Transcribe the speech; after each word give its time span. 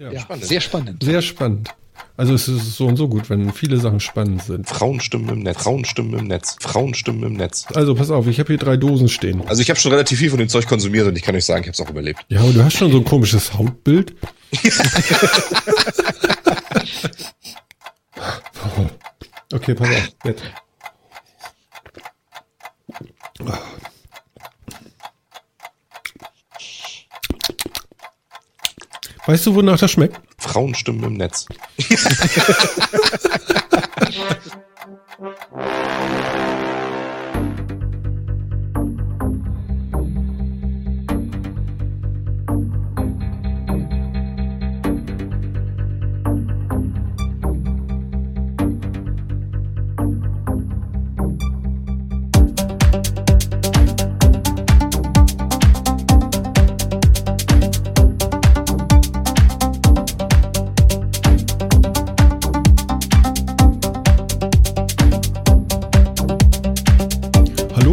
Ja, 0.00 0.10
Ja, 0.12 0.20
spannend. 0.20 0.44
sehr 0.46 0.60
spannend. 0.62 1.02
Sehr 1.02 1.20
spannend. 1.20 1.74
Also 2.16 2.32
es 2.32 2.48
ist 2.48 2.76
so 2.76 2.86
und 2.86 2.96
so 2.96 3.06
gut, 3.06 3.28
wenn 3.28 3.52
viele 3.52 3.76
Sachen 3.78 4.00
spannend 4.00 4.42
sind. 4.42 4.66
Frauenstimmen 4.66 5.28
im 5.28 5.42
Netz. 5.42 5.62
Frauenstimmen 5.62 6.18
im 6.18 6.26
Netz. 6.26 6.56
Frauenstimmen 6.58 7.22
im 7.24 7.34
Netz. 7.34 7.66
Also 7.74 7.94
pass 7.94 8.10
auf, 8.10 8.26
ich 8.26 8.38
habe 8.40 8.46
hier 8.48 8.56
drei 8.56 8.78
Dosen 8.78 9.10
stehen. 9.10 9.42
Also 9.46 9.60
ich 9.60 9.68
habe 9.68 9.78
schon 9.78 9.92
relativ 9.92 10.18
viel 10.18 10.30
von 10.30 10.38
dem 10.38 10.48
Zeug 10.48 10.66
konsumiert 10.66 11.06
und 11.06 11.16
ich 11.16 11.22
kann 11.22 11.36
euch 11.36 11.44
sagen, 11.44 11.60
ich 11.64 11.68
habe 11.68 11.74
es 11.74 11.80
auch 11.82 11.90
überlebt. 11.90 12.24
Ja, 12.28 12.40
aber 12.40 12.52
du 12.52 12.64
hast 12.64 12.78
schon 12.78 12.90
so 12.90 12.96
ein 12.98 13.04
komisches 13.04 13.52
Hautbild. 13.52 14.14
okay, 19.52 19.74
pass 19.74 19.88
auf. 19.88 20.08
Jetzt. 20.24 20.42
Weißt 29.30 29.46
du, 29.46 29.54
wonach 29.54 29.78
das 29.78 29.92
schmeckt? 29.92 30.20
Frauenstimmen 30.38 31.04
im 31.04 31.14
Netz. 31.14 31.46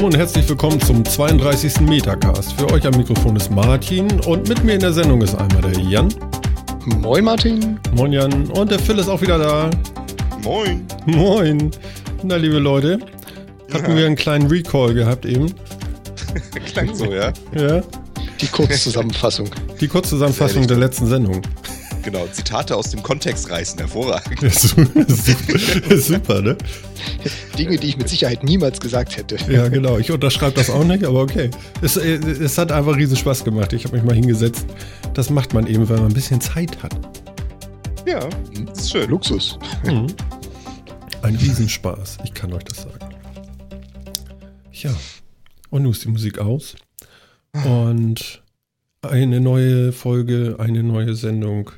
und 0.08 0.16
herzlich 0.16 0.48
willkommen 0.48 0.80
zum 0.80 1.04
32. 1.04 1.82
Metacast. 1.82 2.54
Für 2.54 2.72
euch 2.72 2.88
am 2.88 2.96
Mikrofon 2.96 3.36
ist 3.36 3.52
Martin 3.52 4.22
und 4.22 4.48
mit 4.48 4.64
mir 4.64 4.76
in 4.76 4.80
der 4.80 4.94
Sendung 4.94 5.22
ist 5.22 5.36
einmal 5.36 5.62
der 5.62 5.78
Jan. 5.82 6.08
Moin 6.86 7.26
Martin. 7.26 7.78
Moin 7.94 8.14
Jan. 8.14 8.50
Und 8.52 8.72
der 8.72 8.80
Phil 8.80 8.98
ist 9.00 9.10
auch 9.10 9.22
wieder 9.22 9.38
da. 9.38 9.70
Moin. 10.46 10.86
Moin. 11.06 11.72
Na, 12.24 12.38
liebe 12.38 12.58
Leute, 12.58 13.00
hatten 13.74 13.98
wir 13.98 14.06
einen 14.06 14.16
kleinen 14.16 14.48
Recall 14.48 14.94
gehabt 14.94 15.26
eben. 15.26 15.54
Klang 16.68 16.96
so, 16.96 17.12
ja? 17.12 17.34
Ja. 17.54 17.82
Die 18.40 18.48
Kurzzusammenfassung. 18.48 19.50
Die 19.82 19.90
Kurzzusammenfassung 19.90 20.68
der 20.68 20.78
letzten 20.78 21.08
Sendung. 21.08 21.42
Genau. 22.08 22.26
Zitate 22.28 22.74
aus 22.74 22.92
dem 22.92 23.04
Kontext 23.04 23.50
reißen. 23.50 23.80
Hervorragend. 23.80 24.40
Super, 25.98 26.42
ne? 26.42 26.58
Dinge, 27.60 27.76
die 27.76 27.88
ich 27.88 27.98
mit 27.98 28.08
Sicherheit 28.08 28.46
niemals 28.46 28.80
gesagt 28.80 29.18
hätte. 29.18 29.36
Ja, 29.52 29.68
genau. 29.68 29.98
Ich 29.98 30.10
unterschreibe 30.10 30.56
das 30.56 30.70
auch 30.70 30.86
nicht, 30.86 31.04
aber 31.04 31.24
okay. 31.24 31.52
Es, 31.82 31.98
äh, 31.98 32.14
es 32.14 32.58
hat 32.58 32.72
einfach 32.72 32.96
riesen 32.96 33.18
Spaß 33.18 33.44
gemacht. 33.44 33.74
Ich 33.74 33.84
habe 33.84 33.98
mich 33.98 34.06
mal 34.06 34.16
hingesetzt. 34.16 34.66
Das 35.16 35.30
macht 35.30 35.54
man 35.54 35.68
eben, 35.68 35.90
wenn 35.90 35.98
man 35.98 36.06
ein 36.06 36.14
bisschen 36.14 36.40
Zeit 36.40 36.82
hat. 36.82 36.96
Ja, 38.06 38.22
das 38.68 38.84
ist 38.84 38.92
schön. 38.92 39.10
Luxus. 39.10 39.60
Mhm. 39.84 40.08
Ein 41.24 41.36
Riesenspaß. 41.36 42.20
Ich 42.24 42.34
kann 42.34 42.54
euch 42.54 42.64
das 42.64 42.84
sagen. 42.84 43.14
Ja. 44.72 44.96
Und 45.72 45.84
nun 45.84 45.92
ist 45.92 46.06
die 46.06 46.10
Musik 46.10 46.40
aus. 46.40 46.78
Und 47.66 48.44
eine 49.02 49.42
neue 49.42 49.92
Folge, 49.92 50.56
eine 50.58 50.84
neue 50.84 51.14
Sendung. 51.16 51.70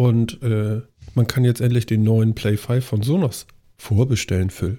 Und 0.00 0.42
äh, 0.42 0.80
man 1.14 1.26
kann 1.26 1.44
jetzt 1.44 1.60
endlich 1.60 1.84
den 1.84 2.02
neuen 2.04 2.34
Play 2.34 2.56
5 2.56 2.82
von 2.82 3.02
Sonos 3.02 3.46
vorbestellen, 3.76 4.48
Phil. 4.48 4.78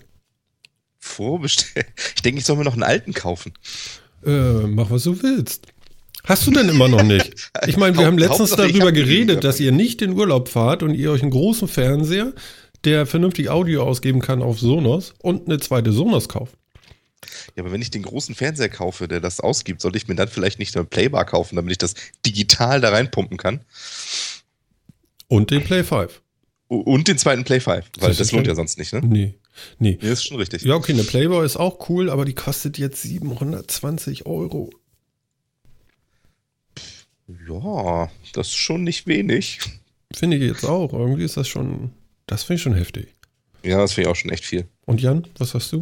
Vorbestellen. 0.97 1.85
Ich 2.15 2.23
denke, 2.23 2.39
ich 2.39 2.45
soll 2.45 2.57
mir 2.57 2.63
noch 2.63 2.73
einen 2.73 2.81
alten 2.81 3.13
kaufen. 3.13 3.53
Äh, 4.25 4.65
mach, 4.65 4.89
was 4.89 5.03
du 5.03 5.21
willst. 5.21 5.67
Hast 6.23 6.47
du 6.47 6.51
denn 6.51 6.69
immer 6.69 6.87
noch 6.87 7.03
nicht? 7.03 7.51
Ich 7.67 7.77
meine, 7.77 7.99
wir 7.99 8.07
haben 8.07 8.17
letztens 8.17 8.49
darüber 8.55 8.87
hab 8.87 8.95
geredet, 8.95 9.43
dass 9.43 9.59
ihr 9.59 9.71
nicht 9.71 10.01
in 10.01 10.13
Urlaub 10.13 10.49
fahrt 10.49 10.81
und 10.81 10.95
ihr 10.95 11.11
euch 11.11 11.21
einen 11.21 11.29
großen 11.29 11.67
Fernseher, 11.67 12.33
der 12.83 13.05
vernünftig 13.05 13.51
Audio 13.51 13.83
ausgeben 13.83 14.21
kann 14.21 14.41
auf 14.41 14.59
Sonos 14.59 15.13
und 15.19 15.45
eine 15.47 15.59
zweite 15.59 15.91
Sonos 15.91 16.29
kauft. 16.29 16.57
Ja, 17.55 17.61
aber 17.61 17.71
wenn 17.71 17.83
ich 17.83 17.91
den 17.91 18.01
großen 18.01 18.33
Fernseher 18.33 18.69
kaufe, 18.69 19.07
der 19.07 19.19
das 19.19 19.39
ausgibt, 19.39 19.81
sollte 19.81 19.99
ich 19.99 20.07
mir 20.07 20.15
dann 20.15 20.29
vielleicht 20.29 20.57
nicht 20.57 20.75
eine 20.75 20.85
Playbar 20.85 21.25
kaufen, 21.25 21.57
damit 21.57 21.73
ich 21.73 21.77
das 21.77 21.93
digital 22.25 22.81
da 22.81 22.89
reinpumpen 22.89 23.37
kann. 23.37 23.61
Und 25.31 25.49
den 25.51 25.63
Play 25.63 25.83
5. 25.83 26.21
U- 26.69 26.75
Und 26.81 27.07
den 27.07 27.17
zweiten 27.17 27.43
Play 27.43 27.59
5, 27.61 27.85
weil 27.99 28.13
Das 28.13 28.31
lohnt 28.31 28.47
ja 28.47 28.55
sonst 28.55 28.77
nicht, 28.77 28.91
ne? 28.93 29.01
Nee. 29.03 29.35
Nee. 29.79 29.97
Nee, 30.01 30.09
ist 30.09 30.25
schon 30.27 30.37
richtig. 30.37 30.63
Ja, 30.63 30.75
okay, 30.75 30.93
eine 30.93 31.03
Playboy 31.03 31.45
ist 31.45 31.57
auch 31.57 31.89
cool, 31.89 32.09
aber 32.09 32.25
die 32.25 32.33
kostet 32.35 32.77
jetzt 32.77 33.01
720 33.01 34.25
Euro. 34.25 34.69
Ja, 37.47 38.09
das 38.33 38.47
ist 38.47 38.55
schon 38.55 38.83
nicht 38.83 39.07
wenig. 39.07 39.59
Finde 40.13 40.37
ich 40.37 40.43
jetzt 40.43 40.65
auch. 40.65 40.91
Irgendwie 40.93 41.23
ist 41.23 41.37
das 41.37 41.47
schon, 41.47 41.91
das 42.27 42.43
finde 42.43 42.55
ich 42.57 42.61
schon 42.63 42.75
heftig. 42.75 43.07
Ja, 43.63 43.77
das 43.77 43.93
finde 43.93 44.09
ich 44.09 44.11
auch 44.11 44.17
schon 44.19 44.31
echt 44.31 44.43
viel. 44.45 44.67
Und 44.85 45.01
Jan, 45.01 45.27
was 45.37 45.53
hast 45.53 45.71
du? 45.71 45.81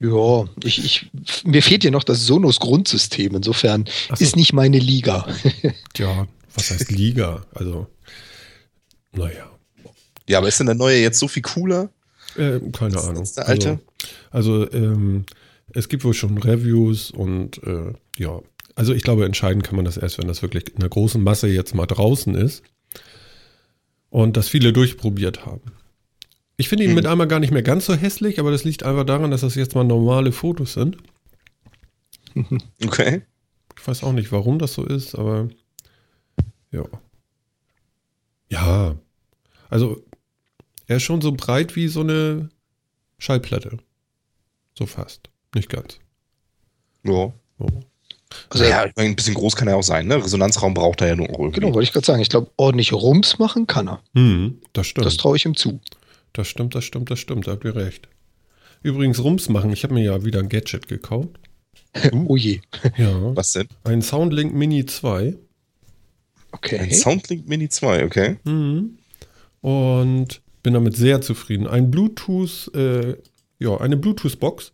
Ja, 0.00 0.44
ich, 0.64 0.84
ich, 0.84 1.10
mir 1.44 1.62
fehlt 1.62 1.82
hier 1.82 1.90
noch 1.90 2.04
das 2.04 2.26
Sonos 2.26 2.60
Grundsystem. 2.60 3.34
Insofern 3.36 3.86
so. 4.08 4.14
ist 4.22 4.36
nicht 4.36 4.52
meine 4.52 4.78
Liga. 4.78 5.26
Ja, 5.96 6.28
was 6.54 6.70
heißt 6.70 6.90
Liga? 6.92 7.44
Also, 7.54 7.86
naja. 9.12 9.50
Ja, 10.28 10.38
aber 10.38 10.48
ist 10.48 10.58
denn 10.60 10.66
der 10.66 10.74
neue 10.74 10.98
jetzt 11.00 11.18
so 11.18 11.28
viel 11.28 11.42
cooler? 11.42 11.90
Äh, 12.36 12.60
keine 12.72 12.98
Ahnung. 13.00 13.18
als 13.18 13.32
der 13.34 13.48
alte? 13.48 13.80
Also, 14.30 14.62
also 14.62 14.72
ähm, 14.72 15.24
es 15.72 15.88
gibt 15.88 16.04
wohl 16.04 16.14
schon 16.14 16.38
Reviews 16.38 17.10
und 17.10 17.62
äh, 17.64 17.92
ja, 18.16 18.40
also 18.74 18.92
ich 18.92 19.02
glaube, 19.02 19.24
entscheiden 19.24 19.62
kann 19.62 19.76
man 19.76 19.84
das 19.84 19.96
erst, 19.96 20.18
wenn 20.18 20.28
das 20.28 20.42
wirklich 20.42 20.68
in 20.72 20.80
der 20.80 20.88
großen 20.88 21.22
Masse 21.22 21.48
jetzt 21.48 21.74
mal 21.74 21.86
draußen 21.86 22.34
ist 22.34 22.62
und 24.10 24.36
das 24.36 24.48
viele 24.48 24.72
durchprobiert 24.72 25.46
haben. 25.46 25.72
Ich 26.56 26.68
finde 26.68 26.84
ihn 26.84 26.90
Hm. 26.90 26.96
mit 26.96 27.06
einmal 27.06 27.28
gar 27.28 27.40
nicht 27.40 27.52
mehr 27.52 27.62
ganz 27.62 27.86
so 27.86 27.94
hässlich, 27.94 28.38
aber 28.38 28.50
das 28.50 28.64
liegt 28.64 28.82
einfach 28.82 29.04
daran, 29.04 29.30
dass 29.30 29.40
das 29.42 29.54
jetzt 29.54 29.74
mal 29.74 29.84
normale 29.84 30.32
Fotos 30.32 30.74
sind. 30.74 30.96
Okay. 32.84 33.22
Ich 33.80 33.86
weiß 33.86 34.02
auch 34.02 34.12
nicht, 34.12 34.30
warum 34.32 34.58
das 34.58 34.74
so 34.74 34.84
ist, 34.84 35.14
aber 35.14 35.48
ja. 36.72 36.82
Ja. 38.50 38.96
Also, 39.68 40.02
er 40.86 40.96
ist 40.96 41.02
schon 41.02 41.20
so 41.20 41.32
breit 41.32 41.76
wie 41.76 41.88
so 41.88 42.00
eine 42.00 42.48
Schallplatte. 43.18 43.78
So 44.76 44.86
fast. 44.86 45.28
Nicht 45.54 45.68
ganz. 45.68 45.98
Ja. 47.04 47.32
So. 47.58 47.80
Also, 48.50 48.64
ja, 48.64 48.86
ich 48.86 48.92
meine, 48.96 49.10
ein 49.10 49.16
bisschen 49.16 49.34
groß 49.34 49.56
kann 49.56 49.68
er 49.68 49.76
auch 49.76 49.82
sein, 49.82 50.06
ne? 50.06 50.22
Resonanzraum 50.22 50.74
braucht 50.74 51.00
er 51.00 51.08
ja 51.08 51.16
nur 51.16 51.28
irgendwie. 51.28 51.60
Genau, 51.60 51.74
wollte 51.74 51.84
ich 51.84 51.92
gerade 51.92 52.06
sagen. 52.06 52.20
Ich 52.20 52.28
glaube, 52.28 52.50
ordentlich 52.56 52.92
Rums 52.92 53.38
machen 53.38 53.66
kann 53.66 53.88
er. 53.88 54.02
Hm, 54.14 54.60
das 54.72 54.86
stimmt. 54.86 55.06
Das 55.06 55.16
traue 55.16 55.36
ich 55.36 55.44
ihm 55.44 55.56
zu. 55.56 55.80
Das 56.32 56.46
stimmt, 56.46 56.74
das 56.74 56.84
stimmt, 56.84 57.10
das 57.10 57.18
stimmt. 57.18 57.46
Da 57.46 57.52
habt 57.52 57.64
ihr 57.64 57.74
recht. 57.74 58.08
Übrigens, 58.82 59.22
Rums 59.22 59.48
machen. 59.48 59.72
Ich 59.72 59.82
habe 59.82 59.94
mir 59.94 60.04
ja 60.04 60.24
wieder 60.24 60.40
ein 60.40 60.48
Gadget 60.48 60.88
gekauft. 60.88 61.30
oh 62.12 62.36
je. 62.36 62.60
Ja. 62.96 63.34
Was 63.34 63.52
denn? 63.52 63.68
Ein 63.84 64.02
Soundlink 64.02 64.54
Mini 64.54 64.86
2. 64.86 65.36
Ein 66.52 66.58
Okay. 66.58 66.92
Soundlink 66.92 67.48
Mini 67.48 67.68
2, 67.68 68.04
okay. 68.04 68.36
Mhm. 68.44 68.98
Und 69.60 70.40
bin 70.62 70.74
damit 70.74 70.96
sehr 70.96 71.20
zufrieden. 71.20 71.66
Ein 71.66 71.90
Bluetooth, 71.90 72.70
äh, 72.74 73.16
ja, 73.58 73.76
eine 73.78 73.96
Bluetooth-Box, 73.96 74.72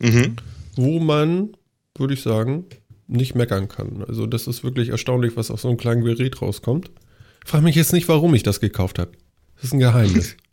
Mhm. 0.00 0.36
wo 0.76 1.00
man, 1.00 1.50
würde 1.96 2.14
ich 2.14 2.22
sagen, 2.22 2.64
nicht 3.08 3.34
meckern 3.34 3.68
kann. 3.68 4.04
Also 4.06 4.26
das 4.26 4.46
ist 4.46 4.62
wirklich 4.62 4.90
erstaunlich, 4.90 5.36
was 5.36 5.50
aus 5.50 5.62
so 5.62 5.68
einem 5.68 5.76
kleinen 5.78 6.04
Gerät 6.04 6.40
rauskommt. 6.40 6.90
Frag 7.44 7.62
mich 7.62 7.74
jetzt 7.76 7.92
nicht, 7.92 8.08
warum 8.08 8.34
ich 8.34 8.42
das 8.42 8.60
gekauft 8.60 8.98
habe. 8.98 9.12
Das 9.56 9.64
ist 9.66 9.72
ein 9.72 9.80
Geheimnis. 9.80 10.36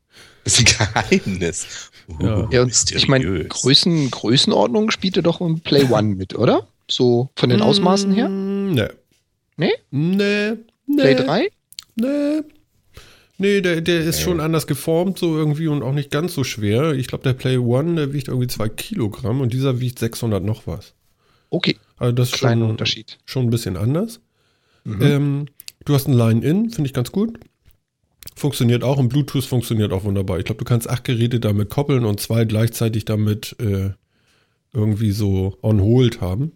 Das 0.46 0.60
ist 0.60 0.80
ein 0.80 0.94
Geheimnis. 0.94 1.90
Uh, 2.08 2.24
Ja. 2.24 2.50
Ja, 2.52 2.66
ich 2.68 3.08
meine, 3.08 3.46
Größen, 3.46 4.12
Größenordnung 4.12 4.92
spielt 4.92 5.18
er 5.18 5.24
doch 5.24 5.42
im 5.42 5.60
Play 5.60 5.86
One 5.90 6.16
mit, 6.16 6.36
oder? 6.36 6.68
So 6.90 7.32
von 7.36 7.50
den 7.50 7.62
Ausmaßen 7.64 8.14
her? 8.14 8.30
Mm, 8.30 8.74
Nee. 8.76 8.88
Nee? 9.58 9.72
Nee. 9.92 10.54
nee 10.86 11.02
Play 11.02 11.16
3? 11.16 11.50
Nee. 11.96 12.42
Nee, 13.38 13.60
der, 13.62 13.82
der 13.82 14.02
ist 14.02 14.22
schon 14.22 14.40
anders 14.40 14.66
geformt, 14.66 15.18
so 15.20 15.36
irgendwie 15.36 15.68
und 15.68 15.84
auch 15.84 15.92
nicht 15.92 16.10
ganz 16.10 16.34
so 16.34 16.46
schwer. 16.46 16.94
Ich 16.94 17.08
glaube, 17.08 17.24
der 17.24 17.34
Play 17.34 17.58
One, 17.58 17.96
der 17.96 18.14
wiegt 18.14 18.30
irgendwie 18.30 18.48
zwei 18.48 18.70
Kilogramm 18.70 19.42
und 19.42 19.52
dieser 19.52 19.82
wiegt 19.82 20.00
600 20.00 20.44
noch 20.44 20.68
was. 20.68 20.94
Okay, 21.50 21.78
Also 21.98 22.14
das 22.14 22.30
ist 22.30 22.36
kleiner 22.40 22.62
schon, 22.62 22.72
Unterschied. 22.72 23.18
schon 23.26 23.48
ein 23.48 23.50
bisschen 23.50 23.76
anders. 23.76 24.22
Mhm. 24.86 25.02
Ähm, 25.02 25.46
du 25.84 25.94
hast 25.94 26.08
ein 26.08 26.14
Line-In, 26.14 26.70
finde 26.70 26.88
ich 26.88 26.94
ganz 26.94 27.12
gut. 27.12 27.38
Funktioniert 28.36 28.84
auch 28.84 28.98
und 28.98 29.10
Bluetooth 29.10 29.46
funktioniert 29.46 29.92
auch 29.92 30.04
wunderbar. 30.06 30.40
Ich 30.40 30.46
glaube, 30.46 30.60
du 30.60 30.66
kannst 30.66 30.90
acht 30.90 31.04
Geräte 31.04 31.40
damit 31.40 31.70
koppeln 31.70 32.06
und 32.06 32.20
zwei 32.20 32.46
gleichzeitig 32.46 33.06
damit 33.06 33.56
äh, 33.60 33.92
irgendwie 34.74 35.12
so 35.12 35.58
on 35.62 35.82
hold 35.82 36.22
haben. 36.22 36.54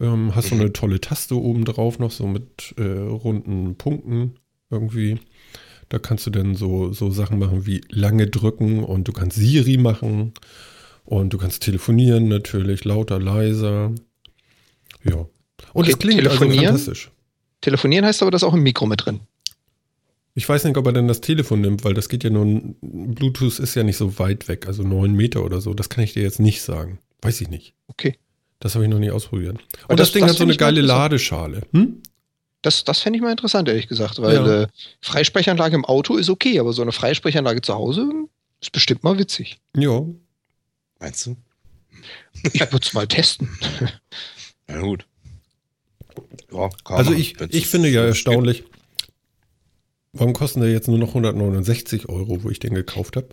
Ähm, 0.00 0.34
hast 0.34 0.48
so 0.48 0.54
Mhm. 0.56 0.60
eine 0.62 0.72
tolle 0.72 1.00
Taste 1.00 1.36
oben 1.40 1.64
drauf 1.64 1.98
noch, 1.98 2.10
so 2.10 2.26
mit 2.26 2.74
äh, 2.78 2.82
runden 2.82 3.76
Punkten 3.76 4.34
irgendwie. 4.70 5.18
Da 5.88 5.98
kannst 5.98 6.26
du 6.26 6.30
dann 6.30 6.54
so, 6.56 6.92
so 6.92 7.10
Sachen 7.10 7.38
machen 7.38 7.66
wie 7.66 7.82
lange 7.90 8.26
drücken 8.26 8.82
und 8.82 9.06
du 9.06 9.12
kannst 9.12 9.36
Siri 9.36 9.76
machen 9.76 10.32
und 11.04 11.32
du 11.32 11.38
kannst 11.38 11.62
telefonieren 11.62 12.26
natürlich, 12.28 12.84
lauter, 12.84 13.20
leiser. 13.20 13.92
Ja. 15.04 15.16
Und 15.16 15.28
Okay, 15.74 15.90
es 15.92 15.98
klingt 15.98 16.18
also 16.26 16.30
telefonieren? 16.38 16.66
fantastisch. 16.76 17.10
Telefonieren 17.60 18.04
heißt 18.04 18.22
aber, 18.22 18.30
das 18.30 18.42
auch 18.44 18.54
im 18.54 18.62
Mikro 18.62 18.86
mit 18.86 19.04
drin. 19.04 19.20
Ich 20.34 20.48
weiß 20.48 20.64
nicht, 20.64 20.76
ob 20.76 20.86
er 20.86 20.92
denn 20.92 21.06
das 21.06 21.20
Telefon 21.20 21.60
nimmt, 21.60 21.84
weil 21.84 21.94
das 21.94 22.08
geht 22.08 22.24
ja 22.24 22.30
nun, 22.30 22.74
Bluetooth 22.82 23.60
ist 23.60 23.76
ja 23.76 23.84
nicht 23.84 23.96
so 23.96 24.18
weit 24.18 24.48
weg, 24.48 24.66
also 24.66 24.82
neun 24.82 25.12
Meter 25.12 25.44
oder 25.44 25.60
so. 25.60 25.74
Das 25.74 25.88
kann 25.88 26.02
ich 26.02 26.14
dir 26.14 26.22
jetzt 26.24 26.40
nicht 26.40 26.60
sagen. 26.62 26.98
Weiß 27.22 27.40
ich 27.40 27.48
nicht. 27.48 27.74
Okay. 27.86 28.16
Das 28.60 28.74
habe 28.74 28.84
ich 28.84 28.90
noch 28.90 28.98
nie 28.98 29.10
ausprobiert. 29.10 29.58
Und 29.88 30.00
das, 30.00 30.08
das- 30.08 30.12
Ding 30.12 30.22
das 30.22 30.30
hat 30.32 30.38
so 30.38 30.44
eine 30.44 30.56
geile. 30.56 30.80
Ladeschale. 30.80 31.62
Hm? 31.72 32.02
Das, 32.62 32.82
das 32.84 33.00
fände 33.00 33.18
ich 33.18 33.22
mal 33.22 33.30
interessant, 33.30 33.68
ehrlich 33.68 33.88
gesagt, 33.88 34.20
weil 34.22 34.34
Ja. 34.36 34.62
äh, 34.62 34.66
Freisprechanlage 35.02 35.74
im 35.76 35.84
Auto 35.84 36.16
ist 36.16 36.30
okay, 36.30 36.58
aber 36.58 36.72
so 36.72 36.80
eine 36.80 36.92
Freisprechanlage 36.92 37.60
zu 37.60 37.74
Hause 37.74 38.10
ist 38.62 38.72
bestimmt 38.72 39.04
mal 39.04 39.18
witzig. 39.18 39.58
Ja. 39.76 40.02
Meinst 40.98 41.26
du? 41.26 41.36
Ich 42.54 42.60
würde 42.60 42.78
es 42.82 42.92
mal 42.94 43.06
testen. 43.06 43.50
Na 44.66 44.80
gut. 44.80 45.04
Ja, 46.52 46.70
Also 46.84 47.10
man, 47.10 47.20
ich, 47.20 47.38
ich 47.50 47.66
finde 47.66 47.90
ja 47.90 48.02
erstaunlich, 48.04 48.64
warum 50.14 50.32
kosten 50.32 50.60
der 50.62 50.70
jetzt 50.70 50.88
nur 50.88 50.98
noch 50.98 51.08
169 51.08 52.08
Euro, 52.08 52.42
wo 52.44 52.50
ich 52.50 52.60
den 52.60 52.72
gekauft 52.74 53.16
habe? 53.16 53.28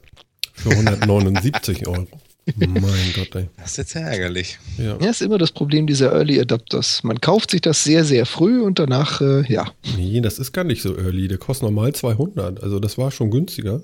Für 0.54 0.72
179 0.72 1.88
Euro. 1.88 2.08
Mein 2.56 3.14
Gott, 3.16 3.36
ey. 3.36 3.50
Das 3.58 3.72
ist 3.72 3.78
jetzt 3.78 3.94
ja 3.94 4.02
ärgerlich. 4.02 4.58
Ja. 4.78 4.98
Ja, 5.00 5.10
ist 5.10 5.22
immer 5.22 5.38
das 5.38 5.52
Problem 5.52 5.86
dieser 5.86 6.12
Early 6.12 6.40
Adapters. 6.40 7.04
Man 7.04 7.22
kauft 7.22 7.52
sich 7.52 7.62
das 7.62 7.84
sehr, 7.84 8.04
sehr 8.04 8.26
früh 8.26 8.62
und 8.62 8.80
danach, 8.80 9.22
äh, 9.22 9.46
ja. 9.52 9.72
Nee, 9.96 10.22
das 10.22 10.40
ist 10.40 10.52
gar 10.52 10.64
nicht 10.64 10.82
so 10.82 10.98
early. 10.98 11.28
Der 11.28 11.38
kostet 11.38 11.64
normal 11.64 11.94
200. 11.94 12.64
Also 12.64 12.80
das 12.80 12.98
war 12.98 13.12
schon 13.12 13.30
günstiger. 13.30 13.84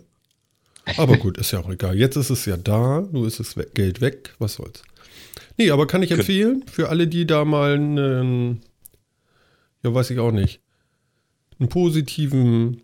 Aber 0.95 1.18
gut, 1.18 1.38
ist 1.38 1.51
ja 1.51 1.59
auch 1.59 1.69
egal. 1.69 1.98
Jetzt 1.98 2.15
ist 2.15 2.30
es 2.30 2.45
ja 2.45 2.57
da. 2.57 3.07
Nur 3.12 3.27
ist 3.27 3.39
das 3.39 3.56
Geld 3.74 4.01
weg. 4.01 4.33
Was 4.39 4.56
soll's. 4.56 4.81
Nee, 5.57 5.71
aber 5.71 5.86
kann 5.86 6.01
ich 6.03 6.12
empfehlen. 6.12 6.63
Für 6.71 6.89
alle, 6.89 7.07
die 7.07 7.27
da 7.27 7.45
mal 7.45 7.74
einen, 7.74 8.62
ja, 9.83 9.94
weiß 9.94 10.12
ich 10.12 10.19
auch 10.19 10.31
nicht, 10.31 10.62
einen 11.60 11.69
positiven, 11.69 12.81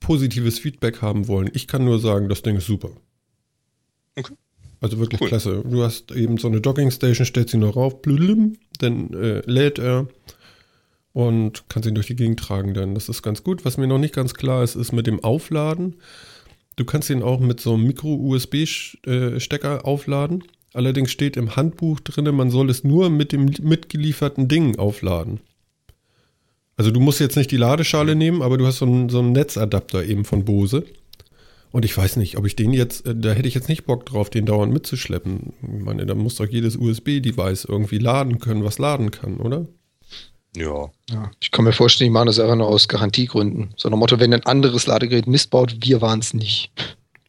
positives 0.00 0.58
Feedback 0.58 1.02
haben 1.02 1.28
wollen. 1.28 1.50
Ich 1.54 1.66
kann 1.66 1.84
nur 1.84 1.98
sagen, 1.98 2.28
das 2.28 2.42
Ding 2.42 2.56
ist 2.56 2.66
super. 2.66 2.90
Okay. 4.16 4.34
Also 4.82 4.98
wirklich 4.98 5.20
Cool. 5.20 5.28
klasse. 5.28 5.62
Du 5.64 5.82
hast 5.82 6.10
eben 6.12 6.38
so 6.38 6.48
eine 6.48 6.60
Dockingstation, 6.60 7.24
stellst 7.24 7.54
ihn 7.54 7.60
noch 7.60 7.76
rauf, 7.76 8.02
blüm, 8.02 8.56
dann 8.78 9.12
äh, 9.14 9.40
lädt 9.46 9.78
er 9.78 10.08
und 11.12 11.64
kannst 11.68 11.88
ihn 11.88 11.94
durch 11.94 12.08
die 12.08 12.16
Gegend 12.16 12.40
tragen 12.40 12.74
dann. 12.74 12.94
Das 12.94 13.08
ist 13.08 13.22
ganz 13.22 13.44
gut. 13.44 13.64
Was 13.64 13.78
mir 13.78 13.86
noch 13.86 13.98
nicht 13.98 14.14
ganz 14.14 14.34
klar 14.34 14.64
ist, 14.64 14.74
ist 14.74 14.92
mit 14.92 15.06
dem 15.06 15.22
Aufladen. 15.22 15.96
Du 16.76 16.84
kannst 16.84 17.10
ihn 17.10 17.22
auch 17.22 17.38
mit 17.38 17.60
so 17.60 17.74
einem 17.74 17.84
Micro-USB-Stecker 17.84 19.86
aufladen. 19.86 20.42
Allerdings 20.74 21.12
steht 21.12 21.36
im 21.36 21.54
Handbuch 21.54 22.00
drin, 22.00 22.34
man 22.34 22.50
soll 22.50 22.70
es 22.70 22.82
nur 22.82 23.10
mit 23.10 23.32
dem 23.32 23.50
mitgelieferten 23.62 24.48
Ding 24.48 24.78
aufladen. 24.78 25.40
Also 26.76 26.90
du 26.90 26.98
musst 26.98 27.20
jetzt 27.20 27.36
nicht 27.36 27.50
die 27.50 27.58
Ladeschale 27.58 28.16
nehmen, 28.16 28.40
aber 28.40 28.56
du 28.56 28.66
hast 28.66 28.78
so 28.78 28.86
einen, 28.86 29.10
so 29.10 29.18
einen 29.18 29.32
Netzadapter 29.32 30.02
eben 30.04 30.24
von 30.24 30.46
Bose. 30.46 30.84
Und 31.72 31.86
ich 31.86 31.96
weiß 31.96 32.16
nicht, 32.16 32.36
ob 32.36 32.46
ich 32.46 32.54
den 32.54 32.72
jetzt, 32.72 33.06
äh, 33.06 33.14
da 33.16 33.32
hätte 33.32 33.48
ich 33.48 33.54
jetzt 33.54 33.68
nicht 33.68 33.86
Bock 33.86 34.04
drauf, 34.06 34.30
den 34.30 34.46
dauernd 34.46 34.72
mitzuschleppen. 34.72 35.54
Ich 35.62 35.82
meine, 35.82 36.06
da 36.06 36.14
muss 36.14 36.36
doch 36.36 36.46
jedes 36.46 36.76
USB-Device 36.76 37.64
irgendwie 37.64 37.98
laden 37.98 38.38
können, 38.38 38.62
was 38.62 38.78
laden 38.78 39.10
kann, 39.10 39.38
oder? 39.38 39.66
Ja. 40.54 40.90
ja. 41.10 41.30
Ich 41.40 41.50
kann 41.50 41.64
mir 41.64 41.72
vorstellen, 41.72 42.10
die 42.10 42.12
machen 42.12 42.26
das 42.26 42.38
einfach 42.38 42.56
nur 42.56 42.68
aus 42.68 42.88
Garantiegründen. 42.88 43.72
So 43.76 43.88
nach 43.88 43.96
dem 43.96 44.00
Motto, 44.00 44.20
wenn 44.20 44.34
ein 44.34 44.44
anderes 44.44 44.86
Ladegerät 44.86 45.26
Mist 45.26 45.48
baut, 45.48 45.76
wir 45.80 46.02
waren 46.02 46.20
es 46.20 46.34
nicht. 46.34 46.70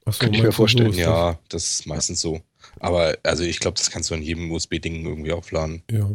Achso, 0.05 0.19
Könnte 0.19 0.37
ich 0.37 0.43
mir 0.43 0.51
vorstellen. 0.51 0.91
Ja, 0.93 1.39
das 1.47 1.75
ist 1.75 1.85
meistens 1.87 2.19
so. 2.19 2.41
Aber 2.81 3.15
also 3.23 3.43
ich 3.43 3.59
glaube, 3.59 3.77
das 3.77 3.91
kannst 3.91 4.09
du 4.09 4.15
an 4.15 4.21
jedem 4.21 4.51
USB-Ding 4.51 5.05
irgendwie 5.05 5.31
aufladen. 5.31 5.83
Ja. 5.89 6.09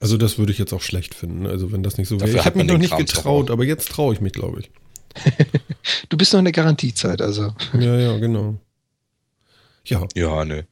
Also 0.00 0.16
das 0.16 0.38
würde 0.38 0.50
ich 0.50 0.58
jetzt 0.58 0.72
auch 0.72 0.82
schlecht 0.82 1.14
finden, 1.14 1.46
also 1.46 1.70
wenn 1.70 1.84
das 1.84 1.96
nicht 1.98 2.08
so 2.08 2.16
wäre. 2.16 2.26
Dafür 2.26 2.40
Ich 2.40 2.44
hat 2.44 2.54
habe 2.54 2.58
mich 2.58 2.66
man 2.66 2.74
noch 2.74 2.80
nicht 2.80 2.92
doch 2.92 2.98
getraut, 2.98 3.50
aber 3.50 3.64
jetzt 3.64 3.88
traue 3.90 4.12
ich 4.12 4.20
mich, 4.20 4.32
glaube 4.32 4.60
ich. 4.60 4.70
Du 6.08 6.16
bist 6.16 6.32
noch 6.32 6.38
in 6.38 6.44
der 6.46 6.52
Garantiezeit, 6.52 7.20
also. 7.20 7.54
Ja, 7.78 7.96
ja, 7.98 8.16
genau. 8.18 8.56
Ja, 9.84 10.06
Ja, 10.14 10.44
ne. 10.44 10.66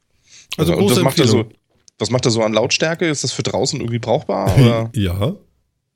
also 0.57 0.73
Und 0.73 0.79
große 0.79 0.95
was 0.97 1.03
macht 1.03 1.19
er 1.19 1.27
so? 1.27 1.45
Was 1.99 2.09
macht 2.09 2.25
er 2.25 2.31
so 2.31 2.41
an 2.41 2.53
Lautstärke? 2.53 3.07
Ist 3.07 3.23
das 3.23 3.31
für 3.31 3.43
draußen 3.43 3.79
irgendwie 3.79 3.99
brauchbar? 3.99 4.55
Oder? 4.57 4.89
Ja. 4.95 5.35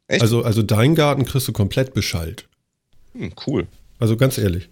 Echt? 0.08 0.22
Also, 0.22 0.44
also 0.44 0.62
dein 0.62 0.96
Garten 0.96 1.26
kriegst 1.26 1.48
du 1.48 1.52
komplett 1.54 1.94
beschallt. 1.94 2.48
Hm, 3.14 3.34
cool. 3.46 3.68
Also 4.00 4.16
ganz 4.16 4.38
ehrlich. 4.38 4.70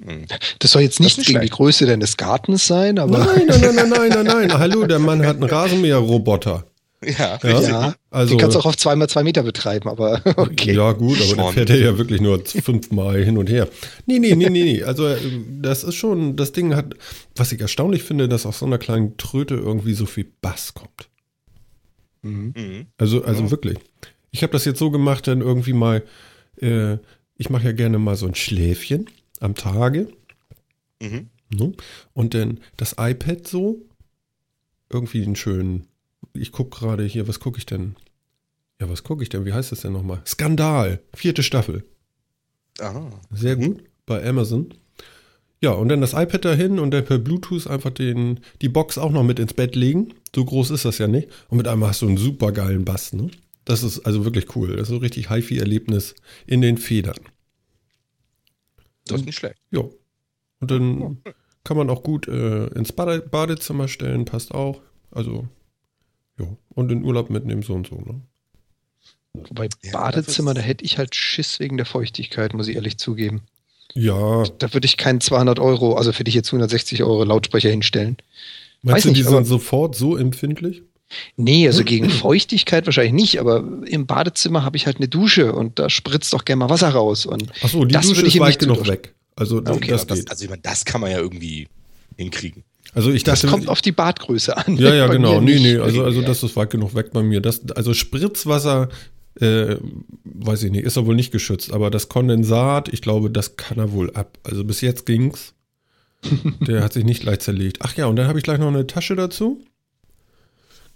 Hm. 0.00 0.26
Das 0.60 0.70
soll 0.70 0.82
jetzt 0.82 1.00
Das 1.00 1.04
nicht 1.04 1.18
nicht 1.18 1.26
gegen 1.26 1.40
die 1.40 1.46
schlecht. 1.48 1.52
Größe 1.54 1.86
deines 1.86 2.16
Gartens 2.16 2.66
sein, 2.66 2.98
aber. 2.98 3.18
Nein, 3.18 3.46
nein, 3.46 3.60
nein, 3.60 3.74
nein, 3.74 3.88
nein, 3.90 4.08
nein, 4.10 4.24
nein. 4.26 4.52
Hallo, 4.58 4.86
der 4.86 4.98
Mann 5.00 5.26
hat 5.26 5.36
einen 5.36 5.44
Rasenmäher-Roboter. 5.50 6.64
Ja, 7.04 7.38
Ja. 7.42 7.60
Ja, 7.60 7.94
Also, 8.10 8.34
den 8.34 8.40
kannst 8.40 8.54
du 8.56 8.60
auch 8.60 8.66
auf 8.66 8.76
2 8.76 8.96
mal 8.96 9.08
2 9.08 9.22
Meter 9.22 9.42
betreiben, 9.42 9.88
aber 9.88 10.22
okay. 10.36 10.72
Ja, 10.74 10.92
gut, 10.92 11.18
aber 11.20 11.36
dann 11.36 11.52
fährt 11.52 11.70
er 11.70 11.78
ja 11.78 11.98
wirklich 11.98 12.20
nur 12.20 12.44
fünfmal 12.44 13.22
hin 13.22 13.36
und 13.38 13.50
her. 13.50 13.68
Nee, 14.06 14.18
nee, 14.18 14.34
nee, 14.34 14.48
nee, 14.48 14.62
nee. 14.64 14.82
Also, 14.82 15.06
äh, 15.06 15.18
das 15.60 15.84
ist 15.84 15.94
schon, 15.94 16.36
das 16.36 16.52
Ding 16.52 16.74
hat, 16.74 16.94
was 17.34 17.52
ich 17.52 17.60
erstaunlich 17.60 18.02
finde, 18.02 18.28
dass 18.28 18.46
aus 18.46 18.60
so 18.60 18.66
einer 18.66 18.78
kleinen 18.78 19.16
Tröte 19.18 19.54
irgendwie 19.54 19.94
so 19.94 20.06
viel 20.06 20.30
Bass 20.40 20.74
kommt. 20.74 21.10
Mhm. 22.22 22.54
Mhm. 22.56 22.86
Also, 22.96 23.24
also 23.24 23.44
Ja. 23.44 23.50
wirklich. 23.50 23.78
Ich 24.30 24.42
habe 24.42 24.52
das 24.52 24.64
jetzt 24.64 24.78
so 24.78 24.90
gemacht, 24.90 25.26
dann 25.26 25.40
irgendwie 25.40 25.72
mal, 25.72 26.02
äh, 26.60 26.96
ich 27.36 27.50
mache 27.50 27.64
ja 27.64 27.72
gerne 27.72 27.98
mal 27.98 28.16
so 28.16 28.26
ein 28.26 28.34
Schläfchen 28.34 29.08
am 29.40 29.54
Tage. 29.54 30.08
Mhm. 31.00 31.28
Ne? 31.50 31.72
Und 32.14 32.34
dann 32.34 32.60
das 32.76 32.96
iPad 32.98 33.46
so, 33.46 33.82
irgendwie 34.90 35.22
einen 35.22 35.36
schönen, 35.36 35.86
ich 36.32 36.52
gucke 36.52 36.78
gerade 36.78 37.04
hier, 37.04 37.28
was 37.28 37.40
gucke 37.40 37.58
ich 37.58 37.66
denn? 37.66 37.96
Ja, 38.80 38.88
was 38.90 39.04
gucke 39.04 39.22
ich 39.22 39.28
denn? 39.28 39.44
Wie 39.44 39.52
heißt 39.52 39.72
das 39.72 39.80
denn 39.80 39.92
nochmal? 39.92 40.22
Skandal, 40.26 41.00
vierte 41.14 41.42
Staffel. 41.42 41.84
Aha. 42.78 43.10
Sehr 43.30 43.56
gut, 43.56 43.82
bei 44.04 44.26
Amazon. 44.26 44.74
Ja, 45.62 45.70
und 45.70 45.88
dann 45.88 46.02
das 46.02 46.12
iPad 46.12 46.44
dahin 46.44 46.78
und 46.78 46.90
dann 46.90 47.04
per 47.04 47.18
Bluetooth 47.18 47.66
einfach 47.66 47.90
den, 47.90 48.40
die 48.60 48.68
Box 48.68 48.98
auch 48.98 49.10
noch 49.10 49.22
mit 49.22 49.38
ins 49.38 49.54
Bett 49.54 49.74
legen. 49.74 50.14
So 50.34 50.44
groß 50.44 50.70
ist 50.70 50.84
das 50.84 50.98
ja 50.98 51.08
nicht. 51.08 51.28
Und 51.48 51.56
mit 51.56 51.66
einmal 51.66 51.88
hast 51.88 52.02
du 52.02 52.08
einen 52.08 52.18
super 52.18 52.52
geilen 52.52 52.84
Bass, 52.84 53.14
ne? 53.14 53.30
Das 53.64 53.82
ist 53.82 54.00
also 54.00 54.24
wirklich 54.24 54.54
cool. 54.54 54.76
Das 54.76 54.82
ist 54.82 54.88
so 54.88 54.98
richtig 54.98 55.30
HiFi-Erlebnis 55.30 56.14
in 56.46 56.60
den 56.60 56.78
Federn. 56.78 57.18
Das 59.06 59.20
ist 59.20 59.26
nicht 59.26 59.38
schlecht. 59.38 59.56
Ja. 59.70 59.80
Und 60.60 60.70
dann 60.70 61.22
kann 61.64 61.76
man 61.76 61.90
auch 61.90 62.02
gut 62.02 62.28
äh, 62.28 62.66
ins 62.68 62.92
Bade 62.92 63.20
Badezimmer 63.20 63.88
stellen, 63.88 64.24
passt 64.24 64.54
auch. 64.54 64.80
Also, 65.10 65.48
ja. 66.38 66.46
Und 66.74 66.92
in 66.92 67.04
Urlaub 67.04 67.30
mitnehmen, 67.30 67.62
so 67.62 67.74
und 67.74 67.86
so, 67.86 67.96
ne? 67.96 68.20
Wobei 69.48 69.68
Ja, 69.82 69.92
Badezimmer, 69.92 70.54
da 70.54 70.60
hätte 70.60 70.84
ich 70.84 70.98
halt 70.98 71.14
Schiss 71.14 71.60
wegen 71.60 71.76
der 71.76 71.86
Feuchtigkeit, 71.86 72.54
muss 72.54 72.68
ich 72.68 72.76
ehrlich 72.76 72.96
zugeben. 72.98 73.42
Ja. 73.94 74.44
Da 74.58 74.72
würde 74.74 74.86
ich 74.86 74.96
keinen 74.96 75.20
200 75.20 75.58
Euro, 75.58 75.94
also 75.94 76.12
für 76.12 76.24
dich 76.24 76.34
jetzt 76.34 76.48
160 76.48 77.02
Euro 77.02 77.24
Lautsprecher 77.24 77.70
hinstellen. 77.70 78.16
Meinst 78.82 78.96
Weiß 78.98 79.02
du, 79.04 79.08
die 79.10 79.14
nicht, 79.20 79.24
sind 79.28 79.36
aber- 79.36 79.44
sofort 79.44 79.94
so 79.94 80.16
empfindlich? 80.16 80.82
Nee, 81.36 81.66
also 81.68 81.84
gegen 81.84 82.10
Feuchtigkeit 82.10 82.84
wahrscheinlich 82.86 83.12
nicht, 83.12 83.38
aber 83.40 83.62
im 83.86 84.06
Badezimmer 84.06 84.64
habe 84.64 84.76
ich 84.76 84.86
halt 84.86 84.96
eine 84.96 85.06
Dusche 85.08 85.52
und 85.52 85.78
da 85.78 85.88
spritzt 85.88 86.32
doch 86.32 86.44
gerne 86.44 86.58
mal 86.60 86.70
Wasser 86.70 86.88
raus. 86.88 87.26
Und 87.26 87.52
Achso, 87.62 87.84
die 87.84 87.92
Das 87.92 88.06
Dusche 88.06 88.18
würde 88.20 88.28
ich 88.28 88.34
ist 88.34 88.40
weit 88.40 88.48
nicht 88.48 88.58
genug 88.60 88.88
weg. 88.88 89.14
Also, 89.36 89.60
das, 89.60 89.76
Okay, 89.76 89.90
das 89.90 90.06
das, 90.06 90.18
geht. 90.18 90.30
also 90.30 90.44
ich 90.44 90.50
meine, 90.50 90.62
das 90.62 90.84
kann 90.84 91.00
man 91.00 91.10
ja 91.12 91.18
irgendwie 91.18 91.68
hinkriegen. 92.16 92.64
Also, 92.96 93.10
ich 93.10 93.24
das 93.24 93.42
dachte. 93.42 93.52
kommt 93.52 93.68
auf 93.68 93.82
die 93.82 93.92
Badgröße 93.92 94.56
an. 94.56 94.78
Ja, 94.78 94.94
ja, 94.94 95.06
genau. 95.06 95.38
Nee, 95.40 95.58
nee, 95.58 95.76
also, 95.76 96.02
also 96.02 96.22
das 96.22 96.42
ist 96.42 96.56
weit 96.56 96.70
genug 96.70 96.94
weg 96.94 97.10
bei 97.12 97.22
mir. 97.22 97.42
Das, 97.42 97.60
also 97.72 97.92
Spritzwasser, 97.92 98.88
äh, 99.38 99.76
weiß 100.24 100.62
ich 100.62 100.70
nicht, 100.70 100.84
ist 100.84 100.96
er 100.96 101.04
wohl 101.04 101.14
nicht 101.14 101.30
geschützt, 101.30 101.74
aber 101.74 101.90
das 101.90 102.08
Kondensat, 102.08 102.88
ich 102.88 103.02
glaube, 103.02 103.30
das 103.30 103.56
kann 103.56 103.76
er 103.76 103.92
wohl 103.92 104.10
ab. 104.14 104.38
Also 104.44 104.64
bis 104.64 104.80
jetzt 104.80 105.04
ging's. 105.04 105.52
Der 106.66 106.82
hat 106.82 106.94
sich 106.94 107.04
nicht 107.04 107.22
leicht 107.22 107.42
zerlegt. 107.42 107.78
Ach 107.82 107.94
ja, 107.96 108.06
und 108.06 108.16
dann 108.16 108.28
habe 108.28 108.38
ich 108.38 108.44
gleich 108.44 108.58
noch 108.58 108.68
eine 108.68 108.86
Tasche 108.86 109.14
dazu. 109.14 109.62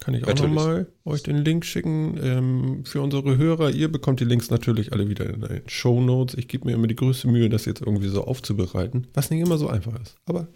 Kann 0.01 0.15
ich 0.15 0.27
auch 0.27 0.35
nochmal 0.35 0.87
euch 1.05 1.23
den 1.23 1.37
Link 1.37 1.67
schicken 1.67 2.19
ähm, 2.23 2.85
für 2.87 3.03
unsere 3.03 3.37
Hörer. 3.37 3.71
Ihr 3.71 3.93
bekommt 3.93 4.21
die 4.21 4.25
Links 4.25 4.49
natürlich 4.49 4.95
alle 4.95 5.11
wieder 5.11 5.29
in 5.29 5.43
den 5.43 5.61
Show 5.67 6.01
Notes. 6.01 6.35
Ich 6.39 6.49
gebe 6.49 6.67
mir 6.67 6.73
immer 6.73 6.87
die 6.87 6.97
größte 6.97 7.29
Mühe, 7.29 7.51
das 7.51 7.67
jetzt 7.67 7.83
irgendwie 7.83 8.09
so 8.09 8.25
aufzubereiten, 8.25 9.09
was 9.13 9.31
nicht 9.31 9.43
immer 9.43 9.59
so 9.59 9.69
einfach 9.69 10.01
ist. 10.01 10.17
Aber 10.25 10.49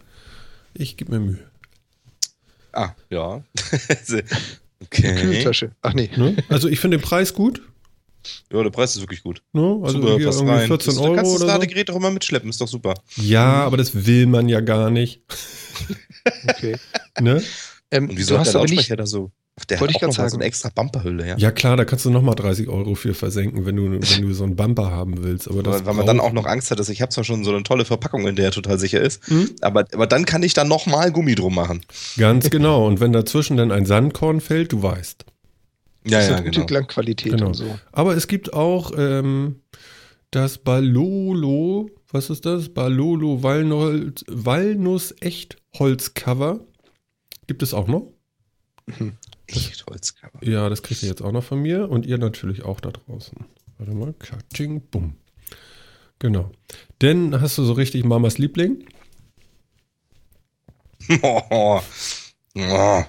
ich 0.74 0.96
gebe 0.96 1.12
mir 1.12 1.20
Mühe. 1.20 1.50
Ah, 2.72 2.90
ja. 3.10 3.42
Eine 3.88 4.24
okay. 4.82 5.14
Kühltasche. 5.14 5.72
Ach 5.82 5.94
nee. 5.94 6.10
Ne? 6.16 6.36
Also 6.48 6.68
ich 6.68 6.80
finde 6.80 6.98
den 6.98 7.02
Preis 7.04 7.32
gut. 7.34 7.62
Ja, 8.52 8.62
der 8.62 8.70
Preis 8.70 8.96
ist 8.96 9.02
wirklich 9.02 9.22
gut. 9.22 9.42
Ne? 9.52 9.80
Also 9.82 10.00
super, 10.00 10.16
hier 10.16 10.26
irgendwie 10.26 10.50
rein. 10.50 10.66
14 10.66 10.86
das, 10.86 10.98
Euro 10.98 11.08
Du 11.10 11.16
kannst 11.16 11.30
das 11.34 11.40
oder 11.42 11.52
so. 11.52 11.58
Ladegerät 11.58 11.90
auch 11.90 11.96
immer 11.96 12.10
mitschleppen, 12.10 12.48
ist 12.48 12.60
doch 12.60 12.68
super. 12.68 12.94
Ja, 13.16 13.64
aber 13.64 13.76
das 13.76 14.06
will 14.06 14.26
man 14.26 14.48
ja 14.48 14.60
gar 14.60 14.90
nicht. 14.90 15.22
Okay. 16.48 16.76
Ne? 17.20 17.42
Ähm, 17.90 18.08
Und 18.08 18.16
wieso 18.16 18.34
du 18.34 18.40
hat 18.40 18.46
hast 18.46 18.54
der 18.54 18.60
aber 18.60 18.64
nicht, 18.70 18.76
Lautsprecher 18.76 18.96
da 18.96 19.04
so? 19.04 19.30
Ach, 19.60 19.64
Der 19.66 19.78
Wollte 19.80 19.94
hat 19.94 20.00
ich 20.00 20.04
auch 20.04 20.08
noch 20.08 20.18
mal 20.18 20.24
so 20.24 20.30
sagen. 20.30 20.42
eine 20.42 20.44
extra 20.48 20.68
Bumperhülle, 20.74 21.28
ja. 21.28 21.36
Ja 21.38 21.50
klar, 21.52 21.76
da 21.76 21.84
kannst 21.84 22.04
du 22.04 22.10
nochmal 22.10 22.34
30 22.34 22.68
Euro 22.68 22.96
für 22.96 23.14
versenken, 23.14 23.64
wenn 23.66 23.76
du, 23.76 23.84
wenn 23.92 24.22
du 24.22 24.34
so 24.34 24.42
einen 24.42 24.56
Bumper 24.56 24.90
haben 24.90 25.22
willst. 25.22 25.48
Aber 25.48 25.62
das 25.62 25.74
weil, 25.80 25.86
weil 25.86 25.94
man 25.94 26.06
dann 26.06 26.18
auch 26.18 26.32
noch 26.32 26.44
Angst 26.46 26.72
hat, 26.72 26.80
dass 26.80 26.88
ich 26.88 27.00
habe 27.02 27.10
zwar 27.12 27.22
schon 27.22 27.44
so 27.44 27.52
eine 27.52 27.62
tolle 27.62 27.84
Verpackung, 27.84 28.26
in 28.26 28.34
der 28.34 28.46
er 28.46 28.50
total 28.50 28.78
sicher 28.80 29.00
ist, 29.00 29.24
Hm? 29.28 29.50
aber, 29.60 29.84
aber 29.92 30.08
dann 30.08 30.24
kann 30.24 30.42
ich 30.42 30.54
dann 30.54 30.66
nochmal 30.66 31.12
Gummi 31.12 31.36
drum 31.36 31.54
machen. 31.54 31.82
Ganz 32.16 32.50
genau. 32.50 32.84
Und 32.86 32.98
wenn 32.98 33.12
dazwischen 33.12 33.56
dann 33.56 33.70
ein 33.70 33.86
Sandkorn 33.86 34.40
fällt, 34.40 34.72
du 34.72 34.82
weißt. 34.82 35.24
Ja, 36.06 36.18
das 36.18 36.28
ja, 36.28 36.34
hat 36.36 36.44
gute 36.44 36.50
genau. 36.56 36.66
Klangqualität 36.66 37.32
Genau. 37.32 37.46
und 37.46 37.54
so. 37.54 37.78
Aber 37.92 38.16
es 38.16 38.26
gibt 38.26 38.52
auch 38.52 38.92
ähm, 38.98 39.60
das 40.32 40.58
Balolo, 40.58 41.90
was 42.10 42.28
ist 42.28 42.44
das? 42.44 42.68
Balolo 42.70 43.42
Walnuss, 43.44 44.24
Walnuss 44.28 45.14
Echtholzcover. 45.20 46.58
Gibt 47.46 47.62
es 47.62 47.72
auch 47.72 47.86
noch? 47.86 48.10
Echt 49.46 49.86
Holzcover. 49.86 50.42
Ja, 50.42 50.68
das 50.68 50.82
kriegt 50.82 51.02
ihr 51.02 51.08
jetzt 51.08 51.22
auch 51.22 51.32
noch 51.32 51.44
von 51.44 51.60
mir 51.60 51.90
und 51.90 52.06
ihr 52.06 52.18
natürlich 52.18 52.62
auch 52.62 52.80
da 52.80 52.90
draußen. 52.90 53.36
Warte 53.78 53.92
mal, 53.92 54.14
katsching, 54.14 54.80
bumm. 54.90 55.16
Genau. 56.18 56.50
Denn 57.02 57.40
hast 57.40 57.58
du 57.58 57.64
so 57.64 57.72
richtig 57.72 58.04
Mamas 58.04 58.38
Liebling? 58.38 58.86
Oh, 61.22 61.42
oh. 62.56 63.04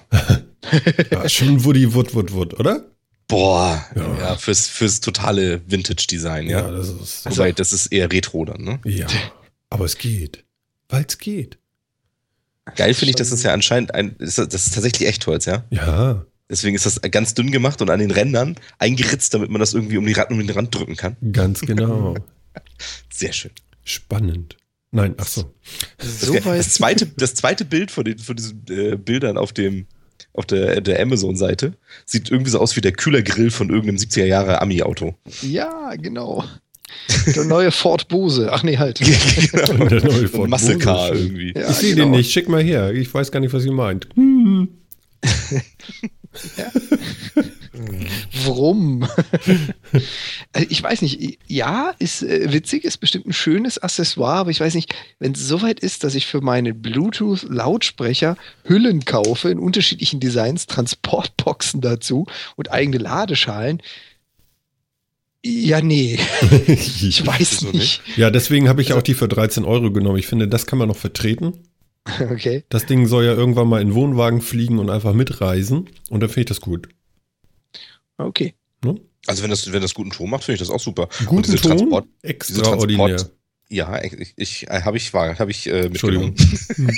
Ja, 1.10 1.28
schon 1.28 1.64
Woody 1.64 1.94
Wood 1.94 2.14
Wood 2.14 2.32
Wood, 2.32 2.58
oder? 2.58 2.90
Boah, 3.28 3.84
Ja. 3.96 4.18
ja, 4.18 4.36
fürs, 4.36 4.68
fürs 4.68 5.00
totale 5.00 5.60
Vintage-Design, 5.68 6.48
ja. 6.48 6.70
das 6.70 6.88
ist. 6.90 7.26
Wobei, 7.26 7.52
das 7.52 7.72
ist 7.72 7.86
eher 7.86 8.12
Retro 8.12 8.44
dann, 8.44 8.62
ne? 8.62 8.80
ja, 8.84 9.06
aber 9.68 9.84
es 9.84 9.98
geht. 9.98 10.44
Weil 10.88 11.04
es 11.08 11.18
geht. 11.18 11.58
Geil 12.74 12.94
finde 12.94 13.10
ich, 13.10 13.16
dass 13.16 13.30
das 13.30 13.42
ja 13.42 13.52
anscheinend 13.52 13.94
ein, 13.94 14.16
das 14.18 14.34
das 14.34 14.66
ist 14.66 14.74
tatsächlich 14.74 15.08
Echtholz, 15.08 15.44
ja. 15.46 15.64
Ja, 15.70 16.26
Deswegen 16.48 16.76
ist 16.76 16.86
das 16.86 17.00
ganz 17.10 17.34
dünn 17.34 17.50
gemacht 17.50 17.82
und 17.82 17.90
an 17.90 17.98
den 17.98 18.10
Rändern 18.10 18.54
eingeritzt, 18.78 19.34
damit 19.34 19.50
man 19.50 19.58
das 19.58 19.74
irgendwie 19.74 19.96
um, 19.96 20.06
die 20.06 20.12
Rand, 20.12 20.30
um 20.30 20.38
den 20.38 20.50
Rand 20.50 20.74
drücken 20.74 20.96
kann. 20.96 21.16
ganz 21.32 21.60
genau. 21.60 22.14
Sehr 23.12 23.32
schön. 23.32 23.50
Spannend. 23.82 24.56
Nein, 24.92 25.14
ach 25.18 25.26
so. 25.26 25.52
Das, 25.98 26.20
So 26.20 26.34
das, 26.34 26.44
weit. 26.44 26.64
zweite, 26.64 27.06
das 27.16 27.34
zweite 27.34 27.64
Bild 27.64 27.90
von, 27.90 28.04
den, 28.04 28.18
von 28.18 28.36
diesen 28.36 28.64
äh, 28.68 28.96
Bildern 28.96 29.38
auf 29.38 29.52
dem 29.52 29.86
auf 30.32 30.46
der, 30.46 30.82
der 30.82 31.00
Amazon-Seite 31.00 31.74
sieht 32.04 32.30
irgendwie 32.30 32.50
so 32.50 32.60
aus 32.60 32.76
wie 32.76 32.82
der 32.82 32.92
Kühlergrill 32.92 33.50
von 33.50 33.70
irgendeinem 33.70 33.96
70er 33.96 34.24
Jahre 34.24 34.60
Ami-Auto. 34.60 35.14
Ja, 35.40 35.94
genau. 35.96 36.44
Der 37.34 37.44
neue 37.44 37.70
Ford 37.70 38.08
Bose. 38.08 38.48
Ach 38.52 38.62
nee, 38.62 38.78
halt. 38.78 39.00
genau. 39.52 39.86
Der 39.86 40.04
neue 40.04 40.28
Ford 40.28 40.48
Muscle 40.48 40.78
Car 40.78 41.14
irgendwie. 41.14 41.52
Ja, 41.54 41.70
ich 41.70 41.76
sehe 41.76 41.94
genau. 41.94 42.06
den 42.06 42.12
nicht, 42.12 42.30
schick 42.32 42.48
mal 42.48 42.62
her. 42.62 42.92
Ich 42.92 43.12
weiß 43.12 43.32
gar 43.32 43.40
nicht, 43.40 43.52
was 43.52 43.64
ihr 43.64 43.72
meint. 43.72 44.08
Warum? 48.44 49.06
Also 50.52 50.66
ich 50.68 50.82
weiß 50.82 51.02
nicht. 51.02 51.38
Ja, 51.46 51.94
ist 51.98 52.22
äh, 52.22 52.52
witzig, 52.52 52.84
ist 52.84 52.98
bestimmt 52.98 53.26
ein 53.26 53.32
schönes 53.32 53.78
Accessoire, 53.78 54.38
aber 54.38 54.50
ich 54.50 54.60
weiß 54.60 54.74
nicht, 54.74 54.94
wenn 55.18 55.32
es 55.32 55.46
soweit 55.46 55.80
ist, 55.80 56.04
dass 56.04 56.14
ich 56.14 56.26
für 56.26 56.40
meine 56.40 56.74
Bluetooth-Lautsprecher 56.74 58.36
Hüllen 58.64 59.04
kaufe 59.04 59.50
in 59.50 59.58
unterschiedlichen 59.58 60.20
Designs, 60.20 60.66
Transportboxen 60.66 61.80
dazu 61.80 62.26
und 62.56 62.70
eigene 62.70 62.98
Ladeschalen. 62.98 63.82
Ja, 65.44 65.80
nee, 65.80 66.18
ich 66.66 67.24
weiß 67.24 67.62
Wieso 67.62 67.70
nicht. 67.70 68.02
Ja, 68.16 68.30
deswegen 68.30 68.68
habe 68.68 68.82
ich 68.82 68.88
Also- 68.88 68.98
auch 68.98 69.02
die 69.02 69.14
für 69.14 69.28
13 69.28 69.64
Euro 69.64 69.92
genommen. 69.92 70.18
Ich 70.18 70.26
finde, 70.26 70.48
das 70.48 70.66
kann 70.66 70.78
man 70.78 70.88
noch 70.88 70.96
vertreten. 70.96 71.52
Okay. 72.20 72.62
Das 72.68 72.86
Ding 72.86 73.08
soll 73.08 73.24
ja 73.24 73.32
irgendwann 73.34 73.66
mal 73.68 73.80
in 73.82 73.88
den 73.88 73.94
Wohnwagen 73.96 74.40
fliegen 74.40 74.78
und 74.78 74.90
einfach 74.90 75.12
mitreisen. 75.12 75.88
Und 76.08 76.20
dann 76.20 76.28
finde 76.30 76.40
ich 76.42 76.46
das 76.46 76.60
gut. 76.60 76.88
Okay. 78.16 78.54
Also 79.26 79.42
wenn 79.42 79.50
das, 79.50 79.72
wenn 79.72 79.82
das 79.82 79.92
guten 79.92 80.10
Ton 80.10 80.30
macht, 80.30 80.44
finde 80.44 80.54
ich 80.54 80.60
das 80.60 80.70
auch 80.70 80.78
super. 80.78 81.08
Und 81.20 81.26
Guten 81.26 81.42
diese 81.50 81.56
Ton, 81.56 81.78
Transport, 81.78 82.06
extraordinär. 82.22 83.08
Transport- 83.16 83.32
ja, 83.70 84.00
ich, 84.04 84.34
ich 84.36 84.68
äh, 84.68 84.82
habe 84.82 84.96
ich 84.98 85.12
war, 85.14 85.36
habe 85.36 85.50
ich 85.50 85.66
äh, 85.66 85.86
Entschuldigung. 85.86 86.30
mitgenommen. 86.30 86.96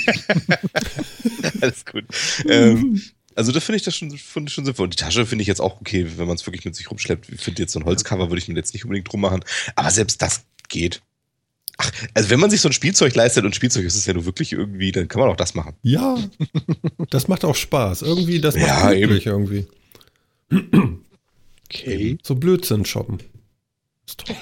Alles 1.61 1.85
gut. 1.85 2.03
ähm, 2.47 3.01
also 3.39 3.53
da 3.53 3.61
finde 3.61 3.77
ich 3.77 3.83
das 3.83 3.95
schon, 3.95 4.11
finde 4.17 4.49
ich 4.49 4.53
schon 4.53 4.65
sinnvoll. 4.65 4.83
Und 4.83 4.93
die 4.93 5.01
Tasche 5.01 5.25
finde 5.25 5.43
ich 5.43 5.47
jetzt 5.47 5.61
auch 5.61 5.79
okay, 5.79 6.05
wenn 6.17 6.27
man 6.27 6.35
es 6.35 6.45
wirklich 6.45 6.65
mit 6.65 6.75
sich 6.75 6.91
rumschleppt. 6.91 7.29
Ich 7.29 7.39
finde 7.39 7.61
jetzt 7.61 7.71
so 7.71 7.79
ein 7.79 7.85
Holzcover 7.85 8.29
würde 8.29 8.39
ich 8.39 8.49
mir 8.49 8.55
jetzt 8.55 8.73
nicht 8.73 8.83
unbedingt 8.83 9.09
drum 9.09 9.21
machen. 9.21 9.45
Aber 9.77 9.89
selbst 9.91 10.21
das 10.21 10.43
geht. 10.67 11.01
Ach, 11.77 11.89
also 12.13 12.29
wenn 12.31 12.41
man 12.41 12.49
sich 12.49 12.59
so 12.59 12.67
ein 12.67 12.73
Spielzeug 12.73 13.15
leistet 13.15 13.45
und 13.45 13.55
Spielzeug 13.55 13.85
ist 13.85 13.95
es 13.95 14.05
ja 14.05 14.13
nur 14.13 14.25
wirklich 14.25 14.51
irgendwie, 14.51 14.91
dann 14.91 15.07
kann 15.07 15.21
man 15.21 15.29
auch 15.29 15.37
das 15.37 15.55
machen. 15.55 15.77
Ja, 15.83 16.17
das 17.09 17.29
macht 17.29 17.45
auch 17.45 17.55
Spaß. 17.55 18.01
Irgendwie, 18.01 18.41
das 18.41 18.55
macht 18.55 18.67
Ja, 18.67 18.91
glücklich 18.91 19.25
irgendwie. 19.25 19.65
Okay. 21.69 22.17
So 22.21 22.35
Blödsinn 22.35 22.83
shoppen. 22.83 23.19
Ist 24.05 24.19
toll. 24.19 24.35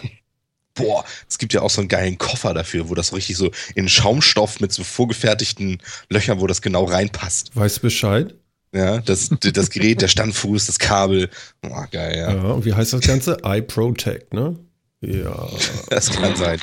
Boah, 0.74 1.06
es 1.30 1.38
gibt 1.38 1.54
ja 1.54 1.62
auch 1.62 1.70
so 1.70 1.82
einen 1.82 1.88
geilen 1.88 2.18
Koffer 2.18 2.56
dafür, 2.56 2.90
wo 2.90 2.96
das 2.96 3.14
richtig 3.14 3.38
so 3.38 3.52
in 3.76 3.90
Schaumstoff 3.90 4.60
mit 4.60 4.72
so 4.72 4.84
vorgefertigten 4.84 5.84
Löchern, 6.10 6.40
wo 6.40 6.48
das 6.48 6.64
genau 6.64 6.86
reinpasst. 6.86 7.56
Weißt 7.56 7.84
Bescheid? 7.84 8.34
Ja, 8.74 9.00
das, 9.00 9.30
das 9.30 9.70
Gerät, 9.70 10.02
der 10.02 10.08
Standfuß, 10.10 10.66
das 10.68 10.78
Kabel. 10.80 11.30
Oh, 11.64 11.84
geil, 11.92 12.18
Ja. 12.18 12.34
ja. 12.36 12.52
und 12.52 12.66
wie 12.66 12.74
heißt 12.74 12.94
das 12.94 13.02
Ganze? 13.02 13.38
Eye 13.44 13.62
Protect, 13.62 14.34
ne? 14.34 14.58
Ja. 15.02 15.50
Das 15.90 16.10
kann 16.12 16.36
sein. 16.36 16.60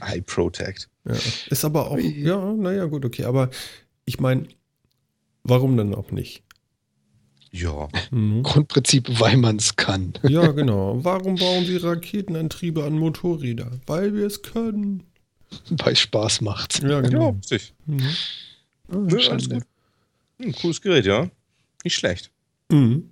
Eye 0.00 0.20
Protect. 0.22 0.88
ja. 1.08 1.14
Ist 1.48 1.64
aber 1.64 1.90
auch, 1.90 1.98
ja, 1.98 2.52
naja, 2.52 2.84
gut, 2.86 3.04
okay. 3.04 3.24
Aber 3.24 3.48
ich 4.04 4.20
meine, 4.20 4.46
warum 5.44 5.76
denn 5.76 5.94
auch 5.94 6.10
nicht? 6.10 6.42
Ja. 7.50 7.88
Mhm. 8.10 8.42
Grundprinzip, 8.42 9.08
weil 9.20 9.36
man 9.36 9.56
es 9.56 9.76
kann. 9.76 10.14
Ja, 10.22 10.48
genau. 10.52 10.98
Warum 11.04 11.36
bauen 11.36 11.64
sie 11.66 11.76
Raketenantriebe 11.76 12.82
an 12.84 12.94
Motorräder? 12.98 13.70
Weil 13.86 14.14
wir 14.14 14.26
es 14.26 14.42
können. 14.42 15.02
Weil 15.70 15.94
Spaß 15.96 16.40
macht. 16.40 16.82
Ja, 16.82 16.88
Ja, 16.90 17.00
genau. 17.02 17.30
richtig. 17.30 17.74
Mhm. 17.86 18.00
Ah, 18.88 18.96
Ja, 19.08 19.30
alles 19.30 19.48
gut. 19.50 19.62
Hm, 20.42 20.52
cooles 20.52 20.80
Gerät, 20.80 21.06
ja. 21.06 21.28
Nicht 21.84 21.96
schlecht. 21.96 22.30
Mhm. 22.70 23.10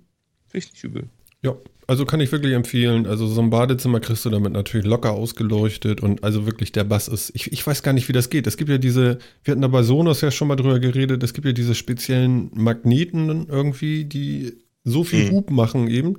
Nicht 0.53 0.83
übel. 0.83 1.09
Ja, 1.43 1.55
also 1.87 2.05
kann 2.05 2.19
ich 2.21 2.31
wirklich 2.31 2.53
empfehlen. 2.53 3.05
Also 3.07 3.27
so 3.27 3.41
ein 3.41 3.49
Badezimmer 3.49 3.99
kriegst 3.99 4.23
du 4.25 4.29
damit 4.29 4.53
natürlich 4.53 4.85
locker 4.85 5.11
ausgeleuchtet 5.11 6.01
und 6.01 6.23
also 6.23 6.45
wirklich 6.45 6.71
der 6.71 6.83
Bass 6.83 7.07
ist. 7.07 7.31
Ich, 7.35 7.51
ich 7.51 7.65
weiß 7.65 7.83
gar 7.83 7.93
nicht, 7.93 8.07
wie 8.07 8.13
das 8.13 8.29
geht. 8.29 8.47
Es 8.47 8.57
gibt 8.57 8.69
ja 8.69 8.77
diese, 8.77 9.17
wir 9.43 9.51
hatten 9.51 9.61
da 9.61 9.67
bei 9.67 9.83
Sonos 9.83 10.21
ja 10.21 10.29
schon 10.31 10.47
mal 10.47 10.55
drüber 10.55 10.79
geredet, 10.79 11.23
es 11.23 11.33
gibt 11.33 11.45
ja 11.47 11.53
diese 11.53 11.73
speziellen 11.75 12.51
Magneten 12.53 13.47
irgendwie, 13.47 14.05
die 14.05 14.53
so 14.83 15.03
viel 15.03 15.25
Mhm. 15.29 15.31
Hub 15.31 15.49
machen 15.51 15.87
eben, 15.89 16.15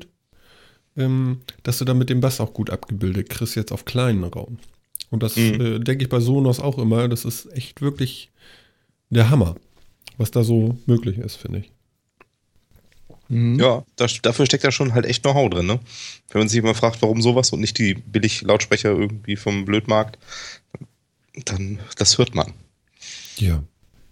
ähm, 0.96 1.40
dass 1.62 1.78
du 1.78 1.84
damit 1.84 2.10
den 2.10 2.20
Bass 2.20 2.40
auch 2.40 2.52
gut 2.52 2.70
abgebildet 2.70 3.28
kriegst, 3.30 3.54
jetzt 3.54 3.72
auf 3.72 3.84
kleinen 3.84 4.24
Raum. 4.24 4.58
Und 5.10 5.22
das 5.22 5.36
Mhm. 5.36 5.60
äh, 5.60 5.78
denke 5.78 6.04
ich 6.04 6.08
bei 6.08 6.20
Sonos 6.20 6.58
auch 6.60 6.78
immer. 6.78 7.08
Das 7.08 7.24
ist 7.24 7.46
echt 7.56 7.80
wirklich 7.82 8.30
der 9.10 9.30
Hammer, 9.30 9.56
was 10.18 10.30
da 10.30 10.42
so 10.42 10.76
möglich 10.86 11.18
ist, 11.18 11.36
finde 11.36 11.60
ich. 11.60 11.72
Mhm. 13.28 13.58
Ja, 13.58 13.84
das, 13.96 14.20
dafür 14.20 14.46
steckt 14.46 14.64
da 14.64 14.70
schon 14.70 14.94
halt 14.94 15.06
echt 15.06 15.22
Know-how 15.22 15.48
drin, 15.48 15.66
ne? 15.66 15.80
Wenn 16.30 16.40
man 16.40 16.48
sich 16.48 16.58
immer 16.58 16.74
fragt, 16.74 17.00
warum 17.02 17.22
sowas 17.22 17.50
und 17.50 17.60
nicht 17.60 17.78
die 17.78 17.94
billig 17.94 18.42
Lautsprecher 18.42 18.90
irgendwie 18.90 19.36
vom 19.36 19.64
Blödmarkt, 19.64 20.18
dann, 21.46 21.78
das 21.96 22.18
hört 22.18 22.34
man. 22.34 22.52
Ja, 23.36 23.62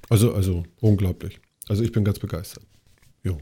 also, 0.09 0.33
also 0.35 0.65
unglaublich. 0.81 1.39
Also 1.69 1.83
ich 1.85 1.93
bin 1.93 2.05
ganz 2.05 2.19
begeistert. 2.19 2.65
Jo. 3.23 3.39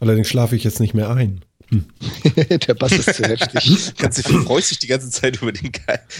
Allerdings 0.00 0.28
schlafe 0.28 0.56
ich 0.56 0.64
jetzt 0.64 0.80
nicht 0.80 0.94
mehr 0.94 1.10
ein. 1.10 1.44
Der 2.66 2.74
Bass 2.74 2.92
ist 2.92 3.14
zu 3.14 3.22
heftig. 3.22 3.94
Kannst 3.96 4.18
du 4.18 4.38
freust 4.40 4.70
dich 4.70 4.80
die 4.80 4.86
ganze 4.88 5.10
Zeit 5.10 5.40
über 5.40 5.52
den, 5.52 5.70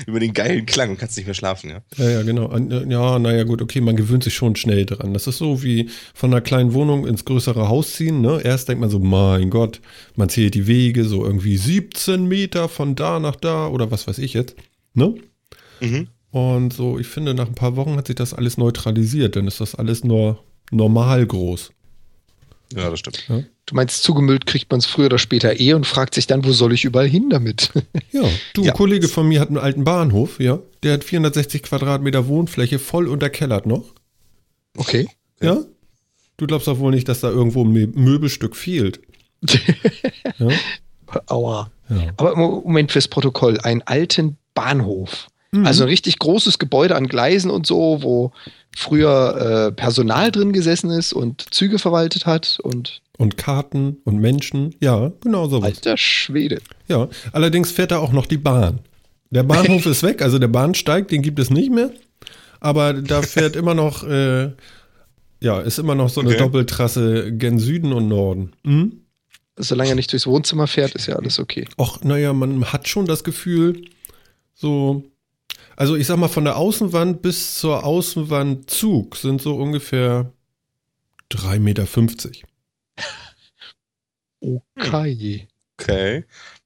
über 0.06 0.20
den 0.20 0.32
geilen 0.32 0.66
Klang 0.66 0.90
und 0.90 0.98
kannst 0.98 1.16
nicht 1.16 1.26
mehr 1.26 1.34
schlafen, 1.34 1.70
ja? 1.70 1.82
Ja, 1.96 2.10
ja, 2.10 2.22
genau. 2.22 2.52
Äh, 2.56 2.90
Ja, 2.90 3.18
naja, 3.18 3.42
gut, 3.44 3.60
okay, 3.60 3.80
man 3.80 3.96
gewöhnt 3.96 4.24
sich 4.24 4.34
schon 4.34 4.56
schnell 4.56 4.86
dran. 4.86 5.12
Das 5.12 5.26
ist 5.26 5.38
so 5.38 5.62
wie 5.62 5.90
von 6.14 6.32
einer 6.32 6.40
kleinen 6.40 6.72
Wohnung 6.72 7.06
ins 7.06 7.24
größere 7.24 7.68
Haus 7.68 7.94
ziehen. 7.94 8.20
Ne? 8.20 8.40
Erst 8.42 8.68
denkt 8.68 8.80
man 8.80 8.90
so, 8.90 8.98
mein 8.98 9.50
Gott, 9.50 9.80
man 10.14 10.28
zählt 10.28 10.54
die 10.54 10.66
Wege, 10.66 11.04
so 11.04 11.24
irgendwie 11.24 11.56
17 11.56 12.26
Meter 12.26 12.68
von 12.68 12.94
da 12.94 13.18
nach 13.18 13.36
da 13.36 13.66
oder 13.68 13.90
was 13.90 14.06
weiß 14.06 14.18
ich 14.18 14.34
jetzt. 14.34 14.54
Ne? 14.94 15.14
Mhm. 15.80 16.08
Und 16.30 16.72
so, 16.72 16.98
ich 16.98 17.08
finde, 17.08 17.34
nach 17.34 17.48
ein 17.48 17.54
paar 17.54 17.74
Wochen 17.74 17.96
hat 17.96 18.06
sich 18.06 18.16
das 18.16 18.34
alles 18.34 18.56
neutralisiert. 18.56 19.34
Dann 19.34 19.48
ist 19.48 19.60
das 19.60 19.74
alles 19.74 20.04
nur 20.04 20.44
normal 20.70 21.26
groß. 21.26 21.72
Ja, 22.74 22.88
das 22.88 23.00
stimmt. 23.00 23.24
Du 23.66 23.74
meinst, 23.74 24.02
zugemüllt 24.02 24.46
kriegt 24.46 24.70
man 24.70 24.78
es 24.78 24.86
früher 24.86 25.06
oder 25.06 25.18
später 25.18 25.58
eh 25.58 25.74
und 25.74 25.86
fragt 25.86 26.14
sich 26.14 26.26
dann, 26.26 26.44
wo 26.44 26.52
soll 26.52 26.72
ich 26.72 26.84
überall 26.84 27.08
hin 27.08 27.30
damit? 27.30 27.70
Ja, 28.12 28.22
du, 28.54 28.62
Ja. 28.64 28.72
ein 28.72 28.76
Kollege 28.76 29.06
von 29.08 29.28
mir 29.28 29.40
hat 29.40 29.48
einen 29.48 29.58
alten 29.58 29.84
Bahnhof, 29.84 30.40
ja. 30.40 30.58
Der 30.82 30.94
hat 30.94 31.04
460 31.04 31.62
Quadratmeter 31.62 32.26
Wohnfläche, 32.26 32.78
voll 32.78 33.06
unterkellert 33.08 33.66
noch. 33.66 33.84
Okay. 34.76 35.08
Ja? 35.40 35.62
Du 36.36 36.46
glaubst 36.46 36.66
doch 36.68 36.78
wohl 36.78 36.90
nicht, 36.92 37.08
dass 37.08 37.20
da 37.20 37.28
irgendwo 37.30 37.64
ein 37.64 37.72
Mö- 37.72 37.96
Möbelstück 37.98 38.56
fehlt. 38.56 39.00
Ja? 40.38 40.48
Aua. 41.26 41.70
ja. 41.88 41.96
Aber 42.16 42.36
Mo- 42.36 42.62
Moment 42.64 42.92
fürs 42.92 43.08
Protokoll. 43.08 43.58
Einen 43.60 43.82
alten 43.82 44.36
Bahnhof. 44.54 45.26
Mhm. 45.52 45.66
Also 45.66 45.82
ein 45.84 45.88
richtig 45.88 46.18
großes 46.18 46.58
Gebäude 46.58 46.94
an 46.96 47.08
Gleisen 47.08 47.50
und 47.50 47.66
so, 47.66 47.98
wo 48.02 48.32
früher 48.76 49.68
äh, 49.68 49.72
Personal 49.72 50.30
drin 50.30 50.52
gesessen 50.52 50.90
ist 50.90 51.12
und 51.12 51.52
Züge 51.52 51.78
verwaltet 51.78 52.26
hat 52.26 52.58
und 52.62 53.02
und 53.18 53.36
Karten 53.36 53.98
und 54.04 54.18
Menschen. 54.18 54.74
Ja, 54.80 55.12
genau 55.20 55.46
sowas. 55.46 55.68
Alter 55.68 55.98
Schwede. 55.98 56.62
Ja, 56.88 57.08
allerdings 57.32 57.70
fährt 57.70 57.90
da 57.90 57.98
auch 57.98 58.12
noch 58.12 58.26
die 58.26 58.38
Bahn. 58.38 58.78
Der 59.30 59.42
Bahnhof 59.42 59.84
ist 59.86 60.02
weg, 60.02 60.22
also 60.22 60.38
der 60.38 60.48
Bahnsteig, 60.48 61.08
den 61.08 61.20
gibt 61.20 61.38
es 61.38 61.50
nicht 61.50 61.70
mehr. 61.70 61.90
Aber 62.60 62.94
da 62.94 63.20
fährt 63.20 63.56
immer 63.56 63.74
noch, 63.74 64.04
äh, 64.04 64.52
ja, 65.40 65.60
ist 65.60 65.78
immer 65.78 65.94
noch 65.94 66.08
so 66.08 66.20
eine 66.22 66.30
Okay. 66.30 66.38
Doppeltrasse 66.38 67.32
gen 67.32 67.58
Süden 67.58 67.92
und 67.92 68.08
Norden. 68.08 68.52
Mhm. 68.62 69.00
Solange 69.56 69.90
er 69.90 69.96
nicht 69.96 70.12
durchs 70.12 70.26
Wohnzimmer 70.26 70.66
fährt, 70.66 70.94
ist 70.94 71.06
ja 71.06 71.16
alles 71.16 71.38
okay. 71.38 71.66
Och, 71.78 72.02
naja, 72.02 72.32
man 72.32 72.64
hat 72.72 72.88
schon 72.88 73.04
das 73.04 73.22
Gefühl, 73.24 73.84
so, 74.54 75.04
also 75.80 75.96
ich 75.96 76.06
sag 76.06 76.18
mal, 76.18 76.28
von 76.28 76.44
der 76.44 76.58
Außenwand 76.58 77.22
bis 77.22 77.58
zur 77.58 77.84
Außenwand 77.84 78.68
Zug 78.68 79.16
sind 79.16 79.40
so 79.40 79.56
ungefähr 79.56 80.30
3,50 81.32 81.58
Meter. 81.60 81.86
Okay. 84.42 85.48
Okay. 85.78 86.24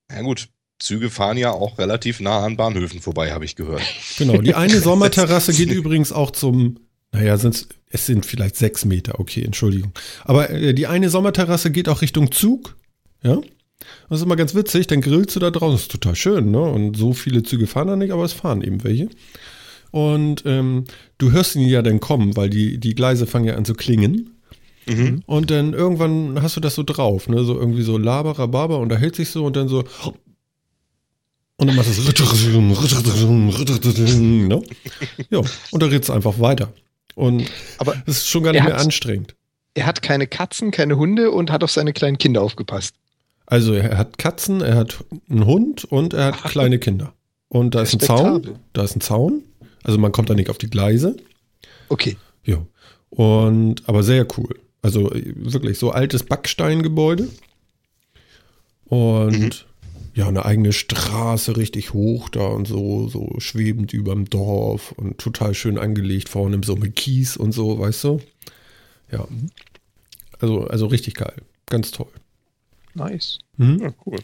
Na 0.09 0.23
gut. 0.23 0.49
Züge 0.81 1.11
fahren 1.11 1.37
ja 1.37 1.53
auch 1.53 1.79
relativ 1.79 2.19
nah 2.19 2.45
an 2.45 2.57
Bahnhöfen 2.57 3.01
vorbei, 3.01 3.31
habe 3.31 3.45
ich 3.45 3.55
gehört. 3.55 3.83
Genau, 4.19 4.43
die 4.43 4.57
eine 4.57 4.81
Sommerterrasse 4.81 5.55
geht 5.55 5.71
übrigens 5.71 6.11
auch 6.11 6.33
zum, 6.33 6.81
naja, 7.13 7.37
sind's, 7.37 7.69
es 7.91 8.07
sind 8.07 8.27
vielleicht 8.27 8.57
sechs 8.57 8.85
Meter, 8.85 9.21
okay, 9.21 9.45
Entschuldigung. 9.45 9.93
Aber 10.25 10.51
äh, 10.51 10.75
die 10.75 10.89
eine 10.89 11.09
Sommerterrasse 11.09 11.71
geht 11.71 11.89
auch 11.89 12.03
Richtung 12.03 12.33
Zug, 12.33 12.77
ja. 13.23 13.41
Das 14.09 14.21
ist 14.21 14.25
immer 14.25 14.37
ganz 14.37 14.55
witzig, 14.55 14.87
dann 14.87 15.01
grillst 15.01 15.35
du 15.37 15.41
da 15.41 15.51
draußen, 15.51 15.73
das 15.75 15.83
ist 15.83 15.91
total 15.93 16.15
schön, 16.17 16.51
ne? 16.51 16.61
Und 16.61 16.97
so 16.97 17.13
viele 17.13 17.43
Züge 17.43 17.67
fahren 17.67 17.89
da 17.89 17.97
nicht, 17.97 18.13
aber 18.13 18.25
es 18.25 18.33
fahren 18.33 18.63
eben 18.63 18.83
welche. 18.85 19.09
Und 19.91 20.43
ähm, 20.47 20.85
du 21.19 21.33
hörst 21.33 21.55
ihn 21.57 21.69
ja 21.69 21.83
dann 21.83 22.01
kommen, 22.01 22.37
weil 22.37 22.51
die, 22.51 22.79
die 22.79 22.95
Gleise 22.95 23.27
fangen 23.27 23.45
ja 23.47 23.57
an 23.57 23.65
zu 23.65 23.75
klingen. 23.75 24.31
Mhm. 24.87 25.23
Und 25.27 25.51
dann 25.51 25.73
irgendwann 25.73 26.43
hast 26.43 26.57
du 26.57 26.61
das 26.61 26.75
so 26.75 26.83
drauf, 26.83 27.29
ne? 27.29 27.45
So 27.45 27.55
irgendwie 27.59 27.83
so 27.83 27.97
Laber, 27.99 28.35
Barber 28.49 28.79
und 28.81 28.89
da 28.89 28.97
hält 28.97 29.17
sich 29.17 29.31
so 29.31 29.45
und 29.45 29.57
dann 29.57 29.69
so. 29.69 29.85
Und 31.57 31.69
dann 31.69 31.77
machst 31.77 31.97
du 31.97 32.03
es. 32.03 32.09
Ne? 34.19 34.63
Ja, 35.31 35.39
und 35.71 35.83
da 35.83 35.87
redest 35.87 36.09
du 36.09 36.13
einfach 36.13 36.39
weiter. 36.41 36.73
Und 37.15 37.45
Aber 37.79 37.95
es 38.07 38.19
ist 38.19 38.29
schon 38.29 38.43
gar 38.43 38.53
nicht 38.53 38.65
mehr 38.65 38.73
hat's- 38.75 38.85
anstrengend. 38.85 39.37
er 39.75 39.87
hat 39.87 40.03
keine 40.03 40.27
Katzen, 40.27 40.73
keine 40.73 40.97
Hunde 40.97 41.31
und 41.31 41.53
hat 41.53 41.63
auf 41.63 41.71
seine 41.71 41.93
kleinen 41.93 42.19
Kinder 42.19 42.43
aufgepasst. 42.43 42.97
Also 43.47 43.75
er 43.75 43.99
hat 43.99 44.19
Katzen, 44.19 44.61
er 44.61 44.77
hat 44.77 45.05
einen 45.29 45.47
Hund 45.47 45.85
und 45.85 46.15
er 46.15 46.27
hat 46.27 46.45
kleine 46.45 46.79
Kinder. 46.79 47.13
Und 47.49 47.75
da 47.75 47.83
ist 47.83 47.95
ein 47.95 48.01
Zaun. 48.01 48.59
Da 48.73 48.85
ist 48.85 48.97
ein 48.97 49.01
Zaun. 49.01 49.43
Also 49.83 49.99
man 49.99 50.13
kommt 50.13 50.31
da 50.31 50.35
nicht 50.35 50.51
auf 50.51 50.59
die 50.59 50.71
Gleise. 50.71 51.17
Okay. 51.89 52.17
Ja. 52.45 52.65
Und, 53.11 53.89
aber 53.89 54.03
sehr 54.03 54.27
cool. 54.39 54.59
Also 54.83 55.13
äh, 55.13 55.35
wirklich 55.37 55.79
so 55.79 55.91
altes 55.91 56.25
Backsteingebäude. 56.25 57.29
Und 58.87 59.67
ja, 60.15 60.29
eine 60.29 60.45
eigene 60.45 60.73
Straße 60.73 61.57
richtig 61.57 61.93
hoch 61.93 62.29
da 62.29 62.47
und 62.47 62.69
so, 62.69 63.09
so 63.09 63.35
schwebend 63.39 63.93
überm 63.93 64.27
Dorf 64.27 64.93
und 64.93 65.19
total 65.19 65.55
schön 65.55 65.77
angelegt 65.77 66.29
vorne 66.29 66.61
so 66.65 66.77
mit 66.77 66.95
Kies 66.95 67.37
und 67.37 67.53
so, 67.53 67.79
weißt 67.79 68.05
du? 68.05 68.21
Ja. 69.11 69.27
Also, 70.39 70.67
also 70.67 70.87
richtig 70.87 71.15
geil. 71.15 71.35
Ganz 71.67 71.91
toll. 71.91 72.13
Nice. 72.95 73.39
Mhm. 73.57 73.79
Ja, 73.81 73.95
cool. 74.07 74.19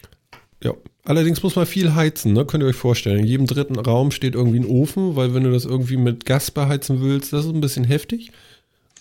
Ja. 0.63 0.75
Allerdings 1.05 1.43
muss 1.43 1.57
man 1.57 1.67
viel 1.67 1.95
heizen, 1.95 2.33
ne? 2.35 2.45
Könnt 2.45 2.63
ihr 2.63 2.67
euch 2.69 2.77
vorstellen. 2.77 3.21
In 3.21 3.27
jedem 3.27 3.47
dritten 3.47 3.79
Raum 3.79 4.11
steht 4.11 4.35
irgendwie 4.35 4.61
ein 4.61 4.67
Ofen, 4.67 5.17
weil 5.17 5.35
wenn 5.35 5.45
du 5.45 5.51
das 5.51 5.65
irgendwie 5.65 5.97
mit 5.97 6.27
Gas 6.27 6.51
beheizen 6.51 7.01
willst, 7.01 7.33
das 7.33 7.47
ist 7.47 7.53
ein 7.55 7.61
bisschen 7.63 7.85
heftig. 7.85 8.31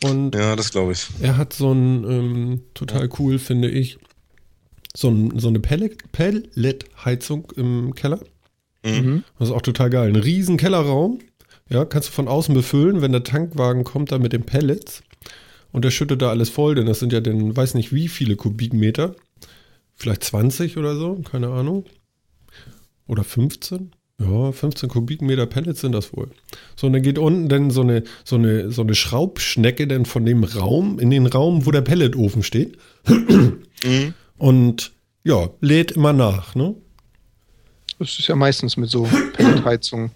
Und 0.04 0.34
Ja, 0.36 0.56
das 0.56 0.72
glaube 0.72 0.94
ich. 0.94 1.08
er 1.22 1.36
hat 1.38 1.52
so 1.54 1.74
ein, 1.74 2.04
ähm, 2.10 2.62
total 2.74 3.10
cool, 3.20 3.38
finde 3.38 3.70
ich, 3.70 3.98
so, 4.96 5.10
ein, 5.10 5.38
so 5.38 5.50
eine 5.50 5.60
Pellet- 5.60 6.10
Pellet-Heizung 6.14 7.52
im 7.58 7.94
Keller. 7.96 8.20
Mhm. 8.86 9.24
Das 9.38 9.50
ist 9.50 9.54
auch 9.54 9.62
total 9.62 9.90
geil. 9.90 10.10
Ein 10.10 10.16
riesen 10.16 10.56
Kellerraum. 10.58 11.20
Ja, 11.70 11.86
kannst 11.86 12.08
du 12.08 12.14
von 12.14 12.27
außen 12.29 12.53
befüllen, 12.55 13.01
wenn 13.01 13.12
der 13.12 13.24
Tankwagen 13.24 13.84
kommt, 13.84 14.12
dann 14.12 14.22
mit 14.22 14.34
den 14.34 14.44
Pellets. 14.44 15.03
Und 15.72 15.86
der 15.86 15.92
schüttet 15.92 16.22
da 16.22 16.29
alles 16.29 16.50
voll, 16.50 16.74
denn 16.75 16.88
das 16.88 17.00
sind 17.00 17.14
ja 17.14 17.20
dann, 17.20 17.55
weiß 17.55 17.75
nicht 17.75 17.94
wie 17.94 18.08
viele 18.08 18.36
Kubikmeter. 18.38 19.16
Vielleicht 20.00 20.24
20 20.24 20.77
oder 20.77 20.96
so, 20.96 21.16
keine 21.29 21.50
Ahnung. 21.50 21.85
Oder 23.07 23.24
15? 23.24 23.92
Ja, 24.22 24.51
15 24.51 24.90
Kubikmeter 24.90 25.46
Pellets 25.46 25.81
sind 25.81 25.92
das 25.94 26.14
wohl. 26.16 26.29
So, 26.75 26.88
und 26.88 26.94
dann 26.94 27.01
geht 27.01 27.18
unten 27.18 27.50
dann 27.50 27.72
so 27.72 27.81
eine, 27.81 28.03
so 28.24 28.35
eine, 28.35 28.72
so 28.72 28.81
eine 28.81 28.96
Schraubschnecke 28.96 29.88
dann 29.88 30.05
von 30.05 30.25
dem 30.25 30.44
Raum 30.44 31.00
in 31.00 31.09
den 31.09 31.25
Raum, 31.25 31.66
wo 31.66 31.72
der 31.72 31.81
Pelletofen 31.81 32.44
steht. 32.44 32.77
Mhm. 33.83 34.14
Und 34.38 34.92
ja, 35.24 35.50
lädt 35.62 35.92
immer 35.92 36.14
nach, 36.14 36.55
ne? 36.55 36.75
Das 37.98 38.20
ist 38.20 38.27
ja 38.27 38.35
meistens 38.35 38.77
mit 38.77 38.90
so 38.90 39.07
Pelletheizungen. 39.33 40.12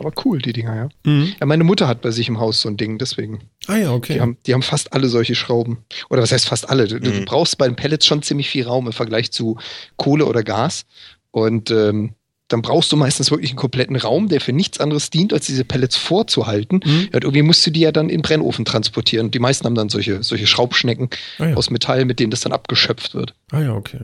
Aber 0.00 0.12
cool, 0.24 0.40
die 0.40 0.52
Dinger, 0.52 0.76
ja. 0.76 0.88
Mhm. 1.04 1.34
Ja, 1.38 1.46
meine 1.46 1.64
Mutter 1.64 1.86
hat 1.86 2.02
bei 2.02 2.10
sich 2.10 2.28
im 2.28 2.40
Haus 2.40 2.60
so 2.60 2.68
ein 2.68 2.76
Ding, 2.76 2.98
deswegen. 2.98 3.40
Ah 3.68 3.76
ja, 3.76 3.92
okay. 3.92 4.14
Die, 4.14 4.20
haben, 4.20 4.36
die 4.46 4.52
haben 4.54 4.62
fast 4.62 4.92
alle 4.92 5.08
solche 5.08 5.34
Schrauben. 5.34 5.78
Oder 6.10 6.22
was 6.22 6.32
heißt 6.32 6.46
fast 6.46 6.68
alle? 6.68 6.86
Du, 6.86 7.00
du 7.00 7.10
Mhm. 7.10 7.24
brauchst 7.24 7.56
bei 7.58 7.66
den 7.66 7.76
Pellets 7.76 8.06
schon 8.06 8.22
ziemlich 8.22 8.48
viel 8.50 8.66
Raum 8.66 8.86
im 8.86 8.92
Vergleich 8.92 9.32
zu 9.32 9.58
Kohle 9.96 10.26
oder 10.26 10.42
Gas. 10.42 10.84
Und 11.30 11.70
ähm, 11.70 12.14
dann 12.48 12.60
brauchst 12.60 12.92
du 12.92 12.96
meistens 12.96 13.30
wirklich 13.30 13.50
einen 13.50 13.56
kompletten 13.58 13.96
Raum, 13.96 14.28
der 14.28 14.40
für 14.40 14.52
nichts 14.52 14.78
anderes 14.78 15.08
dient, 15.10 15.32
als 15.32 15.46
diese 15.46 15.64
Pellets 15.64 15.96
vorzuhalten. 15.96 16.80
Mhm. 16.84 17.00
Ja, 17.10 17.14
und 17.14 17.24
irgendwie 17.24 17.42
musst 17.42 17.66
du 17.66 17.70
die 17.70 17.80
ja 17.80 17.90
dann 17.90 18.10
in 18.10 18.18
den 18.18 18.22
Brennofen 18.22 18.64
transportieren. 18.66 19.30
Die 19.30 19.38
meisten 19.38 19.64
haben 19.64 19.74
dann 19.74 19.88
solche, 19.88 20.22
solche 20.22 20.46
Schraubschnecken 20.46 21.08
Ah 21.38 21.48
ja. 21.48 21.56
aus 21.56 21.70
Metall, 21.70 22.04
mit 22.04 22.20
denen 22.20 22.30
das 22.30 22.40
dann 22.42 22.52
abgeschöpft 22.52 23.14
wird. 23.14 23.34
Ah 23.50 23.60
ja, 23.62 23.72
okay. 23.74 24.00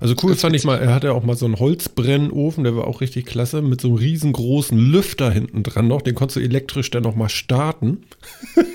Also 0.00 0.14
cool 0.22 0.36
fand 0.36 0.54
ich 0.54 0.64
mal, 0.64 0.78
er 0.78 0.94
hatte 0.94 1.12
auch 1.12 1.24
mal 1.24 1.36
so 1.36 1.44
einen 1.44 1.58
Holzbrennofen, 1.58 2.62
der 2.64 2.76
war 2.76 2.86
auch 2.86 3.00
richtig 3.00 3.26
klasse, 3.26 3.62
mit 3.62 3.80
so 3.80 3.88
einem 3.88 3.96
riesengroßen 3.96 4.78
Lüfter 4.78 5.30
hinten 5.30 5.64
dran 5.64 5.88
noch, 5.88 6.02
den 6.02 6.14
konntest 6.14 6.36
du 6.36 6.40
elektrisch 6.40 6.90
dann 6.90 7.02
noch 7.02 7.16
mal 7.16 7.28
starten. 7.28 8.02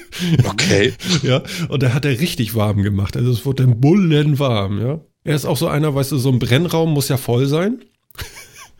Okay. 0.45 0.93
Ja, 1.23 1.41
und 1.69 1.81
der 1.81 1.95
hat 1.95 2.05
er 2.05 2.19
richtig 2.19 2.53
warm 2.53 2.83
gemacht, 2.83 3.17
also 3.17 3.31
es 3.31 3.47
wurde 3.47 3.63
dann 3.63 3.81
bullenwarm, 3.81 4.79
ja. 4.79 5.01
Er 5.23 5.35
ist 5.35 5.45
auch 5.45 5.57
so 5.57 5.67
einer, 5.67 5.95
weißt 5.95 6.11
du, 6.11 6.17
so 6.19 6.29
ein 6.29 6.37
Brennraum 6.37 6.93
muss 6.93 7.07
ja 7.07 7.17
voll 7.17 7.47
sein. 7.47 7.81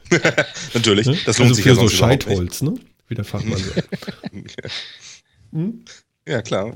Natürlich. 0.76 1.08
Ne? 1.08 1.18
Das 1.26 1.40
lohnt 1.40 1.50
also 1.50 1.56
sich 1.56 1.64
für 1.64 1.70
ja 1.70 1.76
so. 1.76 1.90
Scheitholz, 1.90 2.62
ne? 2.62 2.76
Wie 3.08 3.16
der 3.16 3.24
Fachmann 3.26 3.58
sagt. 3.64 3.90
Hm? 5.54 5.84
Ja, 6.28 6.42
klar. 6.44 6.76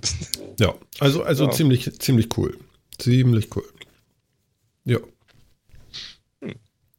Ja, 0.60 0.74
also, 1.00 1.22
also 1.24 1.46
Ja. 1.46 1.52
ziemlich, 1.52 2.00
ziemlich 2.00 2.36
cool. 2.38 2.58
Ziemlich 2.98 3.56
cool. 3.56 3.66
Ja. 4.86 4.98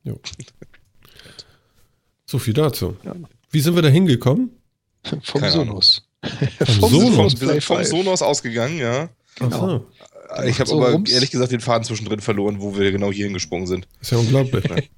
Ja. 0.09 0.15
So 2.27 2.39
viel 2.39 2.55
dazu. 2.55 2.97
Ja. 3.05 3.15
Wie 3.51 3.61
sind 3.61 3.75
wir 3.75 3.83
da 3.83 3.89
hingekommen? 3.89 4.51
Vom 5.05 5.41
Keine 5.41 5.53
Sonos. 5.53 6.09
Vom 6.81 6.91
Sonos. 6.91 7.41
wir 7.41 7.49
sind 7.49 7.65
vom 7.65 7.85
Sonos 7.85 8.23
ausgegangen, 8.23 8.79
ja. 8.79 9.09
Genau. 9.37 9.61
so. 9.69 9.87
Ich 10.45 10.59
habe 10.61 10.69
So 10.69 10.77
aber 10.77 10.93
rums. 10.93 11.11
ehrlich 11.11 11.31
gesagt 11.31 11.53
den 11.53 11.61
Faden 11.61 11.85
zwischendrin 11.85 12.21
verloren, 12.21 12.61
wo 12.61 12.77
wir 12.77 12.93
genau 12.93 13.11
hier 13.11 13.25
hingesprungen 13.27 13.67
sind. 13.67 13.89
Ist 14.01 14.11
ja 14.13 14.19
unglaublich. 14.19 14.91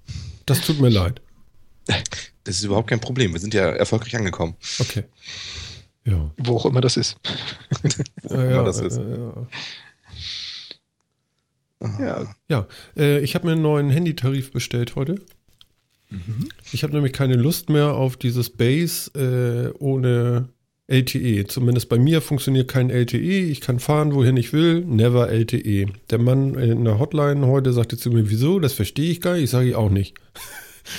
Das 0.46 0.60
tut 0.62 0.80
mir 0.80 0.88
leid. 0.88 1.20
Das 2.44 2.56
ist 2.56 2.64
überhaupt 2.64 2.88
kein 2.88 3.00
Problem. 3.00 3.32
Wir 3.32 3.38
sind 3.40 3.54
ja 3.54 3.68
erfolgreich 3.70 4.16
angekommen. 4.16 4.56
Okay. 4.80 5.04
Ja. 6.04 6.32
Wo 6.38 6.56
auch 6.56 6.66
immer 6.66 6.80
das 6.80 6.96
ist. 6.96 7.16
Wo 8.22 8.34
Ja, 8.34 8.50
immer 8.54 8.64
das 8.64 8.80
ist. 8.80 8.96
ja, 8.96 9.08
ja. 9.08 9.46
Ja, 11.80 12.26
ja 12.48 12.66
äh, 12.96 13.20
ich 13.20 13.34
habe 13.34 13.46
mir 13.46 13.52
einen 13.52 13.62
neuen 13.62 13.90
Handytarif 13.90 14.52
bestellt 14.52 14.96
heute. 14.96 15.16
Mhm. 16.10 16.48
Ich 16.72 16.82
habe 16.82 16.92
nämlich 16.92 17.12
keine 17.12 17.36
Lust 17.36 17.70
mehr 17.70 17.94
auf 17.94 18.16
dieses 18.16 18.50
Base 18.50 19.10
äh, 19.14 19.78
ohne 19.78 20.48
LTE. 20.88 21.46
Zumindest 21.46 21.88
bei 21.88 21.98
mir 21.98 22.20
funktioniert 22.20 22.68
kein 22.68 22.90
LTE. 22.90 23.16
Ich 23.16 23.60
kann 23.60 23.78
fahren, 23.78 24.12
wohin 24.12 24.36
ich 24.36 24.52
will. 24.52 24.84
Never 24.84 25.30
LTE. 25.30 25.86
Der 26.10 26.18
Mann 26.18 26.54
in 26.54 26.84
der 26.84 26.98
Hotline 26.98 27.46
heute 27.46 27.72
sagte 27.72 27.96
zu 27.96 28.10
mir, 28.10 28.28
wieso? 28.28 28.58
Das 28.58 28.72
verstehe 28.72 29.10
ich 29.10 29.20
gar 29.20 29.34
nicht. 29.34 29.44
Ich 29.44 29.50
sage 29.50 29.68
ich 29.68 29.74
auch 29.76 29.90
nicht. 29.90 30.16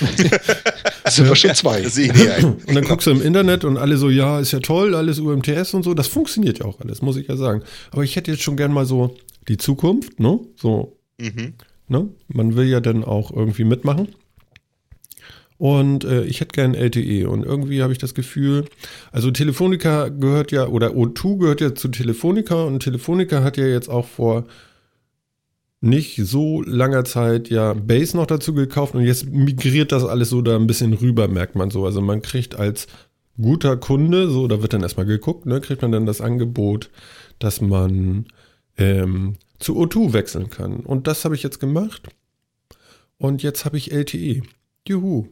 das 1.04 1.16
sind 1.16 1.28
wir 1.28 1.36
schon 1.36 1.54
zwei. 1.54 1.82
Das 1.82 1.94
sehe 1.94 2.06
ich 2.06 2.14
nicht 2.14 2.30
ein. 2.30 2.44
Und 2.66 2.74
dann 2.74 2.84
guckst 2.84 3.06
du 3.06 3.10
im 3.10 3.20
Internet 3.20 3.64
und 3.64 3.76
alle 3.76 3.98
so, 3.98 4.08
ja, 4.08 4.40
ist 4.40 4.52
ja 4.52 4.60
toll, 4.60 4.94
alles 4.94 5.18
UMTS 5.18 5.74
und 5.74 5.82
so. 5.82 5.92
Das 5.92 6.06
funktioniert 6.06 6.60
ja 6.60 6.64
auch 6.64 6.80
alles, 6.80 7.02
muss 7.02 7.16
ich 7.16 7.28
ja 7.28 7.36
sagen. 7.36 7.62
Aber 7.90 8.02
ich 8.02 8.16
hätte 8.16 8.30
jetzt 8.30 8.42
schon 8.42 8.56
gern 8.56 8.72
mal 8.72 8.86
so 8.86 9.14
die 9.48 9.56
Zukunft, 9.56 10.20
ne? 10.20 10.40
So, 10.56 10.96
Mhm. 11.20 11.54
ne? 11.88 12.08
Man 12.28 12.56
will 12.56 12.66
ja 12.66 12.80
dann 12.80 13.04
auch 13.04 13.30
irgendwie 13.30 13.64
mitmachen. 13.64 14.08
Und 15.58 16.04
äh, 16.04 16.24
ich 16.24 16.40
hätte 16.40 16.54
gern 16.54 16.74
LTE. 16.74 17.28
Und 17.28 17.44
irgendwie 17.44 17.82
habe 17.82 17.92
ich 17.92 17.98
das 17.98 18.14
Gefühl, 18.14 18.64
also 19.12 19.30
Telefonica 19.30 20.08
gehört 20.08 20.50
ja, 20.50 20.66
oder 20.66 20.90
O2 20.90 21.38
gehört 21.38 21.60
ja 21.60 21.74
zu 21.74 21.88
Telefonica 21.88 22.64
und 22.64 22.80
Telefonica 22.82 23.44
hat 23.44 23.56
ja 23.56 23.66
jetzt 23.66 23.88
auch 23.88 24.06
vor 24.06 24.44
nicht 25.80 26.16
so 26.16 26.62
langer 26.62 27.04
Zeit 27.04 27.48
ja 27.48 27.74
Base 27.74 28.16
noch 28.16 28.26
dazu 28.26 28.54
gekauft 28.54 28.94
und 28.94 29.02
jetzt 29.04 29.26
migriert 29.26 29.90
das 29.92 30.04
alles 30.04 30.30
so 30.30 30.40
da 30.42 30.56
ein 30.56 30.66
bisschen 30.68 30.92
rüber, 30.94 31.28
merkt 31.28 31.54
man 31.56 31.70
so. 31.70 31.84
Also 31.84 32.00
man 32.00 32.22
kriegt 32.22 32.54
als 32.54 32.86
guter 33.40 33.76
Kunde, 33.76 34.28
so, 34.30 34.46
da 34.46 34.62
wird 34.62 34.72
dann 34.72 34.82
erstmal 34.82 35.06
geguckt, 35.06 35.46
ne, 35.46 35.60
kriegt 35.60 35.82
man 35.82 35.90
dann 35.92 36.06
das 36.06 36.20
Angebot, 36.20 36.90
dass 37.38 37.60
man 37.60 38.26
ähm, 38.78 39.36
zu 39.58 39.76
O2 39.78 40.12
wechseln 40.12 40.50
kann. 40.50 40.80
Und 40.80 41.06
das 41.06 41.24
habe 41.24 41.34
ich 41.34 41.42
jetzt 41.42 41.60
gemacht. 41.60 42.08
Und 43.18 43.42
jetzt 43.42 43.64
habe 43.64 43.76
ich 43.76 43.92
LTE. 43.92 44.42
Juhu. 44.86 45.28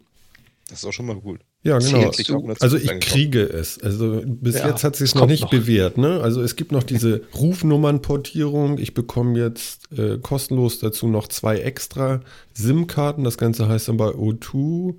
Das 0.68 0.78
ist 0.78 0.84
auch 0.84 0.92
schon 0.92 1.06
mal 1.06 1.16
gut. 1.16 1.40
Ja, 1.62 1.78
genau. 1.78 2.10
Du? 2.10 2.54
Also 2.60 2.78
ich 2.78 3.00
kriege 3.00 3.42
es. 3.42 3.82
Also 3.82 4.22
bis 4.24 4.54
Ja, 4.54 4.68
jetzt 4.68 4.82
hat 4.82 4.96
sich 4.96 5.10
es 5.10 5.14
noch 5.14 5.26
nicht 5.26 5.42
noch. 5.42 5.50
bewährt. 5.50 5.98
Ne? 5.98 6.20
Also 6.22 6.40
es 6.40 6.56
gibt 6.56 6.72
noch 6.72 6.84
diese 6.84 7.22
Rufnummernportierung. 7.34 8.78
Ich 8.78 8.94
bekomme 8.94 9.38
jetzt 9.38 9.92
äh, 9.92 10.18
kostenlos 10.18 10.78
dazu 10.78 11.06
noch 11.08 11.28
zwei 11.28 11.58
extra 11.58 12.20
SIM-Karten. 12.54 13.24
Das 13.24 13.36
Ganze 13.36 13.68
heißt 13.68 13.88
dann 13.88 13.98
bei 13.98 14.08
O2 14.08 14.94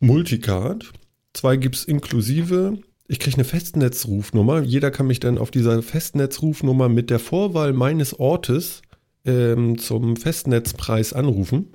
Multicard. 0.00 0.92
Zwei 1.32 1.56
gibt 1.56 1.76
es 1.76 1.84
inklusive. 1.84 2.78
Ich 3.06 3.18
kriege 3.18 3.36
eine 3.36 3.44
Festnetzrufnummer. 3.44 4.62
Jeder 4.62 4.90
kann 4.90 5.06
mich 5.06 5.20
dann 5.20 5.38
auf 5.38 5.50
dieser 5.50 5.82
Festnetzrufnummer 5.82 6.88
mit 6.88 7.10
der 7.10 7.18
Vorwahl 7.18 7.72
meines 7.72 8.18
Ortes 8.18 8.82
ähm, 9.24 9.78
zum 9.78 10.16
Festnetzpreis 10.16 11.12
anrufen. 11.12 11.68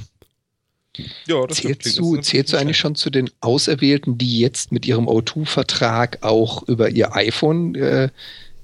Ja, 1.25 1.45
das. 1.47 1.57
Zählst 1.57 1.85
Das 1.85 1.95
du, 1.95 2.15
ist 2.15 2.25
zählst 2.25 2.53
du 2.53 2.57
eigentlich 2.57 2.77
schon 2.77 2.95
zu 2.95 3.09
den 3.09 3.29
Auserwählten, 3.41 4.17
die 4.17 4.39
jetzt 4.39 4.71
mit 4.71 4.85
ihrem 4.85 5.07
O2-Vertrag 5.07 6.19
auch 6.21 6.67
über 6.67 6.89
ihr 6.89 7.15
iPhone 7.15 7.75
äh, 7.75 8.09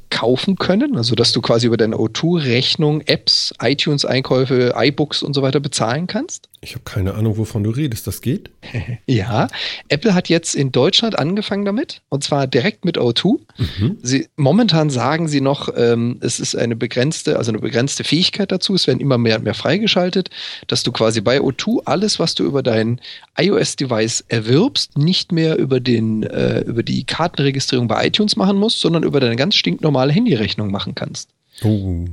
kaufen 0.09 0.57
können? 0.57 0.95
Also, 0.95 1.15
dass 1.15 1.31
du 1.31 1.41
quasi 1.41 1.67
über 1.67 1.77
deine 1.77 1.95
O2-Rechnung 1.95 3.01
Apps, 3.01 3.53
iTunes-Einkäufe, 3.61 4.73
iBooks 4.75 5.23
und 5.23 5.33
so 5.33 5.41
weiter 5.41 5.59
bezahlen 5.59 6.07
kannst? 6.07 6.49
Ich 6.61 6.73
habe 6.73 6.83
keine 6.83 7.13
Ahnung, 7.13 7.37
wovon 7.37 7.63
du 7.63 7.69
redest. 7.69 8.05
Das 8.07 8.21
geht? 8.21 8.49
Ja, 9.05 9.47
Apple 9.87 10.13
hat 10.13 10.29
jetzt 10.29 10.55
in 10.55 10.71
Deutschland 10.71 11.17
angefangen 11.17 11.65
damit 11.65 12.01
und 12.09 12.23
zwar 12.23 12.47
direkt 12.47 12.85
mit 12.85 12.97
O2. 12.97 13.39
Mhm. 13.57 13.97
Sie, 14.01 14.27
momentan 14.35 14.89
sagen 14.89 15.27
sie 15.27 15.41
noch, 15.41 15.69
ähm, 15.75 16.17
es 16.21 16.39
ist 16.39 16.55
eine 16.55 16.75
begrenzte, 16.75 17.37
also 17.37 17.51
eine 17.51 17.59
begrenzte 17.59 18.03
Fähigkeit 18.03 18.51
dazu. 18.51 18.75
Es 18.75 18.87
werden 18.87 18.99
immer 18.99 19.17
mehr 19.17 19.37
und 19.37 19.43
mehr 19.43 19.53
freigeschaltet, 19.53 20.29
dass 20.67 20.83
du 20.83 20.91
quasi 20.91 21.21
bei 21.21 21.39
O2 21.39 21.83
alles, 21.85 22.19
was 22.19 22.35
du 22.35 22.43
über 22.43 22.61
dein 22.61 23.01
iOS-Device 23.37 24.25
erwirbst, 24.27 24.97
nicht 24.97 25.31
mehr 25.31 25.57
über 25.57 25.79
den, 25.79 26.23
äh, 26.23 26.61
über 26.61 26.83
die 26.83 27.03
Kartenregistrierung 27.03 27.87
bei 27.87 28.07
iTunes 28.07 28.35
machen 28.35 28.57
musst, 28.57 28.79
sondern 28.81 29.03
über 29.03 29.19
deine 29.19 29.35
ganz 29.35 29.55
stinknormale 29.55 30.13
Handyrechnung 30.13 30.71
machen 30.71 30.93
kannst. 30.95 31.29
Oh. 31.63 32.05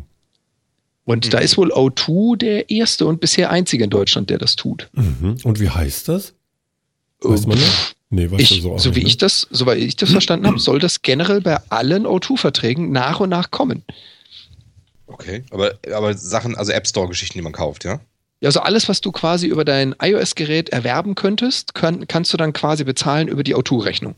Und 1.07 1.27
Mhm. 1.27 1.31
da 1.31 1.39
ist 1.39 1.57
wohl 1.57 1.73
O2 1.73 2.37
der 2.37 2.69
erste 2.69 3.07
und 3.07 3.21
bisher 3.21 3.51
einzige 3.51 3.85
in 3.85 3.91
Deutschland, 3.91 4.29
der 4.29 4.37
das 4.39 4.57
tut. 4.57 4.91
Mhm. 4.93 5.37
Und 5.45 5.59
wie 5.61 5.71
heißt 5.71 6.09
das? 6.09 6.35
Weiß 7.23 7.47
man 7.47 7.57
das? 7.59 7.95
Nee, 8.11 8.31
weißt 8.31 8.41
Ich, 8.43 8.49
du 8.51 8.61
so 8.61 8.73
auch 8.75 8.79
so 8.79 8.95
wie 8.95 9.05
ich 9.05 9.17
das, 9.17 9.47
soweit 9.51 9.79
ich 9.79 9.97
das 9.97 10.11
verstanden 10.11 10.47
habe, 10.47 10.59
soll 10.61 10.79
das 10.81 11.01
generell 11.03 11.41
bei 11.41 11.59
allen 11.71 12.07
O2-Verträgen 12.07 12.91
nach 12.93 13.21
und 13.21 13.31
nach 13.31 13.51
kommen. 13.51 13.83
Okay, 15.07 15.45
aber, 15.51 15.75
aber 15.95 16.15
Sachen, 16.15 16.57
also 16.57 16.73
App 16.73 16.87
Store-Geschichten, 16.87 17.39
die 17.39 17.43
man 17.43 17.53
kauft, 17.53 17.85
ja? 17.85 18.01
Ja, 18.41 18.49
also 18.49 18.61
alles, 18.61 18.89
was 18.89 19.01
du 19.01 19.13
quasi 19.13 19.47
über 19.47 19.65
dein 19.65 19.95
iOS-Gerät 20.01 20.69
erwerben 20.71 21.15
könntest, 21.15 21.75
kann, 21.75 22.07
kannst 22.07 22.33
du 22.33 22.37
dann 22.37 22.53
quasi 22.53 22.85
bezahlen 22.85 23.29
über 23.29 23.43
die 23.45 23.55
O2-Rechnung. 23.57 24.15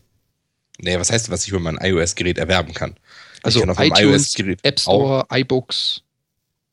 Nee, 0.80 0.98
was 0.98 1.10
heißt, 1.12 1.30
was 1.30 1.44
ich 1.44 1.50
über 1.50 1.60
mein 1.60 1.76
iOS-Gerät 1.80 2.38
erwerben 2.38 2.72
kann? 2.74 2.96
Also 3.42 3.58
ich 3.58 3.62
kann 3.62 3.70
auf 3.70 3.78
meinem 3.78 3.92
iTunes, 3.92 4.32
iOS-Gerät 4.34 4.58
App 4.64 4.80
Store, 4.80 5.26
iBooks. 5.32 6.02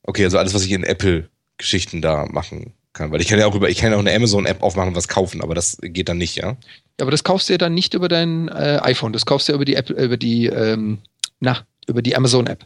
Okay, 0.06 0.24
also 0.24 0.38
alles, 0.38 0.54
was 0.54 0.64
ich 0.64 0.72
in 0.72 0.84
Apple-Geschichten 0.84 2.00
da 2.00 2.26
machen 2.26 2.72
kann. 2.92 3.12
Weil 3.12 3.20
ich 3.20 3.28
kann 3.28 3.38
ja 3.38 3.46
auch 3.46 3.54
über, 3.54 3.68
ich 3.68 3.78
kann 3.78 3.90
ja 3.90 3.96
auch 3.96 4.00
eine 4.00 4.14
Amazon-App 4.14 4.62
aufmachen 4.62 4.90
und 4.90 4.96
was 4.96 5.08
kaufen, 5.08 5.42
aber 5.42 5.54
das 5.54 5.78
geht 5.80 6.08
dann 6.08 6.18
nicht, 6.18 6.36
ja? 6.36 6.56
Aber 7.00 7.10
das 7.10 7.24
kaufst 7.24 7.48
du 7.48 7.52
ja 7.52 7.58
dann 7.58 7.74
nicht 7.74 7.94
über 7.94 8.08
dein 8.08 8.48
äh, 8.48 8.78
iPhone, 8.82 9.12
das 9.12 9.26
kaufst 9.26 9.48
du 9.48 9.52
ja 9.52 9.56
über 9.56 9.64
die 9.64 9.74
Apple, 9.74 10.02
über 10.02 10.16
die, 10.16 10.46
ähm, 10.46 10.98
na, 11.40 11.66
über 11.86 12.02
die 12.02 12.16
Amazon-App. 12.16 12.64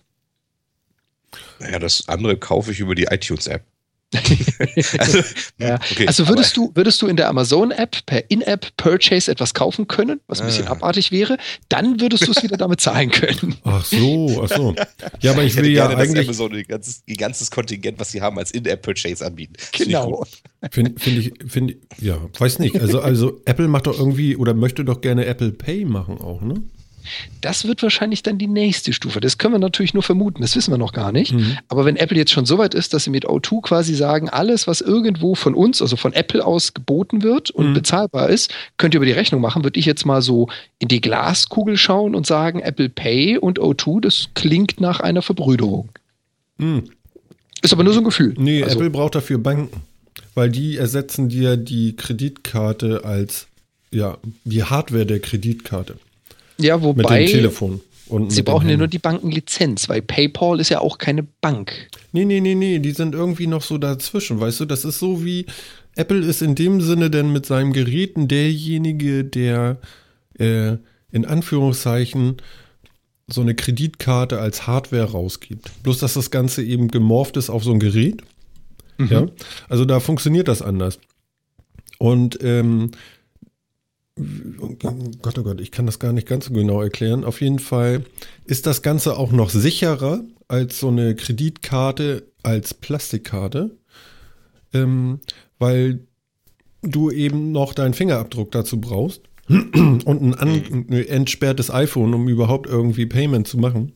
Naja, 1.59 1.79
das 1.79 2.09
andere 2.09 2.37
kaufe 2.37 2.71
ich 2.73 2.81
über 2.81 2.95
die 2.95 3.05
iTunes-App. 3.05 3.63
Also, 4.99 5.19
Ja, 5.59 5.75
okay, 5.77 6.07
also 6.07 6.27
würdest 6.29 6.57
du, 6.57 6.71
würdest 6.75 7.01
du 7.01 7.07
in 7.07 7.17
der 7.17 7.29
Amazon-App 7.29 8.05
per 8.07 8.31
In-App-Purchase 8.31 9.31
etwas 9.31 9.55
kaufen 9.55 9.87
können, 9.89 10.21
was 10.27 10.41
ein 10.41 10.47
bisschen 10.47 10.67
Ah. 10.67 10.73
abartig 10.73 11.13
wäre, 11.13 11.37
dann 11.69 12.01
würdest 12.01 12.27
du 12.27 12.33
es 12.33 12.43
wieder 12.43 12.57
damit 12.57 12.81
zahlen 12.81 13.11
können. 13.11 13.57
Ach 13.65 13.85
so, 13.85 14.43
ach 14.45 14.49
so. 14.57 14.75
Ja, 15.21 15.33
aber 15.33 15.45
ich 15.45 15.55
hätte 15.55 15.67
will 15.67 15.73
ja 15.73 15.87
gerne, 15.87 16.01
dass 16.01 16.09
eigentlich, 16.11 16.27
Amazon 16.29 16.53
ein 16.55 16.65
ganzes, 16.67 17.03
ein 17.09 17.17
ganzes 17.17 17.51
Kontingent, 17.51 17.99
was 18.01 18.11
sie 18.11 18.21
haben, 18.21 18.39
als 18.39 18.51
In-App-Purchase 18.51 19.25
anbieten. 19.25 19.55
Das 19.57 19.67
finde 19.67 19.85
ich 19.85 19.91
Genau. 19.91 20.27
finde 20.71 21.01
find 21.01 21.19
ich, 21.19 21.33
finde 21.53 21.77
ja, 22.01 22.19
weiß 22.39 22.59
nicht. 22.59 22.81
Also, 22.81 23.01
also 23.01 23.41
Apple 23.45 23.69
macht 23.69 23.87
doch 23.87 23.99
irgendwie 23.99 24.37
oder 24.37 24.55
möchte 24.55 24.85
doch 24.85 25.01
gerne 25.01 25.27
Apple 25.27 25.53
Pay 25.53 25.85
machen 25.85 26.19
auch, 26.19 26.41
ne? 26.43 26.63
Das 27.41 27.67
wird 27.67 27.83
wahrscheinlich 27.83 28.23
dann 28.23 28.39
die 28.39 28.47
nächste 28.47 28.93
Stufe. 28.93 29.21
Das 29.21 29.39
können 29.39 29.55
wir 29.55 29.59
natürlich 29.59 29.95
nur 29.95 30.03
vermuten, 30.03 30.43
das 30.43 30.57
wissen 30.57 30.73
wir 30.73 30.79
noch 30.79 30.93
gar 30.93 31.13
nicht. 31.13 31.33
Mhm. 31.33 31.59
Aber 31.69 31.85
wenn 31.85 31.97
Apple 31.97 32.17
jetzt 32.17 32.33
schon 32.33 32.47
so 32.47 32.59
weit 32.59 32.75
ist, 32.75 32.93
dass 32.95 33.05
sie 33.05 33.11
mit 33.11 33.27
O2 33.27 33.63
quasi 33.63 33.95
sagen, 33.95 34.29
alles, 34.29 34.67
was 34.67 34.81
irgendwo 34.81 35.35
von 35.35 35.55
uns, 35.55 35.81
also 35.81 35.97
von 35.97 36.13
Apple 36.13 36.45
aus 36.45 36.75
geboten 36.75 37.23
wird 37.23 37.51
und 37.51 37.71
Mhm. 37.71 37.75
bezahlbar 37.75 38.29
ist, 38.29 38.53
könnt 38.77 38.95
ihr 38.95 38.99
über 38.99 39.07
die 39.07 39.13
Rechnung 39.13 39.41
machen, 39.41 39.65
würde 39.65 39.79
ich 39.79 39.87
jetzt 39.87 40.05
mal 40.05 40.23
so 40.23 40.49
in 40.79 40.89
die 40.89 41.01
Glaskugel 41.01 41.77
schauen 41.77 42.15
und 42.15 42.27
sagen, 42.27 42.61
Apple 42.61 42.89
Pay 42.89 43.39
und 43.39 43.59
O2, 43.59 44.01
das 44.01 44.29
klingt 44.35 44.81
nach 44.81 45.01
einer 45.01 45.23
Verbrüderung. 45.23 45.89
Hm. 46.59 46.85
Ist 47.63 47.73
aber 47.73 47.85
nur 47.85 47.93
so 47.93 48.01
ein 48.01 48.05
Gefühl. 48.05 48.35
Nee, 48.39 48.63
also, 48.63 48.77
Apple 48.77 48.91
braucht 48.91 49.15
dafür 49.15 49.39
Banken. 49.39 49.83
Weil 50.35 50.49
die 50.51 50.77
ersetzen 50.77 51.29
dir 51.29 51.57
die 51.57 51.97
Kreditkarte 51.97 53.05
als, 53.05 53.49
ja, 53.91 54.17
die 54.45 54.63
Hardware 54.63 55.05
der 55.05 55.21
Kreditkarte. 55.21 55.97
Ja, 56.61 56.77
Mit 56.77 56.85
wobei 56.85 57.25
dem 57.25 57.31
Telefon. 57.31 57.81
Sie 58.29 58.41
mit 58.41 58.45
brauchen 58.45 58.69
ja 58.69 58.77
nur 58.77 58.89
die 58.89 58.99
Bankenlizenz, 58.99 59.89
weil 59.89 60.03
PayPal 60.03 60.59
ist 60.59 60.69
ja 60.71 60.81
auch 60.81 60.99
keine 60.99 61.23
Bank. 61.23 61.89
Nee, 62.13 62.25
nee, 62.25 62.41
nee, 62.41 62.57
nee, 62.57 62.81
die 62.81 62.91
sind 62.91 63.15
irgendwie 63.15 63.47
noch 63.47 63.63
so 63.63 63.79
dazwischen, 63.79 64.41
weißt 64.41 64.61
du? 64.61 64.65
Das 64.65 64.85
ist 64.85 64.99
so 64.99 65.25
wie, 65.25 65.47
Apple 65.95 66.19
ist 66.19 66.43
in 66.43 66.57
dem 66.57 66.81
Sinne 66.81 67.11
denn 67.11 67.33
mit 67.33 67.47
seinem 67.47 67.73
Geräten 67.73 68.27
derjenige, 68.27 69.25
der 69.25 69.79
äh, 70.39 70.77
in 71.13 71.25
Anführungszeichen 71.25 72.39
so 73.29 73.43
eine 73.43 73.55
Kreditkarte 73.55 74.41
als 74.41 74.67
Hardware 74.67 75.13
rausgibt. 75.13 75.71
Bloß, 75.85 75.99
dass 75.99 76.15
das 76.15 76.33
Ganze 76.33 76.65
eben 76.65 76.89
gemorpht 76.89 77.37
ist 77.37 77.49
auf 77.49 77.63
so 77.63 77.73
ein 77.73 77.81
Gerät. 77.81 78.23
Ja, 79.09 79.27
also 79.69 79.85
da 79.85 79.99
funktioniert 79.99 80.49
das 80.49 80.61
anders. 80.63 80.99
Und 81.99 82.39
ähm, 82.43 82.91
Gott, 85.23 85.39
oh 85.39 85.43
Gott, 85.43 85.61
ich 85.61 85.71
kann 85.71 85.87
das 85.87 85.99
gar 85.99 86.13
nicht 86.13 86.29
ganz 86.29 86.47
so 86.47 86.53
genau 86.53 86.83
erklären. 86.83 87.25
Auf 87.25 87.41
jeden 87.41 87.59
Fall 87.59 88.05
ist 88.45 88.67
das 88.67 88.83
Ganze 88.83 89.17
auch 89.17 89.33
noch 89.33 89.51
sicherer 89.51 90.23
als 90.49 90.81
so 90.81 90.89
eine 90.89 91.15
Kreditkarte 91.15 92.25
als 92.43 92.75
Plastikkarte, 92.75 93.77
ähm, 94.73 95.21
weil 95.59 96.07
du 96.83 97.11
eben 97.11 97.53
noch 97.53 97.75
deinen 97.75 97.95
Fingerabdruck 97.95 98.51
dazu 98.51 98.81
brauchst 98.81 99.23
und 99.49 100.07
ein, 100.07 100.35
an, 100.35 100.49
ein 100.49 100.93
entsperrtes 100.93 101.71
iPhone, 101.71 102.15
um 102.15 102.29
überhaupt 102.29 102.69
irgendwie 102.69 103.07
Payment 103.07 103.47
zu 103.47 103.59
machen. 103.59 103.93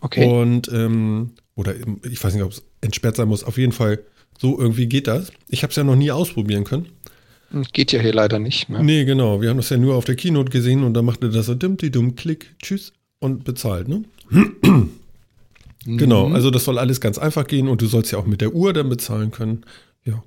Okay. 0.00 0.28
Und, 0.28 0.70
ähm, 0.72 1.32
oder 1.54 1.74
ich 2.08 2.22
weiß 2.22 2.34
nicht, 2.34 2.44
ob 2.44 2.52
es 2.52 2.62
entsperrt 2.80 3.16
sein 3.16 3.28
muss. 3.28 3.44
Auf 3.44 3.58
jeden 3.58 3.72
Fall, 3.72 4.00
so 4.38 4.58
irgendwie 4.58 4.86
geht 4.86 5.06
das. 5.06 5.32
Ich 5.48 5.62
habe 5.62 5.70
es 5.70 5.76
ja 5.76 5.84
noch 5.84 5.96
nie 5.96 6.10
ausprobieren 6.10 6.64
können. 6.64 6.86
Geht 7.72 7.92
ja 7.92 8.00
hier 8.00 8.12
leider 8.12 8.38
nicht. 8.38 8.68
Ne? 8.68 8.82
Nee, 8.82 9.04
genau. 9.04 9.40
Wir 9.40 9.50
haben 9.50 9.56
das 9.56 9.70
ja 9.70 9.76
nur 9.76 9.94
auf 9.94 10.04
der 10.04 10.16
Keynote 10.16 10.50
gesehen 10.50 10.82
und 10.84 10.94
da 10.94 11.02
machte 11.02 11.30
das 11.30 11.46
so 11.46 11.54
dummti 11.54 11.90
dumm, 11.90 12.16
klick, 12.16 12.54
tschüss 12.60 12.92
und 13.20 13.44
bezahlt, 13.44 13.88
ne? 13.88 14.02
Genau, 15.84 16.28
Mhm. 16.28 16.34
also 16.34 16.50
das 16.50 16.64
soll 16.64 16.78
alles 16.78 17.00
ganz 17.00 17.16
einfach 17.16 17.46
gehen 17.46 17.68
und 17.68 17.80
du 17.80 17.86
sollst 17.86 18.10
ja 18.10 18.18
auch 18.18 18.26
mit 18.26 18.40
der 18.40 18.52
Uhr 18.54 18.72
dann 18.72 18.88
bezahlen 18.88 19.30
können. 19.30 19.64
Ja. 20.04 20.22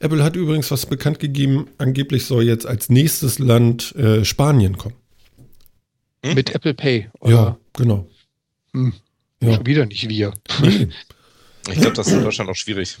Apple 0.00 0.22
hat 0.24 0.36
übrigens 0.36 0.70
was 0.70 0.86
bekannt 0.86 1.18
gegeben, 1.18 1.66
angeblich 1.76 2.24
soll 2.24 2.44
jetzt 2.44 2.66
als 2.66 2.88
nächstes 2.88 3.38
Land 3.38 3.94
äh, 3.96 4.24
Spanien 4.24 4.78
kommen. 4.78 4.94
Mit 6.24 6.54
Apple 6.54 6.72
Pay. 6.72 7.10
Ja, 7.26 7.58
genau. 7.74 8.06
Hm. 8.72 8.94
Ja. 9.42 9.54
Schon 9.56 9.66
wieder 9.66 9.84
nicht 9.86 10.08
wir. 10.08 10.32
Nee. 10.62 10.88
Ich 11.70 11.78
glaube, 11.80 11.94
das 11.94 12.08
ist 12.08 12.14
in 12.14 12.24
Deutschland 12.24 12.50
auch 12.50 12.56
schwierig. 12.56 12.98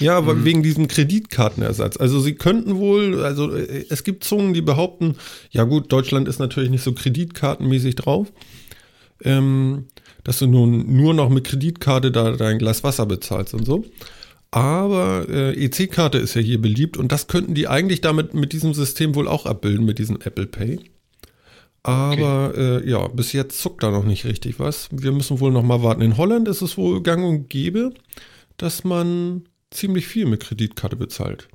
Ja, 0.00 0.16
aber 0.16 0.34
mhm. 0.34 0.44
wegen 0.44 0.62
diesem 0.62 0.88
Kreditkartenersatz. 0.88 1.96
Also 1.96 2.20
sie 2.20 2.34
könnten 2.34 2.76
wohl, 2.76 3.22
also 3.24 3.54
äh, 3.54 3.84
es 3.88 4.04
gibt 4.04 4.24
Zungen, 4.24 4.54
die 4.54 4.62
behaupten, 4.62 5.16
ja 5.50 5.64
gut, 5.64 5.92
Deutschland 5.92 6.28
ist 6.28 6.38
natürlich 6.38 6.70
nicht 6.70 6.82
so 6.82 6.92
kreditkartenmäßig 6.92 7.96
drauf, 7.96 8.32
ähm, 9.22 9.86
dass 10.24 10.38
du 10.38 10.46
nun 10.46 10.96
nur 10.96 11.14
noch 11.14 11.28
mit 11.28 11.44
Kreditkarte 11.44 12.10
da 12.10 12.32
dein 12.32 12.58
Glas 12.58 12.84
Wasser 12.84 13.06
bezahlst 13.06 13.54
und 13.54 13.64
so. 13.64 13.84
Aber 14.50 15.26
äh, 15.30 15.64
EC-Karte 15.64 16.18
ist 16.18 16.34
ja 16.34 16.42
hier 16.42 16.60
beliebt 16.60 16.98
und 16.98 17.10
das 17.10 17.26
könnten 17.26 17.54
die 17.54 17.68
eigentlich 17.68 18.02
damit 18.02 18.34
mit 18.34 18.52
diesem 18.52 18.74
System 18.74 19.14
wohl 19.14 19.26
auch 19.26 19.46
abbilden, 19.46 19.86
mit 19.86 19.98
diesem 19.98 20.16
Apple 20.16 20.46
Pay. 20.46 20.78
Aber 21.82 22.50
okay. 22.50 22.84
äh, 22.84 22.90
ja, 22.90 23.08
bis 23.08 23.32
jetzt 23.32 23.60
zuckt 23.60 23.82
da 23.82 23.90
noch 23.90 24.04
nicht 24.04 24.24
richtig 24.24 24.60
was. 24.60 24.88
Wir 24.92 25.10
müssen 25.10 25.40
wohl 25.40 25.50
noch 25.50 25.64
mal 25.64 25.82
warten. 25.82 26.02
In 26.02 26.16
Holland 26.16 26.48
ist 26.48 26.62
es 26.62 26.76
wohl 26.76 27.02
gang 27.02 27.24
und 27.24 27.48
gäbe, 27.48 27.92
dass 28.56 28.84
man 28.84 29.42
ziemlich 29.74 30.06
viel 30.06 30.26
mit 30.26 30.40
Kreditkarte 30.40 30.96
bezahlt. 30.96 31.48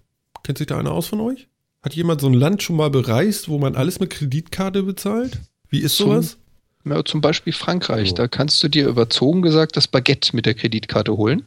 Kennt 0.43 0.57
sich 0.57 0.67
da 0.67 0.77
einer 0.77 0.91
aus 0.91 1.07
von 1.07 1.21
euch? 1.21 1.47
Hat 1.81 1.95
jemand 1.95 2.21
so 2.21 2.27
ein 2.27 2.33
Land 2.33 2.63
schon 2.63 2.75
mal 2.75 2.89
bereist, 2.89 3.49
wo 3.49 3.59
man 3.59 3.75
alles 3.75 3.99
mit 3.99 4.09
Kreditkarte 4.09 4.83
bezahlt? 4.83 5.39
Wie 5.69 5.79
ist 5.79 5.97
sowas? 5.97 6.37
Zum, 6.83 6.91
ja, 6.91 7.05
zum 7.05 7.21
Beispiel 7.21 7.53
Frankreich. 7.53 8.11
Oh. 8.11 8.15
Da 8.15 8.27
kannst 8.27 8.61
du 8.63 8.67
dir 8.67 8.87
überzogen 8.87 9.41
gesagt 9.41 9.77
das 9.77 9.87
Baguette 9.87 10.35
mit 10.35 10.45
der 10.45 10.53
Kreditkarte 10.53 11.15
holen. 11.15 11.45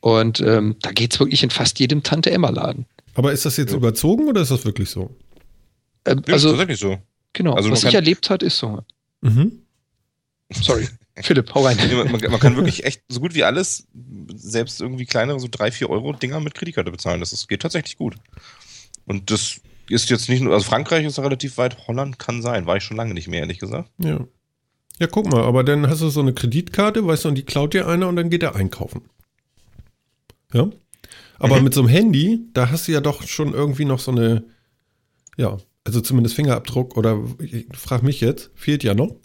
Und 0.00 0.40
ähm, 0.40 0.76
da 0.80 0.92
geht 0.92 1.12
es 1.12 1.20
wirklich 1.20 1.42
in 1.42 1.50
fast 1.50 1.78
jedem 1.78 2.02
Tante-Emma-Laden. 2.02 2.86
Aber 3.14 3.32
ist 3.32 3.44
das 3.44 3.56
jetzt 3.56 3.72
ja. 3.72 3.76
überzogen 3.76 4.28
oder 4.28 4.40
ist 4.40 4.50
das 4.50 4.64
wirklich 4.64 4.88
so? 4.88 5.10
Ähm, 6.06 6.22
also, 6.28 6.48
ja, 6.48 6.52
tatsächlich 6.54 6.80
so. 6.80 6.98
Genau, 7.32 7.54
also 7.54 7.70
was 7.70 7.84
ich 7.84 7.94
erlebt 7.94 8.30
hat, 8.30 8.42
ist 8.42 8.58
so. 8.58 8.82
Mhm. 9.20 9.62
Sorry. 10.50 10.88
Philipp, 11.22 11.54
hau 11.54 11.64
rein. 11.64 11.76
Man, 11.76 12.10
man, 12.10 12.40
kann 12.40 12.56
wirklich 12.56 12.84
echt 12.84 13.02
so 13.08 13.20
gut 13.20 13.34
wie 13.34 13.44
alles, 13.44 13.86
selbst 14.34 14.80
irgendwie 14.80 15.06
kleinere, 15.06 15.40
so 15.40 15.48
3, 15.50 15.72
4 15.72 15.90
Euro 15.90 16.12
Dinger 16.12 16.40
mit 16.40 16.54
Kreditkarte 16.54 16.90
bezahlen. 16.90 17.20
Das 17.20 17.32
ist, 17.32 17.48
geht 17.48 17.62
tatsächlich 17.62 17.96
gut. 17.96 18.16
Und 19.06 19.30
das 19.30 19.60
ist 19.88 20.10
jetzt 20.10 20.28
nicht 20.28 20.40
nur, 20.40 20.54
also 20.54 20.64
Frankreich 20.64 21.04
ist 21.04 21.18
relativ 21.18 21.58
weit, 21.58 21.86
Holland 21.88 22.18
kann 22.18 22.42
sein. 22.42 22.66
War 22.66 22.76
ich 22.76 22.84
schon 22.84 22.96
lange 22.96 23.14
nicht 23.14 23.28
mehr, 23.28 23.40
ehrlich 23.40 23.58
gesagt. 23.58 23.90
Ja. 23.98 24.20
Ja, 24.98 25.06
guck 25.06 25.32
mal, 25.32 25.42
aber 25.42 25.64
dann 25.64 25.88
hast 25.88 26.02
du 26.02 26.10
so 26.10 26.20
eine 26.20 26.34
Kreditkarte, 26.34 27.06
weißt 27.06 27.24
du, 27.24 27.30
und 27.30 27.34
die 27.34 27.44
klaut 27.44 27.72
dir 27.72 27.88
einer 27.88 28.06
und 28.06 28.16
dann 28.16 28.28
geht 28.28 28.42
er 28.42 28.54
einkaufen. 28.54 29.02
Ja. 30.52 30.68
Aber 31.38 31.56
mhm. 31.56 31.64
mit 31.64 31.74
so 31.74 31.80
einem 31.80 31.88
Handy, 31.88 32.40
da 32.52 32.70
hast 32.70 32.86
du 32.86 32.92
ja 32.92 33.00
doch 33.00 33.26
schon 33.26 33.54
irgendwie 33.54 33.86
noch 33.86 33.98
so 33.98 34.10
eine, 34.10 34.44
ja, 35.38 35.56
also 35.84 36.02
zumindest 36.02 36.36
Fingerabdruck 36.36 36.98
oder 36.98 37.18
ich 37.38 37.66
frag 37.72 38.02
mich 38.02 38.20
jetzt, 38.20 38.50
fehlt 38.54 38.84
ja 38.84 38.94
noch. 38.94 39.16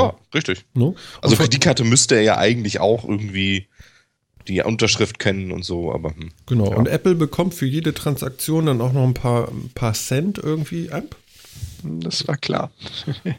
Ja, 0.00 0.14
richtig. 0.34 0.64
No? 0.74 0.94
Also 1.20 1.36
für 1.36 1.48
die 1.48 1.58
Karte 1.58 1.84
müsste 1.84 2.16
er 2.16 2.22
ja 2.22 2.38
eigentlich 2.38 2.80
auch 2.80 3.04
irgendwie 3.04 3.68
die 4.48 4.60
Unterschrift 4.62 5.18
kennen 5.18 5.52
und 5.52 5.64
so, 5.64 5.92
aber. 5.92 6.10
Hm, 6.10 6.30
genau, 6.46 6.70
ja. 6.70 6.76
und 6.76 6.88
Apple 6.88 7.14
bekommt 7.14 7.54
für 7.54 7.66
jede 7.66 7.94
Transaktion 7.94 8.66
dann 8.66 8.80
auch 8.80 8.92
noch 8.92 9.04
ein 9.04 9.14
paar, 9.14 9.48
ein 9.48 9.70
paar 9.74 9.94
Cent 9.94 10.38
irgendwie 10.38 10.90
ab. 10.90 11.16
Das 11.82 12.26
war 12.28 12.36
klar. 12.36 12.70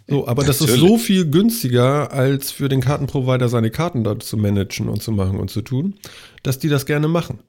So, 0.07 0.27
aber 0.27 0.43
das 0.43 0.61
ist 0.61 0.75
so 0.75 0.97
viel 0.97 1.29
günstiger, 1.29 2.11
als 2.11 2.51
für 2.51 2.67
den 2.67 2.81
Kartenprovider 2.81 3.47
seine 3.47 3.71
Karten 3.71 4.03
dort 4.03 4.23
zu 4.23 4.37
managen 4.37 4.89
und 4.89 5.01
zu 5.01 5.11
machen 5.11 5.39
und 5.39 5.49
zu 5.49 5.61
tun, 5.61 5.95
dass 6.43 6.59
die 6.59 6.67
das 6.67 6.85
gerne 6.85 7.07
machen. 7.07 7.39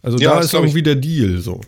Also 0.00 0.18
ja, 0.18 0.34
da 0.34 0.40
ist 0.40 0.54
irgendwie 0.54 0.78
ich, 0.78 0.84
der 0.84 0.94
Deal 0.94 1.38
so. 1.38 1.60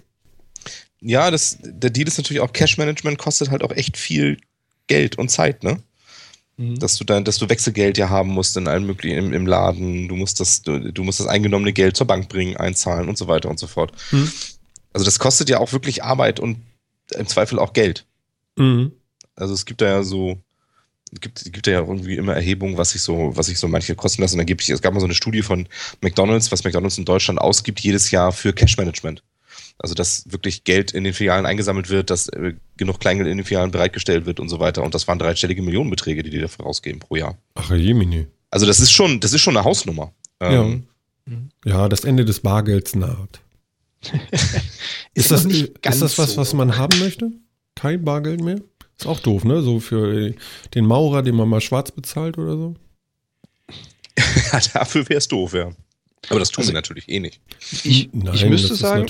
Ja, 1.01 1.31
das, 1.31 1.59
der 1.63 1.91
Deal 1.91 2.07
ist 2.07 2.19
natürlich 2.19 2.41
auch 2.41 2.53
Cash 2.53 2.79
Management 2.79 3.19
kostet 3.19 3.51
halt 3.51 3.63
auch 3.63 3.73
echt 3.73 3.97
viel 3.97 4.39
Geld 4.91 5.17
und 5.19 5.31
Zeit, 5.31 5.63
ne? 5.63 5.81
Mhm. 6.57 6.79
Dass 6.81 6.97
du 6.99 7.05
dann, 7.05 7.25
dass 7.25 7.39
du 7.39 7.49
Wechselgeld 7.49 7.97
ja 7.97 8.11
haben 8.11 8.31
musst 8.31 8.57
in 8.57 8.67
allen 8.67 8.85
möglichen 8.85 9.17
im, 9.17 9.33
im 9.33 9.47
Laden, 9.47 10.09
du 10.09 10.17
musst 10.17 10.41
das, 10.41 10.63
du, 10.63 10.93
du, 10.93 11.05
musst 11.05 11.21
das 11.21 11.29
eingenommene 11.29 11.73
Geld 11.73 11.97
zur 11.97 12.09
Bank 12.09 12.29
bringen, 12.29 12.57
einzahlen 12.57 13.09
und 13.09 13.17
so 13.17 13.29
weiter 13.29 13.49
und 13.49 13.59
so 13.59 13.69
fort. 13.69 13.93
Mhm. 14.11 14.31
Also 14.93 15.05
das 15.05 15.21
kostet 15.21 15.49
ja 15.49 15.59
auch 15.59 15.73
wirklich 15.73 16.03
Arbeit 16.03 16.41
und 16.41 16.59
im 17.15 17.27
Zweifel 17.29 17.61
auch 17.61 17.73
Geld. 17.73 18.05
Mhm. 18.57 18.91
Also 19.37 19.55
es 19.55 19.65
gibt 19.65 19.81
da 19.81 19.87
ja 19.87 20.03
so, 20.03 20.43
gibt, 21.21 21.53
gibt 21.53 21.69
ja 21.69 21.81
irgendwie 21.81 22.17
immer 22.17 22.35
Erhebungen, 22.35 22.77
was 22.77 22.91
sich 22.91 23.03
so, 23.03 23.31
was 23.37 23.47
sich 23.47 23.59
so 23.59 23.69
manche 23.69 23.95
kosten 23.95 24.23
lassen. 24.23 24.35
Und 24.35 24.39
dann 24.39 24.47
gibt 24.47 24.63
es, 24.63 24.69
es 24.69 24.83
gab 24.83 24.93
mal 24.93 25.01
so 25.01 25.07
eine 25.07 25.15
Studie 25.15 25.43
von 25.43 25.69
McDonalds, 26.01 26.51
was 26.51 26.65
McDonalds 26.65 26.99
in 26.99 27.05
Deutschland 27.05 27.41
ausgibt 27.41 27.79
jedes 27.79 28.11
Jahr 28.11 28.33
für 28.33 28.53
Cash 28.53 28.77
Management. 28.77 29.23
Also 29.83 29.95
dass 29.95 30.31
wirklich 30.31 30.65
Geld 30.65 30.93
in 30.93 31.05
den 31.05 31.15
Filialen 31.15 31.47
eingesammelt 31.47 31.89
wird, 31.89 32.11
dass 32.11 32.29
äh, 32.29 32.55
genug 32.77 33.01
Kleingeld 33.01 33.29
in 33.29 33.39
den 33.39 33.47
Filialen 33.47 33.71
bereitgestellt 33.71 34.27
wird 34.27 34.39
und 34.39 34.51
so 34.51 34.61
weiter. 34.61 34.83
Und 34.83 34.95
das 34.95 35.09
waren 35.09 35.19
dreistellige 35.19 35.63
Millionenbeträge, 35.63 36.23
die 36.23 36.31
die 36.31 36.39
dafür 36.39 36.67
rausgeben 36.67 37.01
pro 37.01 37.17
Jahr. 37.17 37.39
Ach, 37.55 37.71
Jemini. 37.71 38.27
Also 38.51 38.67
das 38.67 38.79
ist 38.81 38.93
schon, 38.93 39.21
das 39.21 39.33
ist 39.33 39.41
schon 39.41 39.57
eine 39.57 39.65
Hausnummer. 39.65 40.13
Ähm, 40.41 40.85
ja. 41.27 41.37
ja, 41.65 41.89
das 41.89 42.05
Ende 42.05 42.27
des 42.27 42.41
Bargelds 42.41 42.95
naht. 42.95 43.41
ist, 45.15 45.31
das, 45.31 45.45
ist 45.47 45.73
das 45.83 46.19
was, 46.19 46.37
was 46.37 46.53
man 46.53 46.77
haben 46.77 46.99
möchte? 46.99 47.31
Kein 47.75 48.05
Bargeld 48.05 48.43
mehr? 48.43 48.61
Ist 48.99 49.07
auch 49.07 49.21
doof, 49.21 49.45
ne? 49.45 49.63
So 49.63 49.81
für 49.81 50.35
den 50.75 50.85
Maurer, 50.85 51.23
den 51.23 51.35
man 51.35 51.49
mal 51.49 51.63
schwarz 51.63 51.91
bezahlt 51.91 52.37
oder 52.37 52.57
so. 52.57 52.75
ja, 54.53 54.61
dafür 54.75 55.09
wäre 55.09 55.19
es 55.19 55.29
doof, 55.29 55.55
ja. 55.55 55.73
Aber 56.29 56.39
das 56.39 56.51
tun 56.51 56.63
also, 56.63 56.71
sie 56.71 56.75
natürlich 56.75 57.09
eh 57.09 57.21
nicht. 57.21 57.41
Ich, 57.83 58.11
Nein, 58.13 58.35
ich 58.35 58.45
müsste 58.45 58.75
sagen, 58.75 59.07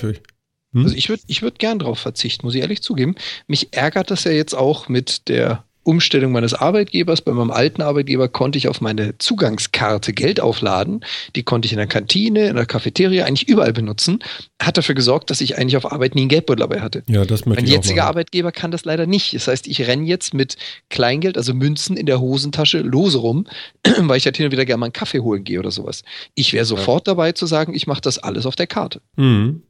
hm? 0.72 0.85
also 0.85 0.96
ich 0.96 1.09
würde 1.09 1.22
ich 1.26 1.42
würd 1.42 1.59
gern 1.59 1.78
darauf 1.78 1.98
verzichten, 1.98 2.46
muss 2.46 2.54
ich 2.54 2.61
ehrlich 2.61 2.83
zugeben. 2.83 3.14
Mich 3.46 3.72
ärgert 3.72 4.11
das 4.11 4.24
ja 4.24 4.33
jetzt 4.33 4.54
auch 4.54 4.88
mit 4.88 5.28
der 5.28 5.64
Umstellung 5.83 6.33
meines 6.33 6.52
Arbeitgebers. 6.52 7.22
Bei 7.22 7.33
meinem 7.33 7.50
alten 7.50 7.83
Arbeitgeber 7.83 8.28
konnte 8.28 8.59
ich 8.59 8.68
auf 8.68 8.80
meine 8.80 9.16
Zugangskarte 9.18 10.12
Geld 10.12 10.38
aufladen. 10.38 11.04
Die 11.37 11.42
konnte 11.42 11.66
ich 11.66 11.72
in 11.72 11.78
der 11.78 11.87
Kantine, 11.87 12.48
in 12.48 12.56
der 12.56 12.66
Cafeteria, 12.66 13.24
eigentlich 13.24 13.48
überall 13.48 13.72
benutzen. 13.72 14.20
Hat 14.61 14.76
dafür 14.76 14.94
gesorgt, 14.94 15.30
dass 15.30 15.40
ich 15.40 15.56
eigentlich 15.56 15.76
auf 15.76 15.90
Arbeit 15.90 16.14
nie 16.14 16.22
einen 16.22 16.28
Geldbeutel 16.28 16.61
dabei 16.61 16.80
hatte. 16.80 17.02
Ja, 17.06 17.24
das 17.24 17.46
möchte 17.46 17.64
mein 17.64 17.72
jetziger 17.72 18.04
Arbeitgeber 18.04 18.52
kann 18.52 18.70
das 18.70 18.85
leider 18.85 19.06
nicht. 19.06 19.35
Das 19.35 19.48
heißt, 19.48 19.66
ich 19.66 19.87
renne 19.87 20.06
jetzt 20.06 20.35
mit 20.35 20.56
Kleingeld, 20.90 21.38
also 21.38 21.54
Münzen 21.54 21.96
in 21.96 22.06
der 22.06 22.20
Hosentasche 22.20 22.80
lose 22.80 23.18
rum, 23.18 23.46
weil 23.98 24.18
ich 24.18 24.26
halt 24.26 24.37
hin 24.37 24.46
und 24.46 24.52
wieder 24.52 24.66
gerne 24.66 24.80
mal 24.80 24.87
einen 24.87 24.92
Kaffee 24.92 25.20
holen 25.20 25.44
gehe 25.44 25.59
oder 25.59 25.70
sowas. 25.70 26.02
Ich 26.35 26.52
wäre 26.52 26.66
sofort 26.66 27.06
ja. 27.06 27.14
dabei 27.14 27.33
zu 27.33 27.46
sagen, 27.46 27.74
ich 27.74 27.87
mache 27.87 28.02
das 28.02 28.18
alles 28.18 28.44
auf 28.44 28.54
der 28.54 28.66
Karte. 28.66 29.00
Mhm. 29.16 29.62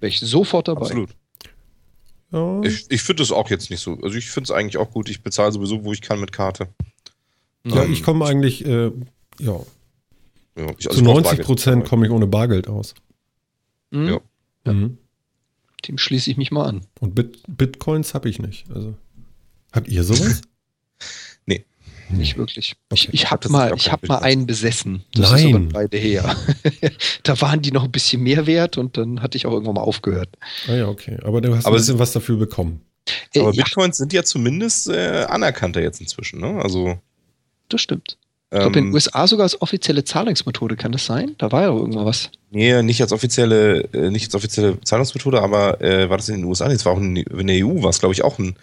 Wäre 0.00 0.08
ich 0.08 0.20
sofort 0.20 0.68
dabei. 0.68 0.82
Absolut. 0.82 1.10
Ja. 2.32 2.60
Ich, 2.62 2.90
ich 2.90 3.02
finde 3.02 3.22
das 3.22 3.32
auch 3.32 3.50
jetzt 3.50 3.70
nicht 3.70 3.80
so. 3.80 3.98
Also 4.02 4.16
ich 4.16 4.30
finde 4.30 4.44
es 4.44 4.50
eigentlich 4.50 4.78
auch 4.78 4.90
gut. 4.90 5.08
Ich 5.08 5.22
bezahle 5.22 5.52
sowieso, 5.52 5.84
wo 5.84 5.92
ich 5.92 6.00
kann 6.00 6.20
mit 6.20 6.32
Karte. 6.32 6.68
Ja, 7.64 7.84
ähm, 7.84 7.92
ich 7.92 8.02
komme 8.02 8.24
eigentlich, 8.24 8.64
äh, 8.64 8.90
ja. 9.38 9.60
ja 10.56 10.66
ich, 10.78 10.88
also 10.88 10.98
Zu 10.98 11.02
90 11.02 11.40
Prozent 11.42 11.84
komme 11.84 12.06
ich 12.06 12.12
ohne 12.12 12.26
Bargeld 12.26 12.68
aus. 12.68 12.94
Mhm. 13.90 14.06
Ja. 14.06 14.20
ja. 14.66 14.72
Mhm. 14.72 14.98
Dem 15.86 15.98
schließe 15.98 16.30
ich 16.30 16.36
mich 16.36 16.50
mal 16.50 16.66
an. 16.66 16.82
Und 17.00 17.14
Bit 17.14 17.42
Bitcoins 17.48 18.14
habe 18.14 18.28
ich 18.28 18.38
nicht. 18.38 18.70
Also, 18.70 18.94
habt 19.72 19.88
ihr 19.88 20.04
sowas? 20.04 20.42
Nicht 22.12 22.36
wirklich. 22.36 22.74
Okay. 22.90 23.08
Ich, 23.12 23.14
ich 23.14 23.30
habe 23.30 23.48
mal, 23.48 23.72
ich 23.76 23.90
hab 23.90 24.06
mal 24.08 24.18
einen 24.18 24.46
besessen. 24.46 25.04
Das 25.14 25.30
Nein. 25.30 25.48
ist 25.48 25.54
aber 25.54 25.64
beide 25.66 25.96
her. 25.96 26.36
da 27.22 27.40
waren 27.40 27.62
die 27.62 27.72
noch 27.72 27.84
ein 27.84 27.90
bisschen 27.90 28.22
mehr 28.22 28.46
wert 28.46 28.78
und 28.78 28.96
dann 28.96 29.22
hatte 29.22 29.36
ich 29.36 29.46
auch 29.46 29.52
irgendwann 29.52 29.74
mal 29.74 29.82
aufgehört. 29.82 30.30
Ah 30.68 30.74
ja, 30.74 30.88
okay. 30.88 31.18
Aber 31.22 31.40
du 31.40 31.54
hast 31.54 31.66
aber 31.66 31.76
ein 31.76 31.80
bisschen 31.80 31.98
was 31.98 32.12
dafür 32.12 32.36
bekommen. 32.36 32.80
Äh, 33.34 33.40
aber 33.40 33.52
Bitcoins 33.52 33.98
ja. 33.98 34.02
sind 34.02 34.12
ja 34.12 34.22
zumindest 34.24 34.88
äh, 34.88 35.26
anerkannter 35.28 35.80
jetzt 35.80 36.00
inzwischen, 36.00 36.40
ne? 36.40 36.60
Also. 36.62 36.98
Das 37.68 37.80
stimmt. 37.80 38.18
Ich 38.52 38.58
glaube, 38.58 38.78
in 38.80 38.86
den 38.86 38.88
ähm, 38.88 38.94
USA 38.94 39.28
sogar 39.28 39.44
als 39.44 39.62
offizielle 39.62 40.02
Zahlungsmethode, 40.02 40.74
kann 40.74 40.90
das 40.90 41.06
sein? 41.06 41.36
Da 41.38 41.52
war 41.52 41.62
ja 41.62 41.68
irgendwann 41.68 42.04
was. 42.04 42.30
Nee, 42.50 42.82
nicht 42.82 43.00
als 43.00 43.12
offizielle, 43.12 43.82
äh, 43.92 44.10
nicht 44.10 44.26
als 44.26 44.34
offizielle 44.34 44.80
Zahlungsmethode, 44.80 45.40
aber 45.40 45.80
äh, 45.80 46.10
war 46.10 46.16
das 46.16 46.28
in 46.28 46.38
den 46.38 46.44
USA? 46.44 46.66
Nee, 46.66 46.74
es 46.74 46.84
war 46.84 46.94
auch 46.94 46.98
in, 46.98 47.14
in 47.14 47.46
der 47.46 47.64
EU, 47.64 47.84
war 47.84 47.90
es, 47.90 48.00
glaube 48.00 48.12
ich, 48.12 48.24
auch 48.24 48.40
ein, 48.40 48.56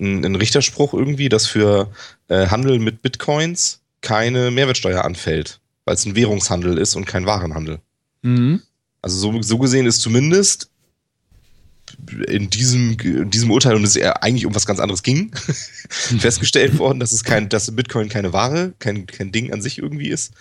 ein, 0.00 0.24
ein, 0.24 0.34
Richterspruch 0.34 0.92
irgendwie, 0.92 1.28
dass 1.28 1.46
für 1.46 1.88
äh, 2.28 2.46
Handel 2.46 2.78
mit 2.78 3.02
Bitcoins 3.02 3.80
keine 4.00 4.50
Mehrwertsteuer 4.50 5.04
anfällt, 5.04 5.60
weil 5.84 5.94
es 5.94 6.06
ein 6.06 6.14
Währungshandel 6.14 6.78
ist 6.78 6.94
und 6.94 7.06
kein 7.06 7.26
Warenhandel. 7.26 7.80
Mhm. 8.22 8.62
Also 9.02 9.18
so, 9.18 9.42
so 9.42 9.58
gesehen 9.58 9.86
ist 9.86 10.00
zumindest 10.00 10.70
in 12.26 12.50
diesem, 12.50 12.98
in 13.00 13.30
diesem 13.30 13.50
Urteil, 13.50 13.74
und 13.74 13.84
es 13.84 13.96
eigentlich 14.00 14.46
um 14.46 14.54
was 14.54 14.66
ganz 14.66 14.80
anderes 14.80 15.02
ging, 15.02 15.32
festgestellt 15.88 16.78
worden, 16.78 17.00
dass 17.00 17.12
es 17.12 17.24
kein, 17.24 17.48
dass 17.48 17.74
Bitcoin 17.74 18.08
keine 18.08 18.32
Ware, 18.32 18.74
kein, 18.78 19.06
kein 19.06 19.32
Ding 19.32 19.52
an 19.52 19.62
sich 19.62 19.78
irgendwie 19.78 20.08
ist, 20.08 20.34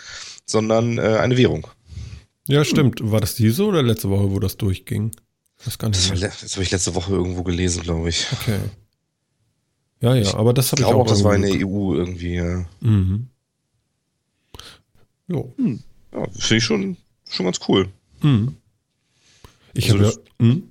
sondern 0.46 0.98
äh, 0.98 1.18
eine 1.20 1.38
Währung. 1.38 1.68
Ja, 2.48 2.64
stimmt. 2.64 3.00
War 3.04 3.20
das 3.20 3.36
diese 3.36 3.66
oder 3.66 3.84
letzte 3.84 4.10
Woche, 4.10 4.32
wo 4.32 4.40
das 4.40 4.58
durchging? 4.58 5.12
Das, 5.64 5.78
das, 5.78 5.92
das 6.42 6.54
habe 6.54 6.64
ich 6.64 6.72
letzte 6.72 6.96
Woche 6.96 7.14
irgendwo 7.14 7.44
gelesen, 7.44 7.82
glaube 7.84 8.10
ich. 8.10 8.28
Okay. 8.32 8.60
Ja, 10.02 10.16
ja, 10.16 10.36
aber 10.36 10.54
das 10.54 10.72
habe 10.72 10.82
ich, 10.82 10.88
ich 10.88 10.94
auch. 10.94 11.08
das 11.08 11.24
war 11.24 11.36
in 11.36 11.42
der 11.42 11.68
EU 11.68 11.96
irgendwie, 11.96 12.36
ja. 12.36 12.66
Mhm. 12.82 13.28
Jo. 15.28 15.54
Hm. 15.58 15.80
Ja, 16.14 16.28
finde 16.32 16.56
ich 16.58 16.64
schon, 16.64 16.98
schon 17.30 17.46
ganz 17.46 17.60
cool. 17.68 17.90
Mhm. 18.22 18.56
Ich 19.74 19.92
also 19.92 20.06
habe 20.06 20.22
ja. 20.40 20.46
Hm? 20.46 20.64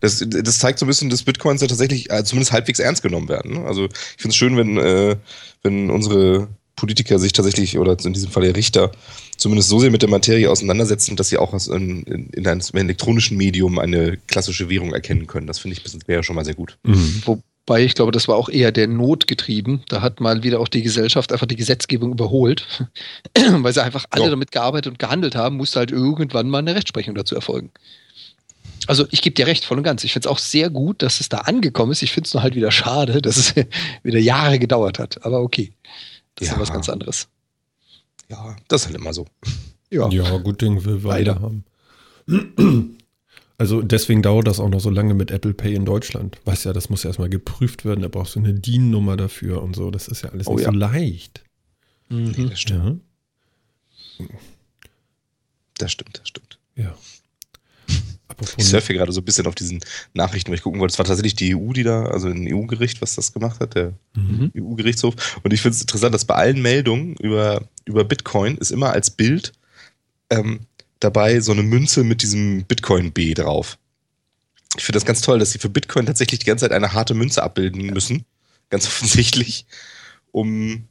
Das, 0.00 0.24
das 0.28 0.58
zeigt 0.58 0.78
so 0.78 0.84
ein 0.84 0.88
bisschen, 0.88 1.10
dass 1.10 1.22
Bitcoins 1.22 1.60
ja 1.60 1.68
tatsächlich 1.68 2.10
äh, 2.10 2.24
zumindest 2.24 2.52
halbwegs 2.52 2.78
ernst 2.78 3.02
genommen 3.02 3.28
werden. 3.28 3.54
Ne? 3.54 3.66
Also 3.66 3.84
ich 3.86 4.22
finde 4.22 4.30
es 4.30 4.36
schön, 4.36 4.56
wenn, 4.56 4.78
äh, 4.78 5.16
wenn 5.62 5.90
unsere 5.90 6.48
Politiker 6.74 7.18
sich 7.18 7.32
tatsächlich, 7.32 7.78
oder 7.78 7.96
in 8.04 8.12
diesem 8.12 8.30
Fall 8.30 8.42
der 8.42 8.56
Richter, 8.56 8.92
zumindest 9.36 9.68
so 9.68 9.80
sehr 9.80 9.90
mit 9.90 10.02
der 10.02 10.10
Materie 10.10 10.50
auseinandersetzen, 10.50 11.16
dass 11.16 11.28
sie 11.28 11.38
auch 11.38 11.54
aus 11.54 11.68
in, 11.68 12.02
in, 12.02 12.28
in 12.30 12.46
einem 12.46 12.60
elektronischen 12.74 13.36
Medium 13.36 13.78
eine 13.78 14.18
klassische 14.26 14.68
Währung 14.68 14.92
erkennen 14.92 15.26
können. 15.26 15.46
Das 15.46 15.58
finde 15.58 15.76
ich 15.76 16.08
wäre 16.08 16.22
schon 16.22 16.36
mal 16.36 16.44
sehr 16.44 16.54
gut. 16.54 16.78
Mhm. 16.84 17.22
Wobei 17.66 17.82
ich 17.82 17.94
glaube, 17.94 18.12
das 18.12 18.28
war 18.28 18.36
auch 18.36 18.48
eher 18.48 18.70
der 18.70 18.86
Not 18.86 19.26
getrieben. 19.26 19.82
Da 19.88 20.00
hat 20.00 20.20
mal 20.20 20.44
wieder 20.44 20.60
auch 20.60 20.68
die 20.68 20.82
Gesellschaft 20.82 21.32
einfach 21.32 21.46
die 21.46 21.56
Gesetzgebung 21.56 22.12
überholt, 22.12 22.64
weil 23.34 23.72
sie 23.72 23.82
einfach 23.82 24.04
alle 24.10 24.24
ja. 24.24 24.30
damit 24.30 24.52
gearbeitet 24.52 24.92
und 24.92 24.98
gehandelt 25.00 25.34
haben, 25.34 25.56
musste 25.56 25.80
halt 25.80 25.90
irgendwann 25.90 26.48
mal 26.48 26.58
eine 26.58 26.76
Rechtsprechung 26.76 27.16
dazu 27.16 27.34
erfolgen. 27.34 27.70
Also 28.86 29.04
ich 29.10 29.20
gebe 29.20 29.34
dir 29.34 29.48
recht, 29.48 29.64
voll 29.64 29.78
und 29.78 29.82
ganz. 29.82 30.04
Ich 30.04 30.12
finde 30.12 30.28
es 30.28 30.32
auch 30.32 30.38
sehr 30.38 30.70
gut, 30.70 31.02
dass 31.02 31.18
es 31.18 31.28
da 31.28 31.38
angekommen 31.38 31.90
ist. 31.90 32.02
Ich 32.02 32.12
finde 32.12 32.28
es 32.28 32.34
nur 32.34 32.44
halt 32.44 32.54
wieder 32.54 32.70
schade, 32.70 33.20
dass 33.22 33.36
es 33.36 33.54
wieder 34.04 34.20
Jahre 34.20 34.60
gedauert 34.60 35.00
hat. 35.00 35.24
Aber 35.24 35.40
okay, 35.40 35.72
das 36.36 36.46
ja. 36.46 36.52
ist 36.52 36.56
ja 36.56 36.62
was 36.62 36.72
ganz 36.72 36.88
anderes. 36.88 37.26
Ja, 38.28 38.54
das 38.68 38.82
ist 38.82 38.86
halt 38.88 38.96
immer 38.96 39.12
so. 39.12 39.26
Ja, 39.90 40.08
ja 40.08 40.36
gut 40.38 40.62
Ding 40.62 40.84
will 40.84 41.02
weiter 41.02 41.40
haben. 41.40 41.64
Also 43.58 43.80
deswegen 43.80 44.22
dauert 44.22 44.46
das 44.46 44.60
auch 44.60 44.68
noch 44.68 44.80
so 44.80 44.90
lange 44.90 45.14
mit 45.14 45.30
Apple 45.30 45.54
Pay 45.54 45.74
in 45.74 45.86
Deutschland. 45.86 46.38
Weißt 46.44 46.66
ja, 46.66 46.72
das 46.72 46.90
muss 46.90 47.04
ja 47.04 47.10
erstmal 47.10 47.30
geprüft 47.30 47.84
werden, 47.84 48.02
da 48.02 48.08
brauchst 48.08 48.34
du 48.34 48.40
eine 48.40 48.52
DIN-Nummer 48.52 49.16
dafür 49.16 49.62
und 49.62 49.74
so. 49.74 49.90
Das 49.90 50.08
ist 50.08 50.22
ja 50.22 50.30
alles 50.30 50.46
oh, 50.46 50.54
nicht 50.54 50.66
ja. 50.66 50.72
so 50.72 50.78
leicht. 50.78 51.42
Mhm. 52.08 52.34
Nee, 52.36 52.46
das 52.50 52.60
stimmt. 52.60 53.00
Ja. 54.18 54.26
Das 55.78 55.92
stimmt, 55.92 56.18
das 56.18 56.28
stimmt. 56.28 56.58
Ja. 56.74 56.94
Apropos 58.28 58.54
ich 58.58 58.64
surfe 58.64 58.92
gerade 58.92 59.12
so 59.12 59.20
ein 59.20 59.24
bisschen 59.24 59.46
auf 59.46 59.54
diesen 59.54 59.80
Nachrichten, 60.12 60.50
weil 60.50 60.56
ich 60.56 60.62
gucken 60.62 60.80
wollte. 60.80 60.92
Es 60.92 60.98
war 60.98 61.06
tatsächlich 61.06 61.36
die 61.36 61.54
EU, 61.54 61.72
die 61.72 61.84
da, 61.84 62.06
also 62.06 62.28
ein 62.28 62.46
EU-Gericht, 62.52 63.00
was 63.00 63.14
das 63.14 63.32
gemacht 63.32 63.60
hat, 63.60 63.74
der 63.74 63.92
mhm. 64.14 64.52
EU-Gerichtshof. 64.56 65.40
Und 65.42 65.52
ich 65.52 65.62
finde 65.62 65.76
es 65.76 65.80
interessant, 65.80 66.14
dass 66.14 66.24
bei 66.24 66.34
allen 66.34 66.60
Meldungen 66.60 67.14
über, 67.16 67.62
über 67.84 68.04
Bitcoin 68.04 68.58
ist 68.58 68.72
immer 68.72 68.90
als 68.90 69.10
Bild 69.10 69.52
ähm, 70.30 70.60
dabei 71.00 71.40
so 71.40 71.52
eine 71.52 71.62
Münze 71.62 72.04
mit 72.04 72.22
diesem 72.22 72.64
Bitcoin-B 72.64 73.34
drauf. 73.34 73.78
Ich 74.76 74.84
finde 74.84 74.96
das 74.96 75.06
ganz 75.06 75.20
toll, 75.20 75.38
dass 75.38 75.52
sie 75.52 75.58
für 75.58 75.68
Bitcoin 75.68 76.06
tatsächlich 76.06 76.40
die 76.40 76.46
ganze 76.46 76.64
Zeit 76.64 76.72
eine 76.72 76.92
harte 76.92 77.14
Münze 77.14 77.42
abbilden 77.42 77.86
müssen. 77.86 78.24
Ganz 78.70 78.86
offensichtlich. 78.86 79.66
Um 80.32 80.88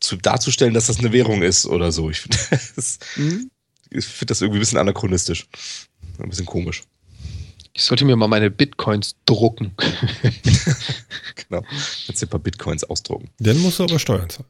zu, 0.00 0.16
darzustellen, 0.16 0.74
dass 0.74 0.86
das 0.86 0.98
eine 0.98 1.12
Währung 1.12 1.42
ist 1.42 1.66
oder 1.66 1.92
so. 1.92 2.10
Ich 2.10 2.20
finde 2.20 2.38
das, 2.76 2.98
mhm. 3.16 3.50
find 3.92 4.30
das 4.30 4.40
irgendwie 4.40 4.58
ein 4.58 4.60
bisschen 4.60 4.78
anachronistisch. 4.78 5.46
Ein 6.18 6.28
bisschen 6.28 6.46
komisch. 6.46 6.82
Ich 7.74 7.84
sollte 7.84 8.04
mir 8.04 8.16
mal 8.16 8.28
meine 8.28 8.50
Bitcoins 8.50 9.16
drucken. 9.24 9.74
genau. 11.48 11.64
Jetzt 12.06 12.22
ein 12.22 12.28
paar 12.28 12.40
Bitcoins 12.40 12.84
ausdrucken. 12.84 13.30
Dann 13.38 13.58
musst 13.58 13.78
du 13.78 13.84
aber 13.84 13.98
Steuern 13.98 14.28
zahlen. 14.28 14.48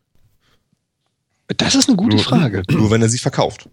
Das 1.56 1.74
ist 1.74 1.88
eine 1.88 1.96
gute 1.96 2.16
nur, 2.16 2.24
Frage. 2.24 2.62
Nur 2.70 2.90
wenn 2.90 3.02
er 3.02 3.08
sie 3.08 3.18
verkauft. 3.18 3.68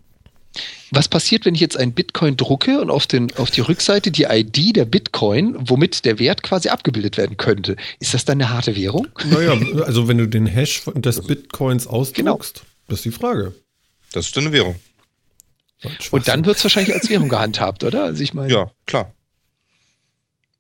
Was 0.92 1.08
passiert, 1.08 1.46
wenn 1.46 1.54
ich 1.54 1.62
jetzt 1.62 1.78
ein 1.78 1.94
Bitcoin 1.94 2.36
drucke 2.36 2.82
und 2.82 2.90
auf, 2.90 3.06
den, 3.06 3.32
auf 3.38 3.52
die 3.52 3.62
Rückseite 3.62 4.12
die 4.12 4.24
ID 4.24 4.76
der 4.76 4.86
Bitcoin, 4.86 5.56
womit 5.60 6.04
der 6.06 6.18
Wert 6.18 6.42
quasi 6.42 6.70
abgebildet 6.70 7.18
werden 7.18 7.38
könnte? 7.38 7.76
Ist 8.00 8.14
das 8.14 8.26
dann 8.26 8.42
eine 8.42 8.50
harte 8.50 8.76
Währung? 8.76 9.08
Naja, 9.26 9.56
also 9.86 10.08
wenn 10.08 10.18
du 10.18 10.28
den 10.28 10.48
Hash 10.48 10.84
des 10.96 11.22
Bitcoins 11.22 11.86
ausdruckst, 11.86 12.16
genau. 12.16 12.40
das 12.88 13.00
ist 13.00 13.06
die 13.06 13.12
Frage. 13.12 13.54
Das 14.12 14.28
ist 14.28 14.38
eine 14.38 14.52
Währung. 14.52 14.76
Und 16.12 16.28
dann 16.28 16.46
wird 16.46 16.58
es 16.58 16.64
wahrscheinlich 16.64 16.94
als 16.94 17.10
Währung 17.10 17.30
gehandhabt, 17.30 17.84
oder? 17.84 18.04
Also 18.04 18.22
ich 18.24 18.34
meine. 18.34 18.52
Ja, 18.52 18.72
klar. 18.86 19.14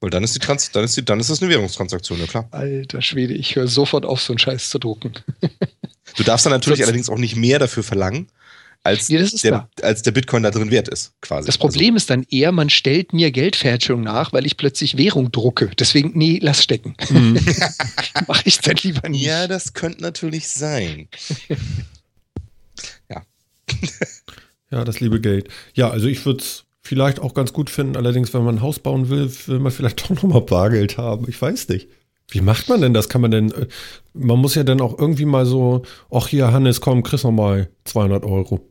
Weil 0.02 0.12
dann 0.12 0.23
ist 0.23 0.34
die 0.34 0.39
Trans 0.39 0.71
dann 0.71 0.86
ist 0.86 0.95
die, 0.95 1.04
dann 1.04 1.19
ist 1.19 1.30
das 1.30 1.41
eine 1.41 1.52
Währungstransaktion, 1.52 2.19
ja 2.19 2.28
klar. 2.28 2.47
Alter 2.52 3.02
Schwede, 3.02 3.34
ich 3.34 3.56
höre 3.56 3.67
sofort 3.67 4.06
auf, 4.06 4.21
so 4.21 4.32
einen 4.32 4.39
Scheiß 4.39 4.69
zu 4.69 4.80
drucken. 4.80 5.13
du 6.15 6.23
darfst 6.23 6.45
dann 6.45 6.54
natürlich 6.54 6.84
allerdings 6.84 7.10
auch 7.10 7.17
nicht 7.17 7.36
mehr 7.36 7.60
dafür 7.60 7.84
verlangen, 7.84 8.28
als, 8.89 9.08
ja, 9.08 9.69
der, 9.78 9.86
als 9.86 10.02
der 10.02 10.12
Bitcoin 10.12 10.43
da 10.43 10.52
drin 10.52 10.71
wert 10.71 10.88
ist, 10.88 11.13
quasi. 11.21 11.45
Das 11.45 11.58
Problem 11.58 11.95
also. 11.95 12.04
ist 12.04 12.10
dann 12.10 12.23
eher, 12.30 12.52
man 12.52 12.69
stellt 12.69 13.13
mir 13.13 13.32
Geldfälschung 13.32 14.02
nach, 14.02 14.34
weil 14.34 14.45
ich 14.45 14.58
plötzlich 14.58 14.97
Währung 14.97 15.32
drucke. 15.32 15.71
Deswegen, 15.78 16.12
nee, 16.15 16.39
lass 16.41 16.63
stecken. 16.63 16.95
Mhm. 17.10 17.39
Mache 18.28 18.43
ich 18.45 18.60
dann 18.60 18.75
lieber 18.82 19.08
nicht. 19.10 19.25
Ja, 19.25 19.47
das 19.47 19.73
könnte 19.73 20.02
natürlich 20.02 20.47
sein. 20.47 21.08
ja. 23.10 23.23
Ja, 24.71 24.84
das 24.84 24.99
liebe 24.99 25.19
Geld. 25.19 25.49
Ja, 25.73 25.89
also 25.89 26.08
ich 26.08 26.23
würde 26.28 26.43
es 26.43 26.65
vielleicht 26.82 27.19
auch 27.19 27.34
ganz 27.34 27.54
gut 27.54 27.69
finden. 27.69 27.97
Allerdings, 27.97 28.34
wenn 28.34 28.43
man 28.43 28.58
ein 28.58 28.62
Haus 28.62 28.80
bauen 28.80 29.10
will, 29.10 29.32
will 29.47 29.60
man 29.60 29.71
vielleicht 29.71 30.02
doch 30.10 30.10
nochmal 30.10 30.41
Bargeld 30.41 30.97
haben. 30.97 31.25
Ich 31.28 31.41
weiß 31.41 31.69
nicht. 31.69 31.89
Wie 32.32 32.41
macht 32.41 32.69
man 32.69 32.82
denn 32.82 32.93
das? 32.93 33.10
Kann 33.10 33.21
man 33.21 33.32
denn, 33.32 33.52
äh, 33.52 33.67
man 34.13 34.39
muss 34.39 34.56
ja 34.56 34.63
dann 34.63 34.82
auch 34.82 34.97
irgendwie 34.97 35.25
mal 35.25 35.45
so, 35.45 35.82
ach 36.12 36.28
hier, 36.28 36.52
Hannes, 36.52 36.80
komm, 36.80 37.02
kriegst 37.02 37.25
noch 37.25 37.32
mal 37.32 37.69
200 37.86 38.23
Euro. 38.23 38.69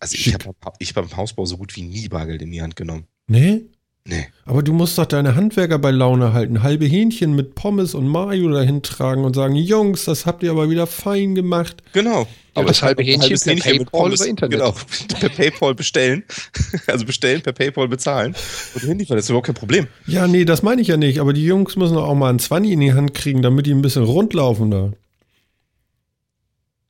Also 0.00 0.16
ich 0.16 0.34
habe 0.34 0.54
ich 0.78 0.94
beim 0.94 1.16
Hausbau 1.16 1.46
so 1.46 1.56
gut 1.56 1.74
wie 1.76 1.82
nie 1.82 2.08
Bargeld 2.08 2.42
in 2.42 2.50
die 2.50 2.62
Hand 2.62 2.76
genommen. 2.76 3.04
Nee? 3.28 3.66
Nee. 4.08 4.28
Aber 4.44 4.62
du 4.62 4.72
musst 4.72 4.98
doch 4.98 5.06
deine 5.06 5.34
Handwerker 5.34 5.80
bei 5.80 5.90
Laune 5.90 6.32
halten. 6.32 6.62
Halbe 6.62 6.84
Hähnchen 6.84 7.34
mit 7.34 7.56
Pommes 7.56 7.92
und 7.94 8.06
Mayo 8.06 8.48
dahin 8.50 8.82
tragen 8.82 9.24
und 9.24 9.34
sagen, 9.34 9.56
Jungs, 9.56 10.04
das 10.04 10.26
habt 10.26 10.44
ihr 10.44 10.52
aber 10.52 10.70
wieder 10.70 10.86
fein 10.86 11.34
gemacht. 11.34 11.82
Genau. 11.92 12.28
Aber 12.54 12.68
das 12.68 12.82
halbe 12.82 13.02
Hähnchen 13.02 13.36
per 13.36 13.56
PayPal 13.56 14.12
über 14.14 14.26
Internet. 14.26 14.58
Genau, 14.58 14.74
per 15.20 15.28
PayPal 15.28 15.74
bestellen. 15.74 16.22
Also 16.86 17.04
bestellen, 17.04 17.42
per 17.42 17.52
PayPal 17.52 17.88
bezahlen. 17.88 18.36
Und 18.74 18.82
hinliefern, 18.82 19.16
das 19.16 19.26
ist 19.26 19.30
überhaupt 19.30 19.46
kein 19.46 19.56
Problem. 19.56 19.88
Ja, 20.06 20.28
nee, 20.28 20.44
das 20.44 20.62
meine 20.62 20.80
ich 20.80 20.88
ja 20.88 20.96
nicht. 20.96 21.18
Aber 21.18 21.32
die 21.32 21.44
Jungs 21.44 21.74
müssen 21.74 21.96
auch 21.96 22.14
mal 22.14 22.30
einen 22.30 22.38
20 22.38 22.72
in 22.72 22.80
die 22.80 22.92
Hand 22.92 23.12
kriegen, 23.12 23.42
damit 23.42 23.66
die 23.66 23.72
ein 23.72 23.82
bisschen 23.82 24.04
rundlaufen 24.04 24.70
da. 24.70 24.92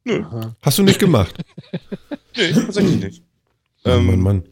Nö. 0.04 0.22
Hast 0.60 0.78
du 0.78 0.82
nicht 0.82 0.98
gemacht? 1.00 1.34
Nee, 2.36 2.52
tatsächlich 2.52 2.96
nicht. 2.96 3.22
Ähm, 3.84 4.06
Mann, 4.06 4.20
Mann 4.20 4.42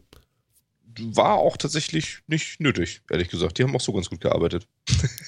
war 0.98 1.34
auch 1.34 1.56
tatsächlich 1.56 2.18
nicht 2.26 2.60
nötig, 2.60 3.02
ehrlich 3.10 3.28
gesagt. 3.28 3.58
Die 3.58 3.62
haben 3.62 3.74
auch 3.74 3.80
so 3.80 3.92
ganz 3.92 4.08
gut 4.10 4.20
gearbeitet. 4.20 4.66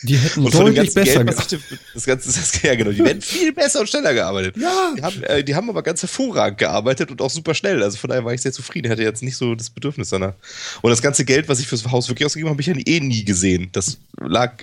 Die 0.02 0.16
hätten 0.16 0.40
und 0.44 0.54
deutlich 0.54 0.94
besser 0.94 1.24
gearbeitet. 1.24 1.60
Das 1.94 2.06
ganze, 2.06 2.28
das, 2.28 2.62
ja, 2.62 2.74
genau, 2.74 2.92
die 2.92 3.02
hätten 3.02 3.22
viel 3.22 3.52
besser 3.52 3.80
und 3.80 3.88
schneller 3.88 4.14
gearbeitet. 4.14 4.56
Ja. 4.56 4.94
Die 4.96 5.02
haben, 5.02 5.22
äh, 5.24 5.44
die 5.44 5.54
haben 5.54 5.68
aber 5.68 5.82
ganz 5.82 6.02
hervorragend 6.02 6.58
gearbeitet 6.58 7.10
und 7.10 7.20
auch 7.20 7.30
super 7.30 7.54
schnell. 7.54 7.82
Also 7.82 7.98
von 7.98 8.08
daher 8.08 8.24
war 8.24 8.34
ich 8.34 8.42
sehr 8.42 8.52
zufrieden. 8.52 8.86
Ich 8.86 8.92
hatte 8.92 9.02
jetzt 9.02 9.22
nicht 9.22 9.36
so 9.36 9.54
das 9.54 9.70
Bedürfnis 9.70 10.10
danach. 10.10 10.34
Und 10.82 10.90
das 10.90 11.02
ganze 11.02 11.24
Geld, 11.24 11.48
was 11.48 11.60
ich 11.60 11.66
fürs 11.66 11.90
Haus 11.90 12.08
wirklich 12.08 12.26
ausgegeben 12.26 12.50
habe, 12.50 12.62
habe 12.62 12.78
ich 12.78 12.86
ja 12.86 12.94
eh 12.94 13.00
nie 13.00 13.24
gesehen. 13.24 13.70
Das 13.72 13.98
lag 14.20 14.62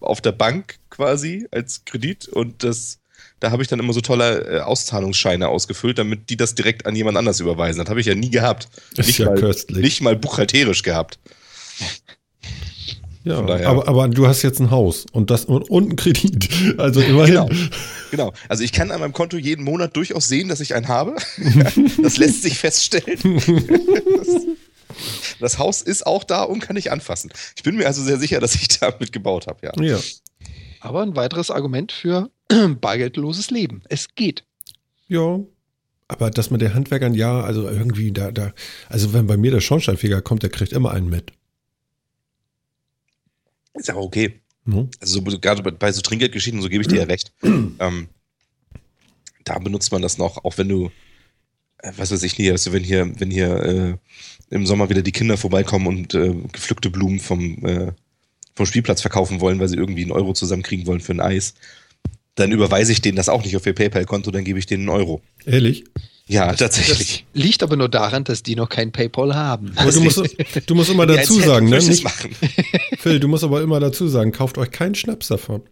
auf 0.00 0.20
der 0.20 0.32
Bank 0.32 0.78
quasi 0.88 1.46
als 1.50 1.84
Kredit 1.84 2.28
und 2.28 2.64
das 2.64 2.99
da 3.40 3.50
habe 3.50 3.62
ich 3.62 3.68
dann 3.68 3.80
immer 3.80 3.92
so 3.92 4.00
tolle 4.00 4.58
äh, 4.58 4.60
Auszahlungsscheine 4.60 5.48
ausgefüllt, 5.48 5.98
damit 5.98 6.30
die 6.30 6.36
das 6.36 6.54
direkt 6.54 6.86
an 6.86 6.94
jemand 6.94 7.16
anders 7.16 7.40
überweisen. 7.40 7.80
Das 7.80 7.88
habe 7.88 8.00
ich 8.00 8.06
ja 8.06 8.14
nie 8.14 8.30
gehabt. 8.30 8.68
Das 8.94 9.06
nicht, 9.06 9.18
ist 9.18 9.24
ja 9.24 9.26
mal, 9.26 9.40
köstlich. 9.40 9.82
nicht 9.82 10.00
mal 10.02 10.14
buchhalterisch 10.16 10.82
gehabt. 10.82 11.18
Ja, 13.22 13.38
aber, 13.38 13.86
aber 13.86 14.08
du 14.08 14.26
hast 14.26 14.40
jetzt 14.42 14.60
ein 14.60 14.70
Haus 14.70 15.04
und 15.12 15.30
das 15.30 15.44
und, 15.44 15.68
und 15.68 15.84
einen 15.84 15.96
Kredit. 15.96 16.48
Also 16.78 17.00
immerhin. 17.00 17.34
Genau, 17.34 17.48
genau. 18.10 18.32
Also 18.48 18.64
ich 18.64 18.72
kann 18.72 18.90
an 18.90 19.00
meinem 19.00 19.12
Konto 19.12 19.36
jeden 19.36 19.64
Monat 19.64 19.94
durchaus 19.96 20.28
sehen, 20.28 20.48
dass 20.48 20.60
ich 20.60 20.74
einen 20.74 20.88
habe. 20.88 21.16
das 22.02 22.16
lässt 22.16 22.42
sich 22.42 22.58
feststellen. 22.58 23.18
Das, 24.16 24.28
das, 25.40 25.58
Haus 25.58 25.82
ist 25.82 26.06
auch 26.06 26.24
da 26.24 26.42
und 26.42 26.60
kann 26.60 26.76
ich 26.76 26.90
anfassen. 26.90 27.30
Ich 27.56 27.62
bin 27.62 27.76
mir 27.76 27.86
also 27.86 28.02
sehr 28.02 28.18
sicher, 28.18 28.40
dass 28.40 28.54
ich 28.54 28.68
damit 28.80 29.12
gebaut 29.12 29.46
habe, 29.46 29.66
ja. 29.66 29.72
Ja. 29.82 29.98
Aber 30.80 31.02
ein 31.02 31.16
weiteres 31.16 31.50
Argument 31.50 31.92
für 31.92 32.30
bargeldloses 32.80 33.50
Leben. 33.50 33.82
Es 33.88 34.14
geht. 34.14 34.44
Ja. 35.08 35.40
Aber 36.08 36.30
dass 36.30 36.50
man 36.50 36.58
der 36.58 36.74
Handwerkern 36.74 37.14
ja, 37.14 37.40
also 37.40 37.68
irgendwie 37.68 38.10
da, 38.10 38.32
da, 38.32 38.52
also 38.88 39.12
wenn 39.12 39.28
bei 39.28 39.36
mir 39.36 39.52
der 39.52 39.60
Schornsteinfeger 39.60 40.22
kommt, 40.22 40.42
der 40.42 40.50
kriegt 40.50 40.72
immer 40.72 40.90
einen 40.90 41.08
mit. 41.08 41.32
Ist 43.74 43.88
ja 43.88 43.94
auch 43.94 44.06
okay. 44.06 44.40
Mhm. 44.64 44.90
Also 45.00 45.22
so, 45.24 45.38
gerade 45.38 45.62
bei 45.62 45.92
so 45.92 46.00
Trinkgeldgeschichten, 46.00 46.60
so 46.62 46.68
gebe 46.68 46.82
ich 46.82 46.88
dir 46.88 46.98
ja 46.98 47.04
recht. 47.04 47.32
ähm, 47.42 48.08
da 49.44 49.58
benutzt 49.58 49.92
man 49.92 50.02
das 50.02 50.18
noch, 50.18 50.44
auch 50.44 50.58
wenn 50.58 50.68
du, 50.68 50.90
äh, 51.78 51.92
was 51.96 52.10
weiß 52.10 52.22
ich 52.24 52.38
nicht, 52.38 52.50
also 52.50 52.72
wenn 52.72 52.82
hier, 52.82 53.12
wenn 53.20 53.30
hier 53.30 53.62
äh, 53.62 53.96
im 54.50 54.66
Sommer 54.66 54.90
wieder 54.90 55.02
die 55.02 55.12
Kinder 55.12 55.36
vorbeikommen 55.36 55.86
und 55.86 56.14
äh, 56.14 56.34
gepflückte 56.52 56.90
Blumen 56.90 57.20
vom, 57.20 57.64
äh, 57.64 57.92
vom 58.54 58.66
Spielplatz 58.66 59.00
verkaufen 59.00 59.40
wollen, 59.40 59.60
weil 59.60 59.68
sie 59.68 59.76
irgendwie 59.76 60.02
einen 60.02 60.12
Euro 60.12 60.32
zusammenkriegen 60.32 60.86
wollen 60.86 61.00
für 61.00 61.12
ein 61.12 61.20
Eis, 61.20 61.54
dann 62.34 62.52
überweise 62.52 62.92
ich 62.92 63.00
denen 63.00 63.16
das 63.16 63.28
auch 63.28 63.44
nicht 63.44 63.56
auf 63.56 63.66
ihr 63.66 63.74
PayPal-Konto, 63.74 64.30
dann 64.30 64.44
gebe 64.44 64.58
ich 64.58 64.66
denen 64.66 64.88
einen 64.88 64.98
Euro. 64.98 65.22
Ehrlich? 65.46 65.84
Ja, 66.26 66.52
tatsächlich. 66.52 67.26
Das 67.34 67.42
liegt 67.42 67.62
aber 67.64 67.76
nur 67.76 67.88
daran, 67.88 68.22
dass 68.22 68.44
die 68.44 68.54
noch 68.54 68.68
kein 68.68 68.92
PayPal 68.92 69.34
haben. 69.34 69.72
Aber 69.74 69.90
du, 69.90 70.00
musst, 70.00 70.22
du 70.66 70.74
musst 70.76 70.90
immer 70.90 71.04
dazu 71.04 71.40
sagen, 71.40 71.68
ne? 71.68 71.78
Nicht, 71.78 72.04
machen. 72.04 72.30
Phil, 72.98 73.18
du 73.18 73.26
musst 73.26 73.42
aber 73.42 73.60
immer 73.62 73.80
dazu 73.80 74.06
sagen, 74.06 74.30
kauft 74.30 74.56
euch 74.56 74.70
keinen 74.70 74.94
Schnaps 74.94 75.26
davon. 75.26 75.62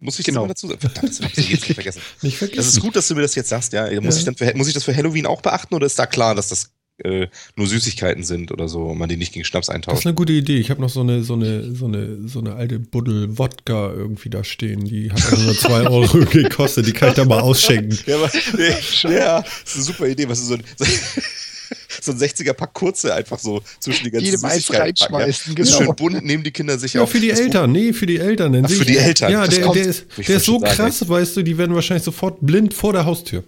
Muss 0.00 0.18
ich 0.18 0.26
genau. 0.26 0.48
dazu 0.48 0.66
sagen? 0.66 0.80
Verdammt, 0.80 1.08
das 1.08 1.20
habe 1.20 1.32
ich 1.36 1.50
jetzt 1.50 1.64
vergessen. 1.74 2.00
nicht 2.22 2.36
vergessen. 2.36 2.56
Das 2.56 2.66
ist 2.66 2.80
gut, 2.80 2.96
dass 2.96 3.06
du 3.06 3.14
mir 3.14 3.22
das 3.22 3.36
jetzt 3.36 3.48
sagst, 3.48 3.72
ja. 3.72 3.84
Muss, 4.00 4.16
ja. 4.16 4.18
Ich 4.18 4.24
dann 4.24 4.34
für, 4.34 4.56
muss 4.56 4.66
ich 4.66 4.74
das 4.74 4.82
für 4.82 4.96
Halloween 4.96 5.24
auch 5.24 5.40
beachten 5.40 5.72
oder 5.76 5.86
ist 5.86 5.98
da 6.00 6.06
klar, 6.06 6.34
dass 6.34 6.48
das 6.48 6.72
äh, 7.04 7.28
nur 7.56 7.66
Süßigkeiten 7.66 8.22
sind 8.24 8.52
oder 8.52 8.68
so, 8.68 8.82
und 8.84 8.98
man 8.98 9.08
die 9.08 9.16
nicht 9.16 9.32
gegen 9.32 9.44
Schnaps 9.44 9.66
Das 9.66 9.72
ist 9.74 9.76
eintauscht. 9.76 10.06
eine 10.06 10.14
gute 10.14 10.32
Idee. 10.32 10.58
Ich 10.58 10.70
habe 10.70 10.80
noch 10.80 10.88
so 10.90 11.00
eine, 11.00 11.22
so 11.22 11.34
eine, 11.34 11.74
so 11.74 11.86
eine, 11.86 12.28
so 12.28 12.40
eine 12.40 12.54
alte 12.54 12.78
Buddel 12.78 13.38
Wodka 13.38 13.92
irgendwie 13.92 14.30
da 14.30 14.44
stehen. 14.44 14.84
Die 14.84 15.10
hat 15.12 15.24
also 15.32 15.44
nur 15.44 15.56
2 15.56 15.86
Euro 15.88 16.24
gekostet. 16.26 16.86
Die 16.86 16.92
kann 16.92 17.10
ich 17.10 17.14
da 17.14 17.24
mal 17.24 17.40
ausschenken. 17.40 17.98
Ja, 18.06 18.16
aber, 18.16 18.30
nee, 18.56 19.14
ja, 19.14 19.40
das 19.42 19.50
ist 19.64 19.74
eine 19.76 19.84
super 19.84 20.06
Idee, 20.08 20.28
was 20.28 20.40
du 20.40 20.46
so 20.46 20.54
ein, 20.54 20.62
so 22.00 22.12
ein 22.12 22.18
60er-Pack 22.18 22.72
kurze 22.74 23.14
einfach 23.14 23.38
so 23.38 23.62
zwischen 23.80 24.04
die 24.04 24.10
ganzen 24.10 24.24
Jedem 24.26 24.40
Süßigkeiten 24.40 24.94
packen, 24.98 25.14
reinschmeißen, 25.14 25.56
ja. 25.56 25.64
genau. 25.64 25.76
Schön 25.78 25.96
bunt, 25.96 26.24
nehmen 26.24 26.42
die 26.44 26.50
Kinder 26.50 26.78
sich 26.78 26.94
Ja, 26.94 27.02
auch. 27.02 27.08
für 27.08 27.20
die 27.20 27.30
Eltern. 27.30 27.72
Nee, 27.72 27.92
für 27.92 28.06
die 28.06 28.18
Eltern. 28.18 28.52
Dann 28.52 28.66
Ach, 28.66 28.70
für 28.70 28.84
die 28.84 28.96
Eltern. 28.96 29.30
Ja, 29.32 29.46
der, 29.46 29.60
kommt- 29.62 29.76
der 29.76 29.84
ist, 29.86 30.04
der 30.28 30.36
ist 30.36 30.44
so 30.44 30.58
krass, 30.60 31.08
weißt 31.08 31.36
du, 31.36 31.42
die 31.42 31.56
werden 31.58 31.74
wahrscheinlich 31.74 32.04
sofort 32.04 32.38
blind 32.40 32.74
vor 32.74 32.92
der 32.92 33.04
Haustür. 33.04 33.44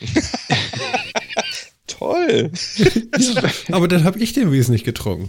Toll. 2.00 2.50
Aber 3.72 3.86
dann 3.86 4.04
habe 4.04 4.18
ich 4.20 4.32
den 4.32 4.50
wesentlich 4.52 4.84
getrunken. 4.84 5.28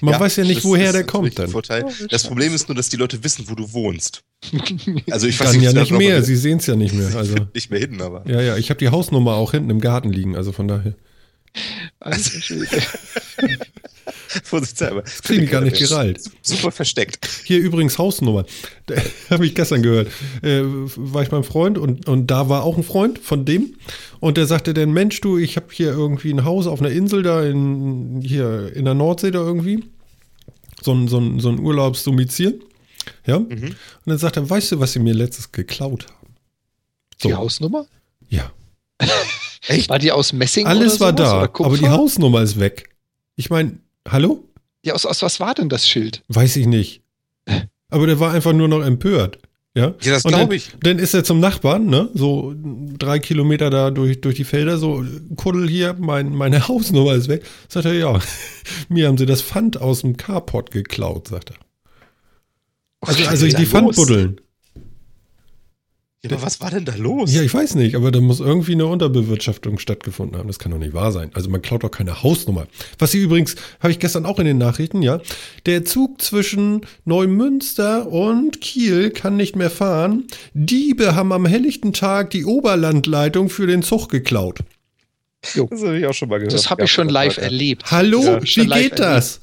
Man 0.00 0.14
Ja, 0.14 0.20
weiß 0.20 0.36
ja 0.36 0.44
nicht, 0.44 0.64
woher 0.64 0.90
der 0.92 1.04
kommt 1.04 1.38
dann. 1.38 1.48
Vorteil. 1.50 1.84
Das 2.10 2.24
Problem 2.24 2.52
ist 2.52 2.68
nur, 2.68 2.74
dass 2.74 2.88
die 2.88 2.96
Leute 2.96 3.22
wissen, 3.22 3.48
wo 3.48 3.54
du 3.54 3.72
wohnst. 3.72 4.22
Also 5.08 5.28
ich 5.28 5.38
weiß 5.38 5.52
Dann 5.52 5.62
ja 5.62 5.72
nicht 5.72 5.92
mehr. 5.92 6.22
Sie 6.24 6.34
sehen 6.34 6.58
es 6.58 6.66
ja 6.66 6.74
nicht 6.74 6.94
mehr. 6.94 7.14
Also, 7.14 7.36
nicht 7.54 7.70
mehr 7.70 7.78
hin, 7.78 8.00
aber. 8.02 8.28
ja, 8.28 8.40
ja, 8.42 8.56
ich 8.56 8.70
habe 8.70 8.78
die 8.78 8.88
Hausnummer 8.88 9.34
auch 9.36 9.52
hinten 9.52 9.70
im 9.70 9.80
Garten 9.80 10.12
liegen. 10.12 10.34
Also 10.36 10.50
von 10.50 10.66
daher. 10.66 10.94
Alter 12.00 12.18
Schwede. 12.40 12.82
Vorsichtshalber. 14.44 15.02
Das 15.02 15.22
kriegen 15.22 15.42
die 15.42 15.46
gar 15.46 15.62
nicht 15.62 15.78
gerallt. 15.78 16.20
Super 16.42 16.70
versteckt. 16.70 17.28
Hier 17.44 17.58
übrigens 17.58 17.98
Hausnummer. 17.98 18.44
Da 18.86 18.94
Habe 19.30 19.46
ich 19.46 19.56
gestern 19.56 19.82
gehört. 19.82 20.12
Äh, 20.42 20.60
war 20.62 21.24
ich 21.24 21.28
beim 21.28 21.42
Freund 21.42 21.76
und, 21.76 22.08
und 22.08 22.28
da 22.28 22.48
war 22.48 22.62
auch 22.62 22.76
ein 22.76 22.84
Freund 22.84 23.18
von 23.18 23.44
dem. 23.44 23.74
Und 24.20 24.36
der 24.36 24.46
sagte 24.46 24.74
dann, 24.74 24.92
Mensch, 24.92 25.20
du, 25.20 25.38
ich 25.38 25.56
habe 25.56 25.66
hier 25.72 25.88
irgendwie 25.88 26.32
ein 26.32 26.44
Haus 26.44 26.68
auf 26.68 26.80
einer 26.80 26.90
Insel 26.90 27.24
da 27.24 27.42
in, 27.44 28.20
hier 28.24 28.70
in 28.76 28.84
der 28.84 28.94
Nordsee 28.94 29.32
da 29.32 29.40
irgendwie. 29.40 29.82
So 30.82 30.92
ein, 30.92 31.08
so 31.08 31.18
ein, 31.18 31.40
so 31.40 31.48
ein 31.48 31.58
Urlaubsdomizil. 31.58 32.60
Ja. 33.26 33.40
Mhm. 33.40 33.48
Und 33.50 33.76
dann 34.04 34.18
sagt 34.18 34.36
er, 34.36 34.48
weißt 34.48 34.70
du, 34.70 34.78
was 34.78 34.92
sie 34.92 35.00
mir 35.00 35.14
letztes 35.14 35.50
geklaut 35.50 36.06
haben? 36.06 36.36
Die 37.24 37.34
Hausnummer? 37.34 37.86
Ja. 38.28 38.52
War 39.88 39.98
die 39.98 40.12
aus 40.12 40.32
Messing 40.32 40.66
Alles 40.66 41.00
oder 41.00 41.18
war 41.18 41.38
sowas, 41.38 41.50
da, 41.52 41.64
aber 41.64 41.78
die 41.78 41.88
Hausnummer 41.88 42.42
ist 42.42 42.58
weg. 42.58 42.90
Ich 43.36 43.50
meine, 43.50 43.78
hallo? 44.08 44.44
Ja, 44.84 44.94
aus, 44.94 45.04
aus 45.04 45.22
was 45.22 45.40
war 45.40 45.54
denn 45.54 45.68
das 45.68 45.88
Schild? 45.88 46.22
Weiß 46.28 46.56
ich 46.56 46.66
nicht. 46.66 47.02
Aber 47.88 48.06
der 48.06 48.18
war 48.18 48.32
einfach 48.32 48.52
nur 48.52 48.68
noch 48.68 48.82
empört. 48.82 49.38
Ja, 49.76 49.94
Ja, 50.00 50.12
das 50.14 50.22
glaube 50.22 50.56
ich. 50.56 50.70
Dann 50.80 50.98
ist 50.98 51.12
er 51.12 51.22
zum 51.22 51.38
Nachbarn, 51.38 51.86
ne? 51.86 52.08
So 52.14 52.54
drei 52.98 53.18
Kilometer 53.18 53.68
da 53.68 53.90
durch, 53.90 54.20
durch 54.22 54.34
die 54.36 54.44
Felder, 54.44 54.78
so, 54.78 55.04
Kuddel 55.36 55.68
hier, 55.68 55.94
mein, 55.98 56.34
meine 56.34 56.66
Hausnummer 56.68 57.14
ist 57.14 57.28
weg. 57.28 57.44
Sagt 57.68 57.84
er, 57.84 57.92
ja, 57.92 58.18
mir 58.88 59.06
haben 59.06 59.18
sie 59.18 59.26
das 59.26 59.42
Pfand 59.42 59.80
aus 59.80 60.00
dem 60.00 60.16
Carport 60.16 60.70
geklaut, 60.70 61.28
sagt 61.28 61.50
er. 61.50 61.56
Also, 63.02 63.24
also 63.26 63.46
die? 63.46 63.66
Pfandbuddeln. 63.66 64.40
Ja, 66.30 66.36
aber 66.36 66.46
was 66.46 66.60
war 66.60 66.70
denn 66.70 66.84
da 66.84 66.94
los? 66.96 67.32
Ja, 67.32 67.42
ich 67.42 67.52
weiß 67.52 67.74
nicht, 67.76 67.94
aber 67.94 68.10
da 68.10 68.20
muss 68.20 68.40
irgendwie 68.40 68.72
eine 68.72 68.86
Unterbewirtschaftung 68.86 69.78
stattgefunden 69.78 70.38
haben. 70.38 70.46
Das 70.46 70.58
kann 70.58 70.72
doch 70.72 70.78
nicht 70.78 70.94
wahr 70.94 71.12
sein. 71.12 71.30
Also 71.34 71.50
man 71.50 71.62
klaut 71.62 71.84
doch 71.84 71.90
keine 71.90 72.22
Hausnummer. 72.22 72.66
Was 72.98 73.12
sie 73.12 73.18
übrigens, 73.18 73.56
habe 73.80 73.90
ich 73.90 73.98
gestern 73.98 74.26
auch 74.26 74.38
in 74.38 74.46
den 74.46 74.58
Nachrichten, 74.58 75.02
ja. 75.02 75.20
Der 75.66 75.84
Zug 75.84 76.20
zwischen 76.22 76.86
Neumünster 77.04 78.06
und 78.10 78.60
Kiel 78.60 79.10
kann 79.10 79.36
nicht 79.36 79.56
mehr 79.56 79.70
fahren. 79.70 80.24
Diebe 80.54 81.14
haben 81.14 81.32
am 81.32 81.46
helllichten 81.46 81.92
Tag 81.92 82.30
die 82.30 82.44
Oberlandleitung 82.44 83.48
für 83.48 83.66
den 83.66 83.82
Zug 83.82 84.08
geklaut. 84.08 84.60
Das 85.42 85.82
habe 85.82 85.98
ich 85.98 86.06
auch 86.06 86.14
schon 86.14 86.28
mal 86.28 86.38
gehört. 86.38 86.52
Das 86.52 86.70
habe 86.70 86.84
ich 86.84 86.92
schon 86.92 87.08
live 87.08 87.38
erlebt. 87.38 87.90
Hallo, 87.90 88.22
Ja, 88.22 88.42
wie 88.42 88.66
geht 88.66 88.98
das? 88.98 89.40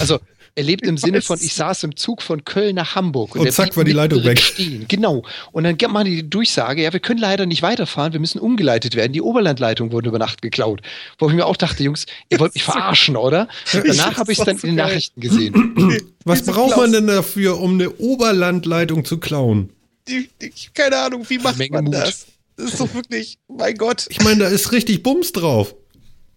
Also 0.00 0.18
erlebt 0.56 0.86
im 0.86 0.96
Sinne 0.96 1.20
von, 1.20 1.38
ich 1.40 1.54
saß 1.54 1.82
im 1.84 1.96
Zug 1.96 2.22
von 2.22 2.44
Köln 2.44 2.76
nach 2.76 2.94
Hamburg. 2.94 3.34
Und 3.34 3.44
der 3.44 3.52
zack, 3.52 3.76
war 3.76 3.84
die 3.84 3.92
Leitung 3.92 4.24
weg. 4.24 4.38
Stehen. 4.38 4.86
Genau. 4.88 5.24
Und 5.52 5.64
dann 5.64 5.76
machen 5.90 6.06
die 6.06 6.16
die 6.16 6.30
Durchsage, 6.30 6.82
ja, 6.82 6.92
wir 6.92 7.00
können 7.00 7.20
leider 7.20 7.46
nicht 7.46 7.62
weiterfahren, 7.62 8.12
wir 8.12 8.20
müssen 8.20 8.38
umgeleitet 8.38 8.94
werden. 8.94 9.12
Die 9.12 9.22
Oberlandleitung 9.22 9.92
wurde 9.92 10.08
über 10.08 10.18
Nacht 10.18 10.42
geklaut. 10.42 10.80
Wo 11.18 11.28
ich 11.28 11.34
mir 11.34 11.46
auch 11.46 11.56
dachte, 11.56 11.82
Jungs, 11.82 12.06
ihr 12.28 12.38
wollt 12.38 12.54
mich 12.54 12.62
verarschen, 12.64 13.16
oder? 13.16 13.48
Danach 13.72 14.16
habe 14.16 14.32
ich 14.32 14.38
es 14.38 14.44
dann 14.44 14.58
so 14.58 14.66
in 14.66 14.74
den 14.74 14.76
geil. 14.76 14.86
Nachrichten 14.86 15.20
gesehen. 15.20 16.02
Was 16.24 16.42
braucht 16.42 16.76
man 16.76 16.92
denn 16.92 17.06
dafür, 17.06 17.60
um 17.60 17.74
eine 17.74 17.90
Oberlandleitung 17.90 19.04
zu 19.04 19.18
klauen? 19.18 19.70
Die, 20.08 20.28
die, 20.40 20.52
keine 20.74 20.98
Ahnung, 20.98 21.24
wie 21.28 21.38
macht 21.38 21.58
Menge 21.58 21.72
man 21.72 21.84
Mut. 21.84 21.94
das? 21.94 22.26
Das 22.56 22.72
ist 22.72 22.80
doch 22.80 22.94
wirklich, 22.94 23.38
mein 23.48 23.74
Gott. 23.76 24.06
Ich 24.10 24.22
meine, 24.22 24.44
da 24.44 24.48
ist 24.48 24.70
richtig 24.72 25.02
Bums 25.02 25.32
drauf. 25.32 25.74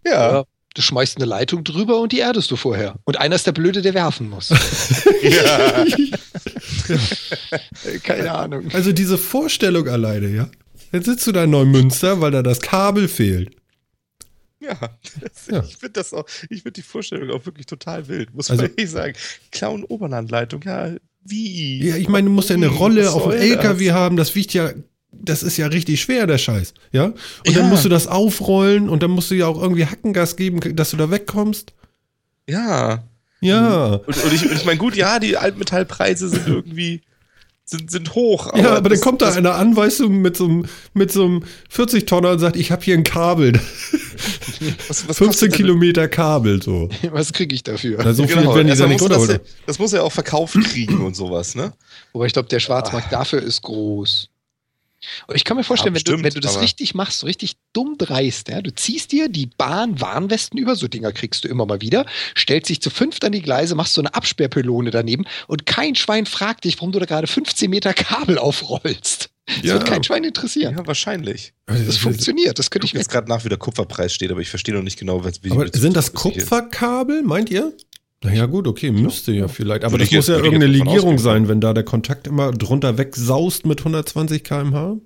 Ja. 0.05 0.32
Ja. 0.32 0.43
Du 0.78 0.84
schmeißt 0.84 1.17
eine 1.17 1.25
Leitung 1.25 1.63
drüber 1.63 1.99
und 1.99 2.11
die 2.11 2.19
erdest 2.19 2.51
du 2.51 2.55
vorher. 2.55 2.99
Und 3.03 3.17
einer 3.17 3.36
ist 3.36 3.47
der 3.47 3.51
Blöde, 3.51 3.82
der 3.82 3.95
werfen 3.95 4.30
muss. 4.30 4.49
ja. 5.23 5.86
Keine 8.03 8.32
Ahnung. 8.32 8.69
Also 8.73 8.91
diese 8.91 9.17
Vorstellung 9.17 9.88
alleine, 9.88 10.28
ja. 10.30 10.49
Jetzt 10.91 11.05
sitzt 11.05 11.25
du 11.25 11.32
da 11.32 11.45
in 11.45 11.49
Neumünster, 11.49 12.21
weil 12.21 12.30
da 12.30 12.43
das 12.43 12.59
Kabel 12.61 13.07
fehlt. 13.07 13.55
Ja, 14.59 14.75
das, 15.19 15.47
Ja. 15.49 15.63
ich 15.67 15.78
finde 15.78 15.93
das 15.93 16.13
auch, 16.13 16.25
ich 16.49 16.61
finde 16.61 16.73
die 16.73 16.82
Vorstellung 16.84 17.32
auch 17.32 17.43
wirklich 17.47 17.65
total 17.65 18.07
wild, 18.07 18.36
muss 18.36 18.51
Also- 18.51 18.61
man 18.63 18.71
ehrlich 18.75 18.91
sagen. 18.91 19.13
Klauen 19.51 19.84
Oberlandleitung, 19.84 20.61
ja, 20.63 20.91
wie? 21.23 21.88
Ja, 21.88 21.95
ich 21.95 22.07
meine, 22.07 22.28
du 22.28 22.34
musst 22.34 22.49
ja 22.51 22.55
eine 22.55 22.67
Rolle 22.67 23.11
auf 23.11 23.23
dem 23.23 23.32
LKW 23.34 23.91
haben, 23.93 24.15
das 24.15 24.36
wiegt 24.36 24.53
ja, 24.53 24.71
das 25.22 25.43
ist 25.43 25.57
ja 25.57 25.68
richtig 25.68 26.01
schwer, 26.01 26.28
der 26.28 26.38
Scheiß, 26.38 26.74
ja? 26.91 27.05
Und 27.05 27.15
Ja. 27.47 27.53
dann 27.53 27.70
musst 27.70 27.86
du 27.86 27.89
das 27.89 28.07
aufrollen 28.07 28.89
und 28.89 29.03
dann 29.03 29.11
musst 29.11 29.32
du 29.32 29.36
ja 29.36 29.47
auch 29.47 29.61
irgendwie 29.61 29.86
Hackengas 29.86 30.36
geben, 30.36 30.59
dass 30.76 30.91
du 30.91 30.97
da 30.97 31.09
wegkommst. 31.11 31.74
Ja. 32.49 33.03
Ja. 33.41 33.86
Und, 34.05 34.07
und 34.24 34.34
ich, 34.34 34.43
ich 34.51 34.65
meine, 34.65 34.78
gut, 34.80 34.95
ja, 34.95 35.20
die 35.20 35.38
Altmetallpreise 35.38 36.30
sind 36.30 36.47
irgendwie, 36.47 37.01
sind, 37.65 37.91
sind 37.91 38.15
hoch. 38.15 38.55
ja, 38.55 38.76
aber 38.76 38.89
dann 38.89 38.99
kommt 39.01 39.22
da 39.22 39.32
einer 39.34 39.55
an, 39.55 39.76
weißt 39.76 39.99
du, 39.99 40.09
mit 40.09 40.38
so 40.38 40.45
einem, 40.45 40.65
mit 40.93 41.11
so 41.11 41.26
einem 41.26 41.43
40-Tonner 41.72 42.32
und 42.32 42.39
sagt, 42.39 42.55
ich 42.55 42.72
habe 42.72 42.84
hier 42.84 42.95
ein 42.95 43.03
Kabel. 43.03 43.53
was, 44.88 45.07
was 45.07 45.18
15 45.18 45.28
kostet 45.28 45.41
denn- 45.51 45.57
Kilometer 45.57 46.07
Kabel, 46.07 46.61
so. 46.63 46.89
Was 47.11 47.32
kriege 47.34 47.53
ich 47.53 47.63
dafür? 47.63 47.99
Na, 48.03 48.13
so 48.13 48.26
viel 48.26 48.38
Genau, 48.38 48.55
werden 48.55 48.68
die 48.68 48.74
da 48.74 48.86
erstmal 48.88 48.89
nicht 48.89 49.01
muss 49.01 49.09
er 49.11 49.18
runterholen. 49.18 49.41
das, 49.43 49.51
ja- 49.51 49.63
das 49.68 49.80
muss 49.80 49.93
er 49.93 50.03
auch 50.03 50.11
verkauft 50.11 50.57
kriegen 50.63 51.05
und 51.05 51.15
sowas, 51.15 51.53
ne? 51.55 51.74
Wobei 52.13 52.26
ich 52.28 52.34
glaube, 52.34 52.47
der 52.49 52.59
Schwarzmarkt 52.59 53.11
dafür 53.13 53.41
ist 53.41 53.61
groß. 53.61 54.30
Ich 55.34 55.43
kann 55.43 55.58
mir 55.58 55.64
vorstellen, 55.64 55.93
Ja, 55.93 56.00
wenn, 56.00 56.04
du, 56.04 56.12
bestimmt, 56.12 56.24
wenn 56.24 56.34
du 56.34 56.39
das 56.39 56.60
richtig 56.60 56.95
machst, 56.95 57.20
so 57.20 57.28
richtig 57.28 57.56
dumm 57.74 57.98
dreist, 57.98 58.50
ja, 58.50 58.62
du 58.62 58.74
ziehst 58.74 59.12
dir 59.12 59.30
die 59.30 59.45
Bahn-Warnwesten 59.45 60.58
über, 60.60 60.76
so 60.76 60.88
Dinger 60.88 61.12
kriegst 61.12 61.43
du 61.43 61.48
immer 61.48 61.66
mal 61.66 61.82
wieder, 61.82 62.06
stellst 62.36 62.70
dich 62.70 62.82
zu 62.82 62.89
fünft 62.89 63.24
an 63.24 63.32
die 63.32 63.41
Gleise, 63.41 63.76
machst 63.76 63.93
so 63.93 64.02
eine 64.02 64.14
Absperrpylone 64.16 64.89
daneben 64.91 65.26
und 65.48 65.66
kein 65.66 65.95
Schwein 65.95 66.26
fragt 66.26 66.64
dich, 66.64 66.78
warum 66.78 66.91
du 66.91 67.00
da 67.00 67.06
gerade 67.06 67.28
15 67.28 67.70
Meter 67.70 67.93
Kabel 67.93 68.38
aufrollst. 68.39 69.30
Das 69.45 69.56
Ja. 69.64 69.74
wird 69.76 69.86
kein 69.86 70.04
Schwein 70.04 70.24
interessieren. 70.26 70.76
Ja, 70.78 70.86
wahrscheinlich. 70.88 71.54
Das 71.68 71.98
funktioniert, 71.98 72.60
das 72.60 72.70
könnte 72.70 72.86
Ich 72.86 72.89
ich 72.89 72.93
mir 72.95 73.00
jetzt 73.00 73.10
gerade 73.12 73.30
nach, 73.30 73.45
wie 73.45 73.50
der 73.50 73.58
Kupferpreis 73.58 74.14
steht, 74.14 74.32
aber 74.32 74.41
ich 74.41 74.50
verstehe 74.50 74.76
noch 74.76 74.82
nicht 74.84 75.00
genau, 75.00 75.24
was, 75.24 75.43
wie 75.43 75.52
Aber 75.52 75.68
sind 75.72 75.95
das 75.95 76.14
Kupferkabel, 76.14 77.24
meint 77.24 77.50
ihr? 77.50 77.72
Naja, 78.24 78.47
gut, 78.47 78.68
okay, 78.68 78.91
müsste 78.91 79.32
ja 79.32 79.47
vielleicht. 79.47 79.84
Aber 79.84 79.97
das 79.97 80.11
muss 80.11 80.28
ja 80.28 80.36
irgendeine 80.36 80.68
Legierung 80.68 81.20
sein, 81.20 81.47
wenn 81.47 81.61
da 81.61 81.74
der 81.74 81.84
Kontakt 81.84 82.26
immer 82.26 82.51
drunter 82.51 82.97
wegsaust 82.97 83.65
mit 83.65 83.80
120 83.80 84.43
km/h. 84.43 84.97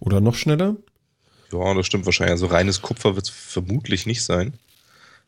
Oder 0.00 0.20
noch 0.20 0.34
schneller. 0.34 0.76
Ja, 1.52 1.74
das 1.74 1.86
stimmt 1.86 2.06
wahrscheinlich. 2.06 2.32
Also 2.32 2.46
reines 2.46 2.82
Kupfer 2.82 3.14
wird 3.14 3.26
es 3.26 3.30
vermutlich 3.30 4.06
nicht 4.06 4.22
sein. 4.24 4.54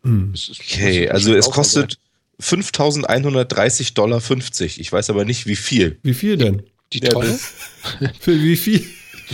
Hm. 0.03 0.35
Okay, 0.61 1.09
also 1.09 1.35
es 1.35 1.51
kostet 1.51 1.99
5.130,50 2.41 3.95
Dollar. 3.95 4.21
Ich 4.61 4.93
weiß 4.93 5.11
aber 5.11 5.25
nicht, 5.25 5.47
wie 5.47 5.57
viel. 5.57 5.99
Wie 6.03 6.15
viel 6.15 6.37
denn? 6.37 6.63
die 6.93 7.01
Tonne. 7.01 7.39
Für 8.21 8.43
wie 8.43 8.57
viel? 8.57 8.85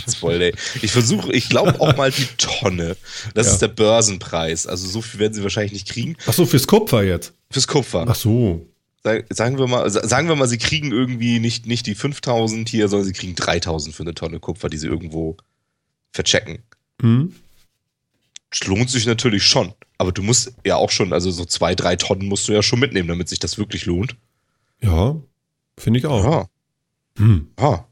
Ist 0.05 0.17
voll, 0.17 0.41
ey. 0.41 0.53
Ich 0.81 0.91
versuche, 0.91 1.31
ich 1.33 1.49
glaube 1.49 1.79
auch 1.81 1.95
mal 1.97 2.11
die 2.11 2.25
Tonne. 2.37 2.95
Das 3.33 3.47
Ja. 3.47 3.53
ist 3.53 3.61
der 3.61 3.67
Börsenpreis. 3.69 4.67
Also 4.67 4.87
so 4.87 5.01
viel 5.01 5.19
werden 5.19 5.33
sie 5.33 5.43
wahrscheinlich 5.43 5.73
nicht 5.73 5.87
kriegen. 5.89 6.15
Ach 6.25 6.33
so, 6.33 6.45
fürs 6.45 6.67
Kupfer 6.67 7.03
jetzt. 7.03 7.33
Fürs 7.51 7.67
Kupfer. 7.67 8.05
Ach 8.07 8.15
so. 8.15 8.65
Sag- 9.03 9.25
Sagen 9.33 9.57
wir 9.57 9.67
mal, 9.67 9.89
sa- 9.89 10.07
sagen 10.07 10.27
wir 10.27 10.35
mal, 10.35 10.47
sie 10.47 10.57
kriegen 10.57 10.91
irgendwie 10.91 11.39
nicht, 11.39 11.65
nicht 11.65 11.85
die 11.87 11.95
5000 11.95 12.67
hier, 12.69 12.87
sondern 12.89 13.05
sie 13.07 13.13
kriegen 13.13 13.35
3000 13.35 13.95
für 13.95 14.03
eine 14.03 14.13
Tonne 14.13 14.39
Kupfer, 14.39 14.69
die 14.69 14.77
sie 14.77 14.87
irgendwo 14.87 15.37
verchecken. 16.11 16.59
Hm? 17.01 17.33
Das 18.49 18.65
lohnt 18.67 18.89
sich 18.89 19.05
natürlich 19.05 19.43
schon. 19.43 19.73
Aber 19.97 20.11
du 20.11 20.21
musst 20.23 20.53
ja 20.65 20.75
auch 20.75 20.91
schon, 20.91 21.11
also 21.13 21.31
so 21.31 21.45
zwei, 21.45 21.73
drei 21.75 21.95
Tonnen 21.95 22.27
musst 22.27 22.47
du 22.47 22.53
ja 22.53 22.61
schon 22.63 22.79
mitnehmen, 22.79 23.07
damit 23.07 23.29
sich 23.29 23.39
das 23.39 23.57
wirklich 23.57 23.85
lohnt. 23.85 24.15
Ja, 24.81 25.15
finde 25.77 25.99
ich 25.99 26.05
auch. 26.05 26.23
Ja, 26.23 26.49
Hm. 27.17 27.47
ja. 27.59 27.86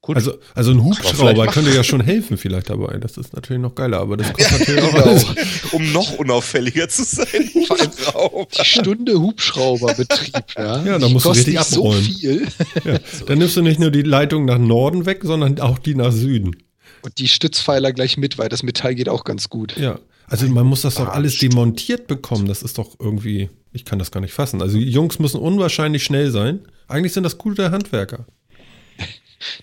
Gut. 0.00 0.16
Also, 0.16 0.38
also 0.54 0.70
ein 0.70 0.84
Hubschrauber 0.84 1.48
könnte 1.48 1.74
ja 1.74 1.82
schon 1.82 2.00
helfen 2.00 2.36
vielleicht 2.38 2.70
dabei. 2.70 2.98
Das 2.98 3.16
ist 3.16 3.34
natürlich 3.34 3.60
noch 3.60 3.74
geiler, 3.74 3.98
aber 3.98 4.16
das 4.16 4.32
kostet 4.32 4.68
Ja, 4.68 4.74
natürlich 4.74 4.82
auch 4.84 4.92
genau. 4.92 5.06
alles. 5.06 5.26
um 5.72 5.92
noch 5.92 6.12
unauffälliger 6.18 6.88
zu 6.88 7.02
sein. 7.04 7.26
Hubschrauber. 7.54 8.46
Die 8.58 8.64
Stunde 8.64 9.20
Hubschrauberbetrieb, 9.20 10.44
ja. 10.56 10.84
Ja, 10.84 10.98
da 10.98 11.08
musst 11.08 11.26
du 11.26 11.30
richtig 11.30 11.54
nicht 11.54 11.64
so 11.64 11.84
abräumen. 11.86 12.02
viel. 12.04 12.46
Ja. 12.84 12.98
Dann 13.26 13.38
nimmst 13.38 13.56
du 13.56 13.62
nicht 13.62 13.80
nur 13.80 13.90
die 13.90 14.02
Leitung 14.02 14.44
nach 14.44 14.58
Norden 14.58 15.04
weg, 15.04 15.20
sondern 15.24 15.58
auch 15.60 15.78
die 15.78 15.94
nach 15.94 16.12
Süden. 16.12 16.56
Und 17.02 17.18
die 17.18 17.28
Stützpfeiler 17.28 17.92
gleich 17.92 18.16
mit, 18.16 18.38
weil 18.38 18.48
das 18.48 18.62
Metall 18.62 18.94
geht 18.94 19.08
auch 19.08 19.24
ganz 19.24 19.48
gut. 19.48 19.76
Ja. 19.76 19.98
Also 20.26 20.46
man 20.46 20.66
muss 20.66 20.82
das 20.82 20.94
doch 20.96 21.08
alles 21.08 21.38
demontiert 21.38 22.06
bekommen. 22.06 22.46
Das 22.46 22.62
ist 22.62 22.78
doch 22.78 22.96
irgendwie, 23.00 23.48
ich 23.72 23.84
kann 23.84 23.98
das 23.98 24.10
gar 24.10 24.20
nicht 24.20 24.32
fassen. 24.32 24.62
Also 24.62 24.78
die 24.78 24.88
Jungs 24.90 25.18
müssen 25.18 25.40
unwahrscheinlich 25.40 26.04
schnell 26.04 26.30
sein. 26.30 26.60
Eigentlich 26.86 27.12
sind 27.14 27.24
das 27.24 27.36
gute 27.38 27.70
Handwerker. 27.70 28.26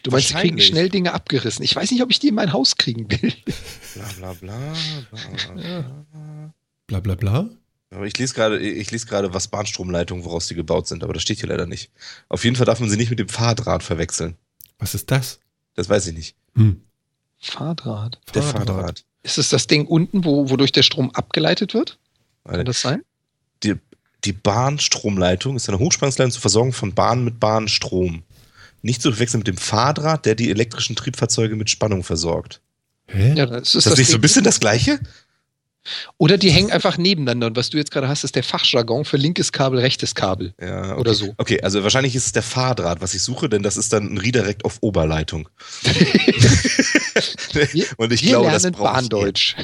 Du 0.03 0.11
meinst, 0.11 0.29
sie 0.29 0.33
kriegen 0.35 0.59
schnell 0.61 0.89
Dinge 0.89 1.13
abgerissen. 1.13 1.63
Ich 1.63 1.75
weiß 1.75 1.91
nicht, 1.91 2.01
ob 2.01 2.09
ich 2.09 2.19
die 2.19 2.29
in 2.29 2.35
mein 2.35 2.53
Haus 2.53 2.77
kriegen 2.77 3.09
will. 3.11 3.33
Bla 3.93 4.07
bla 4.17 4.33
bla. 4.33 4.73
bla, 5.11 5.53
bla. 5.53 6.53
Bla 6.87 6.99
bla 6.99 7.15
bla. 7.15 7.49
Aber 7.91 8.05
ich 8.05 8.17
lese 8.17 8.33
gerade, 8.33 8.59
ich 8.59 8.91
lese 8.91 9.05
gerade, 9.05 9.33
was 9.33 9.47
Bahnstromleitungen, 9.47 10.25
woraus 10.25 10.47
die 10.47 10.55
gebaut 10.55 10.87
sind, 10.87 11.03
aber 11.03 11.13
das 11.13 11.21
steht 11.21 11.39
hier 11.39 11.49
leider 11.49 11.65
nicht. 11.65 11.91
Auf 12.29 12.43
jeden 12.43 12.55
Fall 12.55 12.65
darf 12.65 12.79
man 12.79 12.89
sie 12.89 12.97
nicht 12.97 13.09
mit 13.09 13.19
dem 13.19 13.29
Fahrdraht 13.29 13.83
verwechseln. 13.83 14.35
Was 14.79 14.95
ist 14.95 15.11
das? 15.11 15.39
Das 15.75 15.87
weiß 15.87 16.07
ich 16.07 16.13
nicht. 16.13 16.35
Hm. 16.55 16.81
Fahrdraht. 17.39 18.19
Der 18.33 18.41
Fahrdraht. 18.41 18.67
Fahrdraht. 18.67 19.05
Ist 19.23 19.37
es 19.37 19.49
das 19.49 19.67
Ding 19.67 19.87
unten, 19.87 20.23
wo, 20.23 20.49
wodurch 20.49 20.71
der 20.71 20.83
Strom 20.83 21.11
abgeleitet 21.11 21.73
wird? 21.73 21.97
Kann 22.45 22.65
das 22.65 22.81
sein? 22.81 23.03
Die, 23.63 23.75
die 24.23 24.33
Bahnstromleitung 24.33 25.55
ist 25.55 25.69
eine 25.69 25.79
Hochspannungsleitung 25.79 26.31
zur 26.31 26.41
Versorgung 26.41 26.73
von 26.73 26.93
Bahnen 26.93 27.23
mit 27.23 27.39
Bahnstrom. 27.39 28.23
Nicht 28.85 29.01
zu 29.01 29.11
verwechseln 29.11 29.39
mit 29.39 29.47
dem 29.47 29.57
Fahrdraht, 29.57 30.25
der 30.27 30.35
die 30.35 30.51
elektrischen 30.51 30.95
Triebfahrzeuge 30.95 31.55
mit 31.55 31.71
Spannung 31.71 32.03
versorgt. 32.03 32.61
Hä? 33.07 33.33
Ja, 33.35 33.47
das 33.47 33.69
ist 33.69 33.75
Ist 33.75 33.87
das, 33.87 33.97
nicht 33.97 34.09
so 34.09 34.17
ein 34.17 34.21
bisschen 34.21 34.43
das 34.43 34.59
Gleiche? 34.59 34.99
Oder 36.17 36.37
die 36.37 36.51
hängen 36.51 36.71
einfach 36.71 36.97
nebeneinander. 36.99 37.47
Und 37.47 37.55
was 37.55 37.71
du 37.71 37.77
jetzt 37.77 37.89
gerade 37.89 38.07
hast, 38.07 38.23
ist 38.23 38.35
der 38.35 38.43
Fachjargon 38.43 39.03
für 39.05 39.17
linkes 39.17 39.51
Kabel, 39.51 39.79
rechtes 39.79 40.13
Kabel. 40.13 40.53
Ja, 40.61 40.91
okay. 40.91 40.99
Oder 40.99 41.13
so. 41.15 41.33
Okay, 41.37 41.61
also 41.61 41.81
wahrscheinlich 41.81 42.15
ist 42.15 42.27
es 42.27 42.31
der 42.31 42.43
Fahrdraht, 42.43 43.01
was 43.01 43.15
ich 43.15 43.23
suche, 43.23 43.49
denn 43.49 43.63
das 43.63 43.75
ist 43.75 43.91
dann 43.91 44.13
ein 44.13 44.19
Redirect 44.19 44.65
auf 44.65 44.77
Oberleitung. 44.81 45.49
Und 47.97 48.11
ich 48.13 48.23
Wir 48.23 48.29
glaube, 48.29 48.51
das 48.51 48.63
lernen 48.63 48.77
brauche 48.77 49.01
ich 49.01 49.09
Bahndeutsch. 49.09 49.55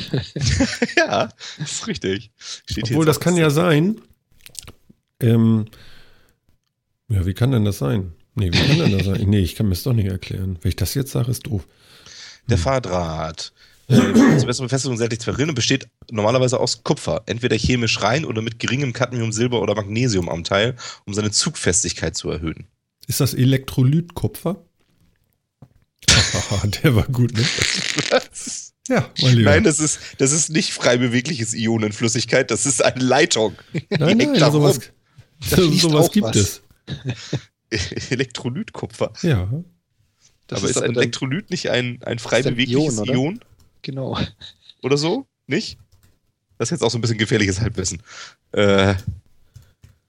Ja, 0.97 1.29
das 1.59 1.71
ist 1.71 1.87
richtig. 1.87 2.31
Steht 2.65 2.85
Obwohl, 2.85 3.05
das 3.05 3.19
kann 3.19 3.37
ja 3.37 3.51
sein. 3.51 4.01
Ähm, 5.19 5.65
ja, 7.07 7.25
wie 7.25 7.33
kann 7.33 7.51
denn 7.51 7.65
das 7.65 7.77
sein? 7.77 8.13
Nee, 8.35 8.51
wie 8.53 8.57
kann 8.57 8.77
denn 8.77 8.97
das 8.97 9.05
sein? 9.05 9.29
Nee, 9.29 9.39
ich 9.39 9.55
kann 9.55 9.67
mir 9.67 9.73
das 9.73 9.83
doch 9.83 9.93
nicht 9.93 10.07
erklären. 10.07 10.57
Wenn 10.61 10.69
ich 10.69 10.75
das 10.75 10.93
jetzt 10.93 11.11
sage, 11.11 11.31
ist 11.31 11.47
doof. 11.47 11.67
Der 12.49 12.57
Fahrdraht. 12.57 13.51
Äh, 13.87 13.95
zur 14.37 14.47
besseren 14.47 14.67
Befestigung 14.67 14.97
seitlich 14.97 15.19
zu 15.19 15.31
verrinnen 15.31 15.53
besteht 15.53 15.87
normalerweise 16.09 16.59
aus 16.59 16.83
Kupfer, 16.83 17.23
entweder 17.25 17.57
chemisch 17.57 18.01
rein 18.01 18.25
oder 18.25 18.41
mit 18.41 18.59
geringem 18.59 18.93
Cadmium, 18.93 19.31
Silber 19.31 19.61
oder 19.61 19.75
Magnesiumanteil, 19.75 20.75
um 21.05 21.13
seine 21.13 21.31
Zugfestigkeit 21.31 22.15
zu 22.15 22.29
erhöhen. 22.29 22.67
Ist 23.07 23.19
das 23.19 23.33
Elektrolytkupfer? 23.33 24.63
Der 26.83 26.95
war 26.95 27.07
gut, 27.07 27.33
ne? 27.33 27.45
Ja, 28.87 29.09
mein 29.21 29.35
Lieber. 29.35 29.51
Nein, 29.51 29.63
das 29.63 29.79
ist, 29.79 29.99
das 30.17 30.31
ist 30.31 30.49
nicht 30.49 30.73
frei 30.73 30.97
bewegliches 30.97 31.53
Ionenflüssigkeit, 31.53 32.49
das 32.49 32.65
ist 32.65 32.83
eine 32.83 33.03
Leitung. 33.03 33.55
Nein, 33.89 34.17
nein, 34.17 34.35
sowas, 34.51 34.79
sowas 35.41 36.11
gibt 36.11 36.27
was. 36.27 36.35
es. 36.35 36.61
Elektrolytkupfer. 38.09 39.13
Ja. 39.21 39.49
Das 40.47 40.59
aber 40.59 40.69
ist, 40.69 40.77
ein 40.77 40.93
dann- 40.93 41.03
Elektrolyt 41.03 41.49
nicht 41.49 41.69
ein, 41.69 42.01
ein 42.03 42.19
frei 42.19 42.39
ist 42.39 42.47
ein 42.47 42.55
bewegliches 42.55 42.97
Ion, 42.97 43.07
Ion? 43.07 43.39
Genau. 43.81 44.17
oder 44.83 44.97
so? 44.97 45.25
Nicht? 45.47 45.77
Das 46.57 46.67
ist 46.67 46.71
jetzt 46.71 46.83
auch 46.83 46.91
so 46.91 46.97
ein 46.97 47.01
bisschen 47.01 47.17
gefährliches 47.17 47.59
Halbwissen. 47.59 48.03
Äh, 48.51 48.93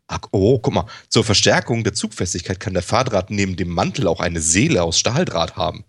ach, 0.07 0.21
oh, 0.33 0.59
guck 0.59 0.75
mal. 0.75 0.87
Zur 1.09 1.25
Verstärkung 1.25 1.85
der 1.85 1.95
Zugfestigkeit 1.95 2.61
kann 2.61 2.75
der 2.75 2.83
Fahrdraht 2.83 3.31
neben 3.31 3.57
dem 3.57 3.71
Mantel 3.71 4.07
auch 4.07 4.21
eine 4.21 4.41
Seele 4.41 4.83
aus 4.83 4.99
Stahldraht 4.99 5.57
haben. 5.57 5.85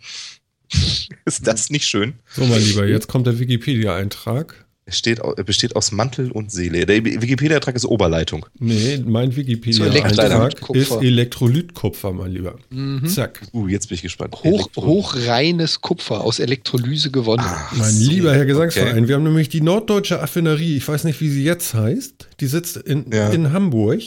ist 1.26 1.46
das 1.48 1.70
nicht 1.70 1.86
schön? 1.86 2.14
So, 2.30 2.46
mein 2.46 2.62
Lieber, 2.62 2.86
jetzt 2.86 3.08
kommt 3.08 3.28
der 3.28 3.40
Wikipedia-Eintrag. 3.40 4.63
Es 4.86 4.98
steht, 4.98 5.20
er 5.20 5.44
besteht 5.46 5.76
aus 5.78 5.92
Mantel 5.94 6.30
und 6.32 6.52
Seele. 6.52 6.86
Der 6.86 7.04
Wikipedia-Eintrag 7.06 7.76
ist 7.76 7.86
Oberleitung. 7.86 8.46
Nee, 8.60 9.02
mein 9.06 9.34
Wikipedia-Eintrag 9.34 10.70
ist 10.76 10.92
Elektrolytkupfer, 10.92 12.12
mein 12.12 12.32
Lieber. 12.32 12.56
Mhm. 12.70 13.06
Zack. 13.08 13.42
Uh, 13.54 13.68
jetzt 13.70 13.88
bin 13.88 13.96
ich 13.96 14.02
gespannt. 14.02 14.36
Hoch, 14.44 14.70
hochreines 14.76 15.80
Kupfer 15.82 16.22
aus 16.22 16.40
Elektrolyse 16.40 17.12
gewonnen. 17.12 17.44
Ach 17.46 17.72
Mein 17.78 17.92
so, 17.94 18.10
lieber 18.12 18.34
Herr 18.36 18.46
Gesangsverein, 18.46 18.98
okay. 19.00 19.08
wir 19.08 19.16
haben 19.16 19.24
nämlich 19.24 19.50
die 19.50 19.62
Norddeutsche 19.62 20.22
Affinerie, 20.22 20.76
ich 20.78 20.88
weiß 20.88 21.06
nicht, 21.06 21.22
wie 21.22 21.30
sie 21.30 21.44
jetzt 21.44 21.74
heißt, 21.74 22.28
die 22.40 22.48
sitzt 22.48 22.78
in, 22.78 23.06
Ja. 23.12 23.30
in 23.30 23.54
Hamburg, 23.54 24.02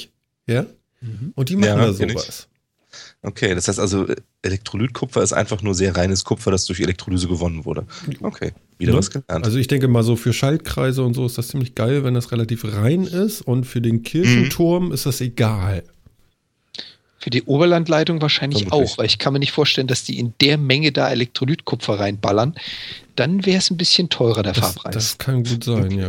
ja, 0.47 0.67
Mhm. 1.01 1.33
und 1.35 1.49
die 1.49 1.57
machen 1.57 1.69
Ja, 1.69 1.77
da 1.87 1.93
sowas. 1.93 2.49
Okay, 3.23 3.55
das 3.57 3.67
heißt 3.67 3.81
also, 3.81 4.07
Elektrolytkupfer 4.43 5.23
ist 5.23 5.33
einfach 5.33 5.61
nur 5.63 5.75
sehr 5.75 5.97
reines 5.97 6.25
Kupfer, 6.25 6.51
das 6.53 6.65
durch 6.65 6.79
Elektrolyse 6.81 7.27
gewonnen 7.27 7.65
wurde. 7.65 7.85
Okay, 8.21 8.53
wieder 8.79 8.93
Ne? 8.93 8.99
was 8.99 9.11
gelernt. 9.11 9.45
Also 9.45 9.59
ich 9.59 9.67
denke 9.67 9.89
mal 9.89 10.05
so 10.05 10.15
für 10.17 10.33
Schaltkreise 10.33 11.03
und 11.03 11.15
so 11.15 11.27
ist 11.27 11.37
das 11.37 11.49
ziemlich 11.49 11.75
geil, 11.75 12.05
wenn 12.05 12.15
das 12.15 12.31
relativ 12.31 12.65
rein 12.65 13.03
ist 13.05 13.43
und 13.43 13.65
für 13.65 13.81
den 13.81 14.03
Kirchenturm 14.05 14.93
ist 14.93 15.07
das 15.07 15.21
egal. 15.21 15.83
Für 17.19 17.31
die 17.31 17.43
Oberlandleitung 17.43 18.23
wahrscheinlich 18.23 18.67
Vermutlich. 18.69 18.93
auch, 18.93 18.99
weil 18.99 19.07
ich 19.07 19.19
kann 19.19 19.33
mir 19.33 19.41
nicht 19.41 19.51
vorstellen, 19.51 19.89
dass 19.89 20.05
die 20.05 20.21
in 20.21 20.35
der 20.41 20.59
Menge 20.59 20.93
da 20.93 21.11
Elektrolytkupfer 21.11 21.99
reinballern. 21.99 22.55
Dann 23.17 23.45
wäre 23.45 23.59
es 23.59 23.71
ein 23.71 23.77
bisschen 23.77 24.09
teurer, 24.11 24.45
der 24.45 24.53
Das, 24.53 24.65
Fahrpreis. 24.75 24.95
das 24.95 25.19
kann 25.19 25.43
gut 25.43 25.65
sein, 25.65 25.91
ja. 25.91 26.07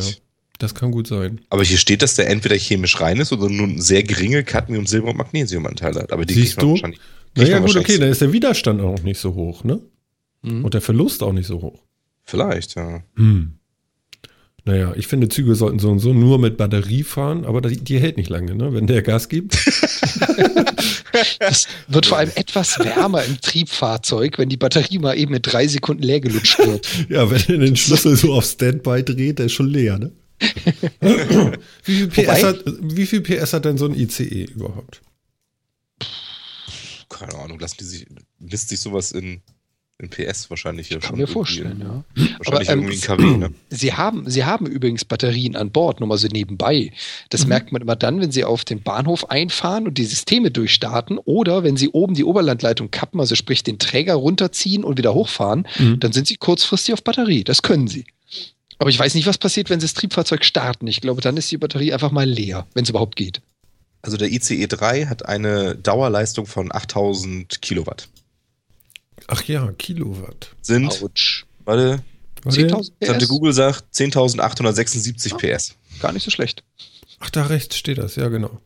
Das 0.60 0.74
kann 0.74 0.91
gut 0.91 1.08
sein. 1.08 1.41
Aber 1.49 1.64
hier 1.64 1.78
steht, 1.78 2.01
dass 2.01 2.16
der 2.16 2.30
entweder 2.30 2.55
chemisch 2.55 2.99
rein 2.99 3.20
ist 3.20 3.32
oder 3.32 3.49
nur 3.49 3.70
sehr 3.82 4.03
geringe 4.03 4.43
Cadmium, 4.43 4.88
Silber 4.88 5.10
und 5.12 5.18
Magnesiumanteile 5.18 6.01
hat. 6.01 6.12
Aber 6.12 6.26
die 6.26 6.34
Siehst 6.34 6.62
du? 6.62 6.72
wahrscheinlich- 6.72 6.99
Naja 7.36 7.60
gut, 7.60 7.76
okay, 7.76 7.97
dann 7.99 8.10
ist 8.10 8.22
der 8.22 8.34
Widerstand 8.34 8.82
auch 8.82 9.01
nicht 9.03 9.20
so 9.20 9.36
hoch, 9.36 9.64
ne? 9.64 9.80
Mhm. 10.41 10.66
Und 10.66 10.74
der 10.74 10.82
Verlust 10.82 11.22
auch 11.22 11.34
nicht 11.34 11.45
so 11.47 11.62
hoch. 11.62 11.84
Vielleicht, 12.24 12.76
ja. 12.76 13.03
Hm. 13.16 13.53
Naja, 14.66 14.93
ich 14.97 15.08
finde, 15.08 15.30
Züge 15.30 15.55
sollten 15.55 15.80
so 15.80 15.89
und 15.89 15.99
so 15.99 16.14
nur 16.14 16.39
mit 16.39 16.58
Batterie 16.58 17.03
fahren, 17.03 17.45
aber 17.45 17.62
die, 17.62 17.78
die 17.78 17.99
hält 17.99 18.18
nicht 18.18 18.30
lange, 18.30 18.53
ne? 18.55 18.74
Wenn 18.74 18.86
der 18.88 19.01
Gas 19.01 19.30
gibt. 19.30 19.58
Das 21.39 21.68
wird 21.88 22.05
vor 22.05 22.18
allem 22.20 22.32
etwas 22.36 22.78
wärmer 22.80 23.24
im 23.24 23.39
Triebfahrzeug, 23.41 24.38
wenn 24.38 24.49
die 24.49 24.58
Batterie 24.58 24.99
mal 24.99 25.18
eben 25.18 25.34
in 25.34 25.41
drei 25.41 25.66
Sekunden 25.68 26.03
leer 26.03 26.20
gelutscht 26.20 26.60
wird. 26.60 26.88
Ja, 27.10 27.30
wenn 27.32 27.41
er 27.47 27.58
den 27.66 27.76
Schlüssel 27.76 28.16
so 28.16 28.34
auf 28.34 28.45
Standby 28.45 29.03
dreht, 29.03 29.39
der 29.39 29.47
ist 29.47 29.53
schon 29.53 29.68
leer, 29.68 29.97
ne? 29.97 30.12
Wie, 31.83 31.93
viel 31.95 32.07
PS 32.07 32.43
hat, 32.43 32.63
wie 32.65 33.05
viel 33.05 33.21
PS 33.21 33.53
hat 33.53 33.65
denn 33.65 33.77
so 33.77 33.85
ein 33.85 33.93
ICE 33.95 34.45
überhaupt? 34.45 35.01
Keine 37.09 37.35
Ahnung, 37.35 37.59
lassen 37.59 37.77
die 37.79 37.85
sich, 37.85 38.05
misst 38.39 38.69
sich 38.69 38.79
sowas 38.79 39.11
in, 39.11 39.41
in 39.97 40.09
PS 40.09 40.49
wahrscheinlich 40.49 40.89
hier 40.89 40.99
Kann 40.99 41.09
schon. 41.11 41.17
mir 41.19 41.27
vorstellen, 41.27 41.79
ja. 41.81 42.03
in- 42.15 42.35
Wahrscheinlich 42.38 42.69
Aber, 42.69 42.73
ähm, 42.73 42.79
irgendwie 42.83 42.95
in 42.95 43.01
KW, 43.01 43.38
ne? 43.38 43.53
Sie 43.69 43.93
haben, 43.93 44.29
Sie 44.29 44.43
haben 44.45 44.67
übrigens 44.67 45.05
Batterien 45.05 45.55
an 45.55 45.71
Bord, 45.71 45.99
nur 45.99 46.09
mal 46.09 46.17
so 46.17 46.27
nebenbei. 46.27 46.91
Das 47.29 47.43
Mhm. 47.43 47.49
merkt 47.49 47.71
man 47.71 47.81
immer 47.81 47.95
dann, 47.95 48.21
wenn 48.21 48.31
Sie 48.31 48.43
auf 48.43 48.63
den 48.65 48.83
Bahnhof 48.83 49.29
einfahren 49.31 49.88
und 49.88 49.97
die 49.97 50.05
Systeme 50.05 50.51
durchstarten 50.51 51.17
oder 51.17 51.63
wenn 51.63 51.77
Sie 51.77 51.89
oben 51.89 52.13
die 52.13 52.25
Oberlandleitung 52.25 52.91
kappen, 52.91 53.19
also 53.19 53.33
sprich 53.35 53.63
den 53.63 53.79
Träger 53.79 54.13
runterziehen 54.15 54.83
und 54.83 54.97
wieder 54.97 55.13
hochfahren, 55.15 55.67
Mhm. 55.79 55.99
dann 55.99 56.11
sind 56.11 56.27
Sie 56.27 56.35
kurzfristig 56.35 56.93
auf 56.93 57.03
Batterie. 57.03 57.43
Das 57.43 57.61
können 57.63 57.88
Sie. 57.88 58.05
Aber 58.80 58.89
ich 58.89 58.99
weiß 58.99 59.15
nicht, 59.15 59.25
was 59.28 59.38
passiert, 59.38 59.69
wenn 59.69 59.80
Sie 59.80 59.86
das 59.86 59.93
Triebfahrzeug 59.95 60.45
starten. 60.45 60.86
Ich 60.88 61.01
glaube, 61.01 61.21
dann 61.21 61.36
ist 61.38 61.49
die 61.51 61.57
Batterie 61.57 61.93
einfach 61.93 62.11
mal 62.11 62.30
leer, 62.30 62.67
wenn 62.73 62.84
es 62.84 62.89
überhaupt 62.89 63.15
geht. 63.15 63.41
Also 64.03 64.17
der 64.17 64.32
ICE 64.32 64.67
3 64.67 65.07
hat 65.07 65.25
eine 65.25 65.75
Dauerleistung 65.75 66.45
von 66.45 66.71
8000 66.73 67.61
Kilowatt. 67.61 68.07
Ach 69.28 69.43
ja, 69.43 69.71
Kilowatt. 69.73 70.51
Sind, 70.61 71.01
Autsch. 71.01 71.45
warte, 71.65 72.03
Warte. 72.43 72.67
10.000 72.67 72.91
Tante 73.05 73.25
PS? 73.25 73.30
Google 73.30 73.51
sagt 73.53 73.84
10.876 73.95 75.34
Ah. 75.34 75.38
PS. 75.57 75.75
Gar 75.99 76.13
nicht 76.13 76.23
so 76.23 76.32
schlecht. 76.32 76.63
Ach, 77.19 77.32
da 77.32 77.47
rechts 77.47 77.75
steht 77.78 77.97
das, 77.97 78.15
ja, 78.15 78.28
genau. 78.28 78.61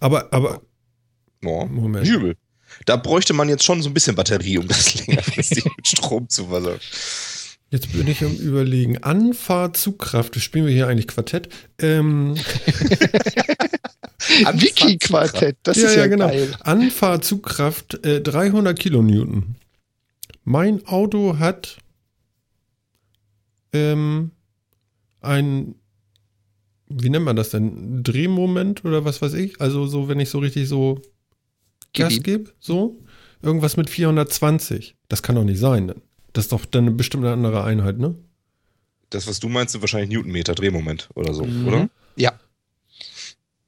Aber, 0.00 0.32
aber, 0.32 0.60
Oh, 1.44 1.64
Moment. 1.64 2.06
übel. 2.06 2.36
Da 2.84 2.96
bräuchte 2.96 3.32
man 3.32 3.48
jetzt 3.48 3.64
schon 3.64 3.82
so 3.82 3.88
ein 3.88 3.94
bisschen 3.94 4.16
Batterie, 4.16 4.58
um 4.58 4.68
das 4.68 4.94
längerfristig 5.06 5.64
mit 5.76 5.88
Strom 5.88 6.28
zu 6.28 6.46
versorgen. 6.48 6.80
Jetzt 7.70 7.92
bin 7.92 8.06
ich 8.06 8.24
am 8.24 8.36
Überlegen. 8.36 8.98
Anfahrt, 8.98 9.76
Zugkraft, 9.76 10.36
das 10.36 10.42
spielen 10.42 10.66
wir 10.66 10.72
hier 10.72 10.86
eigentlich 10.86 11.08
Quartett. 11.08 11.48
Ähm, 11.78 12.36
Wiki-Quartett, 14.52 15.56
das 15.64 15.78
ja, 15.78 15.88
ist 15.88 15.96
ja, 15.96 16.02
ja, 16.02 16.06
genau. 16.06 16.28
geil. 16.28 16.54
Anfahrt, 16.60 17.24
Zugkraft, 17.24 18.04
äh, 18.04 18.20
300 18.20 18.78
Kilonewton. 18.78 19.56
Mein 20.44 20.86
Auto 20.86 21.40
hat 21.40 21.78
ähm, 23.72 24.30
ein, 25.20 25.74
wie 26.88 27.10
nennt 27.10 27.24
man 27.24 27.34
das 27.34 27.50
denn? 27.50 28.04
Drehmoment 28.04 28.84
oder 28.84 29.04
was 29.04 29.20
weiß 29.20 29.34
ich? 29.34 29.60
Also 29.60 29.86
so, 29.86 30.08
wenn 30.08 30.20
ich 30.20 30.30
so 30.30 30.38
richtig 30.38 30.68
so 30.68 31.02
Gib 31.92 32.08
Gas 32.08 32.22
gebe, 32.22 32.52
so. 32.60 33.02
Irgendwas 33.42 33.76
mit 33.76 33.90
420. 33.90 34.96
Das 35.08 35.22
kann 35.22 35.34
doch 35.34 35.44
nicht 35.44 35.58
sein. 35.58 35.88
Denn. 35.88 36.02
Das 36.36 36.44
ist 36.44 36.52
doch 36.52 36.66
dann 36.66 36.84
eine 36.84 36.90
bestimmte 36.90 37.32
andere 37.32 37.64
Einheit, 37.64 37.98
ne? 37.98 38.14
Das, 39.08 39.26
was 39.26 39.40
du 39.40 39.48
meinst, 39.48 39.72
sind 39.72 39.80
wahrscheinlich 39.80 40.10
Newtonmeter, 40.10 40.54
Drehmoment 40.54 41.08
oder 41.14 41.32
so, 41.32 41.44
Mhm. 41.46 41.66
oder? 41.68 41.88
Ja. 42.16 42.32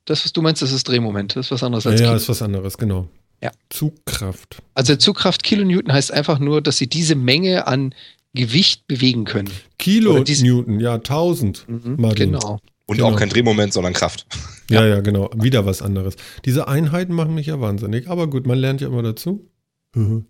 Das, 0.05 0.25
was 0.25 0.33
du 0.35 0.43
meinst, 0.43 0.61
das 0.61 0.73
ist 0.73 0.87
Drehmoment. 0.89 1.35
Das 1.37 1.47
ist 1.47 1.51
was 1.53 1.63
anderes 1.63 1.85
Ja, 1.85 1.93
als 1.93 2.01
ja, 2.01 2.07
Kilo. 2.09 2.17
ist 2.17 2.29
was 2.29 2.43
anderes, 2.43 2.77
genau. 2.77 3.09
Ja. 3.43 3.53
Zugkraft. 3.71 4.59
Also 4.75 4.97
Zugkraft 4.97 5.43
Kilonewton 5.45 5.93
heißt 5.93 6.13
einfach 6.13 6.39
nur, 6.41 6.61
dass 6.61 6.77
sie 6.77 6.89
diese 6.89 7.15
Menge 7.15 7.67
an 7.67 7.95
Gewicht 8.35 8.87
bewegen 8.87 9.25
können. 9.25 9.49
Kilo 9.79 10.13
Oder 10.17 10.25
diese- 10.25 10.45
Newton, 10.45 10.81
ja, 10.81 10.99
1000. 10.99 11.65
Martin. 11.99 12.33
Genau. 12.33 12.59
Und 12.87 12.97
Genau. 12.97 13.11
auch 13.13 13.17
kein 13.17 13.29
Drehmoment, 13.31 13.73
sondern 13.73 13.93
Kraft. 13.95 14.27
Ja, 14.71 14.85
ja, 14.87 15.01
genau. 15.01 15.31
Wieder 15.35 15.65
was 15.67 15.81
anderes. 15.83 16.17
Diese 16.45 16.69
Einheiten 16.69 17.15
machen 17.15 17.35
mich 17.35 17.47
ja 17.47 17.61
wahnsinnig. 17.61 18.09
Aber 18.09 18.29
gut, 18.29 18.47
man 18.47 18.59
lernt 18.59 18.81
ja 18.83 18.89
immer 18.89 19.03
dazu. 19.03 19.49
Mhm. 19.95 20.27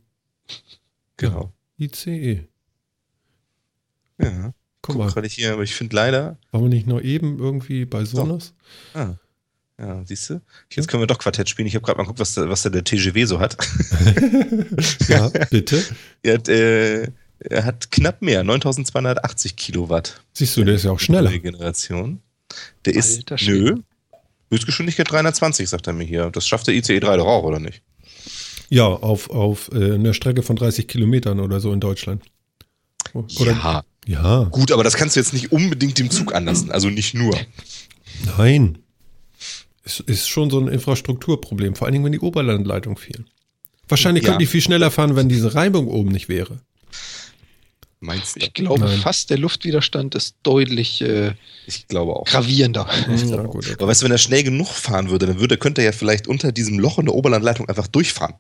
Genau. 1.16 1.53
ICE. 1.79 2.47
Ja. 4.20 4.53
Guck 4.83 4.95
Guck 4.95 4.97
mal, 4.97 5.11
gerade 5.12 5.29
hier, 5.29 5.53
aber 5.53 5.62
ich 5.62 5.74
finde 5.74 5.95
leider. 5.97 6.39
waren 6.51 6.62
wir 6.62 6.68
nicht 6.68 6.87
nur 6.87 7.03
eben 7.05 7.39
irgendwie 7.39 7.85
bei 7.85 8.05
Sonos? 8.05 8.55
Ah. 8.95 9.14
Ja, 9.79 10.03
siehst 10.05 10.31
du? 10.31 10.41
Jetzt 10.72 10.89
können 10.89 11.03
wir 11.03 11.07
doch 11.07 11.18
Quartett 11.18 11.49
spielen. 11.49 11.68
Ich 11.68 11.74
habe 11.74 11.85
gerade 11.85 11.99
mal 11.99 12.03
geguckt, 12.05 12.18
was, 12.18 12.35
der- 12.35 12.49
was 12.49 12.62
der, 12.62 12.72
der 12.72 12.83
TGW 12.85 13.24
so 13.26 13.39
hat. 13.39 13.57
ja, 15.09 15.29
bitte. 15.51 15.85
Er 16.22 16.35
hat, 16.35 16.49
äh, 16.49 17.09
er 17.41 17.64
hat 17.64 17.91
knapp 17.93 18.20
mehr, 18.22 18.43
9280 18.43 19.55
Kilowatt. 19.57 20.20
Siehst 20.33 20.57
du, 20.57 20.64
der 20.64 20.74
ist 20.74 20.85
ja 20.85 20.91
auch 20.91 20.99
schneller. 21.01 21.31
Regeneration. 21.31 22.20
Der 22.87 22.95
ist, 22.97 23.18
Alter 23.18 23.39
Schwede. 23.39 23.74
nö, 23.74 23.83
Höchstgeschwindigkeit 24.51 25.11
320, 25.11 25.68
sagt 25.68 25.87
er 25.87 25.93
mir 25.93 26.05
hier. 26.05 26.31
Das 26.31 26.49
schafft 26.49 26.66
der 26.66 26.74
ICE 26.74 26.99
3 26.99 27.16
doch 27.18 27.26
auch, 27.26 27.45
oder 27.45 27.61
nicht? 27.61 27.83
Ja, 28.71 28.87
auf, 28.87 29.31
auf 29.31 29.71
äh, 29.73 29.95
einer 29.95 30.14
Strecke 30.14 30.43
von 30.43 30.57
30 30.57 30.87
Kilometern 30.89 31.41
oder 31.41 31.61
so 31.61 31.73
in 31.73 31.81
Deutschland. 31.81 32.23
Oder, 33.14 33.53
ja. 33.53 33.85
ja, 34.07 34.45
Gut, 34.45 34.71
aber 34.73 34.85
das 34.85 34.95
kannst 34.95 35.16
du 35.16 35.21
jetzt 35.21 35.33
nicht 35.33 35.51
unbedingt 35.53 35.99
dem 35.99 36.11
Zug 36.11 36.35
anlassen. 36.35 36.71
Also 36.71 36.91
nicht 36.91 37.14
nur. 37.14 37.37
nein. 38.37 38.79
Es 39.85 40.01
ist 40.01 40.29
schon 40.29 40.51
so 40.51 40.59
ein 40.61 40.69
Infrastrukturproblem, 40.69 41.75
vor 41.75 41.87
allen 41.87 41.93
Dingen, 41.95 42.05
wenn 42.05 42.12
die 42.12 42.21
Oberlandleitung 42.21 42.99
fehlt. 42.99 43.25
Wahrscheinlich 43.89 44.25
Ja. 44.25 44.31
könnte 44.31 44.45
ich 44.45 44.51
viel 44.51 44.61
schneller 44.61 44.91
fahren, 44.91 45.16
wenn 45.16 45.31
diese 45.31 45.55
Reibung 45.55 45.89
oben 45.89 46.11
nicht 46.11 46.29
wäre. 46.29 46.61
Meinst 48.01 48.37
du? 48.37 48.41
Ich 48.41 48.53
glaube 48.53 48.81
Nein. 48.85 48.99
fast, 49.01 49.31
der 49.31 49.39
Luftwiderstand 49.39 50.14
ist 50.14 50.37
deutlich 50.43 51.01
äh, 51.01 51.33
Ich 51.66 51.89
glaube 51.89 52.14
auch. 52.14 52.25
gravierender. 52.27 52.87
Ja, 53.09 53.43
gut, 53.43 53.64
okay. 53.64 53.73
Aber 53.79 53.89
weißt 53.89 54.03
du, 54.03 54.05
wenn 54.05 54.12
er 54.12 54.19
schnell 54.19 54.43
genug 54.45 54.69
fahren 54.69 55.09
würde, 55.11 55.27
dann 55.27 55.41
würde, 55.41 55.57
könnte 55.57 55.81
er 55.81 55.87
ja 55.87 55.93
vielleicht 55.93 56.29
unter 56.29 56.53
diesem 56.53 56.79
Loch 56.79 56.99
in 56.99 57.07
der 57.07 57.14
Oberlandleitung 57.14 57.69
einfach 57.69 57.89
durchfahren. 57.89 58.35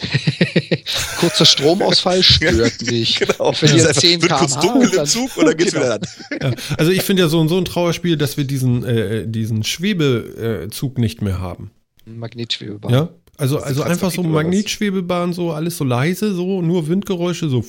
Kurzer 1.20 1.44
Stromausfall 1.44 2.22
stört 2.24 2.82
nicht. 2.82 3.20
Genau. 3.26 3.52
Verliert 3.52 3.88
Das 3.88 3.96
ist 3.96 4.00
10 4.00 4.22
einfach- 4.22 4.40
wird 4.42 4.50
kurz 4.50 4.60
dunkel 4.60 4.98
im 4.98 5.06
Zug 5.06 5.30
dann 5.36 5.56
geht's 5.56 5.72
Genau. 5.72 5.84
wieder 5.84 5.94
an. 5.94 6.00
Ja, 6.42 6.52
also 6.78 6.90
ich 6.90 7.02
finde 7.02 7.22
ja 7.22 7.28
so, 7.28 7.46
so 7.48 7.56
ein 7.58 7.64
Trauerspiel, 7.64 8.16
dass 8.16 8.36
wir 8.36 8.44
diesen, 8.44 8.84
äh, 8.84 9.26
diesen 9.26 9.62
Schwebezug 9.64 10.98
nicht 10.98 11.22
mehr 11.22 11.38
haben. 11.40 11.70
Magnetschwebebahn. 12.06 12.92
Ja, 12.92 13.08
also, 13.36 13.58
also 13.60 13.82
einfach 13.82 14.10
so 14.10 14.20
oder? 14.20 14.30
Magnetschwebebahn, 14.30 15.32
so 15.32 15.52
alles 15.52 15.76
so 15.76 15.84
leise, 15.84 16.34
so 16.34 16.60
nur 16.60 16.88
Windgeräusche, 16.88 17.48
so. 17.48 17.64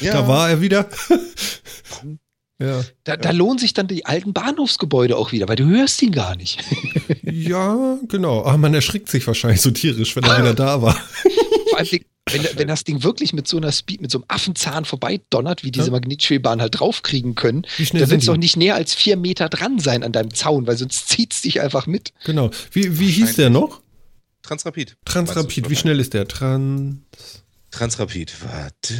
Ja. 0.00 0.12
Da 0.12 0.28
war 0.28 0.50
er 0.50 0.60
wieder. 0.60 0.88
Ja. 2.58 2.82
Da, 3.04 3.16
da 3.16 3.30
lohnen 3.32 3.58
sich 3.58 3.74
dann 3.74 3.86
die 3.86 4.06
alten 4.06 4.32
Bahnhofsgebäude 4.32 5.16
auch 5.16 5.32
wieder, 5.32 5.48
weil 5.48 5.56
du 5.56 5.66
hörst 5.66 6.00
ihn 6.02 6.12
gar 6.12 6.36
nicht. 6.36 6.62
ja, 7.22 7.98
genau. 8.08 8.44
Aber 8.44 8.56
man 8.58 8.72
erschrickt 8.74 9.10
sich 9.10 9.26
wahrscheinlich 9.26 9.60
so 9.60 9.70
tierisch, 9.70 10.16
wenn 10.16 10.24
er 10.24 10.38
wieder 10.38 10.54
da 10.54 10.80
war. 10.82 10.94
Vor 11.70 11.78
allem, 11.78 11.88
wenn, 12.30 12.42
wenn 12.58 12.68
das 12.68 12.82
Ding 12.84 13.02
wirklich 13.04 13.32
mit 13.32 13.46
so 13.46 13.56
einer 13.56 13.70
Speed, 13.70 14.00
mit 14.00 14.10
so 14.10 14.18
einem 14.18 14.24
Affenzahn 14.28 14.84
vorbeidonnert, 14.84 15.62
wie 15.62 15.70
diese 15.70 15.86
Ja. 15.86 15.92
Magnetschwebebahn 15.92 16.60
halt 16.60 16.80
draufkriegen 16.80 17.34
können, 17.36 17.66
Wie 17.76 17.86
schnell 17.86 18.00
da 18.00 18.06
sind 18.06 18.16
willst 18.16 18.26
du 18.28 18.32
die? 18.32 18.36
doch 18.36 18.40
nicht 18.40 18.56
näher 18.56 18.74
als 18.74 18.94
vier 18.94 19.16
Meter 19.16 19.48
dran 19.48 19.78
sein 19.78 20.02
an 20.02 20.12
deinem 20.12 20.34
Zaun, 20.34 20.66
weil 20.66 20.76
sonst 20.76 21.08
zieht's 21.08 21.42
dich 21.42 21.60
einfach 21.60 21.86
mit. 21.86 22.12
Genau. 22.24 22.50
Wie, 22.72 22.98
wie 22.98 23.10
hieß 23.10 23.36
der 23.36 23.50
noch? 23.50 23.80
Transrapid. 24.42 24.96
Transrapid. 25.04 25.68
Wie 25.70 25.76
schnell 25.76 26.00
ist 26.00 26.14
der? 26.14 26.26
Trans. 26.26 26.96
Transrapid. 27.76 28.32
Warte. 28.42 28.94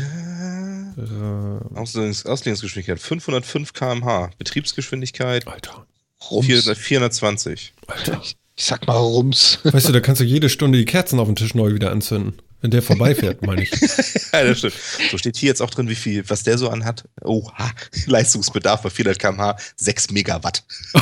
Ra- 0.99 1.71
Auslegungs 1.81 2.27
Auslegungsgeschwindigkeit 2.27 3.01
505 3.01 3.73
km/h. 3.73 4.31
Betriebsgeschwindigkeit 4.39 5.47
Alter. 5.47 5.87
Rums. 6.31 6.47
400 6.47 6.77
420. 6.79 7.75
Alter. 7.87 8.23
Ich 8.59 8.65
sag 8.65 8.87
mal 8.87 8.97
Rums. 8.97 9.59
Weißt 9.65 9.89
du, 9.89 9.93
da 9.93 10.01
kannst 10.01 10.21
du 10.21 10.25
jede 10.25 10.49
Stunde 10.49 10.79
die 10.79 10.85
Kerzen 10.87 11.21
auf 11.21 11.27
dem 11.27 11.37
Tisch 11.37 11.55
neu 11.55 11.75
wieder 11.75 11.91
anzünden. 11.91 12.35
Wenn 12.61 12.71
der 12.71 12.83
vorbeifährt, 12.83 13.45
meine 13.47 13.63
ich. 13.63 13.71
Ja, 14.33 14.45
das 14.45 14.59
stimmt. 14.59 14.75
So 15.11 15.17
steht 15.17 15.37
hier 15.37 15.49
jetzt 15.49 15.63
auch 15.63 15.71
drin, 15.71 15.89
wie 15.89 15.95
viel, 15.95 16.29
was 16.29 16.43
der 16.43 16.59
so 16.59 16.69
anhat. 16.69 17.05
Oha, 17.23 17.71
Leistungsbedarf 18.07 18.83
bei 18.83 18.91
400 18.91 19.19
km/h 19.19 19.57
6 19.77 20.11
Megawatt. 20.11 20.63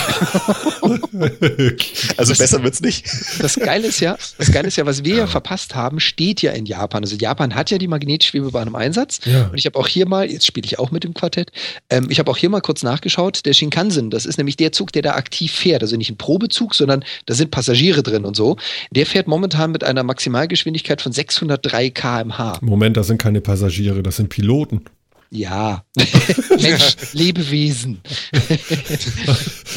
Also 2.17 2.35
besser 2.35 2.63
wird's 2.63 2.81
nicht. 2.81 3.07
Das 3.41 3.55
Geile 3.57 3.87
ist 3.87 4.01
ja, 4.01 4.17
das 4.39 4.53
Geile 4.53 4.69
ist 4.69 4.77
ja, 4.77 4.87
was 4.87 5.05
wir 5.05 5.17
ja 5.17 5.27
verpasst 5.27 5.75
haben, 5.75 6.01
steht 6.01 6.43
ja 6.43 6.53
in 6.53 6.67
Japan. 6.67 7.03
Also 7.03 7.17
Japan 7.17 7.55
hat 7.55 7.71
ja 7.71 7.79
die 7.79 7.89
Magnetschwebebahn 7.89 8.69
im 8.69 8.75
Einsatz. 8.75 9.21
Ja. 9.25 9.47
Und 9.47 9.57
ich 9.57 9.67
habe 9.67 9.79
auch 9.79 9.89
hier 9.89 10.07
mal, 10.07 10.31
jetzt 10.31 10.47
spiele 10.47 10.67
ich 10.67 10.79
auch 10.79 10.91
mit 10.91 11.05
dem 11.05 11.15
Quartett, 11.15 11.51
ähm, 11.91 12.09
ich 12.11 12.19
habe 12.19 12.31
auch 12.31 12.37
hier 12.37 12.51
mal 12.51 12.61
kurz 12.61 12.83
nachgeschaut, 12.83 13.47
der 13.47 13.53
Shinkansen, 13.53 14.11
das 14.11 14.27
ist 14.27 14.39
nämlich 14.39 14.57
der 14.57 14.73
Zug, 14.73 14.93
der 14.93 15.03
da 15.03 15.15
aktiv 15.15 15.53
fährt. 15.53 15.83
Also 15.83 15.97
nicht 15.97 16.11
ein 16.11 16.17
Probezug, 16.17 16.75
sondern 16.75 17.05
da 17.27 17.35
sind 17.35 17.51
Passagiere 17.51 18.03
drin 18.03 18.25
und 18.25 18.37
so. 18.37 18.57
Der 18.91 19.07
fährt 19.07 19.27
momentan 19.27 19.71
mit 19.73 19.85
einer 19.85 20.03
Maximalgeschwindigkeit 20.03 21.01
von 21.01 21.13
603 21.49 21.91
km/h. 21.91 22.59
Moment, 22.63 22.97
das 22.97 23.07
sind 23.09 23.19
keine 23.19 23.41
Passagiere, 23.41 24.03
das 24.03 24.17
sind 24.17 24.29
Piloten. 24.29 24.85
Ja. 25.31 25.85
Mensch, 26.61 26.97
Lebewesen. 27.13 28.01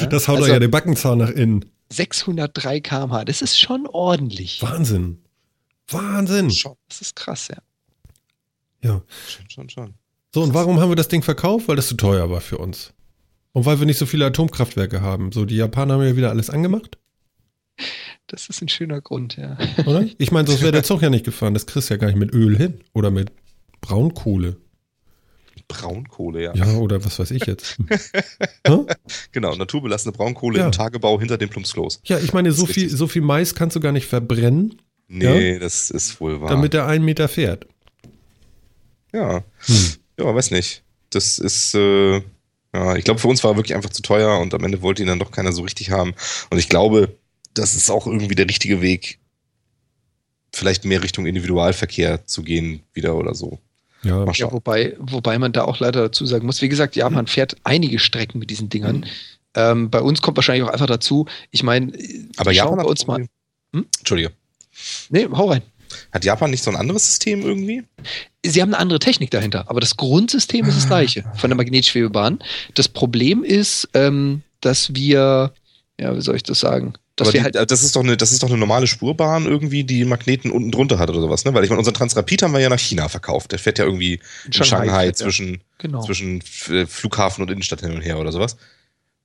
Das 0.09 0.27
haut 0.27 0.35
Also- 0.37 0.47
doch 0.47 0.47
ja 0.53 0.59
den 0.59 0.71
Backenzahn 0.71 1.17
nach 1.17 1.29
innen. 1.29 1.65
603 1.89 2.81
km/h, 2.81 3.25
das 3.25 3.41
ist 3.41 3.59
schon 3.59 3.87
ordentlich. 3.87 4.61
Wahnsinn. 4.61 5.19
Wahnsinn. 5.89 6.49
Das 6.89 7.01
ist 7.01 7.15
krass, 7.15 7.47
ja. 7.47 7.57
Ja. 8.83 9.01
Schon, 9.27 9.49
schon, 9.49 9.69
schon. 9.69 9.93
So, 10.33 10.43
und 10.43 10.53
warum 10.53 10.79
haben 10.79 10.89
wir 10.91 10.95
das 10.97 11.07
Ding 11.07 11.23
verkauft? 11.23 11.67
Weil 11.69 11.77
das 11.77 11.87
zu 11.87 11.95
teuer 11.95 12.29
war 12.29 12.41
für 12.41 12.57
uns. 12.57 12.93
Und 13.53 13.65
weil 13.65 13.79
wir 13.79 13.85
nicht 13.85 13.97
so 13.97 14.05
viele 14.05 14.25
Atomkraftwerke 14.25 15.01
haben. 15.01 15.31
So, 15.31 15.45
die 15.45 15.55
Japaner 15.55 15.95
haben 15.95 16.03
ja 16.03 16.15
wieder 16.17 16.29
alles 16.29 16.49
angemacht, 16.49 16.97
Das 18.27 18.49
ist 18.49 18.61
ein 18.61 18.67
schöner 18.69 19.01
Grund, 19.01 19.37
ja. 19.37 19.57
oder? 19.85 20.05
Ich 20.17 20.31
meine, 20.31 20.47
sonst 20.47 20.61
wäre 20.61 20.71
der 20.71 20.83
Zug 20.83 21.01
ja 21.01 21.09
nicht 21.09 21.25
gefahren. 21.25 21.53
Das 21.53 21.65
kriegst 21.65 21.89
du 21.89 21.93
ja 21.93 21.97
gar 21.99 22.07
nicht 22.07 22.17
mit 22.17 22.33
Öl 22.33 22.57
hin. 22.57 22.81
Oder 22.93 23.11
mit 23.11 23.31
Braunkohle. 23.81 24.57
Braunkohle, 25.67 26.43
ja. 26.43 26.53
Ja, 26.55 26.73
oder 26.77 27.03
was 27.03 27.19
weiß 27.19 27.31
ich 27.31 27.45
jetzt. 27.45 27.77
Genau, 29.31 29.55
naturbelassene 29.55 30.11
Braunkohle 30.11 30.59
Ja. 30.59 30.65
im 30.65 30.71
Tagebau 30.71 31.19
hinter 31.19 31.37
dem 31.37 31.49
Plumpsklos. 31.49 32.01
Ja, 32.05 32.19
ich 32.19 32.33
meine, 32.33 32.51
so 32.51 32.65
viel, 32.65 32.83
richtig. 32.83 32.97
so 32.99 33.07
viel 33.07 33.21
Mais 33.21 33.55
kannst 33.55 33.75
du 33.75 33.79
gar 33.79 33.91
nicht 33.91 34.07
verbrennen, 34.07 34.81
Nee, 35.09 35.57
das 35.59 35.89
ist 35.89 36.19
wohl 36.19 36.41
wahr. 36.41 36.49
damit 36.49 36.73
er 36.73 36.85
einen 36.87 37.05
Meter 37.05 37.27
fährt. 37.29 37.65
ja. 39.13 39.43
Hm. 39.59 39.75
ja, 40.19 40.35
weiß 40.35 40.51
nicht. 40.51 40.83
Das 41.11 41.39
ist, 41.39 41.73
äh, 41.75 42.17
ja, 42.73 42.95
ich 42.97 43.05
glaube, 43.05 43.19
für 43.21 43.27
uns 43.29 43.41
war 43.43 43.51
er 43.51 43.57
wirklich 43.57 43.75
einfach 43.75 43.89
zu 43.89 44.01
teuer 44.01 44.37
und 44.39 44.53
am 44.53 44.63
Ende 44.65 44.81
wollte 44.81 45.01
ihn 45.01 45.07
dann 45.07 45.19
doch 45.19 45.31
keiner 45.31 45.53
so 45.53 45.61
richtig 45.61 45.91
haben. 45.91 46.13
Und 46.49 46.57
ich 46.57 46.67
glaube, 46.67 47.17
das 47.57 47.75
ist 47.75 47.89
auch 47.89 48.07
irgendwie 48.07 48.35
der 48.35 48.47
richtige 48.47 48.81
Weg, 48.81 49.19
vielleicht 50.53 50.85
mehr 50.85 51.03
Richtung 51.03 51.25
Individualverkehr 51.25 52.25
zu 52.25 52.43
gehen 52.43 52.81
wieder 52.93 53.15
oder 53.15 53.33
so. 53.35 53.59
Ja, 54.03 54.25
Ja, 54.33 54.51
wobei, 54.51 54.95
wobei 54.99 55.39
man 55.39 55.51
da 55.51 55.63
auch 55.63 55.79
leider 55.79 56.03
dazu 56.03 56.25
sagen 56.25 56.45
muss, 56.45 56.61
wie 56.61 56.69
gesagt, 56.69 56.95
Japan 56.95 57.27
fährt 57.27 57.57
einige 57.63 57.99
Strecken 57.99 58.39
mit 58.39 58.49
diesen 58.49 58.69
Dingern. 58.69 59.05
Ähm, 59.55 59.89
bei 59.89 60.01
uns 60.01 60.21
kommt 60.21 60.37
wahrscheinlich 60.37 60.63
auch 60.63 60.71
einfach 60.71 60.85
dazu, 60.85 61.25
ich 61.51 61.63
meine, 61.63 61.91
Aber 62.37 62.53
schauen 62.53 62.69
Japan 62.69 62.79
wir 62.79 62.87
uns 62.87 63.07
mal. 63.07 63.27
Hm? 63.73 63.85
Entschuldige. 63.97 64.31
Nee, 65.09 65.27
hau 65.31 65.49
rein. 65.49 65.63
Hat 66.11 66.25
Japan 66.25 66.51
nicht 66.51 66.63
so 66.63 66.69
ein 66.69 66.75
anderes 66.75 67.05
System 67.05 67.41
irgendwie? 67.41 67.83
Sie 68.45 68.61
haben 68.61 68.73
eine 68.73 68.79
andere 68.79 68.99
Technik 68.99 69.31
dahinter, 69.31 69.69
aber 69.69 69.79
das 69.79 69.97
Grundsystem 69.97 70.65
ist 70.65 70.77
das 70.77 70.87
gleiche 70.87 71.23
von 71.35 71.49
der 71.49 71.57
Magnetschwebebahn. 71.57 72.39
Das 72.75 72.87
Problem 72.87 73.43
ist, 73.43 73.89
ähm, 73.93 74.43
dass 74.61 74.93
wir, 74.93 75.53
ja, 75.99 76.15
wie 76.15 76.21
soll 76.21 76.35
ich 76.35 76.43
das 76.43 76.59
sagen? 76.59 76.93
Dass 77.17 77.31
die, 77.31 77.41
halt, 77.41 77.55
das, 77.55 77.83
ist 77.83 77.95
doch 77.95 78.03
eine, 78.03 78.15
das 78.15 78.31
ist 78.31 78.43
doch 78.43 78.49
eine 78.49 78.57
normale 78.57 78.85
Spurbahn 78.87 79.45
irgendwie, 79.45 79.83
die 79.83 80.05
Magneten 80.05 80.51
unten 80.51 80.71
drunter 80.71 80.99
hat 80.99 81.09
oder 81.09 81.19
sowas, 81.19 81.45
ne? 81.45 81.53
Weil 81.53 81.63
ich 81.63 81.69
meine, 81.69 81.79
unseren 81.79 81.95
Transrapid 81.95 82.43
haben 82.43 82.53
wir 82.53 82.59
ja 82.59 82.69
nach 82.69 82.79
China 82.79 83.09
verkauft. 83.09 83.51
Der 83.51 83.59
fährt 83.59 83.79
ja 83.79 83.85
irgendwie 83.85 84.19
in 84.45 84.53
Shanghai, 84.53 84.87
fährt, 84.87 85.19
ja. 85.19 85.25
zwischen, 85.25 85.61
Genau. 85.79 86.03
zwischen 86.03 86.41
äh, 86.69 86.85
Flughafen 86.85 87.41
und 87.41 87.49
Innenstadt 87.51 87.81
hin 87.81 87.93
und 87.93 88.01
her 88.01 88.19
oder 88.19 88.31
sowas. 88.31 88.55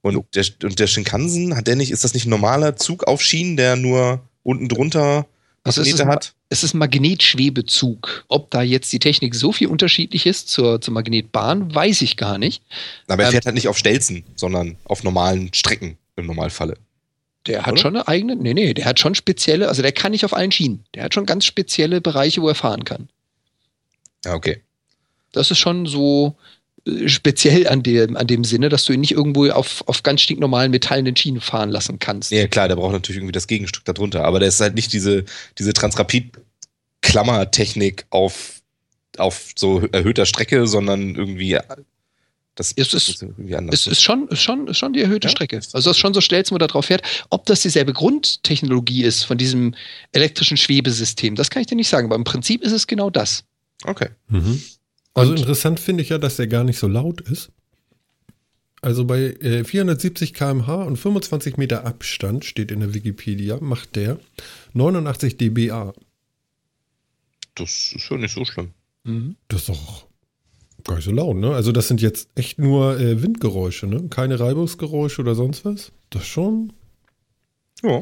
Und 0.00 0.24
der, 0.34 0.44
und 0.64 0.78
der 0.78 0.86
Shinkansen, 0.86 1.54
hat 1.54 1.66
der 1.68 1.76
nicht, 1.76 1.92
ist 1.92 2.02
das 2.02 2.14
nicht 2.14 2.26
ein 2.26 2.30
normaler 2.30 2.76
Zug 2.76 3.04
auf 3.04 3.22
Schienen, 3.22 3.56
der 3.56 3.76
nur 3.76 4.20
unten 4.42 4.68
drunter 4.68 5.26
Also 5.62 5.82
es 5.82 5.88
ist 5.88 5.98
Magnete 5.98 6.12
hat? 6.12 6.34
Es 6.48 6.64
ist 6.64 6.74
ein 6.74 6.78
Magnetschwebezug. 6.78 8.24
Ob 8.28 8.50
da 8.50 8.62
jetzt 8.62 8.92
die 8.92 8.98
Technik 8.98 9.34
so 9.34 9.52
viel 9.52 9.68
unterschiedlich 9.68 10.26
ist 10.26 10.48
zur, 10.48 10.80
zur 10.80 10.94
Magnetbahn, 10.94 11.74
weiß 11.74 12.02
ich 12.02 12.16
gar 12.16 12.38
nicht. 12.38 12.62
Aber 13.06 13.22
er 13.22 13.28
Ähm, 13.28 13.32
fährt 13.32 13.46
halt 13.46 13.54
nicht 13.54 13.68
auf 13.68 13.78
Stelzen, 13.78 14.24
sondern 14.34 14.76
auf 14.84 15.02
normalen 15.04 15.52
Strecken 15.54 15.98
im 16.16 16.26
Normalfalle. 16.26 16.76
Der 17.46 17.62
hat 17.62 17.72
Oder? 17.72 17.80
schon 17.80 17.96
eine 17.96 18.08
eigene, 18.08 18.36
nee, 18.36 18.54
nee, 18.54 18.72
der 18.74 18.84
hat 18.84 19.00
schon 19.00 19.14
spezielle, 19.14 19.68
also 19.68 19.82
der 19.82 19.92
kann 19.92 20.12
nicht 20.12 20.24
auf 20.24 20.32
allen 20.32 20.52
Schienen. 20.52 20.84
Der 20.94 21.04
hat 21.04 21.14
schon 21.14 21.26
ganz 21.26 21.44
spezielle 21.44 22.00
Bereiche, 22.00 22.40
wo 22.42 22.48
er 22.48 22.54
fahren 22.54 22.84
kann. 22.84 23.08
Ja, 24.24 24.34
okay. 24.34 24.62
Das 25.32 25.50
ist 25.50 25.58
schon 25.58 25.86
so 25.86 26.36
äh, 26.86 27.08
speziell 27.08 27.66
an 27.66 27.82
dem, 27.82 28.16
an 28.16 28.28
dem 28.28 28.44
Sinne, 28.44 28.68
dass 28.68 28.84
du 28.84 28.92
ihn 28.92 29.00
nicht 29.00 29.10
irgendwo 29.12 29.50
auf, 29.50 29.82
auf 29.88 30.04
ganz 30.04 30.20
stinknormalen 30.20 30.70
metallenen 30.70 31.16
Schienen 31.16 31.40
fahren 31.40 31.70
lassen 31.70 31.98
kannst. 31.98 32.30
Ja, 32.30 32.46
klar, 32.46 32.68
der 32.68 32.76
braucht 32.76 32.92
natürlich 32.92 33.18
irgendwie 33.18 33.32
das 33.32 33.48
Gegenstück 33.48 33.84
darunter, 33.84 34.22
aber 34.24 34.38
der 34.38 34.46
ist 34.48 34.60
halt 34.60 34.76
nicht 34.76 34.92
diese, 34.92 35.24
diese 35.58 35.72
Transrapid-Klammertechnik 35.72 38.06
auf 38.10 38.62
auf 39.18 39.50
so 39.56 39.82
erhöhter 39.92 40.26
Strecke, 40.26 40.66
sondern 40.66 41.14
irgendwie 41.14 41.58
das 42.54 42.72
es 42.76 42.92
ist, 42.92 43.22
irgendwie 43.22 43.56
anders. 43.56 43.80
Es 43.80 43.86
ist 43.86 44.02
schon, 44.02 44.28
ist 44.28 44.42
schon, 44.42 44.68
ist 44.68 44.78
schon 44.78 44.92
die 44.92 45.00
erhöhte 45.00 45.28
ja? 45.28 45.32
Strecke. 45.32 45.56
Also 45.56 45.72
das 45.72 45.86
ist 45.86 45.98
schon 45.98 46.12
so 46.12 46.20
Stellsmo 46.20 46.58
da 46.58 46.66
drauf 46.66 46.86
fährt. 46.86 47.02
Ob 47.30 47.46
das 47.46 47.60
dieselbe 47.60 47.92
Grundtechnologie 47.94 49.04
ist 49.04 49.24
von 49.24 49.38
diesem 49.38 49.74
elektrischen 50.12 50.58
Schwebesystem, 50.58 51.34
das 51.34 51.48
kann 51.48 51.62
ich 51.62 51.68
dir 51.68 51.76
nicht 51.76 51.88
sagen. 51.88 52.06
Aber 52.06 52.16
im 52.16 52.24
Prinzip 52.24 52.62
ist 52.62 52.72
es 52.72 52.86
genau 52.86 53.08
das. 53.08 53.44
Okay. 53.84 54.10
Mhm. 54.28 54.62
Also 55.14 55.34
interessant 55.34 55.80
finde 55.80 56.02
ich 56.02 56.10
ja, 56.10 56.18
dass 56.18 56.36
der 56.36 56.46
gar 56.46 56.64
nicht 56.64 56.78
so 56.78 56.88
laut 56.88 57.22
ist. 57.22 57.50
Also 58.82 59.04
bei 59.04 59.20
äh, 59.20 59.64
470 59.64 60.34
km/h 60.34 60.82
und 60.82 60.96
25 60.96 61.56
Meter 61.56 61.86
Abstand, 61.86 62.44
steht 62.44 62.70
in 62.70 62.80
der 62.80 62.94
Wikipedia, 62.94 63.58
macht 63.60 63.96
der 63.96 64.18
89 64.72 65.36
dBA. 65.36 65.94
Das 67.54 67.92
ist 67.94 68.10
ja 68.10 68.16
nicht 68.16 68.34
so 68.34 68.44
schlimm. 68.44 68.72
Mhm. 69.04 69.36
Das 69.48 69.60
ist 69.60 69.68
doch 69.68 70.06
Gar 70.84 70.96
nicht 70.96 71.04
so 71.04 71.12
laut, 71.12 71.36
ne? 71.36 71.54
Also 71.54 71.72
das 71.72 71.88
sind 71.88 72.00
jetzt 72.00 72.28
echt 72.34 72.58
nur 72.58 72.98
äh, 72.98 73.22
Windgeräusche, 73.22 73.86
ne? 73.86 74.08
Keine 74.08 74.40
Reibungsgeräusche 74.40 75.22
oder 75.22 75.34
sonst 75.34 75.64
was. 75.64 75.92
Das 76.10 76.26
schon. 76.26 76.72
Ja. 77.82 78.00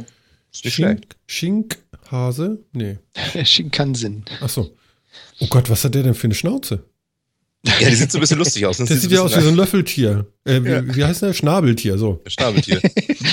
Ist 0.52 0.64
nicht 0.64 0.74
Schink, 0.74 1.16
Schinkhase? 1.26 2.64
Nee. 2.72 2.98
Shinkansen. 3.44 4.24
Ach 4.40 4.48
so. 4.48 4.74
Oh 5.40 5.46
Gott, 5.48 5.70
was 5.70 5.84
hat 5.84 5.94
der 5.94 6.02
denn 6.02 6.14
für 6.14 6.26
eine 6.26 6.34
Schnauze? 6.34 6.84
Ja, 7.64 7.90
die 7.90 7.94
sieht 7.94 8.10
so 8.10 8.18
ein 8.18 8.22
bisschen 8.22 8.38
lustig 8.38 8.64
aus. 8.64 8.76
Das, 8.78 8.88
das 8.88 9.02
sieht 9.02 9.10
ja 9.10 9.20
aus 9.20 9.36
wie 9.36 9.40
so 9.42 9.48
ein 9.48 9.54
Löffeltier. 9.56 10.26
Äh, 10.44 10.64
wie, 10.64 10.70
ja. 10.70 10.96
wie, 10.96 11.04
heißt 11.04 11.22
der? 11.22 11.34
Schnabeltier, 11.34 11.98
so. 11.98 12.22
Schnabeltier. 12.26 12.80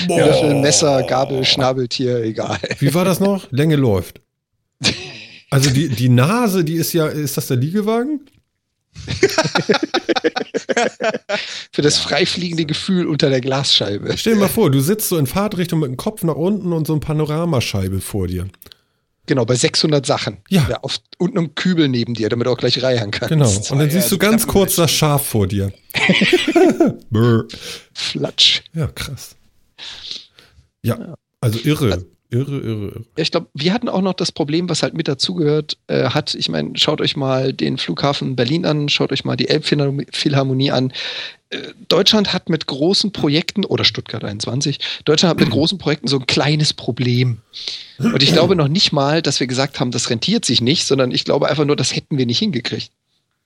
Löffel, 0.08 0.54
Messer, 0.60 1.02
Gabel, 1.04 1.44
Schnabeltier, 1.44 2.22
egal. 2.22 2.58
Wie 2.78 2.92
war 2.92 3.04
das 3.04 3.20
noch? 3.20 3.50
Länge 3.50 3.76
läuft. 3.76 4.20
Also 5.50 5.70
die, 5.70 5.88
die 5.88 6.10
Nase, 6.10 6.62
die 6.62 6.74
ist 6.74 6.92
ja, 6.92 7.06
ist 7.06 7.36
das 7.36 7.46
der 7.46 7.56
Liegewagen? 7.56 8.20
Für 11.72 11.82
das 11.82 11.96
ja, 11.96 12.02
freifliegende 12.02 12.66
Gefühl 12.66 13.06
unter 13.06 13.30
der 13.30 13.40
Glasscheibe. 13.40 14.16
Stell 14.16 14.34
dir 14.34 14.40
mal 14.40 14.48
vor, 14.48 14.70
du 14.70 14.80
sitzt 14.80 15.08
so 15.08 15.18
in 15.18 15.26
Fahrtrichtung 15.26 15.80
mit 15.80 15.88
dem 15.88 15.96
Kopf 15.96 16.22
nach 16.22 16.36
unten 16.36 16.72
und 16.72 16.86
so 16.86 16.94
ein 16.94 17.00
Panoramascheibe 17.00 18.00
vor 18.00 18.26
dir. 18.26 18.48
Genau, 19.26 19.44
bei 19.44 19.54
600 19.54 20.06
Sachen. 20.06 20.38
Ja. 20.48 20.66
ja 20.70 20.80
auf, 20.80 20.98
und 21.18 21.36
einem 21.36 21.54
Kübel 21.54 21.88
neben 21.88 22.14
dir, 22.14 22.30
damit 22.30 22.46
du 22.46 22.50
auch 22.50 22.56
gleich 22.56 22.82
reihen 22.82 23.10
kannst. 23.10 23.28
Genau. 23.28 23.48
Und 23.48 23.78
dann 23.78 23.90
siehst 23.90 24.10
du 24.10 24.16
ganz 24.16 24.46
kurz 24.46 24.76
das 24.76 24.90
Schaf 24.90 25.26
vor 25.26 25.46
dir. 25.46 25.70
Flatsch. 27.92 28.62
Ja, 28.72 28.86
krass. 28.86 29.36
Ja, 30.82 31.14
also 31.40 31.58
irre. 31.60 32.04
Irre, 32.30 32.58
irre, 32.58 32.86
irre. 32.88 33.04
Ich 33.16 33.30
glaube, 33.30 33.48
wir 33.54 33.72
hatten 33.72 33.88
auch 33.88 34.02
noch 34.02 34.12
das 34.12 34.32
Problem, 34.32 34.68
was 34.68 34.82
halt 34.82 34.94
mit 34.94 35.08
dazugehört 35.08 35.78
äh, 35.86 36.10
hat. 36.10 36.34
Ich 36.34 36.48
meine, 36.50 36.72
schaut 36.74 37.00
euch 37.00 37.16
mal 37.16 37.54
den 37.54 37.78
Flughafen 37.78 38.36
Berlin 38.36 38.66
an, 38.66 38.90
schaut 38.90 39.12
euch 39.12 39.24
mal 39.24 39.36
die 39.36 39.48
Elbphilharmonie 39.48 40.70
an. 40.70 40.92
Äh, 41.48 41.58
Deutschland 41.88 42.34
hat 42.34 42.50
mit 42.50 42.66
großen 42.66 43.12
Projekten, 43.12 43.64
oder 43.64 43.84
Stuttgart 43.84 44.24
21, 44.24 44.78
Deutschland 45.06 45.30
hat 45.30 45.40
mit 45.40 45.50
großen 45.50 45.78
Projekten 45.78 46.06
so 46.06 46.18
ein 46.18 46.26
kleines 46.26 46.74
Problem. 46.74 47.38
Und 47.98 48.22
ich 48.22 48.32
glaube 48.32 48.56
noch 48.56 48.68
nicht 48.68 48.92
mal, 48.92 49.22
dass 49.22 49.40
wir 49.40 49.46
gesagt 49.46 49.80
haben, 49.80 49.90
das 49.90 50.10
rentiert 50.10 50.44
sich 50.44 50.60
nicht, 50.60 50.84
sondern 50.84 51.10
ich 51.10 51.24
glaube 51.24 51.48
einfach 51.48 51.64
nur, 51.64 51.76
das 51.76 51.96
hätten 51.96 52.18
wir 52.18 52.26
nicht 52.26 52.38
hingekriegt. 52.38 52.90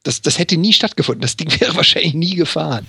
Das, 0.02 0.20
das 0.20 0.40
hätte 0.40 0.56
nie 0.56 0.72
stattgefunden. 0.72 1.22
Das 1.22 1.36
Ding 1.36 1.48
wäre 1.60 1.76
wahrscheinlich 1.76 2.14
nie 2.14 2.34
gefahren. 2.34 2.86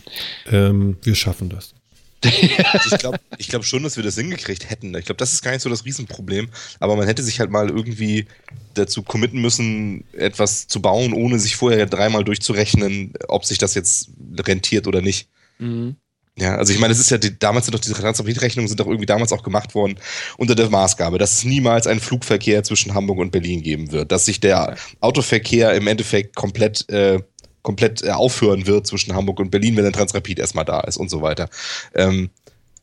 Ähm, 0.52 0.98
wir 1.04 1.14
schaffen 1.14 1.50
das. 1.50 1.76
Also 2.24 2.94
ich 2.94 3.00
glaube 3.00 3.20
ich 3.38 3.48
glaub 3.48 3.66
schon, 3.66 3.84
dass 3.84 3.98
wir 3.98 4.04
das 4.04 4.16
hingekriegt 4.16 4.70
hätten. 4.70 4.96
Ich 4.96 5.06
glaube, 5.06 5.18
das 5.18 5.34
ist 5.34 5.42
gar 5.42 5.52
nicht 5.52 5.62
so 5.62 5.70
das 5.70 5.86
Riesenproblem. 5.86 6.50
Aber 6.80 6.96
man 6.96 7.08
hätte 7.08 7.24
sich 7.24 7.40
halt 7.40 7.52
mal 7.52 7.70
irgendwie 7.70 8.28
dazu 8.74 9.04
committen 9.04 9.42
müssen, 9.42 10.06
etwas 10.14 10.68
zu 10.68 10.82
bauen, 10.82 11.14
ohne 11.14 11.40
sich 11.40 11.56
vorher 11.56 11.86
dreimal 11.86 12.24
durchzurechnen, 12.24 13.14
ob 13.28 13.46
sich 13.46 13.58
das 13.58 13.76
jetzt 13.76 14.10
rentiert 14.40 14.88
oder 14.88 15.02
nicht. 15.02 15.30
Mhm. 15.60 15.98
Ja, 16.36 16.56
also 16.56 16.74
ich 16.74 16.80
meine, 16.80 16.94
es 16.94 17.00
ist 17.00 17.12
ja, 17.12 17.20
die, 17.20 17.38
damals 17.38 17.66
sind 17.66 17.76
doch 17.76 17.80
diese 17.80 17.94
Transrapid-Rechnungen 17.94 18.68
sind 18.68 18.80
doch 18.80 18.88
irgendwie 18.88 19.06
damals 19.06 19.32
auch 19.32 19.44
gemacht 19.44 19.76
worden 19.76 20.00
unter 20.38 20.56
der 20.56 20.68
Maßgabe, 20.68 21.20
dass 21.20 21.34
es 21.34 21.44
niemals 21.44 21.86
einen 21.86 22.00
Flugverkehr 22.00 22.64
zwischen 22.64 22.96
Hamburg 22.96 23.20
und 23.20 23.32
Berlin 23.32 23.62
geben 23.62 23.92
wird, 23.92 24.12
dass 24.12 24.26
sich 24.26 24.40
der 24.40 24.76
Autoverkehr 25.00 25.76
im 25.76 25.86
Endeffekt 25.86 26.36
komplett 26.36 26.90
äh, 26.90 27.20
komplett 27.64 28.04
äh, 28.04 28.12
aufhören 28.12 28.68
wird 28.68 28.86
zwischen 28.86 29.16
Hamburg 29.16 29.40
und 29.40 29.50
Berlin, 29.50 29.76
wenn 29.76 29.84
der 29.84 29.94
Transrapid 29.94 30.38
erstmal 30.38 30.66
da 30.66 30.82
ist 30.82 30.98
und 30.98 31.10
so 31.10 31.22
weiter. 31.22 31.50
Ähm, 31.96 32.30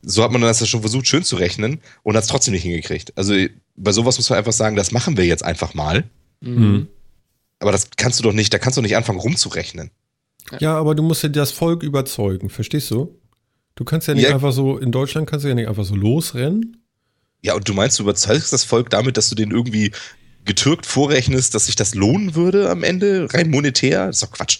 so 0.01 0.23
hat 0.23 0.31
man 0.31 0.41
das 0.41 0.59
ja 0.59 0.65
schon 0.65 0.81
versucht, 0.81 1.07
schön 1.07 1.23
zu 1.23 1.35
rechnen 1.35 1.79
und 2.03 2.15
hat 2.15 2.23
es 2.23 2.29
trotzdem 2.29 2.53
nicht 2.53 2.63
hingekriegt. 2.63 3.13
Also 3.15 3.33
bei 3.75 3.91
sowas 3.91 4.17
muss 4.17 4.29
man 4.29 4.39
einfach 4.39 4.51
sagen, 4.51 4.75
das 4.75 4.91
machen 4.91 5.15
wir 5.15 5.25
jetzt 5.25 5.45
einfach 5.45 5.73
mal. 5.73 6.03
Mhm. 6.41 6.87
Aber 7.59 7.71
das 7.71 7.89
kannst 7.95 8.19
du 8.19 8.23
doch 8.23 8.33
nicht, 8.33 8.53
da 8.53 8.57
kannst 8.57 8.77
du 8.77 8.81
nicht 8.81 8.97
anfangen 8.97 9.19
rumzurechnen. 9.19 9.91
Ja, 10.59 10.75
aber 10.75 10.95
du 10.95 11.03
musst 11.03 11.21
ja 11.21 11.29
das 11.29 11.51
Volk 11.51 11.83
überzeugen, 11.83 12.49
verstehst 12.49 12.89
du? 12.89 13.15
Du 13.75 13.85
kannst 13.85 14.07
ja 14.07 14.15
nicht 14.15 14.27
ja. 14.27 14.33
einfach 14.33 14.51
so, 14.51 14.77
in 14.77 14.91
Deutschland 14.91 15.29
kannst 15.29 15.45
du 15.45 15.49
ja 15.49 15.55
nicht 15.55 15.67
einfach 15.67 15.85
so 15.85 15.95
losrennen. 15.95 16.77
Ja, 17.43 17.53
und 17.55 17.67
du 17.67 17.73
meinst, 17.73 17.97
du 17.99 18.03
überzeugst 18.03 18.51
das 18.51 18.63
Volk 18.63 18.89
damit, 18.89 19.17
dass 19.17 19.29
du 19.29 19.35
den 19.35 19.51
irgendwie 19.51 19.91
getürkt 20.45 20.85
vorrechnest, 20.85 21.53
dass 21.55 21.65
sich 21.65 21.75
das 21.75 21.95
lohnen 21.95 22.35
würde 22.35 22.69
am 22.69 22.83
Ende, 22.83 23.27
rein 23.33 23.49
monetär? 23.49 24.07
Das 24.07 24.17
ist 24.17 24.23
doch 24.23 24.31
Quatsch. 24.31 24.59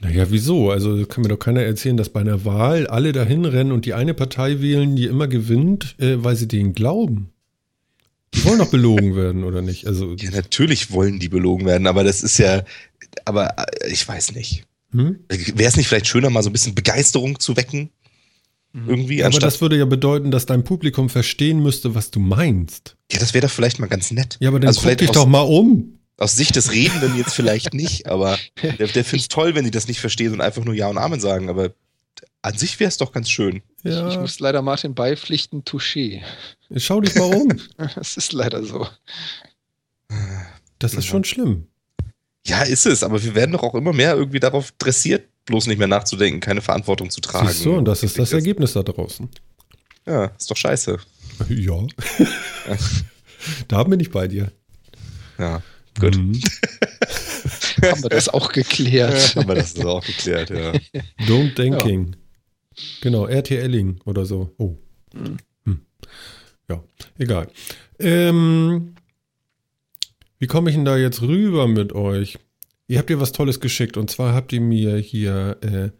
Naja, 0.00 0.30
wieso? 0.30 0.70
Also 0.70 1.04
kann 1.06 1.22
mir 1.22 1.28
doch 1.28 1.38
keiner 1.38 1.62
erzählen, 1.62 1.96
dass 1.96 2.08
bei 2.08 2.20
einer 2.20 2.44
Wahl 2.44 2.86
alle 2.86 3.12
dahin 3.12 3.44
rennen 3.44 3.72
und 3.72 3.84
die 3.84 3.92
eine 3.92 4.14
Partei 4.14 4.60
wählen, 4.60 4.96
die 4.96 5.04
immer 5.04 5.28
gewinnt, 5.28 5.94
äh, 5.98 6.24
weil 6.24 6.36
sie 6.36 6.48
denen 6.48 6.72
glauben. 6.72 7.32
Die 8.34 8.44
wollen 8.44 8.58
doch 8.58 8.70
belogen 8.70 9.16
werden, 9.16 9.44
oder 9.44 9.60
nicht? 9.60 9.86
Also, 9.86 10.14
ja, 10.14 10.30
natürlich 10.30 10.90
wollen 10.90 11.18
die 11.18 11.28
belogen 11.28 11.66
werden, 11.66 11.86
aber 11.86 12.04
das 12.04 12.22
ist 12.22 12.38
ja, 12.38 12.62
aber 13.24 13.56
äh, 13.58 13.90
ich 13.90 14.06
weiß 14.06 14.32
nicht. 14.32 14.64
Hm? 14.92 15.20
Wäre 15.28 15.68
es 15.68 15.76
nicht 15.76 15.88
vielleicht 15.88 16.06
schöner, 16.06 16.30
mal 16.30 16.42
so 16.42 16.48
ein 16.48 16.52
bisschen 16.52 16.74
Begeisterung 16.74 17.38
zu 17.38 17.56
wecken? 17.56 17.90
Mhm. 18.72 18.88
Irgendwie. 18.88 19.24
Aber 19.24 19.38
das 19.38 19.60
würde 19.60 19.76
ja 19.76 19.84
bedeuten, 19.84 20.30
dass 20.30 20.46
dein 20.46 20.64
Publikum 20.64 21.08
verstehen 21.08 21.62
müsste, 21.62 21.94
was 21.94 22.10
du 22.10 22.20
meinst. 22.20 22.96
Ja, 23.10 23.18
das 23.18 23.34
wäre 23.34 23.46
doch 23.46 23.52
vielleicht 23.52 23.78
mal 23.78 23.88
ganz 23.88 24.10
nett. 24.10 24.36
Ja, 24.40 24.48
aber 24.48 24.60
dann 24.60 24.68
also 24.68 24.82
guck 24.88 24.98
dich 24.98 25.10
doch 25.10 25.26
mal 25.26 25.40
um. 25.40 25.96
Aus 26.16 26.36
Sicht 26.36 26.54
des 26.54 26.72
Redenden 26.72 27.16
jetzt 27.16 27.32
vielleicht 27.32 27.72
nicht, 27.72 28.06
aber 28.06 28.38
der, 28.62 28.88
der 28.88 29.04
findet 29.04 29.22
es 29.22 29.28
toll, 29.28 29.54
wenn 29.54 29.64
die 29.64 29.70
das 29.70 29.88
nicht 29.88 30.00
verstehen 30.00 30.34
und 30.34 30.42
einfach 30.42 30.62
nur 30.64 30.74
Ja 30.74 30.88
und 30.88 30.98
Amen 30.98 31.18
sagen, 31.18 31.48
aber 31.48 31.72
an 32.42 32.56
sich 32.56 32.78
wäre 32.78 32.88
es 32.88 32.98
doch 32.98 33.12
ganz 33.12 33.30
schön. 33.30 33.62
Ja. 33.82 34.06
Ich, 34.06 34.14
ich, 34.14 34.20
muss 34.20 34.38
leider 34.38 34.60
Martin 34.60 34.94
beipflichten, 34.94 35.64
Touché. 35.64 36.20
Schau 36.76 37.00
dich 37.00 37.14
mal 37.14 37.34
um. 37.34 37.58
das 37.94 38.18
ist 38.18 38.32
leider 38.34 38.62
so. 38.62 38.86
Das 40.78 40.94
ist 40.94 41.06
schon 41.06 41.24
schlimm. 41.24 41.66
Ja, 42.46 42.62
ist 42.62 42.86
es, 42.86 43.02
aber 43.02 43.22
wir 43.22 43.34
werden 43.34 43.52
doch 43.52 43.62
auch 43.62 43.74
immer 43.74 43.92
mehr 43.92 44.14
irgendwie 44.14 44.40
darauf 44.40 44.72
dressiert, 44.72 45.26
bloß 45.50 45.66
nicht 45.66 45.78
mehr 45.78 45.88
nachzudenken, 45.88 46.40
keine 46.40 46.62
Verantwortung 46.62 47.10
zu 47.10 47.20
tragen. 47.20 47.48
Siehst 47.48 47.64
du, 47.64 47.74
und 47.74 47.84
das 47.84 48.02
ist 48.02 48.18
das 48.18 48.32
Ergebnis 48.32 48.72
da 48.72 48.82
draußen. 48.82 49.28
Ja, 50.06 50.26
ist 50.26 50.50
doch 50.50 50.56
scheiße. 50.56 50.98
Ja. 51.48 51.86
da 53.68 53.84
bin 53.84 54.00
ich 54.00 54.10
bei 54.10 54.28
dir. 54.28 54.50
Ja, 55.38 55.62
gut. 55.98 56.16
Mhm. 56.16 56.40
haben 57.82 58.02
wir 58.02 58.10
das 58.10 58.28
auch 58.28 58.52
geklärt. 58.52 59.34
Ja, 59.34 59.40
haben 59.40 59.48
wir 59.48 59.54
das 59.56 59.78
auch 59.78 60.04
geklärt, 60.04 60.50
ja. 60.50 60.72
Don't 61.26 61.54
Thinking. 61.54 62.16
Ja. 62.76 62.82
Genau, 63.02 63.26
RTLing 63.26 64.00
oder 64.04 64.24
so. 64.24 64.54
Oh. 64.56 64.76
Mhm. 65.12 65.36
Hm. 65.64 65.80
Ja, 66.68 66.82
egal. 67.18 67.48
Ähm, 67.98 68.94
wie 70.38 70.46
komme 70.46 70.70
ich 70.70 70.76
denn 70.76 70.84
da 70.84 70.96
jetzt 70.96 71.20
rüber 71.22 71.66
mit 71.66 71.92
euch? 71.92 72.38
Ihr 72.90 72.98
habt 72.98 73.08
ihr 73.08 73.20
was 73.20 73.30
Tolles 73.30 73.60
geschickt 73.60 73.96
und 73.96 74.10
zwar 74.10 74.34
habt 74.34 74.52
ihr 74.52 74.60
mir 74.60 74.96
hier 74.96 75.58
äh, 75.60 75.90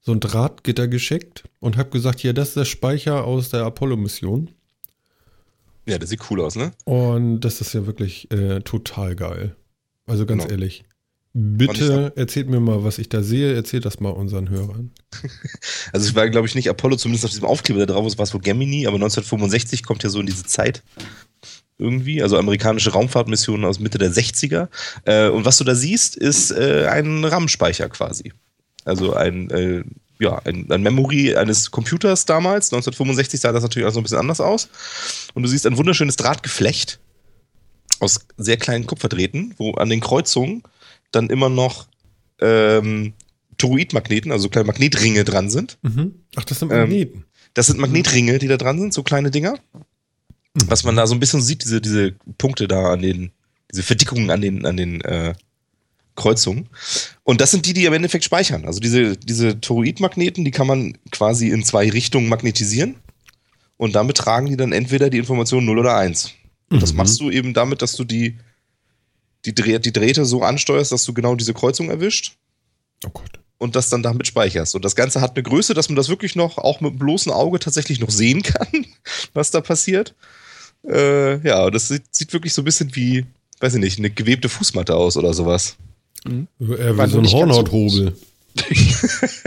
so 0.00 0.10
ein 0.10 0.18
Drahtgitter 0.18 0.88
geschickt 0.88 1.44
und 1.60 1.76
habt 1.76 1.92
gesagt, 1.92 2.18
hier, 2.18 2.32
das 2.32 2.48
ist 2.48 2.56
der 2.56 2.64
Speicher 2.64 3.22
aus 3.22 3.50
der 3.50 3.62
Apollo-Mission. 3.62 4.50
Ja, 5.86 5.96
der 5.96 6.08
sieht 6.08 6.28
cool 6.28 6.40
aus, 6.40 6.56
ne? 6.56 6.72
Und 6.86 7.42
das 7.42 7.60
ist 7.60 7.72
ja 7.72 7.86
wirklich 7.86 8.28
äh, 8.32 8.62
total 8.62 9.14
geil. 9.14 9.54
Also 10.06 10.26
ganz 10.26 10.42
genau. 10.42 10.54
ehrlich. 10.54 10.82
Bitte 11.34 12.12
erzählt 12.16 12.50
mir 12.50 12.58
mal, 12.58 12.82
was 12.82 12.98
ich 12.98 13.08
da 13.08 13.22
sehe. 13.22 13.54
Erzählt 13.54 13.84
das 13.84 14.00
mal 14.00 14.10
unseren 14.10 14.50
Hörern. 14.50 14.90
Also 15.92 16.08
es 16.08 16.14
war, 16.16 16.28
glaube 16.28 16.48
ich, 16.48 16.56
nicht 16.56 16.68
Apollo, 16.68 16.96
zumindest 16.96 17.26
auf 17.26 17.30
diesem 17.30 17.46
Aufkleber 17.46 17.86
da 17.86 17.94
drauf, 17.94 18.06
es 18.06 18.18
war 18.18 18.24
es 18.24 18.34
wohl 18.34 18.40
Gemini, 18.40 18.86
aber 18.86 18.96
1965 18.96 19.84
kommt 19.84 20.02
ja 20.02 20.10
so 20.10 20.18
in 20.18 20.26
diese 20.26 20.44
Zeit 20.44 20.82
irgendwie, 21.78 22.22
also 22.22 22.36
amerikanische 22.36 22.92
Raumfahrtmissionen 22.92 23.64
aus 23.64 23.78
Mitte 23.78 23.98
der 23.98 24.12
60er. 24.12 24.68
Äh, 25.04 25.28
und 25.28 25.44
was 25.44 25.58
du 25.58 25.64
da 25.64 25.74
siehst, 25.74 26.16
ist 26.16 26.50
äh, 26.50 26.86
ein 26.90 27.24
RAM-Speicher 27.24 27.88
quasi. 27.88 28.32
Also 28.84 29.14
ein, 29.14 29.50
äh, 29.50 29.84
ja, 30.18 30.38
ein, 30.44 30.70
ein, 30.70 30.82
Memory 30.82 31.36
eines 31.36 31.70
Computers 31.70 32.26
damals. 32.26 32.72
1965 32.72 33.40
sah 33.40 33.52
das 33.52 33.62
natürlich 33.62 33.86
auch 33.86 33.92
so 33.92 34.00
ein 34.00 34.02
bisschen 34.02 34.18
anders 34.18 34.40
aus. 34.40 34.68
Und 35.34 35.44
du 35.44 35.48
siehst 35.48 35.66
ein 35.66 35.76
wunderschönes 35.76 36.16
Drahtgeflecht 36.16 36.98
aus 38.00 38.20
sehr 38.36 38.56
kleinen 38.56 38.86
Kupferdrähten, 38.86 39.54
wo 39.58 39.72
an 39.74 39.88
den 39.88 40.00
Kreuzungen 40.00 40.62
dann 41.12 41.30
immer 41.30 41.48
noch 41.48 41.86
ähm, 42.40 43.14
Toroidmagneten, 43.56 44.32
also 44.32 44.48
kleine 44.48 44.66
Magnetringe 44.66 45.24
dran 45.24 45.50
sind. 45.50 45.78
Mhm. 45.82 46.14
Ach, 46.36 46.44
das 46.44 46.60
sind 46.60 46.68
Magneten. 46.68 47.16
Ähm, 47.16 47.24
das 47.54 47.66
sind 47.66 47.78
Magnetringe, 47.78 48.38
die 48.38 48.48
da 48.48 48.56
dran 48.56 48.78
sind, 48.78 48.94
so 48.94 49.02
kleine 49.02 49.30
Dinger. 49.30 49.58
Mhm. 50.54 50.70
Was 50.70 50.84
man 50.84 50.96
da 50.96 51.06
so 51.06 51.14
ein 51.14 51.20
bisschen 51.20 51.42
sieht, 51.42 51.64
diese, 51.64 51.80
diese 51.80 52.12
Punkte 52.38 52.68
da 52.68 52.92
an 52.92 53.02
den, 53.02 53.30
diese 53.70 53.82
Verdickungen 53.82 54.30
an 54.30 54.40
den, 54.40 54.64
an 54.66 54.76
den 54.76 55.00
äh, 55.02 55.34
Kreuzungen. 56.16 56.68
Und 57.22 57.40
das 57.40 57.50
sind 57.52 57.64
die, 57.66 57.72
die 57.74 57.84
im 57.84 57.92
Endeffekt 57.92 58.24
speichern. 58.24 58.64
Also 58.64 58.80
diese, 58.80 59.16
diese 59.16 59.60
Toroidmagneten, 59.60 60.44
die 60.44 60.50
kann 60.50 60.66
man 60.66 60.98
quasi 61.12 61.48
in 61.50 61.64
zwei 61.64 61.88
Richtungen 61.90 62.28
magnetisieren. 62.28 62.96
Und 63.76 63.94
damit 63.94 64.16
tragen 64.16 64.46
die 64.46 64.56
dann 64.56 64.72
entweder 64.72 65.10
die 65.10 65.18
Information 65.18 65.64
0 65.64 65.78
oder 65.78 65.96
1. 65.96 66.32
Und 66.70 66.82
das 66.82 66.90
Mhm. 66.92 66.96
machst 66.96 67.20
du 67.20 67.30
eben 67.30 67.54
damit, 67.54 67.80
dass 67.82 67.92
du 67.92 68.02
die, 68.04 68.36
die, 69.44 69.54
Dreh, 69.54 69.78
die 69.78 69.92
Drähte 69.92 70.24
so 70.24 70.42
ansteuerst, 70.42 70.90
dass 70.90 71.04
du 71.04 71.14
genau 71.14 71.36
diese 71.36 71.54
Kreuzung 71.54 71.88
erwischt 71.88 72.36
Oh 73.06 73.10
Gott. 73.10 73.38
und 73.58 73.76
das 73.76 73.88
dann 73.88 74.02
damit 74.02 74.26
speicherst. 74.26 74.74
Und 74.74 74.84
das 74.84 74.96
Ganze 74.96 75.20
hat 75.20 75.36
eine 75.36 75.44
Größe, 75.44 75.74
dass 75.74 75.88
man 75.88 75.94
das 75.96 76.08
wirklich 76.08 76.34
noch, 76.34 76.58
auch 76.58 76.80
mit 76.80 76.94
dem 76.94 76.98
bloßen 76.98 77.30
Auge 77.30 77.60
tatsächlich 77.60 78.00
noch 78.00 78.10
sehen 78.10 78.42
kann, 78.42 78.66
was 79.34 79.52
da 79.52 79.60
passiert. 79.60 80.16
Äh, 80.86 81.46
ja, 81.46 81.70
das 81.70 81.88
sieht, 81.88 82.04
sieht 82.14 82.32
wirklich 82.32 82.52
so 82.52 82.62
ein 82.62 82.64
bisschen 82.64 82.94
wie, 82.94 83.26
weiß 83.60 83.74
ich 83.74 83.80
nicht, 83.80 83.98
eine 83.98 84.10
gewebte 84.10 84.48
Fußmatte 84.48 84.94
aus 84.94 85.16
oder 85.16 85.34
sowas. 85.34 85.76
Eher 86.26 86.96
War 86.96 87.06
wie 87.06 87.10
so 87.10 87.16
nur 87.16 87.24
ein 87.24 87.28
so 87.30 87.36
Hornhauthobel. 87.38 88.16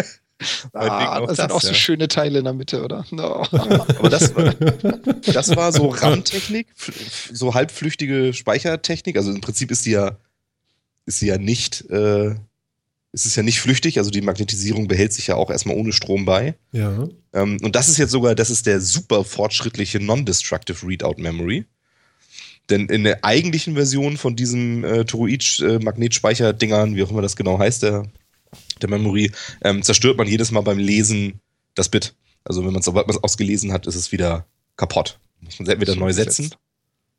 Ah, 0.74 1.20
auch 1.20 1.28
das 1.28 1.38
sind 1.38 1.50
das, 1.50 1.56
auch 1.56 1.62
so 1.62 1.68
ja. 1.68 1.74
schöne 1.76 2.08
Teile 2.08 2.40
in 2.40 2.46
der 2.46 2.54
Mitte, 2.54 2.84
oder? 2.84 3.06
No. 3.12 3.44
Aber 3.52 4.10
das, 4.10 4.36
war- 4.36 4.54
das 5.34 5.56
war 5.56 5.72
so 5.72 5.90
RAM-Technik, 5.90 6.68
so 7.32 7.54
halbflüchtige 7.54 8.34
Speichertechnik. 8.34 9.18
Also 9.18 9.32
im 9.32 9.42
Prinzip 9.42 9.70
ist 9.70 9.86
die 9.86 9.92
ja, 9.92 10.18
ist 11.06 11.20
sie 11.20 11.28
ja 11.28 11.38
nicht, 11.38 11.82
äh, 11.92 12.36
ist 13.14 13.26
es 13.26 13.36
ja 13.36 13.44
nicht 13.44 13.60
flüchtig. 13.60 13.98
Also 13.98 14.10
die 14.10 14.22
Magnetisierung 14.22 14.88
behält 14.88 15.14
sich 15.14 15.28
ja 15.28 15.36
auch 15.36 15.50
erstmal 15.50 15.76
ohne 15.76 15.92
Strom 15.92 16.26
bei. 16.26 16.56
Ja. 16.72 17.08
Ähm, 17.34 17.58
und 17.62 17.76
das 17.76 17.90
ist 17.90 17.98
jetzt 17.98 18.12
sogar, 18.12 18.36
das 18.36 18.50
ist 18.50 18.66
der 18.66 18.80
super 18.80 19.24
fortschrittliche 19.24 20.00
Non-Destructive 20.00 20.88
Readout 20.88 21.22
Memory. 21.22 21.66
Denn 22.70 22.88
in 22.88 23.04
der 23.04 23.26
eigentlichen 23.26 23.74
Version 23.76 24.18
von 24.18 24.36
diesem 24.36 24.86
äh, 24.86 25.04
Toroid-Magnetspeicher-Dingern, 25.04 26.96
wie 26.96 27.04
auch 27.04 27.12
immer 27.12 27.22
das 27.22 27.36
genau 27.36 27.60
heißt, 27.60 27.84
der, 27.84 28.08
der 28.82 28.90
Memory, 28.90 29.32
ähm, 29.64 29.84
zerstört 29.84 30.18
man 30.18 30.28
jedes 30.28 30.52
Mal 30.52 30.62
beim 30.62 30.78
Lesen 30.78 31.42
das 31.76 31.90
Bit. 31.90 32.14
Also 32.46 32.66
wenn 32.66 32.72
man 32.72 32.82
es 32.82 32.88
ausgelesen 32.88 33.74
hat, 33.74 33.88
ist 33.88 33.96
es 33.96 34.12
wieder 34.12 34.46
kaputt. 34.78 35.20
Muss 35.42 35.60
man 35.60 35.68
es 35.68 35.74
entweder 35.74 35.96
neu 35.96 36.14
setzen. 36.14 36.54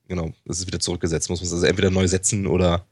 Genau, 0.09 0.33
es 0.47 0.61
ist 0.61 0.67
wieder 0.67 0.81
zurückgesetzt. 0.81 1.29
Muss 1.29 1.41
man 1.41 1.47
es 1.47 1.53
also 1.53 1.67
entweder 1.67 1.91
neu 1.91 2.09
setzen 2.09 2.47
oder 2.47 2.87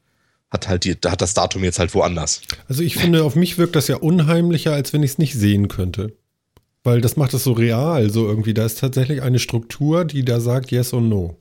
hat 0.51 0.67
halt 0.67 0.83
die, 0.83 0.99
da 0.99 1.11
hat 1.11 1.21
das 1.21 1.33
Datum 1.33 1.63
jetzt 1.63 1.79
halt 1.79 1.93
woanders. 1.95 2.41
Also 2.67 2.83
ich 2.83 2.95
finde, 2.95 3.23
auf 3.23 3.35
mich 3.35 3.57
wirkt 3.57 3.75
das 3.75 3.87
ja 3.87 3.95
unheimlicher, 3.97 4.73
als 4.73 4.91
wenn 4.93 5.01
ich 5.03 5.11
es 5.11 5.17
nicht 5.17 5.33
sehen 5.33 5.67
könnte. 5.69 6.13
Weil 6.83 6.99
das 6.99 7.15
macht 7.15 7.33
es 7.33 7.43
so 7.43 7.53
real, 7.53 8.09
so 8.09 8.27
irgendwie. 8.27 8.53
Da 8.53 8.65
ist 8.65 8.79
tatsächlich 8.79 9.21
eine 9.21 9.39
Struktur, 9.39 10.03
die 10.03 10.25
da 10.25 10.39
sagt 10.39 10.71
Yes 10.71 10.93
und 10.93 11.09
No. 11.09 11.37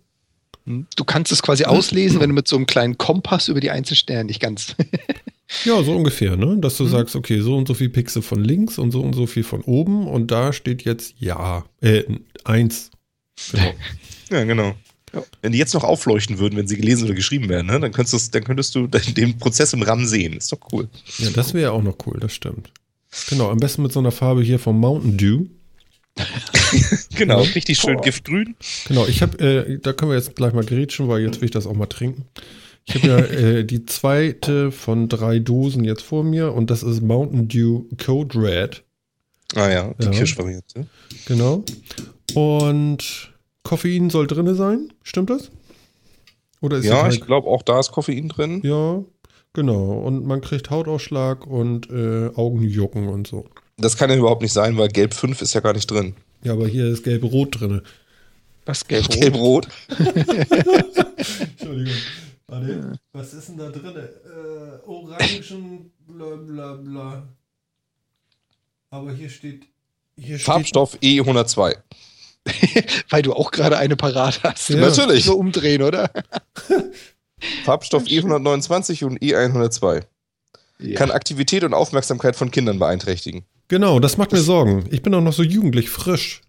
Du 0.67 1.05
kannst 1.05 1.33
es 1.33 1.43
quasi 1.43 1.65
auslesen, 1.65 2.21
wenn 2.21 2.29
du 2.29 2.35
mit 2.35 2.47
so 2.47 2.55
einem 2.55 2.67
kleinen 2.67 2.99
Kompass 2.99 3.49
über 3.49 3.61
die 3.61 3.71
einzelnen 3.71 3.97
Sterne 3.97 4.25
nicht 4.25 4.41
ganz. 4.41 4.77
Ja, 5.65 5.83
so 5.83 5.97
ungefähr, 5.97 6.37
ne? 6.37 6.59
Dass 6.61 6.79
Mhm. 6.79 6.85
du 6.85 6.91
sagst, 6.91 7.17
okay, 7.17 7.41
so 7.41 7.57
und 7.57 7.67
so 7.67 7.75
viel 7.75 7.89
Pixel 7.89 8.23
von 8.23 8.45
links 8.45 8.79
und 8.79 8.93
so 8.93 9.01
und 9.01 9.15
so 9.15 9.27
viel 9.27 9.43
von 9.43 9.63
oben 9.63 10.07
und 10.07 10.31
da 10.31 10.53
steht 10.53 10.83
jetzt 10.85 11.15
Ja. 11.19 11.65
Äh, 11.81 12.05
eins. 12.45 12.93
Genau. 13.51 13.73
Ja, 14.31 14.45
genau. 14.45 14.77
Ja. 15.13 15.23
Wenn 15.43 15.53
die 15.53 15.59
jetzt 15.59 15.75
noch 15.75 15.83
aufleuchten 15.85 16.39
würden, 16.39 16.57
wenn 16.57 16.69
sie 16.69 16.77
gelesen 16.77 17.05
oder 17.05 17.15
geschrieben 17.15 17.49
werden, 17.49 17.67
ne, 17.67 17.81
dann, 17.81 17.93
könntest 17.93 18.35
dann 18.35 18.45
könntest 18.45 18.75
du 18.75 18.87
den 19.17 19.39
Prozess 19.39 19.73
im 19.73 19.83
RAM 19.83 20.07
sehen. 20.07 20.35
Ist 20.35 20.53
doch 20.53 20.61
cool. 20.73 20.89
Ja, 21.19 21.31
das 21.31 21.53
wäre 21.55 21.73
auch 21.73 21.83
noch 21.83 21.97
cool, 22.07 22.19
das 22.21 22.33
stimmt. 22.35 22.71
Genau, 23.29 23.51
am 23.51 23.59
besten 23.59 23.83
mit 23.83 23.93
so 23.93 23.99
einer 23.99 24.13
Farbe 24.13 24.43
hier 24.43 24.59
vom 24.61 24.79
Mountain 24.79 25.17
Dew. 25.17 25.47
Genau, 27.17 27.43
Ja. 27.43 27.51
richtig 27.55 27.79
schön 27.79 27.97
Boah. 27.97 28.03
giftgrün. 28.03 28.55
Genau, 28.89 29.07
ich 29.07 29.21
habe, 29.23 29.39
äh, 29.39 29.79
da 29.79 29.93
können 29.93 30.11
wir 30.13 30.17
jetzt 30.17 30.37
gleich 30.37 30.53
mal 30.53 30.65
grätschen, 30.65 31.09
weil 31.09 31.23
jetzt 31.23 31.41
will 31.41 31.47
ich 31.47 31.51
das 31.51 31.67
auch 31.67 31.75
mal 31.75 31.87
trinken. 31.87 32.25
Ich 32.87 32.95
habe 32.95 33.07
ja 33.09 33.19
äh, 33.59 33.65
die 33.65 33.85
zweite 33.87 34.71
von 34.73 35.09
drei 35.09 35.39
Dosen 35.39 35.85
jetzt 35.85 36.03
vor 36.03 36.25
mir 36.25 36.53
und 36.55 36.71
das 36.71 36.83
ist 36.83 37.03
Mountain 37.03 37.49
Dew 37.49 37.85
Code 38.03 38.41
Red. 38.41 38.85
Ah 39.55 39.69
ja, 39.71 39.95
die 40.01 40.05
Ja. 40.07 40.11
Kirschvariante. 40.13 40.87
Genau. 41.27 41.65
Und 42.35 43.30
Koffein 43.63 44.11
soll 44.11 44.27
drinne 44.27 44.55
sein, 44.55 44.93
stimmt 45.03 45.31
das? 45.31 45.51
Oder 46.61 46.79
ist 46.79 46.85
Ja, 46.85 47.05
das 47.05 47.15
ich 47.15 47.21
glaube, 47.21 47.49
auch 47.49 47.63
da 47.63 47.81
ist 47.81 47.93
Koffein 47.93 48.29
drin. 48.29 48.61
Ja, 48.65 49.03
genau. 49.53 50.01
Und 50.01 50.27
man 50.27 50.41
kriegt 50.41 50.71
Hautausschlag 50.71 51.47
und 51.47 51.91
äh, 51.91 52.31
Augenjucken 52.35 53.09
und 53.09 53.27
so. 53.27 53.47
Das 53.77 53.97
kann 53.97 54.11
ja 54.11 54.17
überhaupt 54.17 54.43
nicht 54.43 54.53
sein, 54.53 54.77
weil 54.77 54.89
Gelb 54.89 55.15
5 55.15 55.41
ist 55.41 55.55
ja 55.55 55.61
gar 55.61 55.73
nicht 55.73 55.91
drin. 55.91 56.15
Ja, 56.43 56.53
aber 56.53 56.67
hier 56.67 56.87
ist 56.87 57.05
gelb-rot 57.05 57.61
drinne. 57.61 57.83
Was 58.67 58.87
gelb 58.87 59.09
Gelb-Rot. 59.09 59.69
Entschuldigung. 59.99 61.95
Warte, 62.47 62.99
was 63.13 63.33
ist 63.33 63.49
denn 63.49 63.59
da 63.59 63.71
drin? 63.71 63.97
Äh, 63.97 64.87
Orangen, 64.87 65.93
bla 66.07 66.37
bla 66.37 66.75
bla. 66.75 67.29
Aber 68.91 69.13
hier 69.13 69.31
steht. 69.31 69.67
Hier 70.17 70.39
Farbstoff 70.39 70.99
E 71.01 71.21
E102. 71.21 71.77
Weil 73.11 73.23
du 73.23 73.33
auch 73.35 73.51
gerade 73.51 73.79
eine 73.79 73.97
parat 73.97 74.41
hast. 74.43 74.69
Ja. 74.69 74.77
Du 74.77 74.83
musst 74.85 74.99
Natürlich. 74.99 75.25
So 75.25 75.37
umdrehen, 75.37 75.83
oder? 75.83 76.11
Farbstoff 77.65 78.05
E129 78.05 79.05
und 79.05 79.19
E102. 79.21 80.03
Kann 80.95 81.11
Aktivität 81.11 81.65
und 81.65 81.75
Aufmerksamkeit 81.75 82.37
von 82.37 82.51
Kindern 82.51 82.79
beeinträchtigen. 82.79 83.45
Genau, 83.69 84.01
das 84.01 84.17
macht 84.17 84.33
mir 84.33 84.41
Sorgen. 84.41 84.85
Ich 84.91 85.03
bin 85.03 85.15
auch 85.15 85.21
noch 85.21 85.33
so 85.33 85.43
jugendlich 85.43 85.91
frisch. 85.91 86.41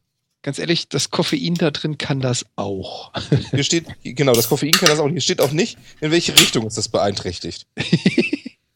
Ganz 0.44 0.58
ehrlich, 0.58 0.90
das 0.90 1.12
Koffein 1.12 1.54
da 1.54 1.70
drin 1.70 1.98
kann 1.98 2.20
das 2.20 2.46
auch. 2.56 3.12
Hier 3.52 3.64
steht, 3.64 3.86
genau, 4.04 4.34
das 4.34 4.50
Koffein 4.50 4.72
kann 4.72 4.90
das 4.90 5.00
auch. 5.00 5.08
Hier 5.08 5.22
steht 5.22 5.40
auch 5.40 5.52
nicht, 5.52 5.78
in 6.00 6.12
welche 6.12 6.36
Richtung 6.36 6.66
ist 6.66 6.78
das 6.78 6.90
beeinträchtigt. 6.90 7.68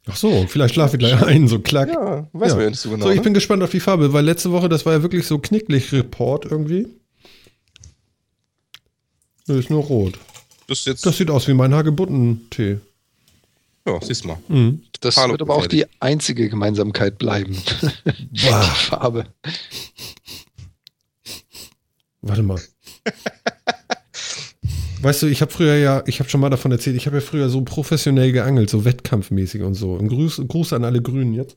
Ach 0.07 0.15
so, 0.15 0.45
vielleicht 0.47 0.75
schlafe 0.75 0.97
ich 0.97 0.99
gleich 0.99 1.19
ein, 1.23 1.47
so 1.47 1.57
klack. 1.59 1.89
Ja, 1.89 2.27
weiß 2.33 2.49
Ja. 2.49 2.55
man 2.55 2.63
ja 2.65 2.69
nicht 2.69 2.79
so 2.79 2.91
genau. 2.91 3.05
so, 3.05 3.11
ich 3.11 3.17
ne? 3.17 3.23
bin 3.23 3.33
gespannt 3.33 3.63
auf 3.63 3.71
die 3.71 3.79
Farbe, 3.79 4.13
weil 4.13 4.23
letzte 4.23 4.51
Woche, 4.51 4.69
das 4.69 4.85
war 4.85 4.93
ja 4.93 5.01
wirklich 5.01 5.25
so 5.25 5.39
knicklig 5.39 5.91
Report 5.91 6.45
irgendwie. 6.45 6.87
Nö, 9.47 9.59
ist 9.59 9.69
nur 9.69 9.83
rot. 9.83 10.17
das 10.67 10.85
jetzt, 10.85 11.05
Das 11.05 11.17
sieht 11.17 11.29
aus 11.29 11.47
wie 11.47 11.53
mein 11.53 11.73
Hagebutten-Tee. 11.73 12.79
ja, 13.87 13.99
siehst 14.01 14.25
mal. 14.25 14.37
Mhm. 14.47 14.81
Das 15.01 15.17
Hallo, 15.17 15.33
wird 15.33 15.41
aber 15.43 15.55
auch 15.55 15.67
die 15.67 15.85
einzige 15.99 16.49
Gemeinsamkeit 16.49 17.17
bleiben. 17.19 17.55
Boah. 18.43 18.61
Farbe. 18.63 19.27
Warte 22.21 22.41
mal. 22.43 22.59
Weißt 25.01 25.21
du, 25.21 25.27
ich 25.27 25.41
habe 25.41 25.51
früher 25.51 25.75
ja, 25.75 26.01
ich 26.07 26.19
habe 26.19 26.29
schon 26.29 26.41
mal 26.41 26.49
davon 26.49 26.71
erzählt, 26.71 26.95
ich 26.95 27.05
habe 27.05 27.17
ja 27.17 27.21
früher 27.21 27.49
so 27.49 27.61
professionell 27.61 28.31
geangelt, 28.31 28.71
so 28.71 28.85
wettkampfmäßig 28.85 29.61
und 29.61 29.75
so. 29.75 29.95
Ein 29.97 30.07
Gruß, 30.07 30.41
Gruß 30.47 30.73
an 30.73 30.83
alle 30.83 31.03
Grünen 31.03 31.35
jetzt. 31.35 31.55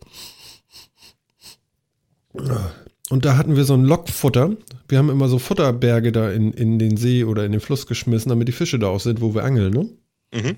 Und 3.11 3.25
da 3.25 3.37
hatten 3.39 3.57
wir 3.57 3.65
so 3.65 3.75
ein 3.75 3.85
Lockfutter. 3.85 4.57
Wir 4.87 4.99
haben 4.99 5.09
immer 5.09 5.29
so 5.29 5.39
Futterberge 5.39 6.13
da 6.13 6.31
in, 6.31 6.53
in 6.53 6.79
den 6.79 6.97
See 6.99 7.25
oder 7.25 7.45
in 7.47 7.53
den 7.53 7.61
Fluss 7.61 7.87
geschmissen, 7.87 8.29
damit 8.29 8.49
die 8.49 8.53
Fische 8.53 8.79
da 8.79 8.89
auch 8.89 9.01
sind, 9.01 9.21
wo 9.21 9.35
wir 9.35 9.45
angeln, 9.45 9.73
ne? 9.73 9.89
Mhm. 10.35 10.57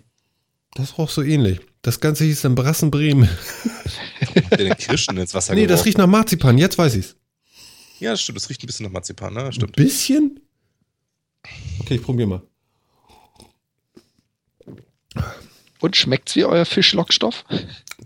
Das 0.75 0.99
roch 0.99 1.11
so 1.11 1.23
ähnlich. 1.23 1.61
Das 1.83 2.01
Ganze 2.01 2.25
hieß 2.25 2.43
dann 2.43 2.55
Brassenbremen. 2.55 3.29
Den 4.59 4.77
Kirschen 4.77 5.17
ins 5.17 5.33
Wasser 5.35 5.55
Nee, 5.55 5.63
das 5.63 5.69
geworfen? 5.81 5.85
riecht 5.89 5.99
nach 5.99 6.07
Marzipan, 6.07 6.59
jetzt 6.59 6.77
weiß 6.79 6.95
ich's. 6.97 7.17
Ja, 8.01 8.13
das 8.13 8.21
stimmt. 8.23 8.37
Das 8.37 8.49
riecht 8.51 8.63
ein 8.63 8.67
bisschen 8.67 8.85
nach 8.85 8.93
Marzipan, 8.93 9.35
ne? 9.35 9.45
Ein 9.45 9.53
Stimmt. 9.53 9.77
bisschen? 9.77 10.41
Okay, 11.81 11.97
ich 11.97 12.03
probiere 12.03 12.29
mal. 12.29 12.43
Und 15.81 15.97
schmeckt's 15.97 16.37
wie 16.37 16.45
euer 16.45 16.65
Fischlockstoff? 16.65 17.45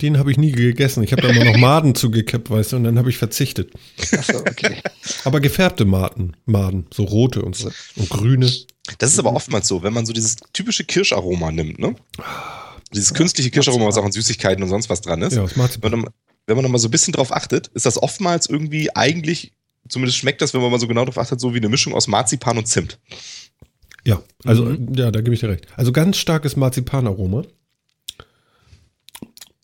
Den 0.00 0.18
habe 0.18 0.30
ich 0.30 0.38
nie 0.38 0.52
gegessen. 0.52 1.02
Ich 1.02 1.12
habe 1.12 1.22
da 1.22 1.28
immer 1.28 1.44
noch 1.44 1.56
Maden 1.58 1.94
zugekippt, 1.94 2.50
weißt 2.50 2.72
du, 2.72 2.76
und 2.76 2.84
dann 2.84 2.98
habe 2.98 3.10
ich 3.10 3.18
verzichtet. 3.18 3.72
Achso, 4.12 4.38
okay. 4.38 4.82
Aber 5.24 5.40
gefärbte 5.40 5.84
Maden, 5.84 6.36
Maden, 6.46 6.86
so 6.92 7.04
rote 7.04 7.42
und 7.42 7.54
so. 7.56 7.70
Und 7.96 8.10
grüne. 8.10 8.50
Das 8.98 9.12
ist 9.12 9.18
aber 9.18 9.32
oftmals 9.32 9.68
so, 9.68 9.82
wenn 9.82 9.92
man 9.92 10.04
so 10.04 10.12
dieses 10.12 10.36
typische 10.52 10.84
Kirscharoma 10.84 11.52
nimmt, 11.52 11.78
ne? 11.78 11.94
Dieses 12.92 13.14
künstliche 13.14 13.50
Kirscharoma, 13.50 13.86
was 13.86 13.96
auch 13.96 14.04
an 14.04 14.12
Süßigkeiten 14.12 14.62
und 14.62 14.68
sonst 14.68 14.90
was 14.90 15.00
dran 15.00 15.22
ist. 15.22 15.34
Ja, 15.34 15.42
aus 15.42 15.56
Marzipan. 15.56 15.92
Wenn 15.92 16.00
man, 16.00 16.10
wenn 16.46 16.56
man 16.56 16.64
noch 16.64 16.70
mal 16.70 16.78
so 16.78 16.88
ein 16.88 16.90
bisschen 16.90 17.12
drauf 17.12 17.32
achtet, 17.32 17.68
ist 17.68 17.86
das 17.86 18.02
oftmals 18.02 18.48
irgendwie 18.48 18.94
eigentlich, 18.94 19.52
zumindest 19.88 20.18
schmeckt 20.18 20.42
das, 20.42 20.54
wenn 20.54 20.60
man 20.60 20.70
mal 20.70 20.80
so 20.80 20.86
genau 20.88 21.04
drauf 21.04 21.18
achtet, 21.18 21.40
so 21.40 21.54
wie 21.54 21.58
eine 21.58 21.68
Mischung 21.68 21.94
aus 21.94 22.06
Marzipan 22.06 22.58
und 22.58 22.66
Zimt. 22.66 22.98
Ja, 24.04 24.22
also, 24.44 24.70
ja, 24.94 25.10
da 25.10 25.20
gebe 25.22 25.34
ich 25.34 25.40
dir 25.40 25.48
recht. 25.48 25.66
Also 25.76 25.92
ganz 25.92 26.18
starkes 26.18 26.56
Marzipanaroma. 26.56 27.44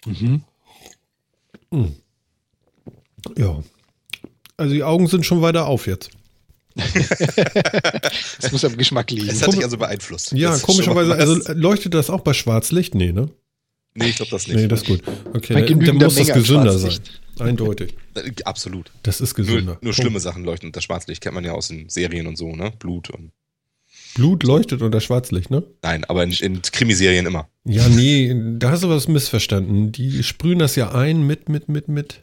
Mhm. 0.07 0.43
Ja. 3.37 3.63
Also 4.57 4.75
die 4.75 4.83
Augen 4.83 5.07
sind 5.07 5.25
schon 5.25 5.43
weiter 5.43 5.67
auf 5.67 5.87
jetzt. 5.87 6.11
Das 8.41 8.53
muss 8.53 8.65
am 8.65 8.77
Geschmack 8.77 9.11
liegen. 9.11 9.27
Das 9.27 9.43
hat 9.43 9.53
dich 9.53 9.65
also 9.65 9.77
beeinflusst. 9.77 10.33
Ja, 10.33 10.51
Das 10.51 10.63
komischerweise, 10.63 11.15
also 11.15 11.53
leuchtet 11.53 11.95
das 11.95 12.09
auch 12.11 12.21
bei 12.21 12.33
Schwarzlicht? 12.33 12.95
Nee, 12.95 13.13
ne? 13.13 13.31
Nee, 13.95 14.09
ich 14.09 14.17
glaube 14.17 14.31
das 14.31 14.47
nicht. 14.47 14.57
Nee, 14.57 14.69
das 14.69 14.83
ist 14.83 14.87
gut. 14.89 15.03
Okay, 15.35 15.55
Bei 15.55 15.63
dann, 15.63 15.81
dann 15.81 15.97
muss 15.97 16.15
das 16.15 16.29
Menge 16.29 16.41
gesünder 16.41 16.79
sein. 16.79 16.99
Eindeutig. 17.39 17.95
Äh, 18.15 18.31
Absolut. 18.45 18.91
Das 19.03 19.21
ist 19.21 19.35
gesünder. 19.35 19.75
Nur, 19.75 19.79
nur 19.83 19.93
schlimme 19.93 20.21
Sachen 20.21 20.45
leuchten 20.45 20.69
unter 20.69 20.81
Schwarzlicht, 20.81 21.23
kennt 21.23 21.35
man 21.35 21.45
ja 21.45 21.53
aus 21.53 21.69
den 21.69 21.89
Serien 21.89 22.27
und 22.27 22.37
so, 22.37 22.55
ne? 22.55 22.73
Blut 22.79 23.11
und. 23.11 23.33
Blut 24.21 24.43
leuchtet 24.43 24.83
unter 24.83 25.01
Schwarzlicht, 25.01 25.51
ne? 25.51 25.63
Nein, 25.83 26.05
aber 26.05 26.23
in, 26.25 26.33
in 26.33 26.61
Krimiserien 26.63 27.25
immer. 27.27 27.49
Ja, 27.65 27.89
nee, 27.89 28.35
da 28.59 28.71
hast 28.71 28.83
du 28.83 28.89
was 28.91 29.09
missverstanden. 29.09 29.93
Die 29.93 30.23
sprühen 30.23 30.59
das 30.59 30.77
ja 30.77 30.93
ein 30.95 31.27
mit, 31.27 31.49
mit, 31.49 31.69
mit, 31.71 31.89
mit. 31.89 32.21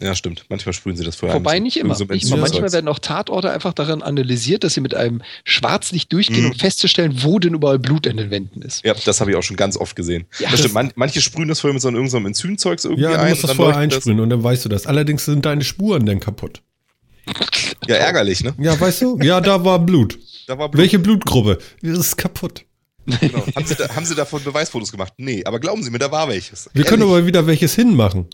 Ja, 0.00 0.16
stimmt. 0.16 0.46
Manchmal 0.48 0.72
sprühen 0.72 0.96
sie 0.96 1.04
das 1.04 1.14
vorher 1.16 1.36
Wobei 1.38 1.52
ein. 1.52 1.62
nicht 1.62 1.76
immer. 1.76 1.94
So 1.94 2.04
Nicht 2.04 2.26
immer. 2.26 2.38
Manchmal 2.38 2.72
werden 2.72 2.88
auch 2.88 2.98
Tatorte 2.98 3.50
einfach 3.52 3.72
darin 3.72 4.02
analysiert, 4.02 4.64
dass 4.64 4.74
sie 4.74 4.80
mit 4.80 4.94
einem 4.96 5.22
Schwarzlicht 5.44 6.12
durchgehen, 6.12 6.44
Mhm. 6.44 6.50
um 6.50 6.54
festzustellen, 6.58 7.22
wo 7.22 7.38
denn 7.38 7.54
überall 7.54 7.78
Blut 7.78 8.08
an 8.08 8.16
den 8.16 8.30
Wänden 8.30 8.62
ist. 8.62 8.84
Ja, 8.84 8.94
das 8.94 9.20
habe 9.20 9.30
ich 9.30 9.36
auch 9.36 9.42
schon 9.44 9.56
ganz 9.56 9.76
oft 9.76 9.94
gesehen. 9.94 10.24
Ja, 10.38 10.44
das 10.46 10.50
das- 10.52 10.60
stimmt. 10.60 10.74
Man, 10.74 10.92
manche 10.96 11.20
sprühen 11.20 11.48
das 11.48 11.60
vorher 11.60 11.74
mit 11.74 11.82
so 11.82 11.88
einem, 11.88 11.96
irgendeinem 11.98 12.26
Enzymzeugs 12.26 12.84
irgendwie 12.84 13.04
Ja, 13.04 13.12
du 13.12 13.18
ein. 13.20 13.30
musst 13.30 13.42
und 13.44 13.50
das 13.50 13.50
dann 13.50 13.56
vorher 13.64 13.76
einsprühen 13.80 14.18
und 14.20 14.30
dann 14.30 14.42
weißt 14.42 14.64
du 14.64 14.68
das. 14.68 14.86
Allerdings 14.86 15.24
sind 15.24 15.44
deine 15.46 15.62
Spuren 15.62 16.04
dann 16.04 16.18
kaputt. 16.18 16.62
Ja, 17.86 17.96
ärgerlich, 17.96 18.42
ne? 18.44 18.54
Ja, 18.58 18.78
weißt 18.78 19.02
du? 19.02 19.18
Ja, 19.20 19.40
da 19.40 19.64
war 19.64 19.78
Blut. 19.78 20.18
Da 20.48 20.58
war 20.58 20.68
Blut. 20.68 20.82
Welche 20.82 20.98
Blutgruppe? 20.98 21.58
Das 21.82 21.98
ist 21.98 22.16
kaputt. 22.16 22.64
Genau. 23.06 23.46
haben, 23.54 23.64
sie 23.64 23.76
da, 23.76 23.88
haben 23.94 24.04
sie 24.04 24.16
davon 24.16 24.42
Beweisfotos 24.42 24.90
gemacht? 24.90 25.12
Nee, 25.16 25.44
aber 25.44 25.60
glauben 25.60 25.84
Sie 25.84 25.90
mir, 25.90 26.00
da 26.00 26.10
war 26.10 26.28
welches. 26.28 26.68
Wir 26.72 26.82
können 26.84 27.02
Ehrlich. 27.02 27.16
aber 27.16 27.26
wieder 27.26 27.46
welches 27.46 27.74
hinmachen. 27.76 28.26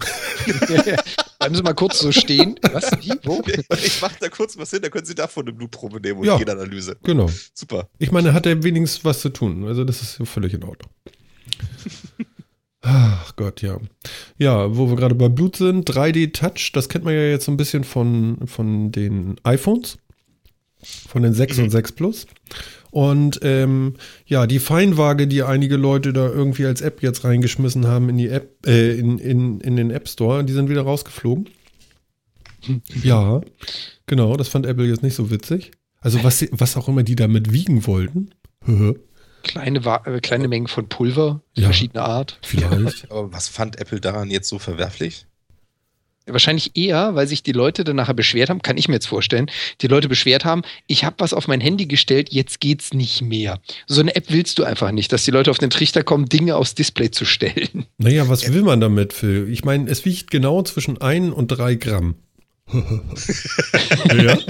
Bleiben 1.38 1.54
Sie 1.54 1.62
mal 1.62 1.74
kurz 1.74 1.98
so 2.00 2.10
stehen. 2.12 2.58
Was? 2.72 2.90
Wie? 3.02 3.12
Wo? 3.24 3.42
Ich 3.84 4.00
mache 4.00 4.16
da 4.20 4.28
kurz 4.30 4.56
was 4.56 4.70
hin, 4.70 4.80
da 4.82 4.88
können 4.88 5.04
Sie 5.06 5.14
davon 5.14 5.44
eine 5.44 5.52
Blutprobe 5.52 6.00
nehmen 6.00 6.20
und 6.20 6.26
Ja. 6.26 6.38
Genanalyse. 6.38 6.96
Genau. 7.02 7.30
Super. 7.52 7.88
Ich 7.98 8.10
meine, 8.10 8.32
hat 8.32 8.46
er 8.46 8.62
wenigstens 8.62 9.04
was 9.04 9.20
zu 9.20 9.28
tun. 9.28 9.66
Also 9.68 9.84
das 9.84 10.00
ist 10.00 10.18
völlig 10.28 10.54
in 10.54 10.64
Ordnung. 10.64 10.90
Ach 12.80 13.34
Gott, 13.36 13.62
ja. 13.62 13.78
Ja, 14.38 14.76
wo 14.76 14.88
wir 14.88 14.96
gerade 14.96 15.14
bei 15.14 15.28
Blut 15.28 15.56
sind, 15.56 15.90
3D 15.90 16.32
Touch, 16.32 16.70
das 16.72 16.88
kennt 16.88 17.04
man 17.04 17.14
ja 17.14 17.22
jetzt 17.22 17.46
so 17.46 17.52
ein 17.52 17.56
bisschen 17.56 17.84
von, 17.84 18.46
von 18.46 18.92
den 18.92 19.36
iPhones, 19.42 19.98
von 21.08 21.22
den 21.22 21.34
6 21.34 21.58
und 21.58 21.70
6 21.70 21.92
Plus. 21.92 22.26
Und 22.90 23.40
ähm, 23.42 23.94
ja, 24.26 24.46
die 24.46 24.60
Feinwaage, 24.60 25.26
die 25.26 25.42
einige 25.42 25.76
Leute 25.76 26.12
da 26.12 26.28
irgendwie 26.28 26.66
als 26.66 26.80
App 26.80 27.02
jetzt 27.02 27.24
reingeschmissen 27.24 27.86
haben 27.86 28.08
in 28.08 28.16
die 28.16 28.28
App, 28.28 28.64
äh, 28.66 28.96
in, 28.96 29.18
in, 29.18 29.60
in 29.60 29.76
den 29.76 29.90
App 29.90 30.08
Store, 30.08 30.44
die 30.44 30.52
sind 30.52 30.68
wieder 30.68 30.82
rausgeflogen. 30.82 31.48
Ja, 33.02 33.40
genau, 34.06 34.36
das 34.36 34.48
fand 34.48 34.66
Apple 34.66 34.86
jetzt 34.86 35.02
nicht 35.04 35.14
so 35.14 35.30
witzig. 35.30 35.70
Also 36.00 36.22
was, 36.24 36.44
was 36.50 36.76
auch 36.76 36.88
immer 36.88 37.04
die 37.04 37.14
damit 37.14 37.52
wiegen 37.52 37.86
wollten. 37.86 38.30
Kleine, 39.48 39.80
äh, 40.04 40.20
kleine 40.20 40.46
Mengen 40.46 40.68
von 40.68 40.88
Pulver, 40.88 41.40
Ja. 41.56 41.64
verschiedener 41.64 42.04
Art. 42.04 42.38
Vielleicht. 42.42 43.10
Aber 43.10 43.32
was 43.32 43.48
fand 43.48 43.80
Apple 43.80 44.00
daran 44.00 44.30
jetzt 44.30 44.48
so 44.48 44.58
verwerflich? 44.60 45.24
Wahrscheinlich 46.30 46.76
eher, 46.76 47.14
weil 47.14 47.26
sich 47.26 47.42
die 47.42 47.52
Leute 47.52 47.84
dann 47.84 47.96
nachher 47.96 48.12
beschwert 48.12 48.50
haben, 48.50 48.60
kann 48.60 48.76
ich 48.76 48.86
mir 48.86 48.94
jetzt 48.96 49.06
vorstellen, 49.08 49.50
die 49.80 49.86
Leute 49.86 50.08
beschwert 50.10 50.44
haben, 50.44 50.60
ich 50.86 51.04
habe 51.04 51.16
was 51.20 51.32
auf 51.32 51.48
mein 51.48 51.62
Handy 51.62 51.86
gestellt, 51.86 52.28
jetzt 52.30 52.60
geht's 52.60 52.92
nicht 52.92 53.22
mehr. 53.22 53.60
So 53.86 54.02
eine 54.02 54.14
App 54.14 54.26
willst 54.28 54.58
du 54.58 54.64
einfach 54.64 54.90
nicht, 54.90 55.10
dass 55.10 55.24
die 55.24 55.30
Leute 55.30 55.50
auf 55.50 55.56
den 55.56 55.70
Trichter 55.70 56.02
kommen, 56.02 56.26
Dinge 56.28 56.56
aufs 56.56 56.74
Display 56.74 57.10
zu 57.10 57.24
stellen. 57.24 57.86
Naja, 57.96 58.28
was 58.28 58.52
will 58.52 58.62
man 58.62 58.80
damit, 58.82 59.14
Phil? 59.14 59.48
Ich 59.50 59.64
meine, 59.64 59.88
es 59.90 60.04
wiegt 60.04 60.30
genau 60.30 60.62
zwischen 60.62 61.00
1 61.00 61.32
und 61.32 61.48
3 61.48 61.76
Gramm. 61.76 62.16
ja? 62.74 64.38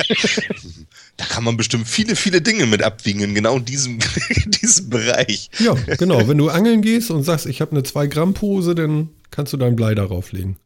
Da 1.19 1.25
kann 1.27 1.45
man 1.45 1.57
bestimmt 1.57 1.87
viele, 1.89 2.17
viele 2.17 2.41
Dinge 2.41 2.65
mit 2.67 2.83
abwiegen, 2.83 3.21
in 3.21 3.35
genau 3.35 3.59
diesem, 3.59 3.99
diesem 4.63 4.89
Bereich. 4.89 5.51
ja, 5.59 5.75
genau. 5.97 6.27
Wenn 6.29 6.39
du 6.39 6.49
angeln 6.49 6.81
gehst 6.81 7.11
und 7.11 7.25
sagst, 7.25 7.45
ich 7.47 7.61
habe 7.61 7.73
eine 7.73 7.83
2 7.83 8.07
Gramm 8.07 8.35
Pose, 8.35 8.75
dann 8.75 9.11
kannst 9.31 9.53
du 9.53 9.57
dein 9.57 9.77
Blei 9.77 9.95
darauf 9.95 10.33
legen. 10.33 10.57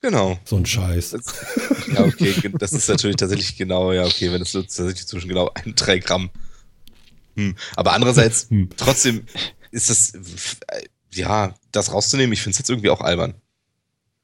Genau. 0.00 0.38
So 0.44 0.56
ein 0.56 0.66
Scheiß. 0.66 1.16
Ja, 1.94 2.04
okay, 2.04 2.34
das 2.58 2.72
ist 2.72 2.88
natürlich 2.88 3.16
tatsächlich 3.16 3.56
genau, 3.56 3.92
ja, 3.92 4.04
okay, 4.04 4.32
wenn 4.32 4.42
es 4.42 4.50
tatsächlich 4.52 5.06
zwischen 5.06 5.28
genau 5.28 5.50
ein 5.54 5.74
drei 5.76 5.98
Gramm. 5.98 6.30
Hm. 7.36 7.54
Aber 7.76 7.92
andererseits, 7.92 8.50
Hm. 8.50 8.70
trotzdem 8.76 9.22
ist 9.70 9.88
das, 9.88 10.14
äh, 10.14 10.82
ja, 11.14 11.54
das 11.70 11.92
rauszunehmen, 11.92 12.32
ich 12.32 12.42
finde 12.42 12.54
es 12.54 12.58
jetzt 12.58 12.70
irgendwie 12.70 12.90
auch 12.90 13.00
albern. 13.00 13.34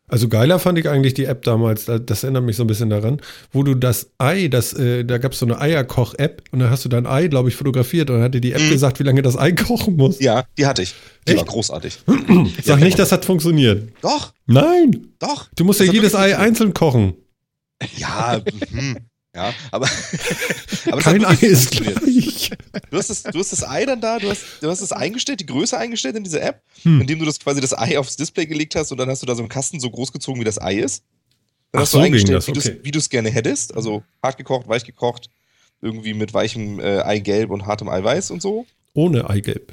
Also 0.09 0.29
geiler 0.29 0.59
fand 0.59 0.79
ich 0.79 0.89
eigentlich 0.89 1.15
die 1.15 1.27
App 1.27 1.43
damals, 1.43 1.85
da- 1.85 1.99
das 1.99 2.25
erinnert 2.25 2.45
mich 2.45 2.57
so 2.57 2.65
ein 2.65 2.67
bisschen 2.67 2.89
daran, 2.91 3.21
wo 3.53 3.63
du 3.63 3.75
das 3.75 4.11
Ei, 4.19 4.49
das, 4.49 4.73
äh, 4.73 5.05
da 5.05 5.19
gab 5.19 5.33
es 5.33 5.39
so 5.39 5.47
eine 5.47 5.61
Eierkoch-App 5.61 6.45
und 6.51 6.61
da 6.61 6.71
hast 6.71 6.85
du 6.85 6.89
dein 6.89 7.07
Ei, 7.07 7.29
glaube 7.29 7.51
ich, 7.51 7.57
fotografiert 7.57 8.09
und 8.11 8.17
dann 8.17 8.25
hatte 8.25 8.41
die 8.41 8.53
App 8.53 8.63
Mhm. 8.63 8.71
gesagt, 8.71 8.99
wie 9.01 9.05
lange 9.05 9.23
das 9.23 9.37
Ei 9.37 9.53
kochen 9.53 9.97
muss. 9.97 10.19
Ja, 10.21 10.45
die 10.57 10.67
hatte 10.67 10.83
ich. 10.83 10.95
Die 11.27 11.33
Echt? 11.33 11.39
war 11.41 11.47
großartig. 11.47 11.99
Sag 12.65 12.81
nicht, 12.81 12.99
das 12.99 13.13
hat 13.13 13.25
funktioniert. 13.25 13.91
Doch, 14.03 14.33
Nein, 14.47 15.09
doch. 15.19 15.49
du 15.57 15.65
musst 15.65 15.81
Das 15.81 15.87
ja 15.87 15.91
hat 15.93 15.95
jedes 15.95 16.15
Ei 16.15 16.37
einzeln 16.39 16.73
kochen. 16.75 17.15
Ja, 17.97 18.41
hm, 18.71 18.97
ja, 19.37 19.53
aber, 19.71 19.89
aber 20.91 21.01
Kein 21.03 21.25
hat 21.27 21.43
Ei 21.43 21.47
ist 21.47 21.75
funktioniert. 21.77 22.18
Gleich. 22.47 22.59
Du 22.91 22.97
hast, 22.97 23.11
das, 23.11 23.23
du 23.23 23.39
hast 23.39 23.53
das 23.53 23.69
Ei 23.69 23.85
dann 23.85 24.01
da, 24.01 24.19
du 24.19 24.31
hast, 24.31 24.45
du 24.61 24.71
hast 24.71 24.81
es 24.81 24.93
eingestellt, 24.93 25.41
die 25.41 25.47
Größe 25.47 25.77
eingestellt 25.77 26.17
in 26.17 26.25
dieser 26.25 26.43
App, 26.43 26.63
Hm. 26.83 27.01
indem 27.01 27.19
du 27.19 27.25
das 27.25 27.39
quasi 27.39 27.61
das 27.61 27.77
Ei 27.77 27.99
aufs 27.99 28.17
Display 28.17 28.47
gelegt 28.47 28.75
hast 28.75 28.93
und 28.93 28.99
dann 28.99 29.09
hast 29.09 29.23
du 29.23 29.27
da 29.27 29.35
so 29.35 29.43
einen 29.43 29.49
Kasten 29.49 29.81
so 29.81 29.91
groß 29.91 30.13
gezogen, 30.13 30.41
wie 30.41 30.45
das 30.45 30.61
Ei 30.61 30.77
ist. 30.77 31.03
Dann 31.73 31.81
Ach, 31.81 31.83
hast 31.83 31.95
du 31.95 31.99
so 31.99 32.05
eingestellt, 32.05 32.39
das, 32.39 32.47
wie 32.47 32.59
okay. 32.59 32.81
wie 32.83 32.91
du 32.91 32.99
es 32.99 33.11
gerne 33.11 33.31
hättest. 33.31 33.75
Also 33.75 34.03
hart 34.23 34.39
gekocht, 34.39 34.69
weich 34.69 34.85
gekocht, 34.85 35.29
irgendwie 35.83 36.15
mit 36.15 36.33
weichem 36.33 36.81
äh, 36.81 37.01
Eigelb 37.01 37.51
und 37.51 37.67
hartem 37.67 37.89
Eiweiß 37.89 38.31
und 38.31 38.41
so. 38.41 38.67
Ohne 38.95 39.29
Eigelb. 39.29 39.73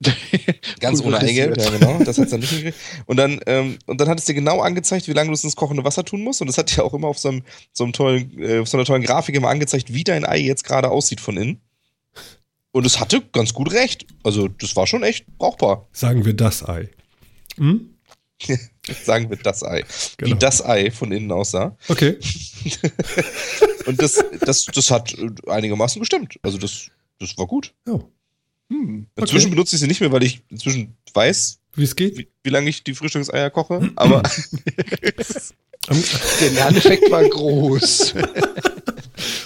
Ganz 0.80 1.02
ohne. 1.02 1.18
Eigelb, 1.18 1.56
ja 1.56 1.70
genau. 1.70 1.98
Das 2.04 2.18
hat 2.18 2.24
es 2.24 2.30
dann 2.30 2.40
nicht 2.40 2.50
hingekriegt. 2.50 2.78
Und 3.06 3.16
dann, 3.16 3.40
ähm, 3.46 3.78
und 3.86 4.00
dann 4.00 4.08
hat 4.08 4.18
es 4.18 4.24
dir 4.24 4.34
genau 4.34 4.60
angezeigt, 4.60 5.08
wie 5.08 5.12
lange 5.12 5.28
du 5.28 5.34
es 5.34 5.44
ins 5.44 5.56
kochende 5.56 5.84
Wasser 5.84 6.04
tun 6.04 6.22
musst. 6.22 6.40
Und 6.40 6.48
das 6.48 6.58
hat 6.58 6.74
dir 6.74 6.84
auch 6.84 6.94
immer 6.94 7.08
auf 7.08 7.18
so, 7.18 7.28
einem, 7.28 7.42
so, 7.72 7.84
einem 7.84 7.92
tollen, 7.92 8.38
äh, 8.38 8.58
auf 8.58 8.68
so 8.68 8.76
einer 8.76 8.84
tollen 8.84 9.02
Grafik 9.02 9.34
immer 9.34 9.48
angezeigt, 9.48 9.92
wie 9.92 10.04
dein 10.04 10.24
Ei 10.24 10.38
jetzt 10.38 10.64
gerade 10.64 10.90
aussieht 10.90 11.20
von 11.20 11.36
innen. 11.36 11.60
Und 12.74 12.84
es 12.84 12.98
hatte 12.98 13.20
ganz 13.32 13.54
gut 13.54 13.70
recht. 13.72 14.04
Also, 14.24 14.48
das 14.48 14.74
war 14.74 14.86
schon 14.88 15.04
echt 15.04 15.26
brauchbar. 15.38 15.86
Sagen 15.92 16.24
wir 16.24 16.34
das 16.34 16.68
Ei. 16.68 16.88
Hm? 17.56 17.94
Sagen 19.04 19.30
wir 19.30 19.36
das 19.36 19.62
Ei. 19.62 19.84
Wie 20.18 20.24
Genau. 20.24 20.36
das 20.36 20.64
Ei 20.64 20.90
von 20.90 21.12
innen 21.12 21.30
aussah. 21.30 21.76
Okay. 21.88 22.18
Und 23.86 24.02
das, 24.02 24.22
das, 24.40 24.64
das 24.64 24.90
hat 24.90 25.14
einigermaßen 25.46 26.00
gestimmt. 26.00 26.36
Also, 26.42 26.58
das, 26.58 26.90
das 27.20 27.38
war 27.38 27.46
gut. 27.46 27.72
Ja. 27.86 28.00
Hm. 28.70 29.06
Inzwischen 29.14 29.50
benutze 29.50 29.76
ich 29.76 29.80
sie 29.80 29.86
nicht 29.86 30.00
mehr, 30.00 30.10
weil 30.10 30.24
ich 30.24 30.42
inzwischen 30.50 30.96
weiß, 31.14 31.60
Wie 31.74 31.84
es 31.84 31.94
geht? 31.94 32.18
wie, 32.18 32.26
wie 32.42 32.50
lange 32.50 32.68
ich 32.70 32.82
die 32.82 32.94
Frühstückseier 32.94 33.50
koche. 33.50 33.92
Aber 33.94 34.20
Der 36.40 36.50
Lerneffekt 36.50 37.08
war 37.10 37.22
groß. 37.28 38.14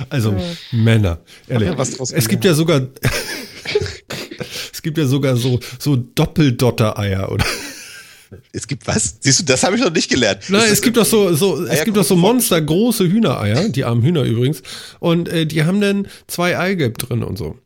Also, 0.09 0.35
Männer. 0.73 1.21
Ehrlich. 1.49 1.69
Ja, 1.69 1.79
was 1.79 1.93
draus 1.93 2.13
es 2.13 2.29
gibt 2.29 2.45
ja 2.45 2.55
sogar. 2.55 2.81
es 4.73 4.83
gibt 4.83 4.99
ja 4.99 5.07
sogar 5.07 5.37
so, 5.37 5.61
so 5.79 5.97
Doppeldotter-Eier, 5.97 7.31
oder? 7.31 7.45
es 8.53 8.67
gibt 8.67 8.87
was? 8.87 9.17
Siehst 9.21 9.41
du, 9.41 9.45
das 9.45 9.63
habe 9.65 9.77
ich 9.77 9.83
noch 9.83 9.93
nicht 9.93 10.11
gelernt. 10.11 10.45
Nein, 10.49 10.69
es 10.71 10.83
gibt 10.83 10.97
doch 10.97 11.05
so, 11.05 11.33
so, 11.35 11.65
es 11.65 11.85
gibt 11.85 11.97
doch 11.97 12.05
so 12.05 12.17
monstergroße 12.17 13.09
Hühnereier, 13.09 13.69
die 13.69 13.85
armen 13.85 14.03
Hühner 14.03 14.23
übrigens. 14.23 14.63
Und 15.01 15.29
äh, 15.29 15.47
die 15.47 15.65
haben 15.65 15.81
dann 15.81 16.09
zwei 16.27 16.59
Eigelb 16.59 16.99
drin 16.99 17.23
und 17.23 17.39
so. 17.39 17.59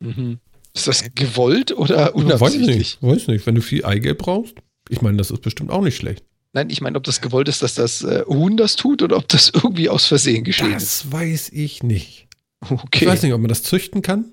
Mhm. 0.00 0.38
Ist 0.74 0.88
das 0.88 1.04
gewollt 1.14 1.76
oder 1.76 2.06
Weiß 2.06 2.14
unabsichtlich? 2.14 2.76
nicht, 2.76 3.02
weiß 3.02 3.26
nicht. 3.28 3.46
Wenn 3.46 3.54
du 3.54 3.60
viel 3.60 3.84
Eigelb 3.84 4.18
brauchst, 4.18 4.54
ich 4.88 5.02
meine, 5.02 5.18
das 5.18 5.30
ist 5.30 5.42
bestimmt 5.42 5.70
auch 5.70 5.82
nicht 5.82 5.96
schlecht. 5.96 6.24
Nein, 6.54 6.68
ich 6.70 6.80
meine, 6.82 6.98
ob 6.98 7.04
das 7.04 7.20
gewollt 7.20 7.48
ist, 7.48 7.62
dass 7.62 7.74
das 7.74 8.02
äh, 8.02 8.24
Huhn 8.26 8.56
das 8.56 8.76
tut 8.76 9.02
oder 9.02 9.16
ob 9.16 9.28
das 9.28 9.50
irgendwie 9.54 9.88
aus 9.88 10.04
Versehen 10.06 10.44
geschehen 10.44 10.74
ist. 10.74 11.04
Das 11.04 11.12
weiß 11.12 11.48
ich 11.50 11.82
nicht. 11.82 12.28
Okay, 12.60 13.04
Ich 13.04 13.06
weiß 13.06 13.22
nicht, 13.22 13.32
ob 13.32 13.40
man 13.40 13.48
das 13.48 13.62
züchten 13.62 14.02
kann. 14.02 14.32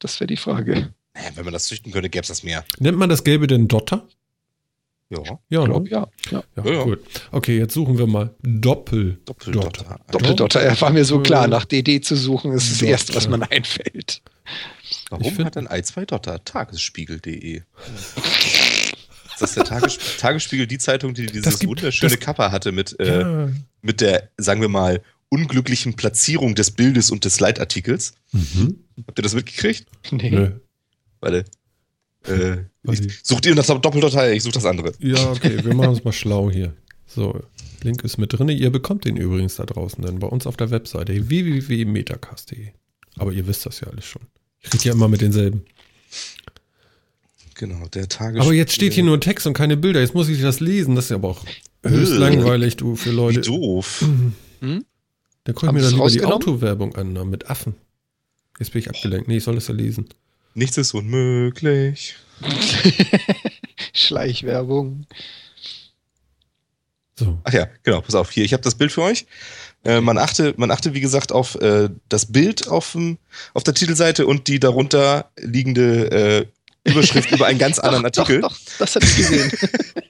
das 0.00 0.18
wäre 0.20 0.26
die 0.26 0.36
Frage. 0.36 0.92
Wenn 1.34 1.44
man 1.44 1.52
das 1.54 1.64
züchten 1.66 1.92
könnte, 1.92 2.08
gäbe 2.10 2.22
es 2.22 2.28
das 2.28 2.42
mehr. 2.42 2.64
Nennt 2.78 2.98
man 2.98 3.08
das 3.08 3.22
Gelbe 3.22 3.46
denn 3.46 3.68
Dotter? 3.68 4.06
Ja. 5.10 5.18
Ja, 5.50 5.60
Ich 5.60 5.66
glaube, 5.66 5.84
ne? 5.84 5.90
ja. 5.90 6.08
ja. 6.30 6.42
ja, 6.56 6.64
Ja, 6.64 6.72
ja. 6.72 6.82
gut. 6.84 7.00
Okay, 7.30 7.58
jetzt 7.58 7.74
suchen 7.74 7.98
wir 7.98 8.06
mal 8.06 8.34
Doppel. 8.42 9.20
Doppeldotter. 9.26 10.00
Doppeldotter, 10.10 10.60
er 10.60 10.80
war 10.80 10.90
mir 10.90 11.04
so 11.04 11.20
klar, 11.20 11.46
nach 11.48 11.66
DD 11.66 12.02
zu 12.02 12.16
suchen, 12.16 12.52
ist 12.52 12.70
das 12.70 12.78
Dotter. 12.78 12.90
Erste, 12.90 13.14
was 13.14 13.28
man 13.28 13.42
einfällt. 13.42 14.22
Ich 14.82 15.04
Warum 15.10 15.32
find- 15.32 15.44
hat 15.46 15.56
ein 15.58 15.68
Ei 15.68 15.82
zwei 15.82 16.06
Dotter? 16.06 16.42
Tagesspiegel.de. 16.44 17.62
Ist 19.42 19.56
das 19.56 19.64
der 19.64 19.64
Tages 19.64 19.98
Tagesspiegel, 20.18 20.66
die 20.66 20.78
Zeitung, 20.78 21.14
die 21.14 21.26
dieses 21.26 21.58
gibt- 21.58 21.68
wunderschöne 21.70 22.10
das- 22.16 22.20
Cover 22.20 22.52
hatte 22.52 22.72
mit, 22.72 22.98
äh, 23.00 23.20
Ja. 23.20 23.48
mit 23.82 24.00
der, 24.00 24.30
sagen 24.36 24.60
wir 24.60 24.68
mal, 24.68 25.02
unglücklichen 25.28 25.94
Platzierung 25.94 26.54
des 26.54 26.70
Bildes 26.72 27.10
und 27.10 27.24
des 27.24 27.40
Leitartikels? 27.40 28.12
Mhm. 28.32 28.76
Habt 29.06 29.18
ihr 29.18 29.22
das 29.22 29.34
mitgekriegt? 29.34 29.86
Nee. 30.10 30.30
Nö. 30.30 30.50
Warte. 31.20 31.44
Äh, 32.24 32.58
sucht 33.22 33.46
ihr 33.46 33.54
das 33.54 33.66
Doppeldotter? 33.66 34.32
Ich 34.32 34.42
suche 34.42 34.54
das 34.54 34.64
andere. 34.64 34.92
Ja, 35.00 35.30
okay, 35.32 35.64
wir 35.64 35.74
machen 35.74 35.90
uns 35.90 36.04
mal 36.04 36.12
schlau 36.12 36.50
hier. 36.50 36.72
So, 37.06 37.40
Link 37.82 38.04
ist 38.04 38.16
mit 38.18 38.32
drin. 38.32 38.48
Ihr 38.48 38.70
bekommt 38.70 39.04
den 39.04 39.16
übrigens 39.16 39.56
da 39.56 39.64
draußen 39.64 40.02
dann 40.04 40.18
bei 40.20 40.26
uns 40.28 40.46
auf 40.46 40.56
der 40.56 40.70
Webseite 40.70 41.28
www.metacast.de. 41.28 42.68
Aber 43.16 43.32
ihr 43.32 43.46
wisst 43.46 43.66
das 43.66 43.80
ja 43.80 43.88
alles 43.88 44.04
schon. 44.04 44.22
Ich 44.60 44.72
rede 44.72 44.84
ja 44.84 44.92
immer 44.92 45.08
mit 45.08 45.20
denselben. 45.20 45.64
Genau, 47.62 47.86
der 47.86 48.08
Tagesspiegel. 48.08 48.42
Aber 48.42 48.52
jetzt 48.54 48.72
steht 48.72 48.92
hier 48.92 49.04
nur 49.04 49.20
Text 49.20 49.46
und 49.46 49.52
keine 49.52 49.76
Bilder. 49.76 50.00
Jetzt 50.00 50.14
muss 50.14 50.28
ich 50.28 50.42
das 50.42 50.58
lesen. 50.58 50.96
Das 50.96 51.04
ist 51.04 51.10
ja 51.10 51.16
aber 51.16 51.28
auch 51.28 51.44
höchst 51.84 52.14
langweilig, 52.14 52.76
du, 52.76 52.96
für 52.96 53.12
Wie 53.12 53.14
Leute. 53.14 53.40
doof. 53.42 54.04
Hm? 54.58 54.84
Da 55.44 55.52
gucke 55.52 55.66
ich 55.66 55.72
mir 55.72 55.80
dann 55.82 55.92
lieber 55.92 56.08
die? 56.08 56.24
Autowerbung 56.24 56.96
an, 56.96 57.12
na, 57.12 57.24
mit 57.24 57.48
Affen. 57.48 57.76
Jetzt 58.58 58.72
bin 58.72 58.80
ich 58.80 58.88
abgelenkt. 58.88 59.28
Nee, 59.28 59.36
ich 59.36 59.44
soll 59.44 59.56
es 59.58 59.68
ja 59.68 59.74
lesen. 59.74 60.08
Nichts 60.54 60.76
ist 60.76 60.92
unmöglich. 60.92 62.16
Schleichwerbung. 63.92 65.06
So. 67.14 67.38
Ach 67.44 67.52
ja, 67.52 67.68
genau, 67.84 68.00
pass 68.00 68.16
auf, 68.16 68.32
hier, 68.32 68.44
ich 68.44 68.54
habe 68.54 68.64
das 68.64 68.74
Bild 68.74 68.90
für 68.90 69.02
euch. 69.02 69.24
Äh, 69.84 70.00
man, 70.00 70.18
achte, 70.18 70.54
man 70.56 70.72
achte, 70.72 70.94
wie 70.94 71.00
gesagt, 71.00 71.30
auf 71.30 71.54
äh, 71.60 71.90
das 72.08 72.26
Bild 72.26 72.66
auf, 72.66 72.90
dem, 72.90 73.18
auf 73.54 73.62
der 73.62 73.74
Titelseite 73.74 74.26
und 74.26 74.48
die 74.48 74.58
darunter 74.58 75.30
liegende 75.40 76.10
äh, 76.10 76.46
Überschrift 76.84 77.30
über 77.30 77.46
einen 77.46 77.58
ganz 77.60 77.78
anderen 77.78 78.04
doch, 78.04 78.18
Artikel. 78.20 78.40
Doch, 78.40 78.56
doch, 78.56 78.78
das 78.78 78.96
hatte 78.96 79.06
ich 79.06 79.16
gesehen. 79.16 79.52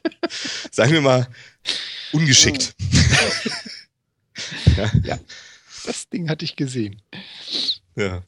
Sagen 0.71 0.93
wir 0.93 1.01
mal, 1.01 1.29
ungeschickt. 2.13 2.75
ja, 5.05 5.19
das 5.85 6.09
Ding 6.09 6.29
hatte 6.29 6.45
ich 6.45 6.57
gesehen. 6.57 7.03
Ja. 7.97 8.23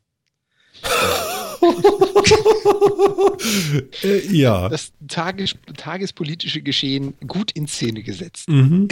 äh, 4.03 4.27
ja. 4.31 4.69
Das 4.69 4.93
tages 5.09 5.55
tagespolitische 5.77 6.61
Geschehen 6.61 7.15
gut 7.27 7.53
in 7.53 7.67
Szene 7.67 8.03
gesetzt. 8.03 8.49
Mhm. 8.49 8.89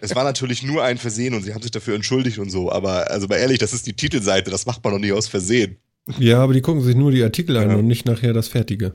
Es 0.00 0.14
war 0.14 0.24
natürlich 0.24 0.62
nur 0.62 0.84
ein 0.84 0.98
Versehen 0.98 1.34
und 1.34 1.42
sie 1.42 1.54
haben 1.54 1.62
sich 1.62 1.70
dafür 1.70 1.94
entschuldigt 1.94 2.38
und 2.38 2.50
so, 2.50 2.70
aber 2.70 3.10
also 3.10 3.26
mal 3.26 3.36
ehrlich, 3.36 3.58
das 3.58 3.72
ist 3.72 3.86
die 3.86 3.94
Titelseite, 3.94 4.50
das 4.50 4.66
macht 4.66 4.84
man 4.84 4.92
doch 4.92 5.00
nicht 5.00 5.12
aus 5.12 5.26
Versehen. 5.26 5.78
Ja, 6.18 6.42
aber 6.42 6.52
die 6.54 6.60
gucken 6.60 6.82
sich 6.82 6.96
nur 6.96 7.10
die 7.12 7.22
Artikel 7.22 7.56
an 7.56 7.70
Ja. 7.70 7.76
und 7.76 7.86
nicht 7.86 8.06
nachher 8.06 8.32
das 8.32 8.48
Fertige. 8.48 8.94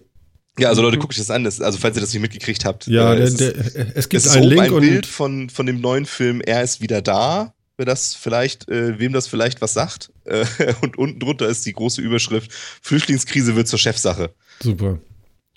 Ja, 0.57 0.69
also 0.69 0.81
Leute, 0.81 0.97
guckt 0.97 1.13
euch 1.13 1.17
das 1.17 1.31
an, 1.31 1.43
das, 1.43 1.59
also 1.61 1.77
falls 1.77 1.97
ihr 1.97 2.01
das 2.01 2.13
nicht 2.13 2.21
mitgekriegt 2.21 2.63
habt. 2.65 2.87
Ja, 2.87 3.13
äh, 3.13 3.17
der, 3.17 3.25
es 3.25 3.33
ist- 3.33 3.75
der, 3.75 3.97
es 3.97 4.09
gibt 4.09 4.19
es 4.23 4.25
ist 4.27 4.35
einen 4.35 4.47
Link 4.47 4.61
ein 4.63 4.79
Bild 4.79 4.95
und 4.97 5.05
von, 5.05 5.49
von 5.49 5.65
dem 5.65 5.81
neuen 5.81 6.05
Film 6.05 6.41
Er 6.41 6.63
ist 6.63 6.81
wieder 6.81 7.01
da, 7.01 7.53
wer 7.77 7.85
das 7.85 8.15
vielleicht, 8.15 8.69
äh, 8.69 8.97
wem 8.99 9.11
das 9.11 9.27
vielleicht 9.27 9.61
was 9.61 9.73
sagt. 9.73 10.11
Äh, 10.23 10.45
und 10.81 10.97
unten 10.97 11.19
drunter 11.19 11.47
ist 11.47 11.65
die 11.65 11.73
große 11.73 12.01
Überschrift: 12.01 12.51
Flüchtlingskrise 12.81 13.55
wird 13.55 13.67
zur 13.67 13.79
Chefsache. 13.79 14.33
super. 14.61 14.99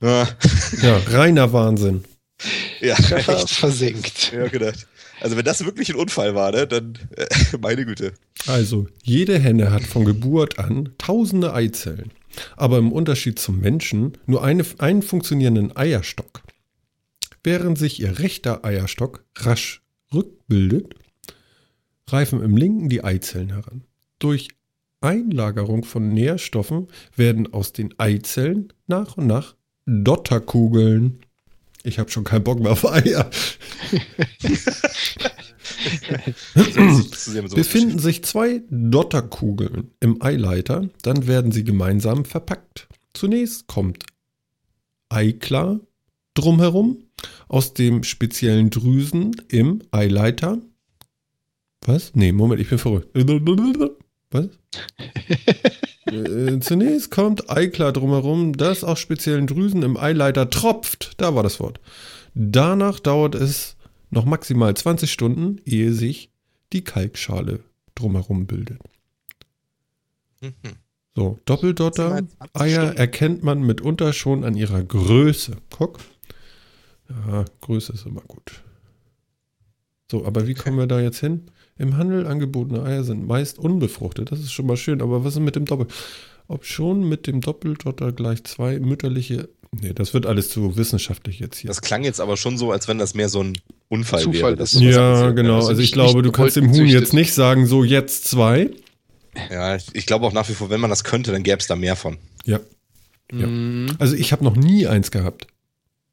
Ah, 0.01 0.27
Ja, 0.83 0.97
reiner 1.11 1.53
Wahnsinn. 1.53 2.05
ja, 2.81 2.97
echt. 3.11 3.51
versenkt. 3.51 4.33
Ja, 4.33 4.47
gedacht. 4.49 4.87
Also 5.21 5.37
wenn 5.37 5.45
das 5.45 5.65
wirklich 5.65 5.91
ein 5.91 5.97
Unfall 5.97 6.35
war, 6.35 6.53
ne, 6.53 6.67
dann 6.67 6.99
äh, 7.17 7.27
meine 7.61 7.85
Güte. 7.85 8.13
Also, 8.47 8.87
jede 9.03 9.39
Henne 9.39 9.71
hat 9.71 9.83
von 9.83 10.05
Geburt 10.05 10.59
an 10.59 10.91
tausende 10.99 11.53
Eizellen, 11.55 12.13
aber 12.57 12.79
im 12.79 12.93
Unterschied 12.93 13.39
zum 13.39 13.61
Menschen 13.61 14.17
nur 14.27 14.45
eine, 14.45 14.65
einen 14.79 15.03
funktionierenden 15.03 15.77
Eierstock. 15.77 16.43
Während 17.43 17.79
sich 17.79 18.01
ihr 18.01 18.19
rechter 18.19 18.65
Eierstock 18.65 19.25
rasch 19.37 19.83
rückbildet, 20.13 20.95
reifen 22.09 22.43
im 22.43 22.57
linken 22.57 22.89
die 22.89 23.05
Eizellen 23.05 23.51
heran. 23.51 23.85
Durch 24.19 24.49
Einlagerung 25.01 25.85
von 25.85 26.09
Nährstoffen 26.09 26.89
werden 27.15 27.53
aus 27.53 27.73
den 27.73 27.99
Eizellen 27.99 28.73
nach 28.87 29.17
und 29.17 29.27
nach 29.27 29.55
Dotterkugeln. 29.87 31.21
Ich 31.83 31.99
habe 31.99 32.11
schon 32.11 32.25
keinen 32.25 32.45
Bock 32.45 32.61
mehr 32.61 32.73
auf 32.73 32.87
Eier. 32.87 33.31
Befinden 37.55 37.99
sich 37.99 38.25
zwei 38.25 38.63
Dotterkugeln 38.71 39.93
im 40.01 40.23
Eileiter, 40.23 40.89
dann 41.03 41.27
werden 41.27 41.53
sie 41.53 41.65
gemeinsam 41.65 42.25
verpackt. 42.25 42.89
Zunächst 43.15 43.67
kommt 43.67 44.05
Eiklar 45.09 45.81
drumherum 46.35 47.05
aus 47.49 47.75
dem 47.75 48.05
speziellen 48.05 48.71
Drüsen 48.71 49.37
im 49.49 49.83
Eileiter. 49.91 50.59
Was? 51.85 52.15
Nee, 52.15 52.33
Moment, 52.33 52.61
ich 52.61 52.69
bin 52.69 52.79
verrückt. 52.79 53.09
Was? 54.31 54.49
äh, 56.13 56.61
zunächst 56.61 57.11
kommt 57.11 57.51
Eiklar 57.51 57.93
drumherum, 57.93 58.57
das 58.57 58.85
aus 58.85 58.99
speziellen 58.99 59.47
Drüsen 59.47 59.83
im 59.83 59.97
Eileiter 59.97 60.51
tropft. 60.51 61.13
Da 61.19 61.35
war 61.35 61.43
das 61.43 61.61
Wort. 61.61 61.81
Danach 62.35 63.01
dauert 63.01 63.35
es 63.35 63.77
noch 64.11 64.25
maximal 64.25 64.75
20 64.75 65.11
Stunden, 65.11 65.61
ehe 65.65 65.93
sich 65.93 66.31
die 66.73 66.85
Kalkschale 66.85 67.61
drumherum 67.95 68.47
bildet. 68.47 68.81
Mhm. 70.41 70.53
So, 71.15 71.39
Doppeldotter, 71.47 72.11
Maximal 72.11 72.49
20 72.53 72.79
Eier 72.79 72.97
erkennt 72.97 73.43
man 73.43 73.61
mitunter 73.61 74.13
schon 74.13 74.45
an 74.45 74.55
ihrer 74.55 74.83
Größe. 74.83 75.57
Guck. 75.71 75.99
Ja, 77.09 77.45
Größe 77.61 77.93
ist 77.93 78.07
immer 78.07 78.21
gut. 78.21 78.63
So, 80.11 80.25
aber 80.25 80.47
wie 80.47 80.55
kommen 80.55 80.79
wir 80.79 80.87
da 80.87 81.01
jetzt 81.01 81.21
hin? 81.21 81.43
Im 81.77 81.97
Handel 81.97 82.27
angebotene 82.27 82.83
Eier 82.83 83.05
sind 83.05 83.27
meist 83.27 83.59
unbefruchtet. 83.59 84.33
Das 84.33 84.41
ist 84.41 84.53
schon 84.53 84.67
mal 84.67 84.77
schön, 84.77 85.01
aber 85.03 85.25
was 85.25 85.35
ist 85.35 85.41
mit 85.41 85.55
dem 85.55 85.65
Doppel? 85.65 85.87
Ob 86.49 86.65
schon 86.65 87.07
mit 87.09 87.27
dem 87.27 87.41
Doppeldotter 87.41 88.13
gleich 88.13 88.43
zwei 88.45 88.79
mütterliche. 88.79 89.49
Nee, 89.81 89.93
das 89.93 90.15
wird 90.15 90.25
alles 90.25 90.49
zu 90.49 90.79
wissenschaftlich 90.79 91.41
jetzt 91.41 91.59
hier. 91.59 91.69
Das 91.69 91.83
klang 91.83 92.05
jetzt 92.05 92.21
aber 92.21 92.39
schon 92.39 92.57
so, 92.57 92.73
als 92.73 92.89
wenn 92.89 92.99
das 92.99 93.15
mehr 93.15 93.29
so 93.29 93.43
ein 93.45 93.59
Unfall 93.89 94.23
Zufall 94.23 94.43
wäre. 94.43 94.57
dass 94.57 94.73
ist. 94.73 94.81
ja, 94.81 95.31
genau. 95.31 95.57
Also 95.57 95.69
Also 95.69 95.83
ich 95.83 95.93
glaube, 95.93 96.23
du 96.23 96.33
kannst 96.33 96.57
dem 96.57 96.73
Huhn 96.73 96.87
jetzt 96.87 97.13
nicht 97.13 97.35
sagen, 97.35 97.67
so 97.67 97.85
jetzt 97.85 98.25
zwei. 98.25 98.71
Ja, 99.51 99.77
ich, 99.77 99.87
ich 99.93 100.07
glaube 100.07 100.27
auch 100.27 100.33
nach 100.33 100.49
wie 100.49 100.55
vor, 100.55 100.71
wenn 100.71 100.81
man 100.81 100.91
das 100.91 101.05
könnte, 101.05 101.33
dann 101.33 101.43
gäbe 101.43 101.59
es 101.59 101.67
da 101.67 101.77
mehr 101.77 101.97
von. 101.97 102.17
Ja. 102.47 102.61
Ja. 103.31 103.47
Mhm. 103.47 103.95
Also 103.99 104.17
ich 104.17 104.33
habe 104.33 104.43
noch 104.43 104.57
nie 104.57 104.87
eins 104.87 105.11
gehabt. 105.11 105.47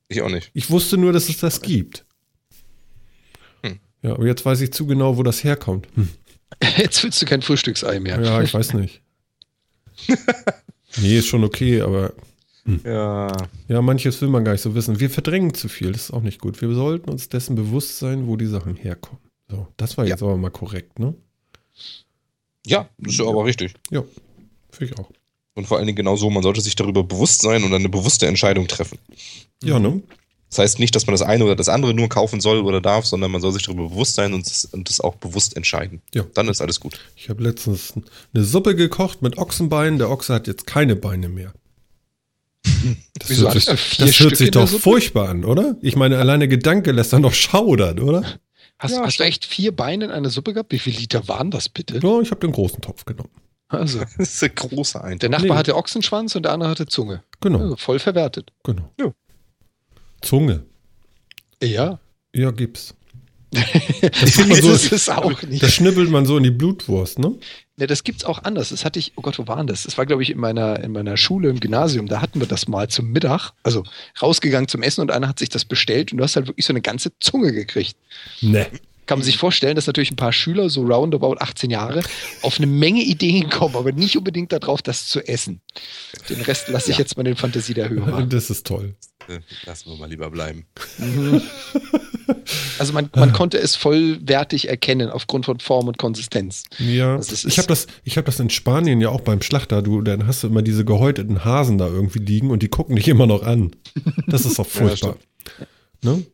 Ich 0.10 0.22
auch 0.22 0.30
nicht. 0.30 0.52
Ich 0.54 0.70
wusste 0.70 0.98
nur, 0.98 1.14
dass 1.14 1.30
es 1.30 1.38
das 1.40 1.62
gibt. 1.62 2.06
Hm. 4.06 4.10
Ja, 4.10 4.16
aber 4.16 4.26
jetzt 4.28 4.46
weiß 4.46 4.62
ich 4.62 4.72
zu 4.72 4.86
genau, 4.86 5.18
wo 5.18 5.24
das 5.24 5.44
herkommt. 5.44 5.88
Hm. 5.96 6.10
Jetzt 6.78 7.04
willst 7.04 7.22
du 7.22 7.26
kein 7.26 7.42
Frühstücksei 7.42 8.00
mehr. 8.00 8.22
Ja, 8.22 8.42
ich 8.42 8.54
weiß 8.54 8.74
nicht. 8.76 9.02
nee, 11.02 11.18
ist 11.18 11.28
schon 11.28 11.44
okay, 11.44 11.82
aber 11.82 12.14
Ja. 12.84 13.36
ja, 13.68 13.82
manches 13.82 14.22
will 14.22 14.30
man 14.30 14.46
gar 14.46 14.54
nicht 14.54 14.62
so 14.62 14.74
wissen. 14.76 15.00
Wir 15.00 15.10
verdrängen 15.10 15.54
zu 15.54 15.68
viel, 15.68 15.92
das 15.92 16.04
ist 16.04 16.12
auch 16.12 16.22
nicht 16.22 16.40
gut. 16.40 16.62
Wir 16.62 16.74
sollten 16.74 17.10
uns 17.10 17.30
dessen 17.30 17.56
bewusst 17.56 17.98
sein, 18.00 18.28
wo 18.28 18.38
die 18.38 18.46
Sachen 18.46 18.76
herkommen. 18.76 19.20
So, 19.50 19.68
das 19.78 19.98
war 19.98 20.06
jetzt 20.06 20.24
aber 20.24 20.38
mal 20.38 20.50
korrekt, 20.52 20.98
ne? 21.00 21.14
Ja, 22.66 22.90
das 23.00 23.14
ist 23.16 23.22
aber 23.22 23.46
richtig. 23.46 23.74
Ja, 23.92 24.04
finde 24.72 24.94
ich 24.94 25.00
auch. 25.00 25.10
Und 25.56 25.68
vor 25.68 25.78
allen 25.78 25.88
Dingen 25.88 25.96
genau 25.98 26.16
so, 26.16 26.30
man 26.30 26.44
sollte 26.44 26.62
sich 26.62 26.76
darüber 26.76 27.04
bewusst 27.04 27.42
sein 27.42 27.64
und 27.64 27.74
eine 27.74 27.90
bewusste 27.90 28.28
Entscheidung 28.28 28.68
treffen. 28.68 28.98
Ja, 29.64 29.80
ne? 29.80 30.02
Das 30.50 30.60
heißt 30.60 30.80
nicht, 30.80 30.96
dass 30.96 31.06
man 31.08 31.14
das 31.14 31.22
eine 31.22 31.44
oder 31.44 31.56
das 31.56 31.70
andere 31.70 31.94
nur 31.94 32.08
kaufen 32.08 32.40
soll 32.40 32.60
oder 32.60 32.80
darf, 32.80 33.06
sondern 33.06 33.32
man 33.32 33.42
soll 33.42 33.52
sich 33.52 33.64
darüber 33.64 33.90
bewusst 33.90 34.16
sein 34.16 34.34
und 34.34 34.46
das, 34.46 34.66
und 34.66 34.88
das 34.90 35.02
auch 35.02 35.16
bewusst 35.16 35.58
entscheiden. 35.58 36.02
Ja. 36.14 36.24
Dann 36.34 36.48
ist 36.48 36.62
alles 36.62 36.80
gut. 36.80 37.00
Ich 37.16 37.30
habe 37.30 37.44
letztens 37.44 37.94
eine 38.34 38.44
Suppe 38.44 38.76
gekocht 38.76 39.22
mit 39.22 39.38
Ochsenbeinen. 39.38 39.98
Der 40.00 40.10
Ochse 40.10 40.34
hat 40.34 40.48
jetzt 40.48 40.66
keine 40.68 40.96
Beine 40.96 41.28
mehr. 41.30 41.54
Das 43.20 43.30
Wieso 43.30 43.44
hört 43.46 43.54
sich, 43.54 43.66
das 43.98 44.20
hört 44.20 44.38
sich 44.38 44.52
der 44.52 44.62
doch 44.62 44.68
Suppe? 44.68 44.82
furchtbar 44.84 45.30
an, 45.30 45.46
oder? 45.46 45.76
Ich 45.82 45.96
meine, 45.96 46.18
alleine 46.20 46.48
Gedanke 46.48 46.92
lässt 46.92 47.14
dann 47.14 47.24
doch 47.24 47.34
schaudern, 47.34 48.00
oder? 48.00 48.24
Hast, 48.78 48.94
Ja, 48.94 49.04
hast 49.04 49.20
du 49.20 49.24
echt 49.24 49.46
vier 49.46 49.76
Beine 49.76 50.06
in 50.06 50.12
einer 50.12 50.30
Suppe 50.30 50.54
gehabt? 50.54 50.72
Wie 50.72 50.80
viele 50.80 51.00
Liter 51.00 51.28
waren 51.28 51.50
das 51.50 51.70
bitte? 51.70 52.00
Ja, 52.04 52.20
ich 52.22 52.30
habe 52.32 52.42
den 52.42 52.52
großen 52.52 52.82
Topf 52.82 53.06
genommen. 53.06 53.30
Also, 53.70 54.00
Das 54.18 54.34
ist 54.34 54.44
ein 54.44 54.54
großer 54.54 55.00
der 55.00 55.08
Eindruck. 55.10 55.32
Nachbar 55.32 55.50
Nee. 55.50 55.56
hatte 55.56 55.76
Ochsenschwanz 55.76 56.36
und 56.36 56.44
der 56.44 56.52
andere 56.52 56.70
hatte 56.70 56.86
Zunge. 56.86 57.24
Genau, 57.42 57.60
Also 57.60 57.76
voll 57.78 58.00
verwertet. 58.00 58.52
genau. 58.64 58.92
Ja. 59.00 59.12
Zunge. 60.22 60.66
Ja. 61.62 62.00
Ja, 62.34 62.52
gibt's. 62.52 62.96
Das, 64.02 64.38
man 64.38 64.62
so, 64.62 64.72
das 64.72 64.88
ist 64.88 65.10
auch 65.10 65.42
nicht. 65.44 65.64
das 65.64 65.74
schnippelt 65.74 66.10
man 66.10 66.26
so 66.26 66.38
in 66.38 66.44
die 66.44 66.52
Blutwurst, 66.52 67.20
ne? 67.20 67.36
Ne, 67.78 67.88
das 67.88 68.04
gibt's 68.04 68.24
auch 68.24 68.44
anders. 68.44 68.70
Das 68.70 68.86
hatte 68.86 69.00
ich, 69.00 69.14
oh 69.16 69.22
Gott, 69.22 69.38
wo 69.38 69.48
waren 69.48 69.68
das? 69.68 69.84
Das 69.84 69.98
war, 69.98 70.06
glaube 70.06 70.24
ich, 70.24 70.30
in 70.30 70.38
meiner, 70.38 70.80
in 70.82 70.92
meiner 70.92 71.18
Schule 71.18 71.50
im 71.50 71.60
Gymnasium. 71.60 72.08
Da 72.08 72.22
hatten 72.22 72.40
wir 72.40 72.48
das 72.48 72.68
mal 72.68 72.88
zum 72.88 73.12
Mittag. 73.12 73.52
Also 73.64 73.84
rausgegangen 74.22 74.68
zum 74.68 74.82
Essen 74.82 75.02
und 75.02 75.12
einer 75.12 75.28
hat 75.28 75.40
sich 75.40 75.50
das 75.50 75.66
bestellt 75.66 76.12
und 76.12 76.20
du 76.20 76.24
hast 76.24 76.36
halt 76.36 76.48
wirklich 76.48 76.66
so 76.66 76.74
eine 76.74 76.82
ganze 76.82 77.12
Zunge 77.20 77.52
gekriegt. 77.52 77.98
Ne. 78.42 78.68
Kann 79.08 79.20
man 79.20 79.26
sich 79.26 79.38
vorstellen, 79.38 79.76
dass 79.76 79.88
natürlich 79.88 80.12
ein 80.12 80.16
paar 80.16 80.34
Schüler, 80.34 80.70
so 80.70 80.84
roundabout 80.84 81.36
18 81.40 81.70
Jahre, 81.70 82.02
auf 82.42 82.58
eine 82.58 82.66
Menge 82.66 83.04
Ideen 83.04 83.50
kommen, 83.50 83.76
aber 83.76 83.92
nicht 83.92 84.18
unbedingt 84.18 84.52
darauf, 84.52 84.82
das 84.82 85.08
zu 85.08 85.22
essen. 85.28 85.62
Den 86.30 86.42
Rest 86.42 86.70
lasse 86.70 86.92
ich 86.92 86.98
jetzt 86.98 87.16
mal 87.16 87.28
in 87.28 87.36
Fantasie 87.36 87.76
der 87.76 87.90
Hörer. 87.90 88.24
Das 88.24 88.50
ist 88.50 88.66
toll. 88.66 88.96
Äh, 89.28 89.40
Lassen 89.66 89.90
wir 89.92 89.98
mal 89.98 90.10
lieber 90.10 90.30
bleiben. 90.30 90.66
Mhm. 90.98 91.42
Also 92.80 92.92
man, 92.94 93.10
man 93.16 93.34
konnte 93.34 93.58
es 93.58 93.76
vollwertig 93.76 94.68
erkennen 94.68 95.10
aufgrund 95.10 95.46
von 95.46 95.60
Form 95.60 95.88
und 95.88 95.98
Konsistenz. 95.98 96.64
Ja, 96.80 97.16
Also 97.16 97.48
ich 97.48 97.58
habe 97.58 97.68
das, 97.68 97.88
ich 98.04 98.18
hab 98.18 98.26
das 98.26 98.40
in 98.40 98.50
Spanien 98.50 99.00
ja 99.00 99.10
auch 99.10 99.22
beim 99.22 99.42
Schlachter. 99.42 99.82
Du, 99.82 100.02
dann 100.02 100.28
hast 100.28 100.44
du 100.44 100.48
immer 100.48 100.62
diese 100.62 100.84
gehäuteten 100.86 101.46
Hasen 101.46 101.78
da 101.78 101.88
irgendwie 101.88 102.20
liegen 102.20 102.50
und 102.52 102.62
die 102.64 102.68
gucken 102.68 102.96
dich 102.96 103.08
immer 103.08 103.28
noch 103.28 103.44
an. 103.44 103.72
Das 104.28 104.46
ist 104.46 104.60
doch 104.60 104.66
Ja, 104.74 104.88
furchtbar. 104.88 105.18
ne? 106.02 106.26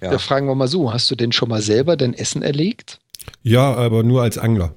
Ja. 0.00 0.12
Da 0.12 0.18
fragen 0.18 0.46
wir 0.46 0.54
mal 0.54 0.68
so, 0.68 0.92
hast 0.92 1.10
du 1.10 1.14
denn 1.16 1.32
schon 1.32 1.48
mal 1.48 1.60
selber 1.62 1.96
dein 1.96 2.14
Essen 2.14 2.42
erlegt? 2.42 3.00
Ja, 3.42 3.74
aber 3.74 4.02
nur 4.02 4.22
als 4.22 4.38
Angler. 4.38 4.74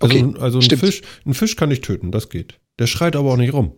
Also, 0.00 0.16
Okay, 0.16 0.34
also 0.40 0.60
ein. 0.60 0.78
Fisch, 0.78 1.02
ein 1.26 1.34
Fisch 1.34 1.56
kann 1.56 1.70
ich 1.70 1.80
töten, 1.82 2.10
das 2.12 2.28
geht. 2.30 2.58
Der 2.78 2.86
schreit 2.86 3.16
aber 3.16 3.32
auch 3.32 3.36
nicht 3.36 3.52
rum. 3.52 3.72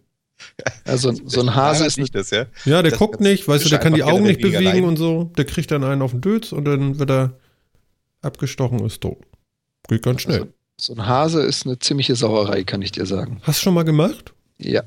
Also 0.84 1.12
so 1.24 1.40
ein 1.40 1.54
Hase 1.54 1.86
ist 1.86 1.98
nicht 1.98 2.14
das, 2.14 2.30
ja. 2.30 2.46
Ja, 2.64 2.82
der 2.82 2.90
Das- 2.90 2.98
guckt 2.98 3.20
nicht, 3.20 3.46
weißt 3.48 3.64
du, 3.64 3.68
der 3.68 3.78
kann 3.78 3.94
die 3.94 4.02
Augen 4.02 4.24
nicht 4.24 4.40
bewegen 4.40 4.64
weniger 4.64 4.86
und 4.88 4.96
so. 4.96 5.24
Der 5.36 5.44
kriegt 5.44 5.70
dann 5.70 5.84
einen 5.84 6.02
auf 6.02 6.10
den 6.10 6.20
Dötz 6.20 6.52
und 6.52 6.64
dann 6.64 6.98
wird 6.98 7.10
er 7.10 7.38
abgestochen, 8.22 8.84
ist 8.84 9.00
tot. 9.00 9.18
Geht 9.88 10.02
ganz 10.02 10.22
schnell. 10.22 10.40
Also, 10.40 10.52
So 10.76 10.94
ein 10.94 11.06
Hase 11.06 11.42
ist 11.42 11.66
eine 11.66 11.78
ziemliche 11.78 12.16
Sauerei, 12.16 12.64
kann 12.64 12.82
ich 12.82 12.92
dir 12.92 13.06
sagen. 13.06 13.40
Hast 13.42 13.60
du 13.60 13.64
schon 13.64 13.74
mal 13.74 13.84
gemacht? 13.84 14.32
Ja. 14.58 14.82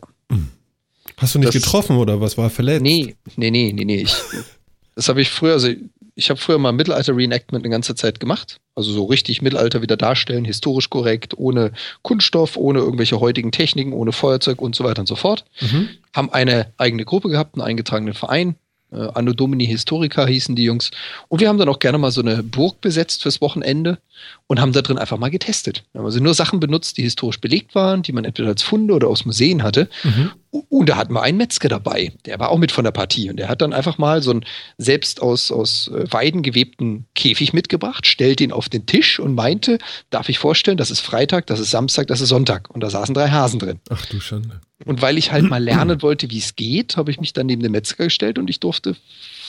Hast 1.18 1.36
du 1.36 1.40
nicht 1.40 1.54
Das- 1.56 1.62
getroffen 1.64 1.98
oder 1.98 2.20
was 2.22 2.38
war 2.38 2.50
verletzt? 2.50 2.82
Nee, 2.84 3.16
nee, 3.38 3.50
nee, 3.52 3.72
nee, 3.74 3.86
nee. 3.86 4.02
Ich, 4.02 4.14
das 4.96 5.08
habe 5.10 5.22
ich 5.22 5.30
früher, 5.30 5.54
also 5.54 5.70
ich 6.18 6.32
habe 6.32 6.40
früher 6.40 6.58
mal 6.58 6.72
Mittelalter-Reenactment 6.72 7.64
eine 7.64 7.72
ganze 7.72 7.94
Zeit 7.94 8.20
gemacht. 8.20 8.58
Also 8.74 8.92
so 8.92 9.06
richtig 9.06 9.44
Mittelalter 9.44 9.84
wieder 9.84 9.98
darstellen, 9.98 10.46
historisch 10.46 10.90
korrekt, 10.90 11.38
ohne 11.38 11.74
Kunststoff, 12.02 12.58
ohne 12.58 12.80
irgendwelche 12.80 13.20
heutigen 13.20 13.52
Techniken, 13.52 13.94
ohne 13.94 14.12
Feuerzeug 14.12 14.60
und 14.60 14.76
so 14.76 14.84
weiter 14.84 15.02
und 15.02 15.08
so 15.08 15.16
fort. 15.16 15.46
Mhm. 15.62 15.90
Haben 16.16 16.34
eine 16.34 16.74
eigene 16.78 17.06
Gruppe 17.06 17.30
gehabt, 17.30 17.54
einen 17.56 17.62
eingetragenen 17.62 18.16
Verein. 18.16 18.56
Äh, 18.92 19.10
Anno 19.14 19.34
Domini 19.34 19.68
Historica 19.68 20.26
hießen 20.26 20.56
die 20.56 20.64
Jungs. 20.64 20.90
Und 21.28 21.40
wir 21.40 21.50
haben 21.50 21.60
dann 21.60 21.70
auch 21.70 21.80
gerne 21.80 22.00
mal 22.00 22.12
so 22.12 22.22
eine 22.22 22.42
Burg 22.42 22.82
besetzt 22.82 23.22
fürs 23.22 23.40
Wochenende 23.40 24.00
und 24.48 24.60
haben 24.60 24.72
da 24.72 24.82
drin 24.82 24.98
einfach 24.98 25.18
mal 25.18 25.30
getestet. 25.30 25.84
Wir 25.92 26.00
haben 26.00 26.06
also 26.06 26.20
nur 26.20 26.34
Sachen 26.34 26.60
benutzt, 26.60 26.98
die 26.98 27.04
historisch 27.04 27.40
belegt 27.40 27.76
waren, 27.76 28.02
die 28.04 28.12
man 28.12 28.26
entweder 28.26 28.50
als 28.50 28.64
Funde 28.64 28.94
oder 28.94 29.08
aus 29.08 29.26
Museen 29.26 29.64
hatte. 29.64 29.90
Mhm. 30.04 30.32
Und 30.70 30.90
da 30.90 30.96
hatten 30.96 31.14
wir 31.14 31.22
einen 31.22 31.38
Metzger 31.38 31.68
dabei, 31.70 32.14
der 32.26 32.40
war 32.40 32.50
auch 32.50 32.58
mit 32.58 32.72
von 32.72 32.84
der 32.84 32.92
Partie 32.92 33.30
und 33.30 33.38
der 33.38 33.50
hat 33.50 33.62
dann 33.62 33.74
einfach 33.74 33.98
mal 33.98 34.22
so 34.22 34.32
einen 34.32 34.46
selbst 34.78 35.22
aus, 35.22 35.52
aus 35.52 35.90
äh, 35.90 36.12
Weiden 36.12 36.42
gewebten 36.42 37.06
Käfig 37.16 37.54
mitgebracht, 37.54 38.08
stellt 38.08 38.40
ihn 38.42 38.52
auf 38.52 38.70
den 38.70 38.86
Tisch 38.86 39.20
und 39.20 39.36
meinte, 39.36 39.78
darf 40.10 40.30
ich 40.30 40.40
vorstellen, 40.40 40.78
das 40.78 40.90
ist 40.90 41.02
Freitag, 41.02 41.48
das 41.48 41.60
ist 41.60 41.72
Samstag, 41.72 42.08
das 42.08 42.22
ist 42.22 42.30
Sonntag. 42.30 42.70
Und 42.74 42.82
da 42.82 42.90
saßen 42.90 43.14
drei 43.14 43.30
Hasen 43.30 43.60
drin. 43.60 43.80
Ach 43.90 44.06
du 44.06 44.20
Schande. 44.20 44.62
Und 44.86 45.02
weil 45.02 45.18
ich 45.18 45.32
halt 45.32 45.50
mal 45.50 45.64
lernen 45.64 46.02
wollte, 46.02 46.30
wie 46.32 46.40
es 46.40 46.56
geht, 46.56 46.98
habe 46.98 47.12
ich 47.12 47.20
mich 47.20 47.34
dann 47.34 47.48
neben 47.48 47.62
den 47.62 47.72
Metzger 47.72 48.06
gestellt 48.06 48.40
und 48.40 48.50
ich 48.50 48.60
durfte 48.60 48.96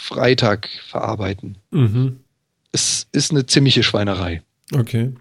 Freitag 0.08 0.68
verarbeiten. 0.86 1.58
Mhm. 1.70 2.20
Es 2.72 3.06
ist 3.12 3.30
eine 3.30 3.46
ziemliche 3.46 3.82
Schweinerei. 3.82 4.42
Okay. 4.74 5.12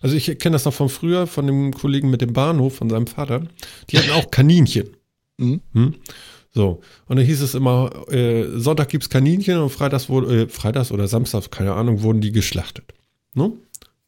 Also 0.00 0.16
ich 0.16 0.38
kenne 0.38 0.54
das 0.54 0.64
noch 0.64 0.74
von 0.74 0.88
früher, 0.88 1.26
von 1.26 1.46
dem 1.46 1.74
Kollegen 1.74 2.10
mit 2.10 2.22
dem 2.22 2.32
Bahnhof, 2.32 2.76
von 2.76 2.88
seinem 2.88 3.06
Vater. 3.06 3.42
Die 3.90 3.98
hatten 3.98 4.10
auch 4.12 4.30
Kaninchen. 4.30 4.88
Mhm. 5.36 5.60
Hm? 5.72 5.94
So, 6.52 6.80
und 7.06 7.16
dann 7.16 7.24
hieß 7.24 7.42
es 7.42 7.54
immer, 7.54 8.08
äh, 8.10 8.58
Sonntag 8.58 8.88
gibt's 8.88 9.08
Kaninchen 9.08 9.58
und 9.58 9.70
Freitags, 9.70 10.08
wurde, 10.08 10.42
äh, 10.42 10.48
Freitags 10.48 10.90
oder 10.90 11.06
Samstags, 11.06 11.50
keine 11.50 11.74
Ahnung, 11.74 12.02
wurden 12.02 12.20
die 12.20 12.32
geschlachtet. 12.32 12.92
Ne? 13.34 13.52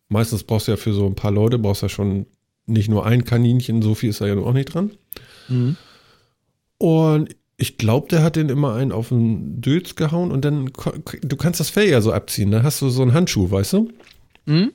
Meistens 0.08 0.42
brauchst 0.42 0.66
du 0.66 0.72
ja 0.72 0.76
für 0.76 0.92
so 0.92 1.06
ein 1.06 1.14
paar 1.14 1.30
Leute, 1.30 1.58
brauchst 1.58 1.82
du 1.82 1.86
ja 1.86 1.90
schon 1.90 2.26
nicht 2.66 2.88
nur 2.88 3.06
ein 3.06 3.24
Kaninchen, 3.24 3.82
so 3.82 3.94
viel 3.94 4.10
ist 4.10 4.20
da 4.20 4.26
ja 4.26 4.36
auch 4.36 4.52
nicht 4.52 4.74
dran. 4.74 4.90
Mhm. 5.48 5.76
Und 6.78 7.36
ich 7.56 7.78
glaube, 7.78 8.08
der 8.08 8.24
hat 8.24 8.34
den 8.34 8.48
immer 8.48 8.74
einen 8.74 8.90
auf 8.90 9.10
den 9.10 9.60
Dötz 9.60 9.94
gehauen 9.94 10.32
und 10.32 10.44
dann, 10.44 10.72
du 11.22 11.36
kannst 11.36 11.60
das 11.60 11.70
Fell 11.70 11.88
ja 11.88 12.00
so 12.00 12.12
abziehen, 12.12 12.50
dann 12.50 12.64
hast 12.64 12.82
du 12.82 12.88
so 12.88 13.02
einen 13.02 13.14
Handschuh, 13.14 13.50
weißt 13.50 13.74
du? 13.74 13.92
Mhm. 14.46 14.72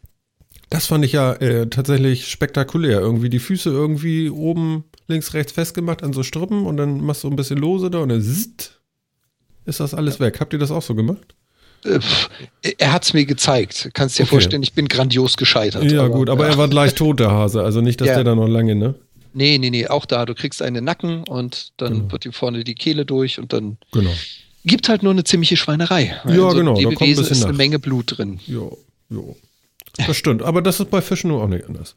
Das 0.70 0.86
fand 0.88 1.06
ich 1.06 1.14
ja 1.14 1.34
äh, 1.34 1.68
tatsächlich 1.70 2.28
spektakulär. 2.28 3.00
Irgendwie 3.00 3.30
die 3.30 3.40
Füße 3.40 3.70
irgendwie 3.70 4.30
oben 4.30 4.84
links, 5.08 5.34
rechts 5.34 5.54
festgemacht 5.54 6.04
an 6.04 6.12
so 6.12 6.24
Strippen 6.24 6.66
und 6.66 6.76
dann 6.78 7.02
machst 7.02 7.24
du 7.24 7.30
ein 7.30 7.36
bisschen 7.38 7.58
lose 7.58 7.90
da 7.90 8.00
und 8.00 8.10
dann 8.10 8.22
zzt, 8.22 8.82
ist 9.66 9.80
das 9.80 9.94
alles 9.94 10.20
weg. 10.20 10.40
Habt 10.42 10.52
ihr 10.54 10.60
das 10.60 10.72
auch 10.72 10.82
so 10.82 10.94
gemacht? 10.94 11.36
Äh, 11.86 12.00
Er 12.80 12.92
hat 12.92 13.06
es 13.06 13.14
mir 13.14 13.26
gezeigt. 13.26 13.90
Kannst 13.94 14.20
dir 14.20 14.24
Okay. 14.24 14.32
vorstellen, 14.32 14.64
ich 14.64 14.74
bin 14.74 14.88
grandios 14.90 15.38
gescheitert. 15.38 15.90
ja, 15.90 16.08
gut, 16.08 16.30
aber 16.30 16.46
ja. 16.46 16.52
er 16.52 16.58
war 16.58 16.68
gleich 16.68 16.96
tot, 16.96 17.20
der 17.22 17.32
Hase. 17.32 17.62
Also 17.64 17.80
nicht, 17.82 18.02
dass 18.02 18.10
Ja. 18.10 18.16
der 18.16 18.24
da 18.26 18.36
noch 18.36 18.48
lange, 18.48 18.76
ne? 18.76 18.96
Nee, 19.34 19.58
nee, 19.60 19.70
nee, 19.70 19.88
auch 19.88 20.06
da. 20.06 20.26
Du 20.26 20.34
kriegst 20.34 20.62
einen 20.62 20.84
Nacken 20.84 21.24
und 21.26 21.72
dann 21.78 21.94
Genau. 21.94 22.12
wird 22.12 22.26
ihm 22.26 22.34
vorne 22.34 22.64
die 22.66 22.76
Kehle 22.76 23.06
durch 23.06 23.40
und 23.40 23.54
dann 23.54 23.78
Genau. 23.94 24.10
gibt 24.66 24.90
halt 24.90 25.04
nur 25.04 25.12
eine 25.14 25.24
ziemliche 25.24 25.56
Schweinerei. 25.56 26.16
Ja, 26.26 26.30
In 26.30 26.36
so 26.36 26.48
einem 26.48 26.58
genau, 26.58 26.76
da 26.76 26.84
kommt 26.84 27.02
ein 27.04 27.10
bisschen 27.10 27.26
ist 27.32 27.44
eine 27.44 27.52
nach. 27.54 27.58
Menge 27.58 27.80
Blut 27.80 28.18
drin. 28.18 28.40
Jo, 28.48 28.78
jo. 29.10 29.38
Das 30.06 30.18
stimmt. 30.18 30.44
Aber 30.44 30.62
das 30.62 30.80
ist 30.80 30.90
bei 30.90 31.02
Fischen 31.02 31.30
nur 31.30 31.44
auch 31.44 31.48
nicht 31.48 31.66
anders. 31.66 31.96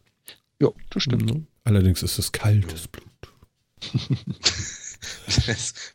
Ja, 0.61 0.69
das 0.91 1.03
stimmt. 1.03 1.27
Ne? 1.27 1.45
Allerdings 1.65 2.03
ist 2.03 2.19
es 2.19 2.33
kaltes 2.33 2.89
Blut. 2.89 3.07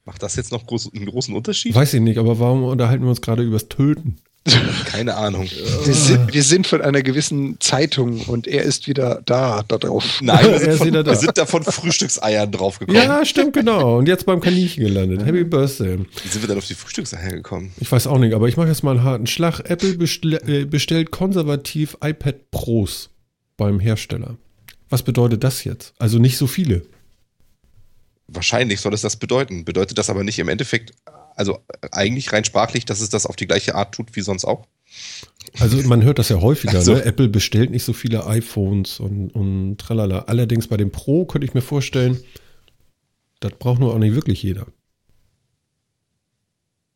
Macht 0.06 0.24
das 0.24 0.36
jetzt 0.36 0.52
noch 0.52 0.66
groß, 0.66 0.94
einen 0.94 1.06
großen 1.06 1.36
Unterschied? 1.36 1.76
Weiß 1.76 1.94
ich 1.94 2.02
nicht, 2.02 2.18
aber 2.18 2.40
warum 2.40 2.64
unterhalten 2.64 3.04
wir 3.04 3.10
uns 3.10 3.22
gerade 3.22 3.44
übers 3.44 3.70
Töten? 3.70 4.18
Keine 4.86 5.16
Ahnung. 5.16 5.50
Wir, 5.86 5.94
sind, 5.94 6.32
wir 6.34 6.44
sind 6.44 6.68
von 6.68 6.82
einer 6.82 7.02
gewissen 7.02 7.58
Zeitung 7.60 8.22
und 8.22 8.46
er 8.46 8.62
ist 8.62 8.88
wieder 8.88 9.22
da, 9.26 9.64
da 9.68 9.78
drauf. 9.80 10.20
Nein, 10.22 10.46
wir 10.46 10.52
Er 10.52 10.60
sind, 10.60 10.70
ist 10.70 10.78
von, 10.78 10.88
wieder 10.88 11.04
da. 11.04 11.12
wir 11.12 11.18
sind 11.18 11.38
da 11.38 11.46
von 11.48 11.64
Frühstückseiern 11.64 12.52
draufgekommen. 12.52 13.02
Ja, 13.02 13.26
stimmt, 13.26 13.54
genau. 13.54 13.98
Und 13.98 14.08
jetzt 14.08 14.26
beim 14.28 14.42
Kaninchen 14.42 14.84
gelandet. 14.84 15.26
Happy 15.26 15.44
Birthday. 15.44 15.98
Wie 15.98 16.28
sind 16.28 16.44
wir 16.44 16.48
dann 16.48 16.60
auf 16.60 16.68
die 16.68 16.76
Frühstückseier 16.76 17.32
gekommen? 17.32 17.72
Ich 17.80 17.92
weiß 17.92 18.06
auch 18.06 18.20
nicht, 18.20 18.36
aber 18.36 18.48
ich 18.48 18.56
mache 18.56 18.68
jetzt 18.68 18.84
mal 18.84 18.92
einen 18.92 19.04
harten 19.04 19.26
Schlag. 19.28 19.62
Apple 19.68 19.96
bestell, 19.98 20.40
äh, 20.48 20.66
bestellt 20.66 21.10
konservativ 21.10 21.98
iPad 22.04 22.52
Pros 22.52 23.10
beim 23.58 23.80
Hersteller. 23.80 24.38
Was 24.90 25.02
bedeutet 25.02 25.44
das 25.44 25.64
jetzt? 25.64 25.94
Also 25.98 26.20
nicht 26.20 26.38
so 26.38 26.46
viele. 26.46 26.84
Wahrscheinlich 28.28 28.80
soll 28.80 28.94
es 28.94 29.02
das 29.02 29.16
bedeuten. 29.18 29.66
Bedeutet 29.66 29.98
das 29.98 30.10
aber 30.12 30.24
nicht 30.24 30.38
im 30.38 30.50
Endeffekt, 30.50 30.94
also 31.36 31.60
eigentlich 31.92 32.32
rein 32.34 32.44
sprachlich, 32.46 32.86
dass 32.86 33.02
es 33.02 33.10
das 33.10 33.26
auf 33.26 33.36
die 33.36 33.48
gleiche 33.48 33.76
Art 33.76 33.94
tut 33.96 34.16
wie 34.16 34.22
sonst 34.22 34.46
auch? 34.46 34.68
Also 35.60 35.82
man 35.88 36.04
hört 36.04 36.20
das 36.20 36.30
ja 36.30 36.42
häufiger. 36.42 36.80
Ach 36.80 36.84
so. 36.84 36.94
Ne? 36.94 37.04
Apple 37.04 37.28
bestellt 37.30 37.70
nicht 37.70 37.84
so 37.84 37.94
viele 37.94 38.26
iPhones 38.26 39.00
und, 39.00 39.30
und 39.32 39.78
tralala. 39.78 40.26
Allerdings 40.28 40.68
bei 40.68 40.78
dem 40.78 40.92
Pro 40.92 41.26
könnte 41.26 41.46
ich 41.46 41.54
mir 41.54 41.62
vorstellen, 41.62 42.20
das 43.42 43.52
braucht 43.54 43.80
nur 43.80 43.94
auch 43.94 44.00
nicht 44.00 44.16
wirklich 44.16 44.42
jeder. 44.42 44.68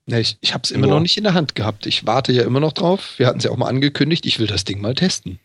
Ja, 0.07 0.17
ich 0.17 0.37
ich 0.41 0.53
habe 0.53 0.63
es 0.63 0.71
immer 0.71 0.87
Ja. 0.87 0.93
noch 0.95 1.01
nicht 1.01 1.17
in 1.17 1.23
der 1.23 1.33
Hand 1.35 1.53
gehabt. 1.55 1.85
Ich 1.85 2.05
warte 2.07 2.31
ja 2.31 2.43
immer 2.43 2.59
noch 2.59 2.73
drauf. 2.73 3.13
Wir 3.17 3.27
hatten 3.27 3.37
es 3.37 3.43
ja 3.43 3.51
auch 3.51 3.57
mal 3.57 3.67
angekündigt. 3.67 4.25
Ich 4.25 4.39
will 4.39 4.47
das 4.47 4.63
Ding 4.65 4.81
mal 4.81 4.95
testen. 4.95 5.39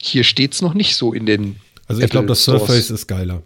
Hier 0.00 0.22
steht 0.22 0.52
es 0.54 0.62
noch 0.62 0.74
nicht 0.74 0.94
so 0.96 1.12
in 1.12 1.26
den. 1.26 1.56
Also 1.86 2.00
ich 2.02 2.10
glaube, 2.10 2.28
das. 2.28 2.44
Surface 2.44 2.90
ist 2.90 3.06
geiler, 3.08 3.42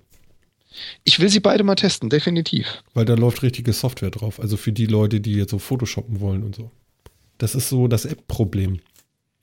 Ich 1.04 1.18
will 1.20 1.28
sie 1.28 1.40
beide 1.40 1.64
mal 1.64 1.74
testen, 1.74 2.08
definitiv. 2.10 2.82
weil 2.94 3.04
da 3.04 3.14
läuft 3.14 3.42
richtige 3.42 3.72
Software 3.72 4.10
drauf. 4.10 4.40
Also 4.40 4.56
für 4.56 4.72
die 4.72 4.86
Leute, 4.86 5.20
die 5.20 5.34
jetzt 5.34 5.50
so 5.50 5.58
Photoshoppen 5.58 6.20
wollen 6.20 6.42
und 6.42 6.54
so. 6.56 6.70
Das 7.38 7.54
ist 7.54 7.68
so 7.68 7.88
das 7.88 8.04
App-Problem. 8.04 8.80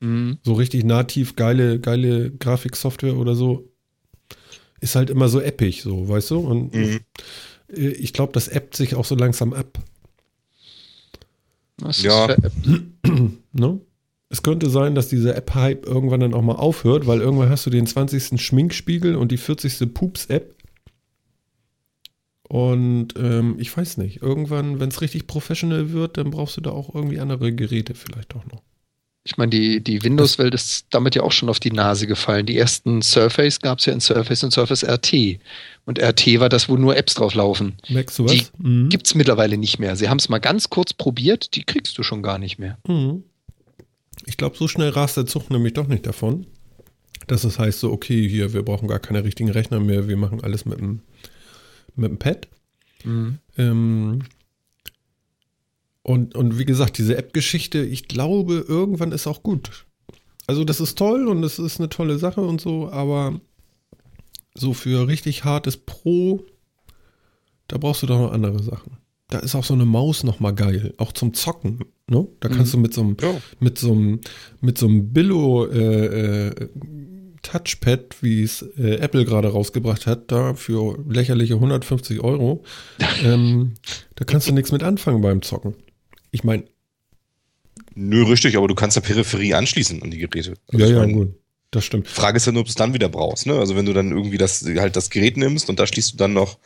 Mhm. 0.02 0.40
so 0.44 0.54
richtig 0.54 0.84
nativ 0.84 1.38
geile, 1.38 1.80
geile 1.80 2.30
Grafiksoftware 2.30 3.16
oder 3.16 3.34
so, 3.34 3.72
ist 4.82 4.96
halt 4.96 5.10
immer 5.10 5.30
so 5.30 5.40
eppig, 5.40 5.82
so, 5.84 6.10
weißt 6.10 6.32
du? 6.32 6.40
Und 6.40 6.76
Mhm. 6.76 7.00
äh, 7.74 7.88
ich 7.90 8.12
glaube, 8.12 8.34
das 8.34 8.50
appt 8.50 8.76
sich 8.76 8.96
auch 8.96 9.06
so 9.06 9.16
langsam 9.16 9.54
ab. 9.54 9.80
Das 11.78 12.02
Ja. 12.02 12.26
ist 12.26 12.42
ver- 12.42 12.52
Ne? 13.54 13.80
Es 14.30 14.44
könnte 14.44 14.70
sein, 14.70 14.96
dass 14.96 15.08
dieser 15.08 15.36
App-Hype 15.38 15.86
irgendwann 15.86 16.20
dann 16.20 16.34
auch 16.34 16.42
mal 16.42 16.56
aufhört, 16.56 17.08
weil 17.08 17.22
irgendwann 17.22 17.50
hast 17.50 17.66
du 17.66 17.70
den 17.70 17.88
20. 17.88 18.38
Schminkspiegel 18.42 19.16
und 19.16 19.32
die 19.32 19.38
40. 19.38 19.94
Pups-App. 19.94 20.55
Und 22.48 23.16
ähm, 23.18 23.56
ich 23.58 23.76
weiß 23.76 23.98
nicht, 23.98 24.22
irgendwann, 24.22 24.80
wenn 24.80 24.90
es 24.90 25.02
richtig 25.02 25.28
professional 25.28 25.92
wird, 25.92 26.18
dann 26.18 26.32
brauchst 26.32 26.58
du 26.58 26.62
da 26.62 26.72
auch 26.72 26.94
irgendwie 26.94 27.20
andere 27.20 27.54
Geräte 27.54 27.96
vielleicht 27.96 28.36
auch 28.36 28.46
noch. 28.46 28.62
Ich 29.28 29.38
meine, 29.38 29.50
die, 29.50 29.84
die 29.84 30.04
Windows-Welt 30.04 30.54
ist 30.54 30.86
damit 30.92 31.16
ja 31.16 31.24
auch 31.24 31.32
schon 31.32 31.50
auf 31.50 31.60
die 31.60 31.72
Nase 31.72 32.06
gefallen. 32.06 32.46
Die 32.46 32.56
ersten 32.56 33.02
Surface 33.02 33.60
gab 33.60 33.80
es 33.80 33.86
ja 33.88 33.94
in 33.94 34.00
Surface 34.00 34.44
und 34.44 34.52
Surface 34.52 34.84
RT. 34.84 35.40
Und 35.86 36.00
RT 36.00 36.40
war 36.40 36.50
das, 36.50 36.70
wo 36.70 36.78
nur 36.78 36.96
Apps 36.96 37.16
drauf 37.16 37.34
laufen. 37.34 37.74
Merkst 37.90 38.20
du 38.20 38.26
was? 38.26 38.32
Die 38.32 38.46
Mhm. 38.60 38.90
Gibt 38.90 39.08
es 39.08 39.16
mittlerweile 39.16 39.58
nicht 39.58 39.80
mehr. 39.80 39.96
Sie 39.96 40.10
haben 40.10 40.20
es 40.20 40.30
mal 40.30 40.38
ganz 40.38 40.70
kurz 40.70 40.94
probiert, 40.94 41.56
die 41.56 41.64
kriegst 41.64 41.98
du 41.98 42.04
schon 42.04 42.22
gar 42.22 42.38
nicht 42.38 42.60
mehr. 42.60 42.78
Mhm. 42.88 43.24
Ich 44.28 44.38
glaube, 44.38 44.58
so 44.58 44.68
schnell 44.68 44.90
rast 44.90 45.18
der 45.18 45.26
Zug 45.26 45.50
nämlich 45.50 45.74
doch 45.74 45.88
nicht 45.88 46.06
davon, 46.06 46.46
dass 47.26 47.44
es 47.44 47.58
heißt 47.58 47.80
so, 47.80 47.92
okay, 47.92 48.30
hier, 48.30 48.54
wir 48.54 48.62
brauchen 48.62 48.88
gar 48.88 49.00
keine 49.00 49.24
richtigen 49.24 49.50
Rechner 49.50 49.80
mehr, 49.80 50.08
wir 50.08 50.18
machen 50.18 50.44
alles 50.44 50.66
mit 50.66 50.80
dem, 50.80 51.02
mit 51.96 52.10
dem 52.12 52.18
Pad. 52.20 52.48
Ähm, 53.58 54.24
und, 56.04 56.36
und 56.36 56.60
wie 56.60 56.66
gesagt, 56.66 56.98
diese 56.98 57.18
App-Geschichte, 57.18 57.84
ich 57.84 58.08
glaube, 58.08 58.66
irgendwann 58.68 59.12
ist 59.12 59.28
auch 59.28 59.44
gut. 59.44 59.86
Also 60.48 60.64
das 60.64 60.80
ist 60.80 60.98
toll 60.98 61.28
und 61.28 61.44
es 61.44 61.58
ist 61.60 61.80
eine 61.80 61.90
tolle 61.90 62.18
Sache 62.20 62.42
und 62.42 62.62
so, 62.62 62.90
aber 62.92 63.40
so 64.54 64.74
für 64.74 65.08
richtig 65.08 65.44
hartes 65.44 65.78
Pro, 65.78 66.44
da 67.68 67.78
brauchst 67.78 68.04
du 68.04 68.08
doch 68.08 68.20
noch 68.20 68.32
andere 68.32 68.62
Sachen. 68.62 68.98
Da 69.30 69.40
ist 69.40 69.56
auch 69.56 69.64
so 69.64 69.74
eine 69.74 69.86
Maus 69.86 70.24
noch 70.24 70.40
mal 70.40 70.52
geil, 70.52 70.94
auch 70.98 71.12
zum 71.12 71.34
Zocken. 71.34 71.80
Ne? 72.08 72.28
Da 72.40 72.50
kannst 72.50 72.74
du 72.76 72.78
mit 72.78 72.94
so 72.94 73.02
einem 73.02 73.18
Ja. 73.20 73.36
mit 73.60 73.80
so 73.80 73.92
einem 73.92 74.22
mit 74.62 74.78
so 74.78 74.86
einem 74.86 75.12
Billo 75.12 75.66
äh, 75.66 76.48
äh, 76.50 76.70
Touchpad, 77.46 78.18
wie 78.22 78.44
es 78.44 78.64
äh, 78.78 78.96
Apple 78.96 79.26
gerade 79.26 79.50
rausgebracht 79.50 80.08
hat, 80.08 80.32
da 80.32 80.56
für 80.56 80.98
lächerliche 81.08 81.56
150 81.56 82.22
Euro, 82.22 82.64
ähm, 83.24 83.74
da 84.16 84.26
kannst 84.26 84.48
du 84.48 84.54
nichts 84.54 84.72
mit 84.72 84.84
anfangen 84.84 85.22
beim 85.22 85.42
Zocken. 85.42 85.76
Ich 86.32 86.44
meine, 86.44 86.66
Nö, 87.96 88.24
richtig, 88.24 88.58
aber 88.58 88.68
du 88.68 88.76
kannst 88.76 88.98
ja 88.98 89.02
Peripherie 89.02 89.54
anschließen 89.54 90.04
an 90.04 90.12
die 90.12 90.18
Geräte. 90.18 90.56
Also 90.68 90.86
ja, 90.86 90.92
ja, 90.92 91.00
mein, 91.00 91.14
gut, 91.14 91.36
das 91.72 91.86
stimmt. 91.86 92.10
Frage 92.10 92.38
ist 92.38 92.46
ja 92.46 92.52
nur, 92.52 92.62
ob 92.62 92.68
du 92.68 92.72
es 92.72 92.76
dann 92.76 92.94
wieder 92.94 93.08
brauchst. 93.08 93.46
Ne? 93.46 93.54
Also 93.54 93.78
wenn 93.78 93.86
du 93.86 93.94
dann 93.94 94.12
irgendwie 94.12 94.38
das 94.38 94.66
halt 94.66 94.98
das 94.98 95.10
Gerät 95.10 95.38
nimmst 95.38 95.70
und 95.70 95.80
da 95.80 95.88
schließt 95.88 96.14
du 96.14 96.18
dann 96.18 96.34
noch 96.34 96.58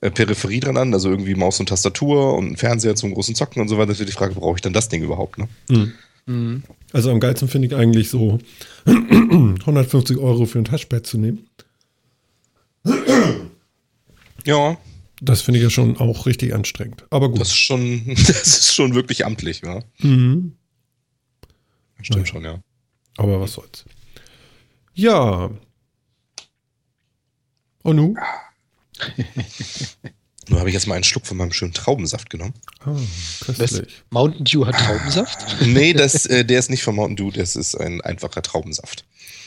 äh, 0.00 0.10
Peripherie 0.10 0.60
dran 0.60 0.76
an, 0.76 0.92
also 0.92 1.10
irgendwie 1.10 1.36
Maus 1.36 1.60
und 1.60 1.68
Tastatur 1.68 2.34
und 2.34 2.56
Fernseher 2.56 2.96
zum 2.96 3.14
großen 3.14 3.36
Zocken 3.36 3.62
und 3.62 3.68
so 3.68 3.78
weiter, 3.78 3.92
ist 3.92 4.00
die 4.00 4.10
Frage, 4.10 4.34
brauche 4.34 4.56
ich 4.56 4.62
dann 4.62 4.72
das 4.72 4.88
Ding 4.88 5.02
überhaupt? 5.02 5.38
Ne? 5.38 5.48
Mhm. 5.70 5.92
Mhm. 6.26 6.62
Also 6.92 7.10
am 7.10 7.20
geilsten 7.20 7.48
finde 7.48 7.68
ich 7.68 7.74
eigentlich 7.74 8.08
so 8.10 8.38
150 8.86 10.16
Euro 10.18 10.46
für 10.46 10.58
ein 10.58 10.64
Touchpad 10.64 11.06
zu 11.06 11.18
nehmen. 11.18 11.46
Ja, 14.46 14.76
Das 15.20 15.42
finde 15.42 15.58
ich 15.58 15.64
ja 15.64 15.70
schon 15.70 15.96
auch 15.96 16.26
richtig 16.26 16.54
anstrengend. 16.54 17.04
Aber 17.10 17.28
gut. 17.30 17.40
das 17.40 17.48
ist 17.48 17.56
schon, 17.56 18.06
das 18.14 18.46
ist 18.46 18.74
schon 18.74 18.94
wirklich 18.94 19.24
amtlich, 19.24 19.62
ja. 19.64 19.82
mhm. 19.98 20.56
Stimmt 22.02 22.26
Ja. 22.28 22.32
schon, 22.34 22.44
ja. 22.44 22.60
Aber 23.16 23.40
was 23.40 23.52
soll's. 23.54 23.84
Ja. 24.94 25.50
Und 27.82 27.96
nu? 27.96 28.14
Nur 30.48 30.58
habe 30.60 30.68
ich 30.68 30.74
jetzt 30.74 30.86
mal 30.86 30.94
einen 30.94 31.04
Schluck 31.04 31.26
von 31.26 31.36
meinem 31.36 31.52
schönen 31.52 31.72
Traubensaft 31.72 32.30
genommen. 32.30 32.54
Ah, 32.80 32.92
Was? 33.46 33.58
köstlich. 33.58 34.02
Mountain 34.10 34.44
Dew 34.44 34.66
hat 34.66 34.76
Traubensaft? 34.76 35.56
Nee, 35.66 35.92
das, 35.92 36.26
äh, 36.26 36.44
der 36.44 36.58
ist 36.58 36.70
nicht 36.70 36.82
von 36.82 36.94
Mountain 36.94 37.16
Dew, 37.16 37.30
das 37.30 37.56
ist 37.56 37.74
ein 37.74 38.00
einfacher 38.00 38.42
Traubensaft. 38.42 39.04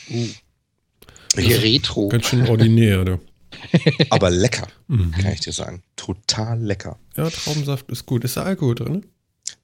Wie 0.08 1.52
Retro. 1.52 2.08
Ganz 2.08 2.26
schön 2.26 2.48
ordinär, 2.48 3.04
du. 3.04 3.20
Aber 4.10 4.30
lecker, 4.30 4.68
Mhm. 4.88 5.12
kann 5.12 5.32
ich 5.32 5.40
dir 5.40 5.52
sagen. 5.52 5.82
Total 5.96 6.60
lecker. 6.60 6.98
Ja, 7.16 7.28
Traubensaft 7.30 7.90
ist 7.90 8.06
gut. 8.06 8.24
Ist 8.24 8.36
da 8.36 8.42
Alkohol 8.44 8.74
drin? 8.74 9.06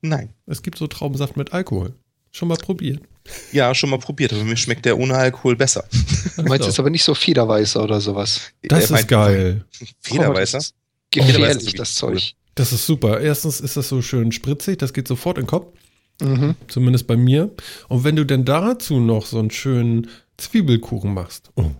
Nein. 0.03 0.31
Es 0.47 0.63
gibt 0.63 0.79
so 0.79 0.87
Traubensaft 0.87 1.37
mit 1.37 1.53
Alkohol. 1.53 1.95
Schon 2.33 2.49
mal 2.49 2.57
probiert. 2.57 3.01
Ja, 3.53 3.75
schon 3.75 3.89
mal 3.91 3.99
probiert, 3.99 4.33
aber 4.35 4.45
mir 4.45 4.57
schmeckt 4.57 4.85
der 4.85 4.99
ohne 4.99 5.15
Alkohol 5.15 5.57
besser. 5.57 5.85
Du 6.37 6.43
meinst 6.43 6.67
jetzt 6.67 6.79
aber 6.79 6.91
nicht 6.91 7.05
so 7.05 7.15
Federweißer 7.15 7.83
oder 7.83 8.01
sowas. 8.01 8.41
Das 8.63 8.89
Der 8.89 8.99
ist 8.99 9.09
geil. 9.09 9.65
Federweißer? 10.01 10.61
Das 11.21 11.29
ist 11.29 11.35
Federweißer 11.35 11.55
gefährlich, 11.59 11.75
ist 11.75 11.79
das 11.81 11.95
Zeug. 11.95 12.33
Das 12.57 12.73
ist 12.73 12.87
super. 12.87 13.21
Erstens 13.21 13.61
ist 13.61 13.77
das 13.77 13.89
so 13.89 14.01
schön 14.03 14.31
spritzig, 14.33 14.79
das 14.79 14.93
geht 14.93 15.09
sofort 15.09 15.39
in 15.39 15.45
den 15.45 15.49
Kopf. 15.51 15.77
Mhm. 16.21 16.55
Zumindest 16.69 17.07
bei 17.07 17.17
mir. 17.17 17.51
Und 17.89 18.05
wenn 18.05 18.15
du 18.17 18.25
denn 18.25 18.45
dazu 18.45 19.01
noch 19.01 19.27
so 19.27 19.39
einen 19.41 19.51
schönen 19.51 20.09
Zwiebelkuchen 20.37 21.13
machst, 21.13 21.51
oh, 21.57 21.71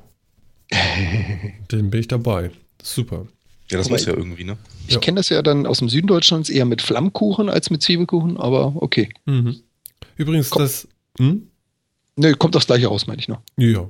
den 1.71 1.91
bin 1.91 2.01
ich 2.01 2.09
dabei. 2.09 2.51
Super. 2.83 3.27
Ja, 3.71 3.79
das 3.79 3.87
Wobei- 3.87 3.95
muss 3.95 4.07
ja 4.07 4.15
irgendwie, 4.17 4.45
ne? 4.45 4.57
Ich 4.87 4.95
Ja. 4.95 5.01
kenne 5.01 5.17
das 5.17 5.29
ja 5.29 5.41
dann 5.43 5.67
aus 5.67 5.79
dem 5.79 5.89
Süden 5.89 6.07
Deutschlands 6.07 6.51
eher 6.51 6.65
mit 6.65 6.83
Flammkuchen 6.83 7.49
als 7.49 7.71
mit 7.71 7.83
Zwiebelkuchen, 7.83 8.37
aber 8.37 8.75
okay. 8.77 9.09
Mhm. 9.25 9.61
Übrigens, 10.17 10.51
Komm. 10.51 10.63
das. 10.63 10.89
Hm? 11.19 11.49
Ne, 12.17 12.35
kommt 12.35 12.55
das 12.55 12.67
gleiche 12.67 12.87
raus, 12.89 13.07
meine 13.07 13.21
ich 13.21 13.29
noch. 13.29 13.41
Ja. 13.57 13.89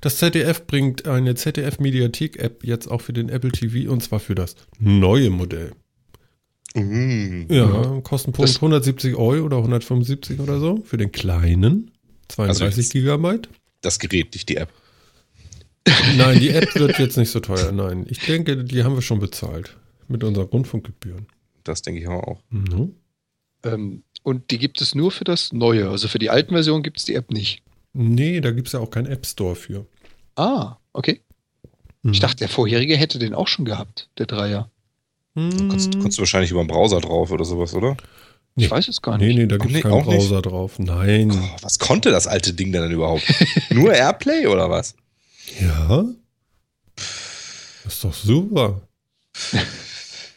Das 0.00 0.18
ZDF 0.18 0.66
bringt 0.66 1.06
eine 1.08 1.34
ZDF-Mediathek-App 1.34 2.64
jetzt 2.64 2.86
auch 2.88 3.00
für 3.00 3.12
den 3.12 3.28
Apple 3.28 3.50
TV 3.52 3.90
und 3.92 4.02
zwar 4.02 4.20
für 4.20 4.34
das 4.34 4.54
neue 4.78 5.30
Modell. 5.30 5.72
Mhm. 6.74 7.46
Ja, 7.50 8.00
Kostenpunkt 8.02 8.48
Das- 8.50 8.56
170 8.56 9.14
Euro 9.16 9.44
oder 9.46 9.58
175 9.58 10.40
oder 10.40 10.58
so 10.60 10.82
für 10.84 10.96
den 10.96 11.12
kleinen. 11.12 11.90
32 12.28 12.64
Also 12.78 12.92
Gigabyte. 12.92 13.48
Das 13.80 13.98
Gerät, 13.98 14.32
nicht 14.34 14.48
die 14.48 14.56
App. 14.56 14.72
Nein, 16.16 16.40
die 16.40 16.50
App 16.50 16.74
wird 16.74 16.98
jetzt 16.98 17.16
nicht 17.16 17.30
so 17.30 17.40
teuer. 17.40 17.70
Nein, 17.72 18.06
ich 18.08 18.18
denke, 18.20 18.64
die 18.64 18.82
haben 18.84 18.94
wir 18.94 19.02
schon 19.02 19.18
bezahlt. 19.20 19.76
Mit 20.08 20.22
unseren 20.24 20.46
Rundfunkgebühren. 20.46 21.26
Das 21.64 21.82
denke 21.82 22.00
ich 22.00 22.06
aber 22.08 22.26
auch. 22.28 22.40
Mhm. 22.50 22.94
Ähm, 23.64 24.02
und 24.22 24.50
die 24.50 24.58
gibt 24.58 24.80
es 24.80 24.94
nur 24.94 25.10
für 25.10 25.24
das 25.24 25.52
Neue. 25.52 25.88
Also 25.90 26.08
für 26.08 26.18
die 26.18 26.30
alten 26.30 26.52
Versionen 26.54 26.82
gibt 26.82 26.98
es 26.98 27.04
die 27.04 27.14
App 27.14 27.30
nicht. 27.30 27.62
Nee, 27.94 28.40
da 28.40 28.50
gibt 28.50 28.66
es 28.68 28.72
ja 28.72 28.80
auch 28.80 28.90
keinen 28.90 29.06
App 29.06 29.24
Store 29.24 29.54
für. 29.54 29.86
Ah, 30.36 30.76
okay. 30.92 31.20
Mhm. 32.02 32.12
Ich 32.12 32.20
dachte, 32.20 32.36
der 32.38 32.48
vorherige 32.48 32.96
hätte 32.96 33.18
den 33.18 33.34
auch 33.34 33.48
schon 33.48 33.64
gehabt, 33.64 34.10
der 34.18 34.26
Dreier. 34.26 34.70
Mhm. 35.34 35.68
Konntest, 35.68 35.92
konntest 35.94 36.18
du 36.18 36.22
wahrscheinlich 36.22 36.50
über 36.50 36.62
den 36.62 36.68
Browser 36.68 37.00
drauf 37.00 37.30
oder 37.30 37.44
sowas, 37.44 37.72
oder? 37.74 37.96
Nee. 38.56 38.64
Ich 38.66 38.70
weiß 38.70 38.86
es 38.88 39.00
gar 39.02 39.16
Nee, 39.18 39.28
nicht. 39.28 39.36
nee, 39.38 39.46
da 39.46 39.56
Ach 39.56 39.60
gibt 39.60 39.70
es 39.70 39.76
nee, 39.76 39.82
keinen 39.82 39.92
auch 39.92 40.06
nicht? 40.06 40.18
Browser 40.18 40.42
drauf. 40.42 40.78
Nein. 40.78 41.30
Oh, 41.32 41.56
was 41.62 41.78
konnte 41.78 42.10
das 42.10 42.26
alte 42.26 42.52
Ding 42.52 42.70
denn 42.72 42.90
überhaupt? 42.90 43.24
Nur 43.70 43.92
Airplay 43.92 44.46
oder 44.46 44.70
was? 44.70 44.94
Ja? 45.60 46.04
Das 47.84 47.94
ist 47.94 48.04
doch 48.04 48.14
super. 48.14 48.82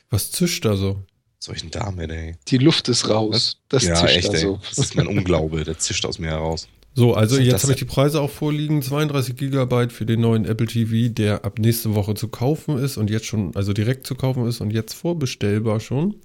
Was 0.10 0.32
zischt 0.32 0.64
da 0.64 0.76
so? 0.78 1.04
Solchen 1.38 1.70
Damen, 1.70 2.10
ey. 2.10 2.36
Die 2.48 2.58
Luft 2.58 2.88
ist 2.88 3.10
raus. 3.10 3.58
Das 3.70 3.84
ja, 3.84 3.94
zischt 3.96 4.16
echt, 4.16 4.30
da 4.30 4.34
ey. 4.34 4.40
so. 4.40 4.60
Das 4.70 4.78
ist 4.78 4.96
mein 4.96 5.08
Unglaube. 5.08 5.64
Der 5.66 5.78
zischt 5.78 6.06
aus 6.06 6.18
mir 6.18 6.30
heraus. 6.30 6.68
So, 6.98 7.14
also 7.14 7.38
jetzt 7.38 7.62
habe 7.62 7.74
ich 7.74 7.78
die 7.80 7.86
Preise 7.86 8.20
auch 8.22 8.32
vorliegen. 8.32 8.82
32 8.82 9.36
Gigabyte 9.36 9.94
für 9.94 10.08
den 10.08 10.20
neuen 10.22 10.46
Apple 10.46 10.66
TV, 10.66 11.14
der 11.14 11.46
ab 11.46 11.60
nächste 11.60 11.94
Woche 11.94 12.16
zu 12.16 12.28
kaufen 12.28 12.80
ist 12.80 12.98
und 12.98 13.12
jetzt 13.12 13.28
schon, 13.28 13.56
also 13.56 13.72
direkt 13.72 14.08
zu 14.08 14.16
kaufen 14.16 14.48
ist 14.48 14.62
und 14.62 14.72
jetzt 14.72 14.94
vorbestellbar 14.94 15.80
schon. 15.80 16.16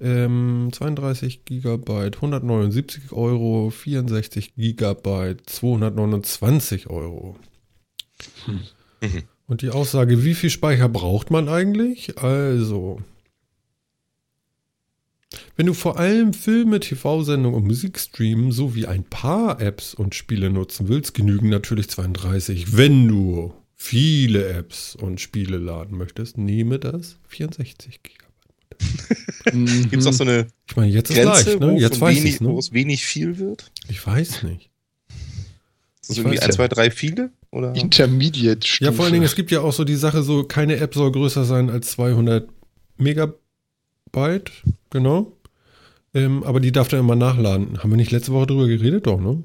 Ähm, 0.00 0.70
32 0.72 1.44
Gigabyte, 1.44 2.16
179 2.16 3.12
Euro, 3.12 3.70
64 3.70 4.56
Gigabyte, 4.56 5.48
229 5.48 6.90
Euro. 6.90 7.36
Mhm. 8.48 9.22
Und 9.46 9.62
die 9.62 9.70
Aussage, 9.70 10.24
wie 10.24 10.34
viel 10.34 10.50
Speicher 10.50 10.88
braucht 10.88 11.30
man 11.30 11.48
eigentlich? 11.48 12.18
Also, 12.18 13.00
wenn 15.56 15.66
du 15.66 15.74
vor 15.74 15.98
allem 15.98 16.32
Filme, 16.32 16.80
TV-Sendungen 16.80 17.56
und 17.56 17.66
Musik 17.66 17.98
streamen 17.98 18.52
sowie 18.52 18.86
ein 18.86 19.04
paar 19.04 19.60
Apps 19.60 19.94
und 19.94 20.14
Spiele 20.14 20.50
nutzen 20.50 20.88
willst, 20.88 21.14
genügen 21.14 21.50
natürlich 21.50 21.88
32. 21.90 22.76
Wenn 22.76 23.08
du 23.08 23.52
viele 23.74 24.48
Apps 24.48 24.96
und 24.96 25.20
Spiele 25.20 25.58
laden 25.58 25.96
möchtest, 25.98 26.38
nehme 26.38 26.78
das 26.78 27.18
64 27.28 28.00
Gigabyte. 28.02 28.28
Mhm. 29.52 29.88
Gibt 29.88 30.02
es 30.02 30.06
auch 30.06 30.12
so 30.12 30.24
eine 30.24 30.48
Ich 30.68 30.76
meine, 30.76 30.92
jetzt 30.92 31.10
ist 31.10 31.16
Grenze, 31.16 31.50
leicht, 31.50 31.62
wo, 31.62 31.66
ne? 31.66 31.80
Jetzt 31.80 32.00
weiß 32.00 32.18
wenig, 32.18 32.34
ich 32.34 32.40
ne? 32.42 32.48
wo 32.48 32.58
es 32.58 32.72
wenig 32.72 33.04
viel 33.04 33.38
wird? 33.38 33.70
Ich 33.88 34.06
weiß 34.06 34.42
nicht. 34.42 34.68
Ist 36.02 36.10
das 36.10 36.10
Ich 36.10 36.18
irgendwie 36.18 36.36
weiß 36.36 36.44
1, 36.44 36.56
ja. 36.56 36.68
2, 36.68 36.68
3 36.68 36.90
viele? 36.90 37.30
Oder? 37.50 37.74
Intermediate 37.74 38.66
Stufe. 38.66 38.84
Ja, 38.84 38.92
vor 38.92 39.04
allen 39.06 39.14
Dingen, 39.14 39.24
es 39.24 39.34
gibt 39.36 39.50
ja 39.50 39.62
auch 39.62 39.72
so 39.72 39.84
die 39.84 39.96
Sache, 39.96 40.22
so 40.22 40.44
keine 40.44 40.76
App 40.76 40.94
soll 40.94 41.10
größer 41.12 41.44
sein 41.44 41.70
als 41.70 41.92
200 41.92 42.48
Megabyte, 42.98 43.38
genau. 44.90 45.32
Ähm, 46.14 46.42
aber 46.44 46.60
die 46.60 46.72
darf 46.72 46.88
dann 46.88 47.00
immer 47.00 47.16
nachladen. 47.16 47.78
Haben 47.82 47.90
wir 47.90 47.96
nicht 47.96 48.10
letzte 48.10 48.32
Woche 48.32 48.46
drüber 48.46 48.66
geredet? 48.66 49.06
Doch, 49.06 49.20
ne? 49.20 49.42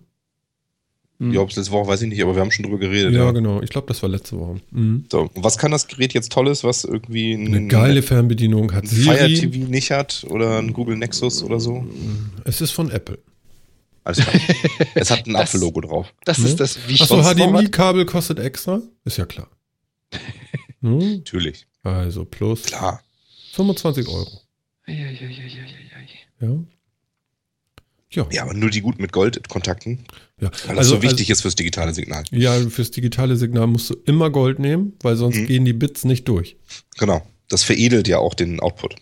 Mhm. 1.20 1.34
Ja, 1.34 1.42
ob 1.42 1.50
es 1.50 1.56
letzte 1.56 1.72
Woche 1.72 1.88
weiß 1.88 2.02
ich 2.02 2.10
nicht, 2.10 2.22
aber 2.24 2.34
wir 2.36 2.42
haben 2.42 2.52
schon 2.52 2.64
drüber 2.64 2.80
geredet. 2.80 3.14
Ja, 3.14 3.26
Ja, 3.26 3.32
genau. 3.32 3.62
Ich 3.62 3.70
glaube, 3.70 3.88
das 3.88 4.02
war 4.02 4.10
letzte 4.10 4.40
Woche. 4.40 4.56
Mhm. 4.72 5.06
So, 5.12 5.22
und 5.34 5.44
was 5.44 5.58
kann 5.58 5.72
das 5.72 5.88
Gerät 5.88 6.14
jetzt 6.14 6.32
Tolles, 6.32 6.64
was 6.64 6.84
irgendwie 6.86 7.34
ein, 7.34 7.48
Eine 7.48 7.68
geile 7.68 8.02
Fernbedienung 8.02 8.74
hat 8.74 8.84
ein 8.86 8.88
Fire. 8.90 9.28
TV 9.28 9.70
nicht 9.70 9.92
hat 9.92 10.26
oder 10.30 10.58
ein 10.60 10.74
Google 10.74 10.98
Nexus 10.98 11.44
oder 11.44 11.60
so? 11.60 11.86
Es 12.46 12.62
ist 12.62 12.72
von 12.72 12.90
Apple. 12.90 13.20
Alles 14.06 14.20
klar. 14.26 14.36
es 14.96 15.12
hat 15.12 15.28
ein 15.28 15.36
Apfellogo 15.36 15.80
drauf. 15.82 16.14
Das 16.26 16.40
Ne? 16.40 16.48
ist 16.48 16.60
das 16.60 16.78
Achso, 16.78 16.90
Wichtigste. 17.18 17.36
HDMI-Kabel 17.36 18.06
kostet 18.06 18.40
extra? 18.40 18.82
Ist 19.06 19.18
ja 19.18 19.26
klar. 19.26 19.48
Hm? 20.82 20.98
Natürlich. 21.18 21.66
Also 21.84 22.26
plus 22.26 22.64
Klar. 22.64 23.02
25 23.54 24.06
Euro. 24.10 24.28
Ja. 24.88 26.64
Ja. 28.12 28.28
Ja, 28.32 28.44
aber 28.44 28.54
nur 28.54 28.70
die 28.70 28.82
gut 28.82 29.00
mit 29.00 29.12
Goldkontakten, 29.12 30.06
ja. 30.40 30.52
weil 30.68 30.76
das 30.76 30.88
so 30.88 31.02
wichtig 31.02 31.32
ist 31.32 31.42
fürs 31.42 31.56
digitale 31.56 31.94
Signal. 31.96 32.24
Ja, 32.32 32.60
fürs 32.70 32.92
digitale 32.92 33.36
Signal 33.38 33.66
musst 33.66 33.90
du 33.90 33.96
immer 34.06 34.30
Gold 34.30 34.60
nehmen, 34.60 34.94
weil 35.02 35.16
sonst 35.16 35.38
Mhm. 35.38 35.48
gehen 35.48 35.66
die 35.66 35.74
Bits 35.74 36.04
nicht 36.06 36.28
durch. 36.28 36.56
Genau. 37.00 37.26
Das 37.50 37.64
veredelt 37.64 38.08
ja 38.08 38.20
auch 38.20 38.36
den 38.36 38.60
Output. 38.60 38.96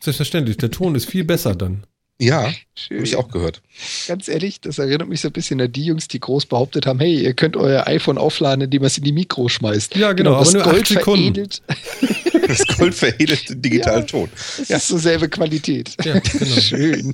Selbstverständlich, 0.00 0.56
der 0.56 0.70
Ton 0.70 0.94
ist 0.94 1.06
viel 1.06 1.24
besser 1.24 1.54
dann. 1.56 1.84
Ja, 2.20 2.52
Schön. 2.76 2.98
habe 2.98 3.06
ich 3.06 3.16
auch 3.16 3.28
gehört. 3.28 3.60
Ganz 4.06 4.28
ehrlich, 4.28 4.60
das 4.60 4.78
erinnert 4.78 5.08
mich 5.08 5.20
so 5.20 5.28
ein 5.28 5.32
bisschen 5.32 5.60
an 5.60 5.72
die 5.72 5.84
Jungs, 5.84 6.06
die 6.06 6.20
groß 6.20 6.46
behauptet 6.46 6.86
haben, 6.86 7.00
hey, 7.00 7.22
ihr 7.24 7.34
könnt 7.34 7.56
euer 7.56 7.88
iPhone 7.88 8.18
aufladen, 8.18 8.62
indem 8.62 8.82
ihr 8.82 8.86
es 8.86 8.96
in 8.98 9.02
die 9.04 9.10
Mikro 9.12 9.48
schmeißt. 9.48 9.96
Ja, 9.96 10.12
genau, 10.12 10.34
aber 10.34 10.44
das 10.44 10.52
nur 10.54 10.62
acht 10.64 10.70
Gold 10.70 10.86
Sekunden. 10.86 11.34
veredelt, 11.34 11.62
Das 12.46 12.66
Gold 12.78 12.94
veredelt 12.94 13.48
den 13.48 13.62
digitalen 13.62 14.00
Ja. 14.02 14.06
Ton. 14.06 14.28
das 14.58 14.70
ist 14.70 14.88
so 14.88 14.98
selbe 14.98 15.28
Qualität. 15.28 15.96
Ja, 16.04 16.18
genau. 16.20 16.44
Schön. 16.60 17.12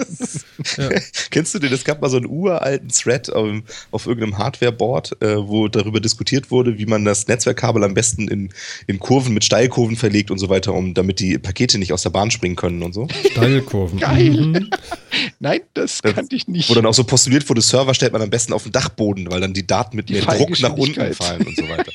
Ja. 0.76 0.90
Kennst 1.30 1.54
du 1.54 1.58
den? 1.60 1.72
Es 1.72 1.84
gab 1.84 2.02
mal 2.02 2.10
so 2.10 2.16
einen 2.18 2.26
uralten 2.26 2.88
Thread 2.88 3.32
auf, 3.32 3.48
auf 3.92 4.06
irgendeinem 4.06 4.36
Hardware-Board, 4.38 5.22
äh, 5.22 5.36
wo 5.48 5.68
darüber 5.68 6.00
diskutiert 6.00 6.50
wurde, 6.50 6.78
wie 6.78 6.86
man 6.86 7.04
das 7.06 7.26
Netzwerkkabel 7.28 7.84
am 7.84 7.94
besten 7.94 8.28
in, 8.28 8.52
in 8.86 8.98
Kurven 8.98 9.32
mit 9.32 9.44
Steilkurven 9.44 9.96
verlegt 9.96 10.30
und 10.30 10.38
so 10.38 10.48
weiter, 10.50 10.74
um 10.74 10.92
damit 10.94 11.20
die 11.20 11.38
Pakete 11.38 11.78
nicht 11.78 11.92
aus 11.94 12.02
der 12.02 12.10
Bahn 12.10 12.30
springen 12.30 12.56
können 12.56 12.82
und 12.82 12.92
so. 12.92 13.06
Steilkurven. 13.30 13.98
Geil. 14.00 14.30
Mhm. 14.30 14.70
Nein, 15.40 15.60
das 15.74 16.00
Das- 16.02 16.14
kannte 16.14 16.34
ich 16.36 16.48
nicht. 16.48 16.68
Wo 16.70 16.74
dann 16.74 16.86
auch 16.86 16.94
so 16.94 17.04
postuliert 17.04 17.48
wurde, 17.48 17.60
Server 17.62 17.94
stellt 17.94 18.12
man 18.12 18.22
am 18.22 18.30
besten 18.30 18.52
auf 18.52 18.62
den 18.64 18.72
Dachboden, 18.72 19.30
weil 19.30 19.40
dann 19.40 19.52
die 19.54 19.66
Daten 19.66 19.96
mit 19.96 20.10
mehr 20.10 20.22
Druck 20.22 20.58
nach 20.60 20.72
unten 20.74 21.14
fallen 21.14 21.46
und 21.46 21.56
so 21.56 21.68
weiter. 21.68 21.92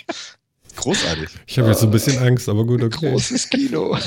Großartig. 0.75 1.29
Ich 1.47 1.57
habe 1.57 1.69
jetzt 1.69 1.79
so 1.79 1.85
ein 1.87 1.91
bisschen 1.91 2.17
Angst, 2.17 2.49
aber 2.49 2.65
gut, 2.65 2.83
okay. 2.83 3.09
Großes 3.11 3.49
Kino. 3.49 3.97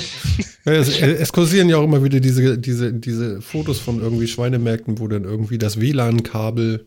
Ja, 0.67 0.73
es, 0.73 0.89
es 1.01 1.33
kursieren 1.33 1.69
ja 1.71 1.79
auch 1.79 1.85
immer 1.85 2.05
wieder 2.05 2.21
diese, 2.21 2.59
diese, 2.59 2.93
diese 2.93 3.41
Fotos 3.41 3.79
von 3.81 4.01
irgendwie 4.03 4.27
Schweinemärkten, 4.29 4.99
wo 4.99 5.09
dann 5.09 5.25
irgendwie 5.25 5.57
das 5.59 5.81
WLAN-Kabel 5.81 6.87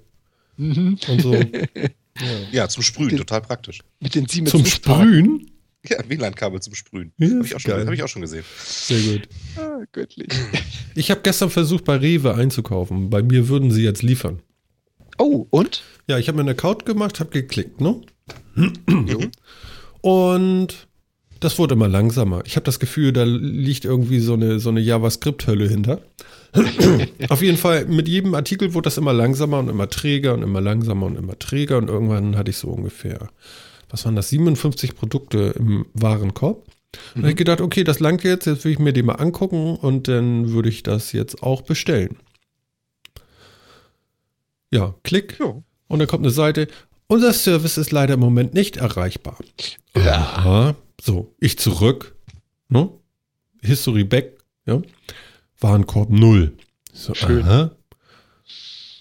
Mhm. 0.57 0.97
und 1.07 1.21
so. 1.21 1.33
Ja. 2.19 2.27
Ja, 2.51 2.67
zum 2.69 2.83
Sprühen, 2.83 3.15
total 3.17 3.41
praktisch. 3.41 3.79
Mit 4.01 4.13
den 4.13 4.27
Siemens 4.27 4.51
Zum 4.51 4.65
Sprühen? 4.65 5.49
Ja, 5.87 5.97
WLAN-Kabel 6.07 6.61
zum 6.61 6.75
Sprühen. 6.75 7.11
Ja, 7.17 7.29
Habe 7.29 7.45
ich, 7.45 7.55
auch 7.55 7.59
schon- 7.59 7.71
geil. 7.71 7.85
hab 7.87 7.93
ich 7.93 8.03
auch 8.03 8.07
schon 8.07 8.21
gesehen. 8.21 8.43
Sehr 8.65 8.99
gut. 8.99 9.29
Ah, 9.57 9.79
göttlich. 9.91 10.27
Ich 10.93 11.09
habe 11.09 11.21
gestern 11.23 11.49
versucht, 11.49 11.85
bei 11.85 11.95
Rewe 11.95 12.35
einzukaufen. 12.35 13.09
Bei 13.09 13.23
mir 13.23 13.47
würden 13.47 13.71
sie 13.71 13.81
jetzt 13.81 14.03
liefern. 14.03 14.41
Oh, 15.17 15.47
und? 15.49 15.83
Ja, 16.07 16.17
ich 16.17 16.27
habe 16.27 16.35
mir 16.35 16.41
einen 16.41 16.49
Account 16.49 16.85
gemacht, 16.85 17.21
habe 17.21 17.29
geklickt, 17.29 17.79
ne? 17.79 18.01
Und 20.01 20.87
das 21.39 21.57
wurde 21.57 21.75
immer 21.75 21.87
langsamer. 21.87 22.43
Ich 22.45 22.55
habe 22.55 22.65
das 22.65 22.79
Gefühl, 22.79 23.13
da 23.13 23.23
liegt 23.23 23.85
irgendwie 23.85 24.19
so 24.19 24.33
eine, 24.33 24.59
so 24.59 24.69
eine 24.69 24.79
JavaScript-Hölle 24.81 25.67
hinter. 25.67 26.01
Auf 27.29 27.41
jeden 27.41 27.57
Fall, 27.57 27.85
mit 27.85 28.07
jedem 28.07 28.35
Artikel 28.35 28.73
wurde 28.73 28.87
das 28.87 28.97
immer 28.97 29.13
langsamer 29.13 29.59
und 29.59 29.69
immer 29.69 29.89
träger 29.89 30.33
und 30.33 30.43
immer 30.43 30.59
langsamer 30.61 31.05
und 31.05 31.15
immer 31.17 31.39
träger. 31.39 31.77
Und 31.77 31.87
irgendwann 31.89 32.35
hatte 32.37 32.51
ich 32.51 32.57
so 32.57 32.67
ungefähr, 32.69 33.29
was 33.91 34.05
waren 34.05 34.15
das, 34.15 34.29
57 34.29 34.95
Produkte 34.95 35.53
im 35.57 35.85
Warenkorb. 35.93 36.65
Und 37.15 37.21
habe 37.21 37.31
ich 37.31 37.37
gedacht, 37.37 37.61
okay, 37.61 37.83
das 37.83 37.99
langt 37.99 38.23
jetzt, 38.23 38.45
jetzt 38.45 38.65
will 38.65 38.71
ich 38.71 38.79
mir 38.79 38.93
die 38.93 39.03
mal 39.03 39.15
angucken 39.15 39.75
und 39.75 40.07
dann 40.07 40.51
würde 40.51 40.69
ich 40.69 40.83
das 40.83 41.11
jetzt 41.13 41.41
auch 41.43 41.61
bestellen. 41.61 42.17
Ja, 44.71 44.95
klick. 45.03 45.39
Ja. 45.39 45.61
Und 45.87 45.99
dann 45.99 46.07
kommt 46.07 46.23
eine 46.23 46.31
Seite. 46.31 46.67
Unser 47.07 47.33
Service 47.33 47.77
ist 47.77 47.91
leider 47.91 48.13
im 48.13 48.19
Moment 48.21 48.53
nicht 48.53 48.77
erreichbar. 48.77 49.37
Ja. 49.95 50.15
Aha. 50.15 50.75
So, 51.01 51.35
ich 51.39 51.59
zurück. 51.59 52.15
Ne? 52.69 52.89
History 53.61 54.05
back. 54.05 54.37
Ja. 54.65 54.81
Warenkorb 55.59 56.09
null. 56.09 56.53
So, 56.93 57.13
Schön. 57.13 57.43
Aha. 57.43 57.71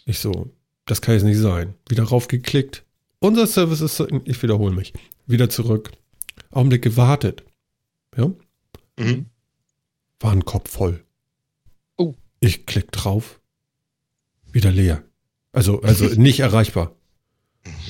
Ich 0.06 0.18
so, 0.18 0.50
das 0.86 1.00
kann 1.00 1.14
jetzt 1.14 1.24
nicht 1.24 1.38
sein. 1.38 1.74
Wieder 1.88 2.02
raufgeklickt. 2.04 2.84
Unser 3.20 3.46
Service 3.46 3.82
ist, 3.82 4.02
ich 4.24 4.42
wiederhole 4.42 4.74
mich. 4.74 4.92
Wieder 5.26 5.48
zurück. 5.50 5.92
Augenblick 6.50 6.82
gewartet. 6.82 7.44
Ja. 8.16 8.32
Mhm. 8.98 9.26
Warenkorb 10.18 10.68
voll. 10.68 11.04
Oh. 11.96 12.14
Ich 12.40 12.66
klick 12.66 12.90
drauf. 12.92 13.40
Wieder 14.52 14.72
leer. 14.72 15.04
Also, 15.52 15.82
also 15.82 16.06
nicht 16.20 16.40
erreichbar. 16.40 16.96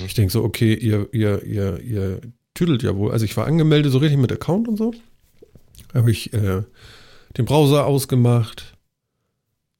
Ich 0.04 0.14
denke 0.14 0.32
so, 0.32 0.42
okay, 0.42 0.74
ihr, 0.74 1.08
ihr, 1.12 1.44
ihr, 1.44 1.80
ihr 1.80 2.20
tüdelt 2.54 2.82
ja 2.82 2.96
wohl. 2.96 3.12
Also 3.12 3.24
ich 3.24 3.36
war 3.36 3.46
angemeldet, 3.46 3.92
so 3.92 3.98
richtig 3.98 4.18
mit 4.18 4.32
Account 4.32 4.66
und 4.68 4.76
so. 4.76 4.92
Habe 5.94 6.10
ich 6.10 6.32
äh, 6.32 6.62
den 7.36 7.44
Browser 7.44 7.86
ausgemacht 7.86 8.76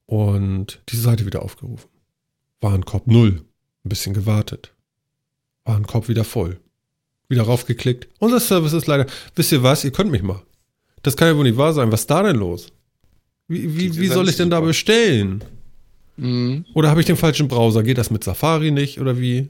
und 0.07 0.81
die 0.89 0.97
Seite 0.97 1.27
wieder 1.27 1.43
aufgerufen. 1.43 1.89
Warenkorb 2.61 3.07
null. 3.07 3.45
Ein 3.85 3.89
bisschen 3.89 4.15
gewartet. 4.15 4.75
Warenkorb 5.71 6.09
wieder 6.09 6.25
voll. 6.25 6.59
Wieder 7.29 7.43
raufgeklickt. 7.43 8.09
Unser 8.19 8.41
Service 8.41 8.73
ist 8.73 8.87
leider. 8.87 9.07
Wisst 9.37 9.53
ihr 9.53 9.63
was? 9.63 9.85
Ihr 9.85 9.93
könnt 9.93 10.11
mich 10.11 10.23
mal. 10.23 10.43
Das 11.03 11.17
kann 11.17 11.29
ja 11.29 11.37
wohl 11.37 11.45
nicht 11.45 11.57
wahr 11.57 11.73
sein. 11.73 11.93
Was 11.93 12.01
ist 12.01 12.11
da 12.11 12.23
denn 12.23 12.37
los? 12.37 12.69
Wie, 13.47 13.77
wie, 13.77 13.97
wie 13.97 14.07
soll 14.09 14.29
ich 14.29 14.37
denn 14.37 14.51
da 14.51 14.59
super. 14.59 14.69
bestellen? 14.69 15.45
Mhm. 16.17 16.65
Oder 16.75 16.91
habe 16.91 17.01
ich 17.01 17.07
den 17.07 17.17
falschen 17.17 17.49
Browser? 17.49 17.83
Geht 17.83 17.99
das 17.99 18.11
mit 18.11 18.25
Safari 18.25 18.71
nicht? 18.71 19.01
Oder 19.01 19.19
wie? 19.19 19.49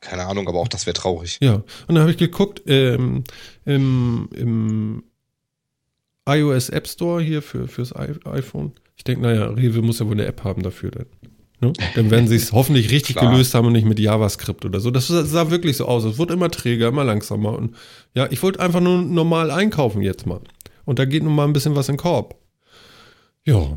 Keine 0.00 0.26
Ahnung, 0.26 0.48
aber 0.48 0.60
auch 0.60 0.68
das 0.68 0.86
wäre 0.86 0.94
traurig. 0.94 1.38
Ja, 1.40 1.54
und 1.54 1.64
dann 1.88 2.00
habe 2.00 2.10
ich 2.10 2.18
geguckt 2.18 2.62
ähm, 2.66 3.24
im, 3.64 4.28
im 4.34 5.02
iOS 6.28 6.68
App 6.68 6.86
Store 6.86 7.22
hier 7.22 7.40
für, 7.40 7.68
fürs 7.68 7.96
iPhone. 7.96 8.72
Ich 8.96 9.04
denke, 9.04 9.22
naja, 9.22 9.46
Rewe 9.46 9.82
muss 9.82 9.98
ja 9.98 10.06
wohl 10.06 10.12
eine 10.12 10.26
App 10.26 10.44
haben 10.44 10.62
dafür. 10.62 10.90
Dann, 10.90 11.06
ne? 11.60 11.72
dann 11.94 12.10
werden 12.10 12.28
sie 12.28 12.36
es 12.36 12.52
hoffentlich 12.52 12.90
richtig 12.90 13.16
Klar. 13.16 13.30
gelöst 13.30 13.54
haben 13.54 13.66
und 13.66 13.72
nicht 13.72 13.86
mit 13.86 13.98
JavaScript 13.98 14.64
oder 14.64 14.80
so. 14.80 14.90
Das 14.90 15.08
sah, 15.08 15.50
wirklich 15.50 15.76
so 15.76 15.86
aus. 15.86 16.04
Es 16.04 16.18
wurde 16.18 16.34
immer 16.34 16.50
träger, 16.50 16.88
immer 16.88 17.04
langsamer. 17.04 17.56
Und 17.56 17.74
ja, 18.14 18.26
ich 18.30 18.42
wollte 18.42 18.60
einfach 18.60 18.80
nur 18.80 19.02
normal 19.02 19.50
einkaufen 19.50 20.02
jetzt 20.02 20.26
mal. 20.26 20.40
Und 20.84 20.98
da 20.98 21.04
geht 21.04 21.22
nun 21.22 21.34
mal 21.34 21.44
ein 21.44 21.52
bisschen 21.52 21.76
was 21.76 21.88
in 21.88 21.94
den 21.94 22.00
Korb. 22.00 22.36
Ja, 23.44 23.76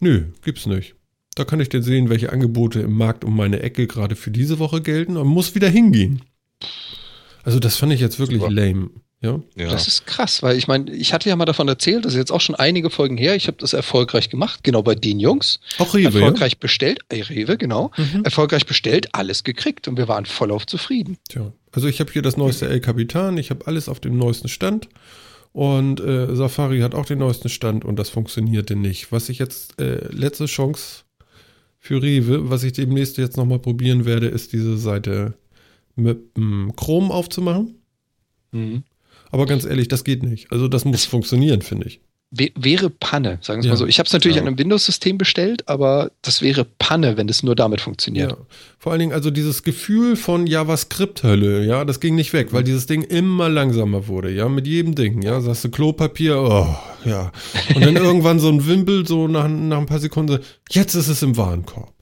nö, 0.00 0.24
gibt's 0.42 0.66
nicht. 0.66 0.94
Da 1.34 1.44
kann 1.44 1.60
ich 1.60 1.68
dann 1.68 1.82
sehen, 1.82 2.10
welche 2.10 2.32
Angebote 2.32 2.80
im 2.80 2.96
Markt 2.96 3.24
um 3.24 3.36
meine 3.36 3.60
Ecke 3.60 3.86
gerade 3.86 4.14
für 4.14 4.30
diese 4.30 4.58
Woche 4.58 4.80
gelten 4.80 5.16
und 5.16 5.26
muss 5.26 5.54
wieder 5.54 5.68
hingehen. 5.68 6.22
Also 7.42 7.58
das 7.58 7.76
fand 7.76 7.92
ich 7.92 8.00
jetzt 8.00 8.18
wirklich 8.18 8.40
Super. 8.40 8.52
lame. 8.52 8.90
Ja, 9.24 9.40
Ja. 9.56 9.70
Das 9.70 9.88
ist 9.88 10.06
krass, 10.06 10.42
weil 10.42 10.58
ich 10.58 10.68
meine, 10.68 10.92
ich 10.92 11.14
hatte 11.14 11.28
ja 11.30 11.36
mal 11.36 11.46
davon 11.46 11.66
erzählt, 11.66 12.04
das 12.04 12.12
ist 12.12 12.18
jetzt 12.18 12.30
auch 12.30 12.42
schon 12.42 12.54
einige 12.54 12.90
Folgen 12.90 13.16
her, 13.16 13.34
ich 13.34 13.46
habe 13.46 13.56
das 13.58 13.72
erfolgreich 13.72 14.28
gemacht, 14.28 14.62
genau 14.62 14.82
bei 14.82 14.94
den 14.94 15.18
Jungs. 15.18 15.60
auch 15.78 15.94
Rewe, 15.94 16.02
ja? 16.02 16.26
erfolgreich 16.26 16.58
bestellt, 16.58 17.00
äh, 17.08 17.22
Rewe, 17.22 17.56
genau. 17.56 17.90
Mhm. 17.96 18.24
Erfolgreich 18.24 18.66
bestellt, 18.66 19.08
alles 19.14 19.42
gekriegt 19.42 19.88
und 19.88 19.96
wir 19.96 20.08
waren 20.08 20.26
vollauf 20.26 20.66
zufrieden. 20.66 21.16
Tja, 21.28 21.52
also 21.72 21.88
ich 21.88 22.00
habe 22.00 22.12
hier 22.12 22.22
das 22.22 22.36
neueste 22.36 22.68
El 22.68 22.80
Capitan, 22.80 23.38
ich 23.38 23.50
habe 23.50 23.66
alles 23.66 23.88
auf 23.88 23.98
dem 23.98 24.18
neuesten 24.18 24.48
Stand 24.48 24.88
und 25.52 26.00
äh, 26.00 26.34
Safari 26.34 26.80
hat 26.80 26.94
auch 26.94 27.06
den 27.06 27.20
neuesten 27.20 27.48
Stand 27.48 27.84
und 27.84 27.98
das 27.98 28.10
funktionierte 28.10 28.76
nicht. 28.76 29.10
Was 29.10 29.30
ich 29.30 29.38
jetzt, 29.38 29.80
äh, 29.80 30.06
letzte 30.12 30.46
Chance 30.46 31.04
für 31.78 32.02
Rewe, 32.02 32.50
was 32.50 32.62
ich 32.64 32.74
demnächst 32.74 33.16
jetzt 33.16 33.36
nochmal 33.36 33.58
probieren 33.60 34.04
werde, 34.04 34.26
ist 34.26 34.52
diese 34.52 34.76
Seite 34.76 35.34
mit 35.96 36.18
ähm, 36.36 36.72
Chrome 36.76 37.12
aufzumachen. 37.14 37.76
Aber 39.34 39.46
ganz 39.46 39.64
ehrlich, 39.64 39.88
das 39.88 40.04
geht 40.04 40.22
nicht. 40.22 40.52
Also 40.52 40.68
das 40.68 40.84
muss 40.84 41.04
funktionieren, 41.06 41.60
finde 41.60 41.88
ich. 41.88 42.00
Wäre 42.30 42.88
Panne, 42.90 43.38
sagen 43.42 43.58
wir 43.58 43.60
es 43.60 43.66
Ja. 43.66 43.70
mal 43.72 43.76
so. 43.76 43.86
Ich 43.86 43.98
habe 43.98 44.06
es 44.06 44.12
natürlich 44.12 44.36
Ja. 44.36 44.42
an 44.42 44.48
einem 44.48 44.58
Windows-System 44.58 45.18
bestellt, 45.18 45.68
aber 45.68 46.10
das 46.22 46.40
wäre 46.40 46.64
Panne, 46.64 47.16
wenn 47.16 47.28
es 47.28 47.42
nur 47.42 47.54
damit 47.56 47.80
funktioniert. 47.80 48.30
Ja. 48.30 48.36
Vor 48.78 48.92
allen 48.92 48.98
Dingen 49.00 49.12
also 49.12 49.30
dieses 49.30 49.62
Gefühl 49.64 50.14
von 50.16 50.46
JavaScript-Hölle, 50.46 51.64
ja, 51.64 51.84
das 51.84 51.98
ging 52.00 52.14
nicht 52.14 52.32
weg, 52.32 52.52
weil 52.52 52.62
dieses 52.64 52.86
Ding 52.86 53.02
immer 53.02 53.48
langsamer 53.48 54.06
wurde, 54.08 54.30
ja, 54.32 54.48
mit 54.48 54.66
jedem 54.68 54.94
Ding, 54.94 55.22
ja, 55.22 55.40
sagst 55.40 55.64
du 55.64 55.68
Klopapier, 55.70 56.38
oh, 56.38 56.76
ja. 57.08 57.32
Und 57.74 57.84
dann 57.84 57.96
irgendwann 58.08 58.38
so 58.40 58.48
ein 58.50 58.66
Wimpel, 58.66 59.06
so 59.06 59.26
nach, 59.28 59.48
nach 59.48 59.78
ein 59.78 59.86
paar 59.86 60.00
Sekunden, 60.00 60.38
jetzt 60.70 60.94
ist 60.94 61.08
es 61.08 61.22
im 61.22 61.36
Warenkorb. 61.36 61.92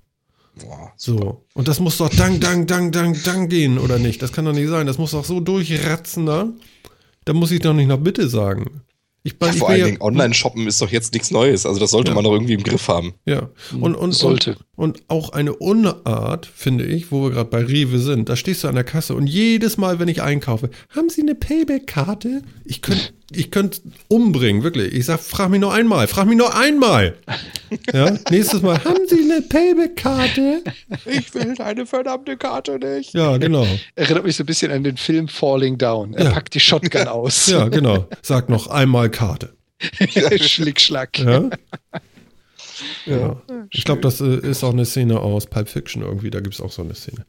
Boah, 0.60 0.92
So. 0.96 1.44
Und 1.54 1.66
das 1.68 1.80
muss 1.80 1.96
doch 1.98 2.10
dang, 2.10 2.38
dang, 2.40 2.66
dang, 2.66 2.90
dang, 2.92 3.16
dang 3.24 3.48
gehen, 3.48 3.78
oder 3.78 3.98
nicht? 3.98 4.20
Das 4.22 4.32
kann 4.32 4.44
doch 4.44 4.52
nicht 4.52 4.68
sein. 4.68 4.86
Das 4.86 4.98
muss 4.98 5.12
doch 5.12 5.24
so 5.24 5.40
durchratzen, 5.40 6.26
da. 6.26 6.48
Da 7.24 7.32
muss 7.32 7.50
ich 7.50 7.60
doch 7.60 7.72
nicht 7.74 7.86
noch 7.88 7.98
bitte 7.98 8.28
sagen. 8.28 8.82
Ich, 9.24 9.36
ja, 9.40 9.50
ich 9.50 9.58
vor 9.58 9.68
allen 9.68 9.84
Dingen, 9.84 10.00
Online-Shoppen 10.00 10.66
ist 10.66 10.82
doch 10.82 10.90
jetzt 10.90 11.12
nichts 11.12 11.30
Neues. 11.30 11.64
Also 11.64 11.78
das 11.78 11.90
sollte 11.92 12.10
Ja. 12.10 12.14
man 12.16 12.24
doch 12.24 12.32
irgendwie 12.32 12.54
im 12.54 12.62
Griff 12.64 12.88
haben. 12.88 13.14
Ja, 13.24 13.48
und, 13.80 13.94
und, 13.94 14.12
Sollte. 14.12 14.52
Und, 14.52 14.58
und 14.74 15.02
auch 15.08 15.30
eine 15.30 15.54
Unart, 15.54 16.46
finde 16.46 16.84
ich, 16.86 17.12
wo 17.12 17.22
wir 17.24 17.30
gerade 17.30 17.50
bei 17.50 17.62
Rewe 17.62 17.98
sind. 17.98 18.28
Da 18.30 18.36
stehst 18.36 18.64
du 18.64 18.68
an 18.68 18.74
der 18.74 18.84
Kasse 18.84 19.14
und 19.14 19.26
jedes 19.26 19.76
Mal, 19.76 19.98
wenn 19.98 20.08
ich 20.08 20.22
einkaufe, 20.22 20.70
haben 20.96 21.10
Sie 21.10 21.20
eine 21.20 21.34
Payback-Karte? 21.34 22.42
Ich 22.64 22.80
könnte 22.80 23.10
ich 23.34 23.50
könnt 23.50 23.80
umbringen, 24.08 24.62
wirklich. 24.62 24.92
Ich 24.92 25.06
sag, 25.06 25.18
frag 25.20 25.48
mich 25.50 25.60
nur 25.60 25.72
einmal, 25.72 26.06
frag 26.06 26.26
mich 26.26 26.36
nur 26.36 26.54
einmal. 26.54 27.16
Ja, 27.92 28.16
nächstes 28.30 28.60
Mal, 28.62 28.82
haben 28.84 29.06
Sie 29.08 29.20
eine 29.20 29.42
Payback-Karte? 29.42 30.62
Ich 31.06 31.34
will 31.34 31.54
deine 31.54 31.86
verdammte 31.86 32.36
Karte 32.36 32.78
nicht. 32.78 33.14
Ja, 33.14 33.36
genau. 33.38 33.66
Erinnert 33.94 34.24
mich 34.24 34.36
so 34.36 34.42
ein 34.42 34.46
bisschen 34.46 34.70
an 34.72 34.84
den 34.84 34.96
Film 34.96 35.28
Falling 35.28 35.76
Down. 35.78 36.14
Er 36.14 36.24
Ja. 36.26 36.30
packt 36.32 36.54
die 36.54 36.60
Shotgun 36.60 37.08
aus. 37.08 37.46
Ja, 37.48 37.68
genau. 37.68 38.06
Sag 38.22 38.48
noch 38.48 38.66
einmal 38.68 39.10
Karte. 39.10 39.54
Schlick, 40.40 40.80
schlag. 40.80 41.18
Ja. 41.18 41.50
Ja. 43.06 43.42
Ich 43.70 43.84
glaube, 43.84 44.00
das 44.00 44.20
äh, 44.20 44.36
ist 44.36 44.64
auch 44.64 44.72
eine 44.72 44.84
Szene 44.84 45.20
aus 45.20 45.46
Pulp 45.46 45.68
Fiction 45.68 46.02
irgendwie. 46.02 46.30
Da 46.30 46.40
gibt 46.40 46.54
es 46.54 46.60
auch 46.60 46.72
so 46.72 46.82
eine 46.82 46.94
Szene. 46.94 47.24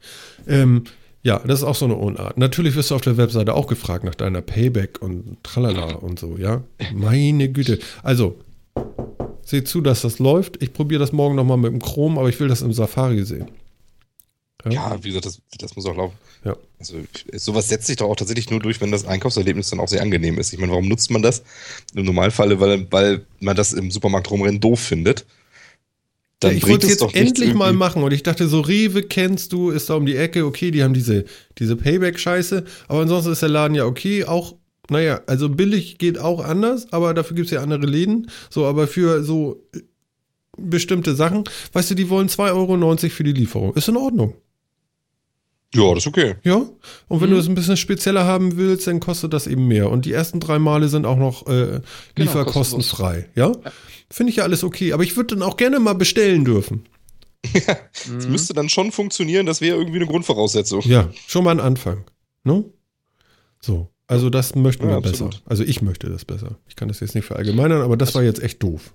Ähm, 0.46 0.84
ja, 1.22 1.38
das 1.38 1.60
ist 1.60 1.64
auch 1.64 1.74
so 1.74 1.86
eine 1.86 1.96
Unart. 1.96 2.36
Natürlich 2.36 2.74
wirst 2.74 2.90
du 2.90 2.94
auf 2.94 3.00
der 3.00 3.16
Webseite 3.16 3.54
auch 3.54 3.66
gefragt 3.66 4.04
nach 4.04 4.14
deiner 4.14 4.42
Payback 4.42 5.00
und 5.00 5.38
tralala 5.42 5.94
und 5.94 6.18
so, 6.18 6.36
ja. 6.36 6.62
Meine 6.92 7.48
Güte. 7.48 7.78
Also, 8.02 8.38
seht 9.42 9.68
zu, 9.68 9.80
dass 9.80 10.02
das 10.02 10.18
läuft. 10.18 10.62
Ich 10.62 10.72
probiere 10.72 11.00
das 11.00 11.12
morgen 11.12 11.34
nochmal 11.34 11.56
mit 11.56 11.72
dem 11.72 11.80
Chrome, 11.80 12.18
aber 12.18 12.28
ich 12.28 12.38
will 12.40 12.48
das 12.48 12.62
im 12.62 12.72
Safari 12.72 13.24
sehen. 13.24 13.50
Ja, 14.68 14.96
wie 15.02 15.08
gesagt, 15.08 15.26
das, 15.26 15.40
das 15.58 15.76
muss 15.76 15.86
auch 15.86 15.96
laufen. 15.96 16.16
Ja. 16.44 16.56
Also 16.78 16.96
sowas 17.32 17.68
setzt 17.68 17.86
sich 17.86 17.96
doch 17.96 18.08
auch 18.08 18.16
tatsächlich 18.16 18.50
nur 18.50 18.60
durch, 18.60 18.80
wenn 18.80 18.90
das 18.90 19.06
Einkaufserlebnis 19.06 19.70
dann 19.70 19.80
auch 19.80 19.88
sehr 19.88 20.02
angenehm 20.02 20.38
ist. 20.38 20.52
Ich 20.52 20.58
meine, 20.58 20.72
warum 20.72 20.88
nutzt 20.88 21.10
man 21.10 21.22
das? 21.22 21.42
Im 21.94 22.04
Normalfall, 22.04 22.60
weil, 22.60 22.86
weil 22.90 23.24
man 23.40 23.56
das 23.56 23.72
im 23.72 23.90
Supermarkt 23.90 24.30
rumrennen 24.30 24.60
doof 24.60 24.80
findet. 24.80 25.24
Ja, 26.42 26.50
ich 26.50 26.68
wollte 26.68 26.86
es 26.86 27.00
jetzt 27.00 27.14
endlich 27.14 27.54
mal 27.54 27.72
machen 27.72 28.02
und 28.02 28.12
ich 28.12 28.22
dachte 28.22 28.48
so, 28.48 28.60
Rewe 28.60 29.02
kennst 29.02 29.52
du, 29.52 29.70
ist 29.70 29.88
da 29.88 29.94
um 29.94 30.04
die 30.04 30.16
Ecke, 30.16 30.44
okay, 30.44 30.70
die 30.70 30.82
haben 30.82 30.92
diese, 30.92 31.24
diese 31.58 31.76
Payback-Scheiße, 31.76 32.64
aber 32.88 33.00
ansonsten 33.00 33.32
ist 33.32 33.40
der 33.40 33.48
Laden 33.48 33.74
ja 33.74 33.86
okay, 33.86 34.24
auch, 34.24 34.54
naja, 34.90 35.22
also 35.26 35.48
billig 35.48 35.96
geht 35.96 36.18
auch 36.18 36.44
anders, 36.44 36.92
aber 36.92 37.14
dafür 37.14 37.36
gibt 37.36 37.46
es 37.46 37.52
ja 37.52 37.62
andere 37.62 37.86
Läden, 37.86 38.30
so, 38.50 38.66
aber 38.66 38.86
für 38.86 39.24
so 39.24 39.64
äh, 39.74 39.80
bestimmte 40.58 41.14
Sachen, 41.14 41.44
weißt 41.72 41.92
du, 41.92 41.94
die 41.94 42.10
wollen 42.10 42.28
2,90 42.28 42.52
Euro 42.54 42.96
für 43.08 43.24
die 43.24 43.32
Lieferung, 43.32 43.74
ist 43.74 43.88
in 43.88 43.96
Ordnung, 43.96 44.34
Ja, 45.74 45.88
das 45.94 46.04
ist 46.04 46.06
okay. 46.06 46.36
ja, 46.44 46.56
und 47.08 47.20
wenn 47.20 47.28
Mhm. 47.30 47.34
du 47.34 47.40
es 47.40 47.48
ein 47.48 47.54
bisschen 47.54 47.76
spezieller 47.76 48.24
haben 48.24 48.56
willst, 48.56 48.86
dann 48.86 49.00
kostet 49.00 49.32
das 49.32 49.46
eben 49.46 49.66
mehr 49.68 49.90
und 49.90 50.04
die 50.04 50.12
ersten 50.12 50.40
drei 50.40 50.58
Male 50.58 50.88
sind 50.88 51.04
auch 51.06 51.16
noch 51.18 51.46
äh, 51.46 51.50
Genau, 51.50 51.80
lieferkostenfrei, 52.16 53.28
ja, 53.34 53.52
finde 54.10 54.30
ich 54.30 54.36
ja 54.36 54.44
alles 54.44 54.62
okay, 54.64 54.92
aber 54.92 55.02
ich 55.02 55.16
würde 55.16 55.34
dann 55.34 55.42
auch 55.42 55.56
gerne 55.56 55.80
mal 55.80 55.94
bestellen 55.94 56.44
dürfen. 56.44 56.84
Das 57.52 58.26
müsste 58.28 58.54
dann 58.54 58.68
schon 58.70 58.90
funktionieren, 58.92 59.44
das 59.46 59.60
wäre 59.60 59.76
irgendwie 59.76 59.98
eine 59.98 60.06
Grundvoraussetzung. 60.06 60.80
Ja, 60.86 61.10
schon 61.26 61.44
mal 61.44 61.50
ein 61.50 61.60
Anfang. 61.60 62.04
Ne? 62.44 62.64
So. 63.60 63.90
Also 64.06 64.30
das 64.30 64.54
möchten 64.54 64.84
wir 64.86 64.92
Ja, 64.94 65.00
besser. 65.00 65.26
absolut. 65.26 65.42
Also 65.46 65.62
ich 65.64 65.82
möchte 65.82 66.08
das 66.10 66.24
besser. 66.24 66.58
Ich 66.68 66.76
kann 66.76 66.88
das 66.88 67.00
jetzt 67.00 67.14
nicht 67.14 67.24
verallgemeinern, 67.24 67.82
aber 67.82 67.96
das 67.96 68.14
war 68.14 68.22
jetzt 68.22 68.42
echt 68.42 68.62
doof. 68.62 68.92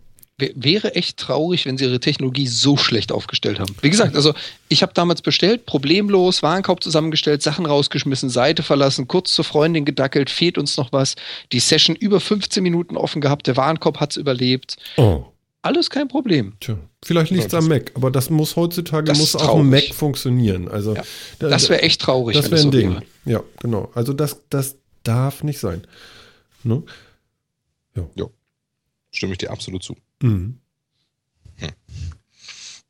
Wäre 0.56 0.96
echt 0.96 1.18
traurig, 1.18 1.66
wenn 1.66 1.78
sie 1.78 1.86
ihre 1.86 2.00
Technologie 2.00 2.48
so 2.48 2.78
schlecht 2.78 3.12
aufgestellt 3.12 3.60
haben. 3.60 3.76
Wie 3.82 3.90
gesagt, 3.90 4.16
also 4.16 4.34
ich 4.70 4.82
habe 4.82 4.94
damals 4.94 5.22
bestellt, 5.22 5.66
problemlos, 5.66 6.42
Warenkorb 6.44 6.82
zusammengestellt, 6.84 7.42
Sachen 7.42 7.66
rausgeschmissen, 7.66 8.30
Seite 8.30 8.64
verlassen, 8.64 9.08
kurz 9.08 9.34
zur 9.34 9.44
Freundin 9.46 9.86
gedackelt, 9.86 10.30
fehlt 10.30 10.58
uns 10.58 10.78
noch 10.78 10.92
was. 10.92 11.16
Die 11.52 11.60
Session 11.60 11.96
über 11.96 12.20
15 12.20 12.64
Minuten 12.64 12.96
offen 12.98 13.22
gehabt, 13.22 13.48
der 13.48 13.58
Warenkorb 13.58 14.00
hat's 14.00 14.16
überlebt. 14.18 14.78
Oh. 14.98 15.26
Alles 15.62 15.90
kein 15.90 16.08
Problem. 16.08 16.54
Tja, 16.62 16.78
vielleicht 17.04 17.32
liegt 17.32 17.48
es 17.48 17.52
Ja, 17.52 17.60
am 17.60 17.68
Mac, 17.68 17.92
aber 17.96 18.12
das 18.12 18.30
muss 18.30 18.56
heutzutage 18.56 19.04
Das 19.04 19.18
muss 19.18 19.36
auch 19.36 19.60
ein 19.60 19.70
Mac 19.70 19.94
funktionieren. 19.94 20.70
Also 20.70 20.96
Ja, 20.96 21.04
da- 21.40 21.50
Das 21.50 21.68
wäre 21.68 21.82
echt 21.82 22.00
traurig, 22.00 22.38
das 22.38 22.46
wäre 22.50 22.62
ein 22.62 22.64
so 22.64 22.70
Ding. 22.70 22.92
wäre. 22.94 23.04
Ja, 23.26 23.44
genau. 23.60 23.92
Also 23.94 24.14
das, 24.14 24.38
das 24.50 24.78
darf 25.04 25.44
nicht 25.44 25.60
sein. 25.60 25.86
Ne? 26.64 26.82
Stimme 29.12 29.32
ich 29.34 29.40
dir 29.40 29.50
absolut 29.52 29.84
zu. 29.84 29.96
Mhm. 30.22 30.60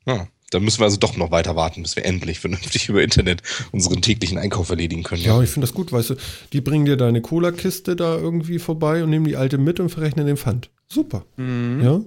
Ja, 0.06 0.26
dann 0.50 0.64
müssen 0.64 0.80
wir 0.80 0.84
also 0.86 0.96
doch 0.96 1.16
noch 1.16 1.30
weiter 1.30 1.54
warten, 1.54 1.82
bis 1.82 1.94
wir 1.94 2.04
endlich 2.04 2.40
vernünftig 2.40 2.88
über 2.88 3.02
Internet 3.02 3.42
unseren 3.70 4.00
täglichen 4.02 4.38
Einkauf 4.38 4.70
erledigen 4.70 5.02
können. 5.02 5.22
Ja, 5.22 5.40
ich 5.42 5.50
finde 5.50 5.66
das 5.66 5.74
gut, 5.74 5.92
weißt 5.92 6.10
du, 6.10 6.14
die 6.52 6.60
bringen 6.60 6.86
dir 6.86 6.96
deine 6.96 7.20
Cola-Kiste 7.20 7.94
da 7.96 8.16
irgendwie 8.16 8.58
vorbei 8.58 9.04
und 9.04 9.10
nehmen 9.10 9.26
die 9.26 9.36
alte 9.36 9.58
mit 9.58 9.78
und 9.78 9.90
verrechnen 9.90 10.26
den 10.26 10.36
Pfand. 10.38 10.70
Super. 10.88 11.24
Mhm. 11.36 11.82
Ja. 11.82 12.00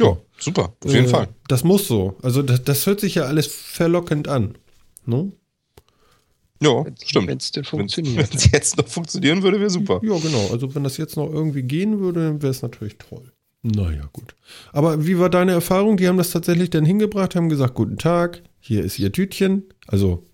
ja 0.00 0.16
super, 0.38 0.72
auf 0.84 0.92
jeden 0.92 1.06
Äh, 1.06 1.08
Fall. 1.08 1.28
Das 1.48 1.64
muss 1.64 1.86
so. 1.88 2.16
Also 2.22 2.42
das, 2.42 2.62
das 2.64 2.86
hört 2.86 3.00
sich 3.00 3.16
ja 3.16 3.24
alles 3.24 3.46
verlockend 3.48 4.28
an. 4.28 4.56
Ne? 5.04 5.32
Ja, 6.62 6.84
stimmt. 7.04 7.28
Wenn 7.28 7.38
es 7.38 7.50
denn 7.50 7.64
Wenn 7.64 7.70
funktioniert. 7.70 8.34
es 8.34 8.50
jetzt 8.52 8.76
noch 8.78 8.86
funktionieren 8.86 9.42
würde, 9.42 9.58
wäre 9.60 9.70
super. 9.70 10.00
Ja, 10.04 10.16
genau. 10.18 10.48
Also 10.52 10.74
wenn 10.74 10.84
das 10.84 10.96
jetzt 10.96 11.16
noch 11.16 11.30
irgendwie 11.30 11.62
gehen 11.62 11.98
würde, 12.00 12.40
wäre 12.40 12.50
es 12.52 12.62
natürlich 12.62 12.96
toll. 12.98 13.32
Naja, 13.62 14.08
gut. 14.12 14.34
Aber 14.72 15.06
wie 15.06 15.18
war 15.18 15.28
deine 15.28 15.52
Erfahrung? 15.52 15.96
Die 15.96 16.08
haben 16.08 16.16
das 16.16 16.30
tatsächlich 16.30 16.70
dann 16.70 16.84
hingebracht, 16.84 17.34
haben 17.36 17.48
gesagt, 17.48 17.74
guten 17.74 17.98
Tag, 17.98 18.42
hier 18.58 18.82
ist 18.84 18.98
Ihr 18.98 19.12
Tütchen. 19.12 19.64
Also, 19.86 20.24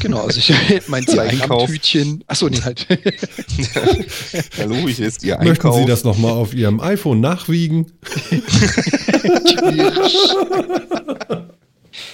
Genau, 0.00 0.22
also 0.22 0.38
ich 0.38 0.52
mein 0.88 1.06
zwei 1.06 1.28
Einkauf. 1.28 1.70
Tütchen. 1.70 2.24
Achso, 2.26 2.48
nee, 2.48 2.60
halt. 2.62 2.86
Hallo, 4.58 4.74
hier 4.88 5.06
ist 5.06 5.22
Ihr 5.22 5.36
möchten 5.36 5.48
Einkauf. 5.50 5.76
Sie 5.76 5.86
das 5.86 6.02
nochmal 6.04 6.32
auf 6.32 6.54
Ihrem 6.54 6.80
iPhone 6.80 7.20
nachwiegen? 7.20 7.92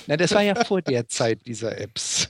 Na, 0.07 0.17
das 0.17 0.33
war 0.33 0.43
ja 0.43 0.55
vor 0.65 0.83
der 0.83 1.07
Zeit 1.09 1.47
dieser 1.47 1.79
Apps. 1.81 2.29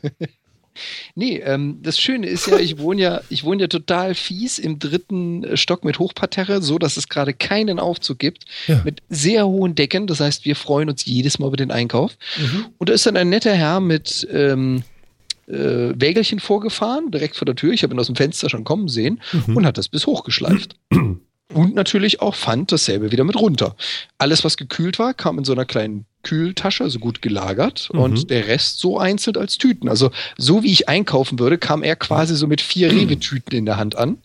Nee, 1.15 1.39
ähm, 1.39 1.79
das 1.83 1.99
Schöne 2.01 2.27
ist 2.27 2.47
ja, 2.47 2.59
ich 2.59 2.79
wohne 2.79 3.01
ja, 3.01 3.21
ich 3.29 3.45
wohne 3.45 3.63
ja 3.63 3.69
total 3.69 4.15
fies 4.15 4.59
im 4.59 4.79
dritten 4.79 5.45
äh, 5.45 5.57
Stock 5.57 5.85
mit 5.85 5.99
Hochparterre, 5.99 6.63
so 6.63 6.79
dass 6.79 6.97
es 6.97 7.09
gerade 7.09 7.33
keinen 7.35 7.79
Aufzug 7.79 8.19
gibt, 8.19 8.45
Ja. 8.67 8.81
mit 8.85 9.01
sehr 9.09 9.47
hohen 9.47 9.75
Decken. 9.75 10.07
Das 10.07 10.21
heißt, 10.21 10.45
wir 10.45 10.57
freuen 10.57 10.89
uns 10.89 11.05
jedes 11.05 11.39
Mal 11.39 11.49
über 11.49 11.57
den 11.57 11.71
Einkauf. 11.71 12.17
Mhm. 12.39 12.67
Und 12.79 12.89
da 12.89 12.93
ist 12.95 13.07
dann 13.07 13.17
ein 13.17 13.29
netter 13.29 13.55
Herr 13.55 13.81
mit 13.81 14.27
ähm, 14.33 14.83
äh, 15.47 15.55
Wägelchen 15.55 16.41
vorgefahren, 16.41 17.11
direkt 17.11 17.37
vor 17.37 17.47
der 17.47 17.55
Tür. 17.55 17.73
Ich 17.73 17.83
habe 17.83 17.95
ihn 17.95 17.99
aus 18.01 18.07
dem 18.07 18.17
Fenster 18.17 18.51
schon 18.51 18.65
kommen 18.65 18.89
sehen 18.89 19.21
Mhm. 19.33 19.57
und 19.57 19.67
hat 19.67 19.79
das 19.79 19.89
bis 19.89 20.07
hochgeschleift. 20.07 20.77
Und 21.53 21.75
natürlich 21.75 22.21
auch 22.21 22.35
Pfand 22.35 22.73
dasselbe 22.73 23.11
wieder 23.11 23.25
mit 23.25 23.37
runter. 23.37 23.75
Alles, 24.19 24.45
was 24.45 24.59
gekühlt 24.59 24.99
war, 24.99 25.15
kam 25.15 25.39
in 25.39 25.45
so 25.45 25.53
einer 25.53 25.65
kleinen 25.65 26.05
Kühltasche, 26.23 26.85
also 26.85 26.99
gut 26.99 27.23
gelagert. 27.23 27.89
Mhm. 27.93 28.01
Und 28.01 28.31
der 28.31 28.49
Rest 28.49 28.81
so 28.81 28.99
einzeln 28.99 29.37
als 29.37 29.57
Tüten. 29.57 29.89
Also 29.89 30.11
so 30.37 30.63
wie 30.63 30.71
ich 30.71 30.89
einkaufen 30.89 31.39
würde, 31.39 31.57
kam 31.57 31.83
er 31.83 31.97
quasi 31.97 32.37
so 32.37 32.47
mit 32.47 32.61
vier 32.61 32.93
Rewe-Tüten 32.93 33.57
in 33.57 33.65
der 33.65 33.79
Hand 33.79 33.97
an. 33.97 34.19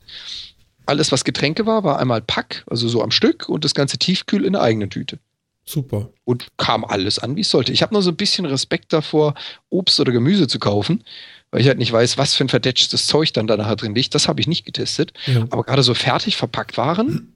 Alles, 0.85 1.13
was 1.13 1.23
Getränke 1.23 1.65
war, 1.65 1.85
war 1.85 1.97
einmal 1.97 2.21
Pack, 2.21 2.65
also 2.69 2.89
so 2.89 3.01
am 3.01 3.11
Stück, 3.11 3.47
und 3.47 3.63
das 3.63 3.73
ganze 3.73 3.97
Tiefkühl 3.97 4.43
in 4.43 4.53
der 4.53 4.61
eigenen 4.61 4.89
Tüte. 4.89 5.17
Super. 5.63 6.09
Und 6.25 6.47
kam 6.57 6.83
alles 6.83 7.19
an, 7.19 7.37
wie 7.37 7.41
es 7.41 7.49
sollte. 7.49 7.71
Ich 7.71 7.81
habe 7.81 7.93
nur 7.93 8.01
so 8.01 8.09
ein 8.09 8.17
bisschen 8.17 8.45
Respekt 8.45 8.91
davor, 8.91 9.33
Obst 9.69 9.97
oder 10.01 10.11
Gemüse 10.11 10.47
zu 10.47 10.59
kaufen, 10.59 11.05
weil 11.53 11.61
ich 11.61 11.67
halt 11.67 11.77
nicht 11.77 11.91
weiß, 11.93 12.17
was 12.17 12.33
für 12.33 12.43
ein 12.43 12.49
verdetschtes 12.49 13.05
Zeug 13.05 13.31
dann 13.31 13.45
da 13.45 13.55
nachher 13.55 13.75
drin 13.75 13.93
liegt. 13.93 14.15
Das 14.15 14.27
habe 14.27 14.41
ich 14.41 14.47
nicht 14.47 14.65
getestet. 14.65 15.13
Ja. 15.27 15.43
Aber 15.51 15.63
gerade 15.63 15.83
so 15.83 15.93
fertig 15.93 16.35
verpackt 16.35 16.75
waren, 16.77 17.29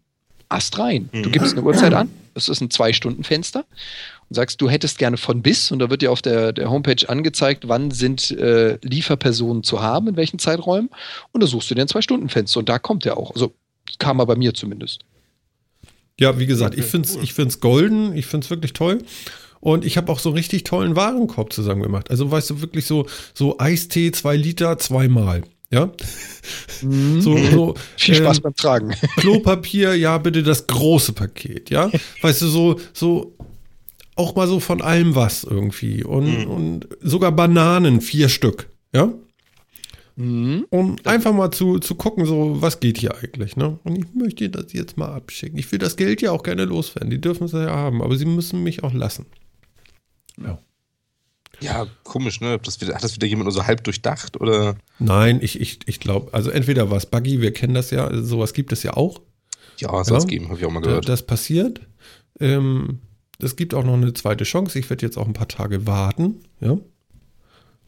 Ast 0.49 0.79
rein. 0.79 1.09
Du 1.11 1.19
Mhm. 1.19 1.31
gibst 1.33 1.51
eine 1.53 1.61
Uhrzeit 1.61 1.93
an, 1.93 2.09
das 2.33 2.47
ist 2.49 2.61
ein 2.61 2.71
Zwei-Stunden-Fenster 2.71 3.65
und 4.29 4.33
sagst, 4.33 4.59
du 4.61 4.69
hättest 4.69 4.97
gerne 4.97 5.17
von 5.17 5.41
bis 5.41 5.71
und 5.71 5.79
da 5.79 5.89
wird 5.89 6.01
dir 6.01 6.09
auf 6.11 6.21
der, 6.21 6.51
der 6.53 6.69
Homepage 6.71 7.07
angezeigt, 7.07 7.67
wann 7.67 7.91
sind 7.91 8.31
äh, 8.31 8.77
Lieferpersonen 8.81 9.63
zu 9.63 9.81
haben, 9.81 10.07
in 10.07 10.15
welchen 10.15 10.39
Zeiträumen 10.39 10.89
und 11.33 11.43
da 11.43 11.47
suchst 11.47 11.69
du 11.69 11.75
dir 11.75 11.81
ein 11.81 11.87
Zwei-Stunden-Fenster 11.89 12.59
und 12.59 12.69
da 12.69 12.79
kommt 12.79 13.03
der 13.05 13.17
auch. 13.17 13.31
Also 13.35 13.53
kam 13.99 14.19
er 14.19 14.25
bei 14.25 14.35
mir 14.35 14.53
zumindest. 14.53 15.01
Ja, 16.19 16.39
wie 16.39 16.45
gesagt, 16.47 16.75
ich 16.77 16.85
finde 16.85 17.09
es 17.09 17.15
ich 17.17 17.33
find's 17.33 17.59
golden, 17.59 18.15
ich 18.15 18.25
finde 18.25 18.45
es 18.45 18.49
wirklich 18.49 18.73
toll. 18.73 19.03
Und 19.59 19.85
ich 19.85 19.97
habe 19.97 20.11
auch 20.11 20.19
so 20.19 20.29
einen 20.29 20.37
richtig 20.37 20.63
tollen 20.63 20.95
Warenkorb 20.95 21.51
zusammen 21.53 21.81
gemacht. 21.81 22.09
Also, 22.09 22.29
weißt 22.29 22.49
du, 22.51 22.61
wirklich 22.61 22.85
so, 22.85 23.05
so 23.33 23.57
Eistee, 23.59 24.11
zwei 24.11 24.35
Liter, 24.35 24.77
zweimal. 24.77 25.43
Ja? 25.69 25.91
So, 27.19 27.37
so, 27.37 27.75
Viel 27.97 28.15
Spaß 28.15 28.37
ähm, 28.37 28.43
beim 28.43 28.55
Tragen. 28.55 28.93
Klopapier, 29.17 29.95
ja, 29.95 30.17
bitte 30.17 30.43
das 30.43 30.67
große 30.67 31.13
Paket, 31.13 31.69
ja? 31.69 31.91
Weißt 32.21 32.41
du, 32.41 32.47
so, 32.47 32.79
so, 32.93 33.35
auch 34.15 34.35
mal 34.35 34.47
so 34.47 34.59
von 34.59 34.81
allem 34.81 35.15
was 35.15 35.43
irgendwie. 35.43 36.03
Und, 36.03 36.45
Mhm. 36.45 36.47
und 36.51 36.87
sogar 37.01 37.31
Bananen, 37.31 38.01
vier 38.01 38.29
Stück, 38.29 38.69
ja? 38.93 39.11
Mhm. 40.15 40.65
Um 40.71 40.95
einfach 41.03 41.33
mal 41.33 41.51
zu, 41.51 41.77
zu 41.79 41.93
gucken, 41.95 42.25
so, 42.25 42.59
was 42.61 42.79
geht 42.79 42.97
hier 42.97 43.15
eigentlich, 43.21 43.55
ne? 43.55 43.77
Und 43.83 43.97
ich 43.99 44.05
möchte 44.15 44.49
das 44.49 44.73
jetzt 44.73 44.97
mal 44.97 45.09
abschicken. 45.13 45.59
Ich 45.59 45.71
will 45.71 45.77
das 45.79 45.95
Geld 45.95 46.21
ja 46.21 46.31
auch 46.31 46.41
gerne 46.41 46.65
loswerden. 46.65 47.11
Die 47.11 47.21
dürfen 47.21 47.43
es 47.43 47.51
ja 47.51 47.67
haben, 47.69 48.01
aber 48.01 48.15
sie 48.15 48.25
müssen 48.25 48.63
mich 48.63 48.83
auch 48.83 48.93
lassen. 48.93 49.25
Ja, 51.59 51.87
komisch, 52.03 52.39
ne? 52.39 52.59
Das 52.63 52.79
wieder, 52.81 52.93
hat 52.93 53.03
das 53.03 53.15
wieder 53.15 53.25
jemand 53.25 53.45
nur 53.45 53.51
so 53.51 53.65
halb 53.65 53.83
durchdacht 53.83 54.39
oder? 54.39 54.75
Nein, 54.99 55.39
ich, 55.41 55.59
ich, 55.59 55.79
ich 55.87 55.99
glaube, 55.99 56.31
also 56.33 56.51
entweder 56.51 56.91
war 56.91 56.97
es 56.97 57.07
Buggy, 57.07 57.41
wir 57.41 57.51
kennen 57.51 57.73
das 57.73 57.89
ja, 57.89 58.05
also 58.05 58.23
sowas 58.23 58.53
gibt 58.53 58.71
es 58.71 58.83
ja 58.83 58.93
auch. 58.93 59.21
Ja, 59.77 59.99
es 60.01 60.09
Ja. 60.09 60.19
geben, 60.19 60.49
habe 60.49 60.59
ich 60.59 60.65
auch 60.65 60.71
mal 60.71 60.81
gehört. 60.81 61.09
das 61.09 61.25
passiert. 61.25 61.81
Ähm, 62.39 62.99
es 63.39 63.55
gibt 63.55 63.73
auch 63.73 63.83
noch 63.83 63.93
eine 63.95 64.13
zweite 64.13 64.43
Chance. 64.43 64.77
Ich 64.77 64.87
werde 64.91 65.03
jetzt 65.05 65.17
auch 65.17 65.25
ein 65.25 65.33
paar 65.33 65.47
Tage 65.47 65.87
warten. 65.87 66.41
Ja. 66.59 66.77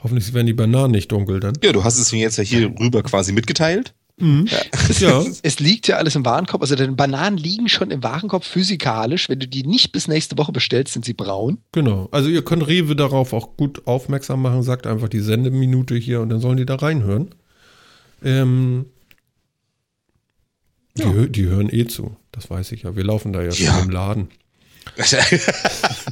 Hoffentlich 0.01 0.33
werden 0.33 0.47
die 0.47 0.53
Bananen 0.53 0.91
nicht 0.91 1.11
dunkel 1.11 1.39
dann. 1.39 1.53
ja, 1.63 1.71
du 1.71 1.83
hast 1.83 1.99
es 1.99 2.11
mir 2.11 2.19
jetzt 2.21 2.37
ja 2.37 2.43
hier 2.43 2.73
rüber 2.79 3.03
quasi 3.03 3.33
mitgeteilt. 3.33 3.93
Ja. 4.99 5.23
Es 5.43 5.59
liegt 5.59 5.87
ja 5.87 5.97
alles 5.97 6.15
im 6.15 6.25
Warenkorb. 6.25 6.61
Also 6.61 6.75
deine 6.75 6.91
Bananen 6.93 7.37
liegen 7.37 7.69
schon 7.69 7.91
im 7.91 8.03
Warenkorb 8.03 8.43
physikalisch. 8.43 9.29
Wenn 9.29 9.39
du 9.39 9.47
die 9.47 9.63
nicht 9.63 9.91
bis 9.91 10.07
nächste 10.07 10.37
Woche 10.37 10.51
bestellst, 10.51 10.93
sind 10.93 11.05
sie 11.05 11.13
braun. 11.13 11.59
Genau. 11.71 12.09
Also 12.11 12.29
ihr 12.29 12.43
könnt 12.43 12.67
Rewe 12.67 12.95
darauf 12.95 13.33
auch 13.33 13.55
gut 13.55 13.87
aufmerksam 13.87 14.41
machen. 14.41 14.63
Sagt 14.63 14.87
einfach 14.87 15.09
die 15.09 15.19
Sendeminute 15.21 15.95
hier 15.95 16.21
und 16.21 16.29
dann 16.29 16.39
sollen 16.41 16.57
die 16.57 16.65
da 16.65 16.75
reinhören. 16.75 17.33
Ähm, 18.23 18.85
die, 20.97 21.03
Ja. 21.03 21.11
die 21.27 21.45
hören 21.45 21.69
eh 21.71 21.85
zu. 21.87 22.17
Das 22.31 22.49
weiß 22.49 22.71
ich 22.73 22.83
ja. 22.83 22.95
Wir 22.95 23.03
laufen 23.05 23.31
da 23.31 23.41
ja 23.41 23.51
schon 23.51 23.65
Ja. 23.67 23.79
im 23.79 23.89
Laden. 23.89 24.27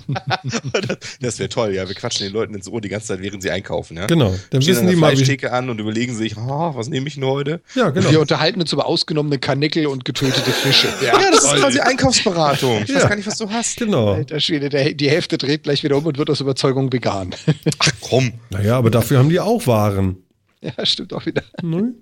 das 1.22 1.40
wäre 1.40 1.50
toll, 1.50 1.74
ja. 1.74 1.88
Wir 1.88 1.96
quatschen 1.96 2.26
den 2.26 2.34
Leuten 2.34 2.54
ins 2.56 2.68
Ohr 2.68 2.82
die 2.82 2.90
ganze 2.90 3.08
Zeit, 3.08 3.22
während 3.22 3.42
sie 3.42 3.50
einkaufen, 3.52 3.98
ja. 3.98 4.06
Genau. 4.08 4.34
Dann 4.50 4.62
Stehen 4.62 4.76
wissen 4.76 4.88
die 4.88 4.96
mal, 4.96 5.12
wie. 5.12 5.16
Fleischtheke 5.18 5.52
an 5.52 5.70
und 5.70 5.80
überlegen 5.80 6.16
sich, 6.16 6.38
oh, 6.38 6.76
was 6.76 6.88
nehme 6.90 7.08
ich 7.08 7.16
denn 7.16 7.26
heute? 7.26 7.62
Ja, 7.76 7.90
genau. 7.90 8.12
Wir 8.12 8.20
unterhalten 8.22 8.62
uns 8.62 8.72
über 8.74 8.86
ausgenommene 8.86 9.40
Karnickel 9.40 9.88
und 9.88 10.06
getötete 10.06 10.52
Fische. 10.52 10.88
Ja, 11.04 11.18
das 11.32 11.44
ist 11.44 11.56
quasi 11.56 11.80
Einkaufsberatung. 11.80 12.84
Ich 12.84 12.90
Ja. 12.90 12.96
weiß 12.96 13.08
gar 13.10 13.16
nicht, 13.16 13.28
was 13.28 13.38
du 13.38 13.50
hast. 13.50 13.78
Genau. 13.78 14.14
Alter 14.14 14.40
Schwede, 14.40 14.70
der, 14.70 14.94
die 14.94 15.10
Hälfte 15.10 15.38
dreht 15.38 15.64
gleich 15.64 15.84
wieder 15.84 15.98
um 15.98 16.06
und 16.06 16.18
wird 16.18 16.30
aus 16.30 16.40
Überzeugung 16.42 16.92
vegan. 16.92 17.32
Ach 17.80 17.92
komm, 18.02 18.34
Naja, 18.50 18.78
aber 18.78 18.90
dafür 18.90 19.20
haben 19.20 19.30
die 19.30 19.40
auch 19.40 19.68
Waren. 19.68 20.18
ja, 20.62 20.86
stimmt 20.86 21.14
auch 21.14 21.26
wieder. 21.26 21.44
Ne? 21.62 21.94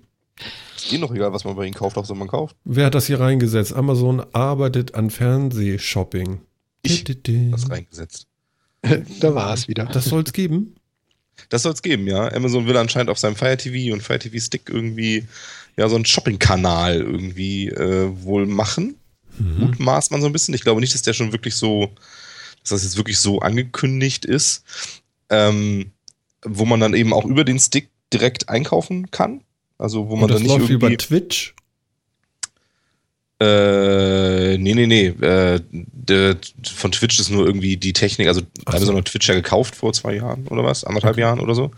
ist 0.76 0.92
eh 0.92 0.98
noch 0.98 1.14
egal, 1.14 1.32
was 1.32 1.44
man 1.44 1.56
bei 1.56 1.64
ihnen 1.64 1.74
kauft, 1.74 1.96
auch 1.96 2.04
so 2.04 2.14
man 2.14 2.28
kauft. 2.28 2.54
Wer 2.64 2.86
hat 2.86 2.94
das 2.94 3.06
hier 3.06 3.18
reingesetzt? 3.18 3.74
Amazon 3.74 4.22
arbeitet 4.34 4.94
an 4.94 5.08
Fernsehshopping. 5.10 6.40
Ich 6.86 7.04
Das, 7.04 7.52
Was 7.52 7.70
reingesetzt. 7.70 8.26
da 9.20 9.34
war 9.34 9.54
es 9.54 9.68
wieder. 9.68 9.86
das 9.86 10.06
soll 10.06 10.22
es 10.22 10.32
geben? 10.32 10.76
Das 11.48 11.62
soll 11.62 11.72
es 11.72 11.82
geben, 11.82 12.06
ja. 12.06 12.32
Amazon 12.32 12.66
will 12.66 12.76
anscheinend 12.76 13.10
auf 13.10 13.18
seinem 13.18 13.36
Fire 13.36 13.56
TV 13.56 13.92
und 13.92 14.02
Fire 14.02 14.18
TV 14.18 14.38
Stick 14.38 14.70
irgendwie 14.70 15.24
ja 15.76 15.88
so 15.88 15.96
einen 15.96 16.06
Shopping-Kanal 16.06 17.00
irgendwie 17.00 17.68
äh, 17.68 18.10
wohl 18.22 18.46
machen. 18.46 18.96
Mhm. 19.38 19.58
Mutmaßt 19.58 20.12
man 20.12 20.20
so 20.20 20.26
ein 20.26 20.32
bisschen. 20.32 20.54
Ich 20.54 20.62
glaube 20.62 20.80
nicht, 20.80 20.94
dass 20.94 21.02
der 21.02 21.12
schon 21.12 21.32
wirklich 21.32 21.54
so, 21.54 21.92
dass 22.62 22.70
das 22.70 22.84
jetzt 22.84 22.96
wirklich 22.96 23.18
so 23.18 23.40
angekündigt 23.40 24.24
ist. 24.24 24.64
Ähm, 25.28 25.92
wo 26.44 26.64
man 26.64 26.80
dann 26.80 26.94
eben 26.94 27.12
auch 27.12 27.24
über 27.24 27.44
den 27.44 27.58
Stick 27.58 27.90
direkt 28.12 28.48
einkaufen 28.48 29.10
kann. 29.10 29.42
Also 29.78 30.08
wo 30.08 30.16
man 30.16 30.24
Und 30.24 30.30
das 30.30 30.36
dann 30.38 30.42
nicht 30.44 30.58
läuft 30.58 30.70
irgendwie. 30.70 30.86
über 30.86 30.96
Twitch? 30.96 31.54
Äh, 33.38 34.58
nee, 34.58 34.74
nee, 34.74 34.86
nee. 34.86 35.06
Äh, 35.08 35.60
der, 35.70 36.36
von 36.74 36.92
Twitch 36.92 37.18
ist 37.20 37.30
nur 37.30 37.46
irgendwie 37.46 37.76
die 37.76 37.92
Technik, 37.92 38.28
also 38.28 38.42
Ach 38.64 38.72
so. 38.72 38.76
Amazon 38.78 38.96
hat 38.96 39.04
Twitch 39.06 39.28
ja 39.28 39.34
gekauft 39.34 39.74
vor 39.76 39.92
zwei 39.92 40.14
Jahren 40.16 40.46
oder 40.48 40.64
was, 40.64 40.84
anderthalb 40.84 41.18
Jahren 41.18 41.40
oder 41.40 41.54
so. 41.54 41.70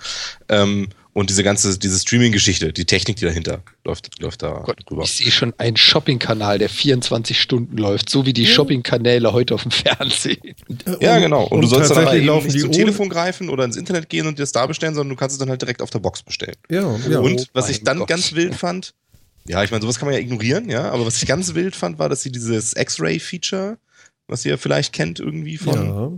Ähm, 0.48 0.88
Und 1.14 1.30
diese 1.30 1.42
ganze, 1.42 1.76
diese 1.76 1.98
Streaming-Geschichte, 1.98 2.72
die 2.72 2.84
Technik, 2.84 3.16
die 3.16 3.24
dahinter 3.24 3.62
läuft, 3.84 4.20
läuft 4.20 4.42
da 4.42 4.62
Gott, 4.64 4.78
drüber. 4.86 5.02
ich 5.02 5.14
sehe 5.14 5.32
schon 5.32 5.52
einen 5.58 5.76
Shopping-Kanal, 5.76 6.58
der 6.60 6.68
24 6.68 7.40
Stunden 7.40 7.76
läuft, 7.76 8.08
so 8.08 8.24
wie 8.24 8.32
die 8.32 8.46
Shopping-Kanäle 8.46 9.32
heute 9.32 9.54
auf 9.56 9.62
dem 9.62 9.72
Fernsehen. 9.72 10.38
Ja, 11.00 11.16
Und- 11.16 11.22
genau. 11.22 11.42
Und, 11.44 11.52
und 11.52 11.60
du 11.62 11.66
sollst 11.66 11.90
dann 11.90 12.14
eben 12.16 12.26
laufen 12.26 12.46
nicht 12.46 12.60
zum 12.60 12.68
ohne- 12.70 12.78
Telefon 12.78 13.08
greifen 13.08 13.48
oder 13.48 13.64
ins 13.64 13.76
Internet 13.76 14.08
gehen 14.08 14.28
und 14.28 14.38
dir 14.38 14.42
das 14.44 14.52
da 14.52 14.64
bestellen, 14.66 14.94
sondern 14.94 15.16
du 15.16 15.18
kannst 15.18 15.34
es 15.34 15.38
dann 15.40 15.48
halt 15.50 15.60
direkt 15.60 15.82
auf 15.82 15.90
der 15.90 15.98
Box 15.98 16.22
bestellen. 16.22 16.54
Ja, 16.70 16.82
ja. 17.10 17.18
und 17.18 17.40
Oh 17.40 17.44
was 17.52 17.68
ich 17.68 17.82
dann 17.82 17.98
Gott. 17.98 18.08
ganz 18.08 18.34
wild 18.34 18.54
fand, 18.54 18.94
ja, 19.48 19.64
ich 19.64 19.70
meine, 19.70 19.82
sowas 19.82 19.98
kann 19.98 20.06
man 20.06 20.14
ja 20.14 20.20
ignorieren, 20.20 20.68
ja, 20.68 20.90
aber 20.90 21.06
was 21.06 21.16
ich 21.16 21.26
ganz 21.26 21.54
wild 21.54 21.74
fand, 21.74 21.98
war, 21.98 22.08
dass 22.08 22.22
sie 22.22 22.30
dieses 22.30 22.76
X-Ray-Feature, 22.76 23.78
was 24.26 24.44
ihr 24.44 24.58
vielleicht 24.58 24.92
kennt 24.92 25.20
irgendwie 25.20 25.56
von, 25.56 25.74
ja. 25.74 26.12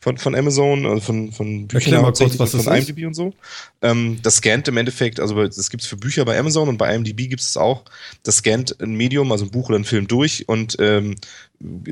von, 0.00 0.18
von 0.18 0.34
Amazon, 0.34 0.84
also 0.84 1.00
von, 1.00 1.32
von 1.32 1.66
Büchern 1.66 2.02
mal 2.02 2.12
kurz, 2.12 2.38
was 2.38 2.50
von 2.50 2.60
ist. 2.60 2.66
IMDb 2.66 3.06
und 3.06 3.14
so. 3.14 3.32
Ähm, 3.80 4.18
das 4.22 4.36
scannt 4.36 4.68
im 4.68 4.76
Endeffekt, 4.76 5.18
also 5.18 5.42
das 5.42 5.70
gibt 5.70 5.82
es 5.82 5.88
für 5.88 5.96
Bücher 5.96 6.24
bei 6.26 6.38
Amazon 6.38 6.68
und 6.68 6.76
bei 6.76 6.94
IMDb 6.94 7.28
gibt 7.28 7.40
es 7.40 7.56
auch. 7.56 7.84
Das 8.22 8.36
scannt 8.38 8.80
ein 8.80 8.94
Medium, 8.94 9.32
also 9.32 9.46
ein 9.46 9.50
Buch 9.50 9.70
oder 9.70 9.78
ein 9.78 9.84
Film 9.84 10.06
durch 10.06 10.46
und 10.48 10.76
ähm, 10.78 11.16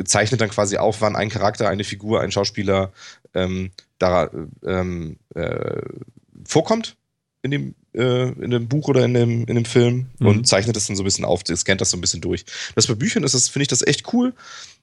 zeichnet 0.05 0.43
dann 0.43 0.51
quasi 0.51 0.77
auf, 0.77 1.01
wann 1.01 1.16
ein 1.16 1.31
Charakter, 1.31 1.69
eine 1.69 1.85
Figur, 1.85 2.20
ein 2.20 2.32
Schauspieler 2.32 2.93
ähm, 3.32 3.70
da 3.98 4.31
ähm, 4.62 5.16
äh, 5.35 5.81
vorkommt 6.44 6.97
in 7.44 7.51
dem, 7.51 7.74
äh, 7.94 8.28
in 8.40 8.51
dem 8.52 8.69
Buch 8.69 8.86
oder 8.89 9.05
in 9.05 9.14
dem, 9.14 9.44
in 9.47 9.56
dem 9.56 9.64
Film 9.64 10.06
Mhm. 10.20 10.27
und 10.28 10.47
zeichnet 10.47 10.77
das 10.77 10.86
dann 10.86 10.94
so 10.97 11.02
ein 11.02 11.05
bisschen 11.05 11.24
auf, 11.24 11.43
scannt 11.44 11.81
das 11.81 11.90
so 11.90 11.97
ein 11.97 12.01
bisschen 12.01 12.20
durch. 12.20 12.44
Das 12.77 12.86
bei 12.86 12.94
Büchern 12.94 13.24
ist 13.24 13.35
das, 13.35 13.48
finde 13.48 13.62
ich 13.62 13.69
das 13.69 13.85
echt 13.85 14.12
cool. 14.12 14.32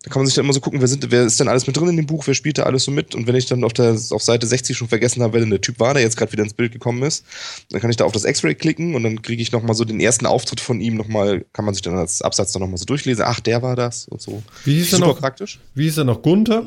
Da 0.03 0.09
kann 0.09 0.19
man 0.21 0.27
sich 0.27 0.35
dann 0.35 0.43
immer 0.45 0.53
so 0.53 0.59
gucken, 0.59 0.81
wer, 0.81 0.87
sind, 0.89 1.09
wer 1.09 1.23
ist 1.23 1.39
denn 1.39 1.47
alles 1.47 1.67
mit 1.67 1.77
drin 1.77 1.87
in 1.89 1.95
dem 1.97 2.05
Buch, 2.05 2.27
wer 2.27 2.33
spielt 2.33 2.57
da 2.57 2.63
alles 2.63 2.83
so 2.83 2.91
mit. 2.91 3.15
Und 3.15 3.27
wenn 3.27 3.35
ich 3.35 3.45
dann 3.45 3.63
auf, 3.63 3.71
der, 3.73 3.97
auf 4.11 4.21
Seite 4.23 4.45
60 4.45 4.77
schon 4.77 4.87
vergessen 4.89 5.21
habe, 5.23 5.33
wer 5.33 5.39
denn 5.41 5.49
der 5.49 5.61
Typ 5.61 5.79
war, 5.79 5.93
der 5.93 6.03
jetzt 6.03 6.17
gerade 6.17 6.31
wieder 6.33 6.43
ins 6.43 6.53
Bild 6.53 6.71
gekommen 6.73 7.01
ist, 7.03 7.25
dann 7.69 7.79
kann 7.81 7.89
ich 7.91 7.95
da 7.97 8.03
auf 8.05 8.11
das 8.11 8.25
X-Ray 8.25 8.55
klicken 8.55 8.93
und 8.95 9.03
dann 9.03 9.21
kriege 9.21 9.41
ich 9.41 9.51
nochmal 9.53 9.75
so 9.75 9.85
den 9.85 9.99
ersten 10.01 10.25
Auftritt 10.25 10.59
von 10.59 10.81
ihm 10.81 10.95
nochmal, 10.95 11.45
kann 11.53 11.63
man 11.65 11.73
sich 11.73 11.81
dann 11.81 11.97
als 11.97 12.21
Absatz 12.21 12.51
dann 12.51 12.61
nochmal 12.61 12.77
so 12.77 12.85
durchlesen. 12.85 13.23
Ach, 13.25 13.39
der 13.39 13.61
war 13.61 13.75
das 13.77 14.07
und 14.09 14.21
so. 14.21 14.43
Wie 14.65 14.75
hieß 14.75 14.91
er 14.93 14.97
Super 14.99 15.07
noch? 15.11 15.19
praktisch. 15.19 15.59
Wie 15.75 15.83
hieß 15.83 15.97
er 15.99 16.03
noch? 16.05 16.21
Gunther? 16.21 16.65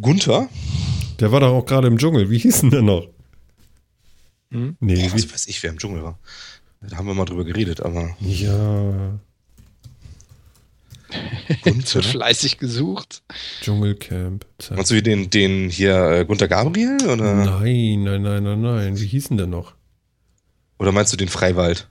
Gunther? 0.00 0.48
Der 1.20 1.32
war 1.32 1.40
doch 1.40 1.52
auch 1.52 1.66
gerade 1.66 1.86
im 1.88 1.98
Dschungel. 1.98 2.30
Wie 2.30 2.38
hieß 2.38 2.62
denn 2.62 2.70
der 2.70 2.82
noch? 2.82 3.08
Hm? 4.54 4.76
Nee, 4.80 4.94
Boah, 5.08 5.14
was 5.14 5.32
weiß 5.32 5.46
ich, 5.48 5.62
wer 5.62 5.70
im 5.70 5.78
Dschungel 5.78 6.02
war. 6.02 6.18
Da 6.80 6.96
haben 6.96 7.06
wir 7.06 7.14
mal 7.14 7.24
drüber 7.24 7.44
geredet, 7.44 7.80
aber 7.80 8.14
ja, 8.20 9.18
Es 11.48 11.62
Gunther. 11.62 11.94
wird 11.94 12.04
fleißig 12.06 12.58
gesucht. 12.58 13.22
Dschungelcamp. 13.62 14.44
Zack. 14.58 14.76
Meinst 14.76 14.90
du 14.90 15.02
den, 15.02 15.30
den 15.30 15.70
hier 15.70 15.96
äh, 16.10 16.24
Gunther 16.24 16.48
Gabriel 16.48 16.96
oder, 17.08 17.34
Nein, 17.34 18.02
nein, 18.04 18.22
nein, 18.22 18.42
nein, 18.42 18.60
nein. 18.60 19.00
Wie 19.00 19.06
hieß 19.06 19.28
denn 19.28 19.36
der 19.38 19.46
noch? 19.46 19.74
oder 20.78 20.90
meinst 20.92 21.12
du 21.12 21.16
den 21.16 21.28
Freiwald? 21.28 21.88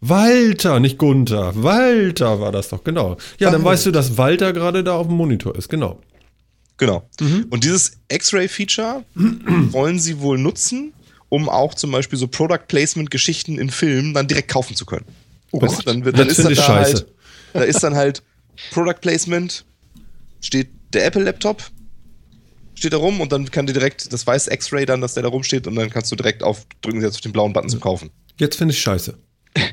Walter, 0.00 0.80
nicht 0.80 0.98
Gunther. 0.98 1.52
Walter 1.62 2.40
war 2.40 2.52
das 2.52 2.68
doch, 2.70 2.82
genau. 2.84 3.16
Ja, 3.38 3.50
dann 3.50 3.62
Walter. 3.62 3.64
weißt 3.64 3.86
du, 3.86 3.90
dass 3.92 4.16
Walter 4.18 4.52
gerade 4.52 4.82
da 4.84 4.94
auf 4.96 5.06
dem 5.06 5.16
Monitor 5.16 5.54
ist, 5.56 5.68
genau. 5.68 6.00
Genau. 6.76 7.08
Mhm. 7.20 7.46
Und 7.50 7.64
dieses 7.64 7.98
X-Ray-Feature 8.10 9.04
wollen 9.14 9.98
sie 10.00 10.20
wohl 10.20 10.38
nutzen, 10.38 10.92
um 11.30 11.48
auch 11.48 11.74
zum 11.74 11.90
Beispiel 11.90 12.18
so 12.18 12.28
Product 12.28 12.66
Placement-Geschichten 12.68 13.58
in 13.58 13.70
Filmen 13.70 14.12
dann 14.12 14.28
direkt 14.28 14.48
kaufen 14.48 14.76
zu 14.76 14.84
können. 14.84 15.06
Oh 15.52 15.60
du, 15.60 15.66
dann, 15.82 16.02
dann 16.02 16.12
das 16.12 16.28
ist 16.28 16.44
dann 16.44 16.54
da 16.54 16.62
scheiße. 16.62 16.94
halt, 16.94 17.06
da 17.54 17.62
ist 17.62 17.82
dann 17.82 17.94
halt 17.94 18.22
Product 18.72 19.00
Placement, 19.00 19.64
steht 20.42 20.68
der 20.92 21.06
Apple-Laptop, 21.06 21.62
steht 22.74 22.92
da 22.92 22.98
rum 22.98 23.20
und 23.20 23.32
dann 23.32 23.50
kann 23.50 23.66
dir 23.66 23.72
direkt, 23.72 24.12
das 24.12 24.26
weiß 24.26 24.48
X-Ray 24.48 24.84
dann, 24.84 25.00
dass 25.00 25.14
der 25.14 25.22
da 25.22 25.30
rumsteht 25.30 25.66
und 25.66 25.76
dann 25.76 25.88
kannst 25.88 26.12
du 26.12 26.16
direkt 26.16 26.42
auf, 26.42 26.66
drücken 26.82 27.00
sie 27.00 27.06
jetzt 27.06 27.16
auf 27.16 27.20
den 27.22 27.32
blauen 27.32 27.52
Button 27.52 27.70
zum 27.70 27.80
Kaufen. 27.80 28.10
Jetzt 28.38 28.56
finde 28.56 28.74
ich 28.74 28.82
scheiße. 28.82 29.16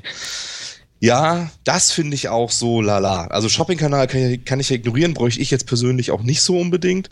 Ja, 0.99 1.51
das 1.63 1.91
finde 1.91 2.15
ich 2.15 2.29
auch 2.29 2.49
so 2.49 2.81
lala. 2.81 3.27
Also 3.27 3.49
Shopping-Kanal 3.49 4.07
kann, 4.07 4.43
kann 4.45 4.59
ich 4.59 4.69
ja 4.69 4.77
ignorieren, 4.77 5.13
bräuchte 5.13 5.39
ich 5.41 5.51
jetzt 5.51 5.67
persönlich 5.67 6.09
auch 6.09 6.23
nicht 6.23 6.41
so 6.41 6.57
unbedingt. 6.59 7.09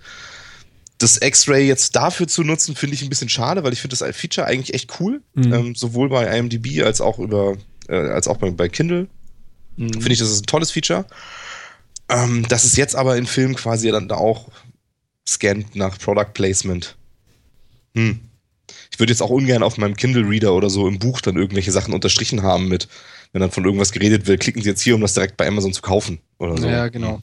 Das 0.98 1.22
X-Ray 1.22 1.68
jetzt 1.68 1.96
dafür 1.96 2.28
zu 2.28 2.44
nutzen, 2.44 2.76
finde 2.76 2.96
ich 2.96 3.02
ein 3.02 3.10
bisschen 3.10 3.30
schade, 3.30 3.64
weil 3.64 3.74
ich 3.74 3.82
finde 3.82 3.94
das 3.94 4.02
als 4.02 4.16
Feature 4.16 4.48
eigentlich 4.48 4.74
echt 4.74 5.00
cool. 5.00 5.22
Mhm. 5.34 5.54
Ähm, 5.54 5.76
sowohl 5.76 6.10
bei 6.10 6.26
IMDb 6.38 6.84
als 6.84 7.02
auch 7.02 7.20
über, 7.20 7.58
äh, 7.88 7.96
als 7.96 8.28
auch 8.28 8.38
bei, 8.38 8.50
bei 8.52 8.70
Kindle. 8.70 9.08
Finde 9.78 10.14
ich, 10.14 10.20
das 10.20 10.32
ist 10.32 10.44
ein 10.44 10.46
tolles 10.46 10.72
Feature. 10.72 11.06
Ähm, 12.08 12.46
dass 12.48 12.64
es 12.64 12.78
jetzt 12.78 12.96
aber 12.96 13.18
in 13.18 13.26
Filmen 13.26 13.56
quasi 13.56 13.92
dann 13.92 14.08
da 14.08 14.16
auch 14.16 14.50
scannt 15.28 15.76
nach 15.76 15.98
Product 15.98 16.34
Placement. 16.34 16.96
Hm. 17.96 18.20
Ich 18.92 19.00
würde 19.00 19.12
jetzt 19.12 19.22
auch 19.22 19.30
ungern 19.30 19.64
auf 19.64 19.78
meinem 19.78 19.96
Kindle-Reader 19.98 20.54
oder 20.54 20.70
so 20.70 20.88
im 20.88 21.00
Buch 21.00 21.20
dann 21.20 21.36
irgendwelche 21.36 21.72
Sachen 21.72 21.94
unterstrichen 21.94 22.44
haben 22.44 22.68
mit, 22.70 22.88
wenn 23.34 23.42
dann 23.42 23.52
von 23.52 23.66
irgendwas 23.66 23.92
geredet 23.92 24.28
wird, 24.28 24.40
klicken 24.40 24.62
Sie 24.62 24.70
jetzt 24.70 24.82
hier, 24.82 24.96
um 24.96 25.02
das 25.02 25.14
direkt 25.14 25.36
bei 25.36 25.48
Amazon 25.48 25.74
zu 25.74 25.82
kaufen 25.82 26.20
oder 26.38 26.58
so. 26.58 26.68
Ja, 26.68 26.88
genau. 26.88 27.22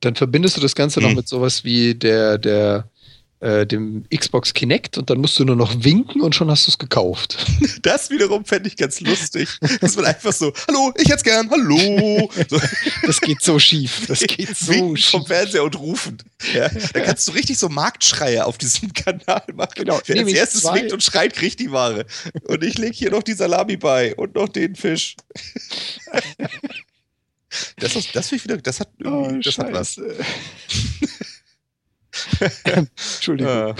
Dann 0.00 0.14
verbindest 0.14 0.56
du 0.56 0.60
das 0.60 0.74
Ganze 0.74 1.00
noch 1.00 1.10
Hm. 1.10 1.16
mit 1.16 1.28
sowas 1.28 1.64
wie 1.64 1.94
der, 1.94 2.38
der, 2.38 2.90
äh, 3.40 3.66
dem 3.66 4.04
Xbox 4.14 4.52
Kinect 4.52 4.98
und 4.98 5.10
dann 5.10 5.18
musst 5.18 5.38
du 5.38 5.44
nur 5.44 5.54
noch 5.56 5.84
winken 5.84 6.20
und 6.22 6.34
schon 6.34 6.50
hast 6.50 6.66
du 6.66 6.70
es 6.72 6.78
gekauft. 6.78 7.36
Das 7.82 8.10
wiederum 8.10 8.44
fände 8.44 8.68
ich 8.68 8.76
ganz 8.76 9.00
lustig. 9.00 9.48
Dass 9.80 9.94
man 9.96 10.06
einfach 10.06 10.32
so, 10.32 10.52
hallo, 10.66 10.92
ich 10.96 11.08
hätte 11.08 11.22
gern, 11.22 11.48
hallo. 11.50 12.30
So, 12.50 12.60
Das 13.06 13.20
geht 13.20 13.40
so 13.42 13.58
schief. 13.58 14.06
Das 14.08 14.20
geht 14.26 14.56
so 14.56 14.72
winken 14.72 14.96
schief. 14.96 15.10
vom 15.10 15.26
Fernseher 15.26 15.62
und 15.64 15.78
rufen. 15.78 16.18
Ja, 16.54 16.68
da 16.68 17.00
kannst 17.00 17.28
du 17.28 17.32
richtig 17.32 17.56
so 17.58 17.68
Marktschreie 17.68 18.44
auf 18.44 18.58
diesem 18.58 18.92
Kanal 18.94 19.42
machen. 19.54 19.70
Genau, 19.76 20.00
Wer 20.06 20.24
als 20.24 20.32
erstes 20.32 20.60
zwei. 20.62 20.74
winkt 20.80 20.92
und 20.92 21.02
schreit, 21.02 21.34
kriegt 21.34 21.60
die 21.60 21.70
Ware. 21.70 22.04
Und 22.44 22.64
ich 22.64 22.76
lege 22.78 22.94
hier 22.96 23.10
noch 23.10 23.22
die 23.22 23.34
Salami 23.34 23.76
bei 23.76 24.14
und 24.16 24.34
noch 24.34 24.48
den 24.48 24.74
Fisch. 24.74 25.14
Das, 27.76 27.94
ist- 27.96 28.14
das 28.14 28.28
finde 28.28 28.36
ich 28.36 28.44
wieder, 28.44 28.56
das 28.58 28.80
hat 28.80 28.88
irgendwie, 28.98 29.36
Oh, 29.38 29.40
das 29.42 29.58
hat 29.58 29.72
was. 29.72 30.00
Entschuldigung. 32.64 33.52
Ja. 33.52 33.74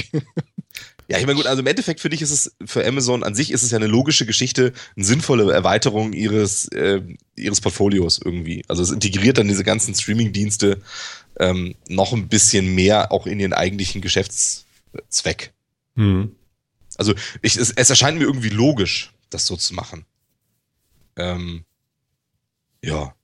Ja, 1.10 1.16
ich 1.19 1.24
meine, 1.24 1.36
gut, 1.36 1.47
also 1.47 1.60
im 1.60 1.66
Endeffekt 1.66 2.01
finde 2.01 2.16
ich, 2.16 2.23
ist 2.23 2.31
es 2.31 2.55
für 2.66 2.86
Amazon 2.86 3.24
an 3.24 3.35
sich 3.35 3.51
ist 3.51 3.62
es 3.62 3.70
ja 3.70 3.78
eine 3.78 3.86
logische 3.86 4.27
Geschichte, 4.27 4.74
eine 4.94 5.06
sinnvolle 5.06 5.51
Erweiterung 5.51 6.12
ihres, 6.12 6.69
äh, 6.69 7.01
ihres 7.35 7.62
Portfolios 7.62 8.20
irgendwie. 8.23 8.62
Also 8.69 8.82
es 8.82 8.90
integriert 8.90 9.39
dann 9.39 9.48
diese 9.48 9.65
ganzen 9.65 9.94
Streaming-Dienste 9.94 10.82
ähm, 11.40 11.74
noch 11.89 12.12
ein 12.12 12.28
bisschen 12.28 12.74
mehr 12.74 13.10
auch 13.10 13.27
in 13.27 13.40
ihren 13.40 13.55
eigentlichen 13.55 14.02
Geschäftszweck. 14.02 15.55
Hm. 15.97 16.36
Also 16.98 17.15
ich, 17.40 17.56
es, 17.56 17.70
es 17.70 17.89
erscheint 17.89 18.19
mir 18.19 18.24
irgendwie 18.24 18.51
logisch, 18.51 19.15
das 19.31 19.47
so 19.47 19.56
zu 19.56 19.73
machen. 19.73 20.05
Ähm, 21.16 21.65
ja. 22.85 23.15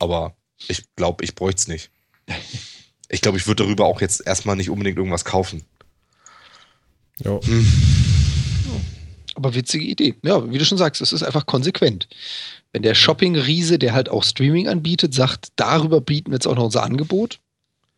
Aber 0.00 0.36
ich 0.66 0.82
glaube, 0.96 1.22
ich 1.22 1.36
bräuchte 1.36 1.60
es 1.60 1.68
nicht. 1.68 1.90
Ich 3.08 3.20
glaube, 3.20 3.38
ich 3.38 3.46
würde 3.46 3.64
darüber 3.64 3.86
auch 3.86 4.00
jetzt 4.00 4.26
erstmal 4.26 4.56
nicht 4.56 4.70
unbedingt 4.70 4.98
irgendwas 4.98 5.24
kaufen. 5.24 5.64
Ja. 7.24 7.40
Aber 9.34 9.54
witzige 9.54 9.84
Idee. 9.84 10.14
Ja, 10.22 10.50
wie 10.50 10.58
du 10.58 10.64
schon 10.64 10.78
sagst, 10.78 11.00
es 11.00 11.12
ist 11.12 11.22
einfach 11.22 11.46
konsequent. 11.46 12.08
Wenn 12.72 12.82
der 12.82 12.94
Shopping-Riese, 12.94 13.78
der 13.78 13.92
halt 13.94 14.08
auch 14.08 14.24
Streaming 14.24 14.68
anbietet, 14.68 15.14
sagt, 15.14 15.48
darüber 15.56 16.00
bieten 16.00 16.30
wir 16.30 16.36
jetzt 16.36 16.46
auch 16.46 16.56
noch 16.56 16.64
unser 16.64 16.82
Angebot, 16.82 17.38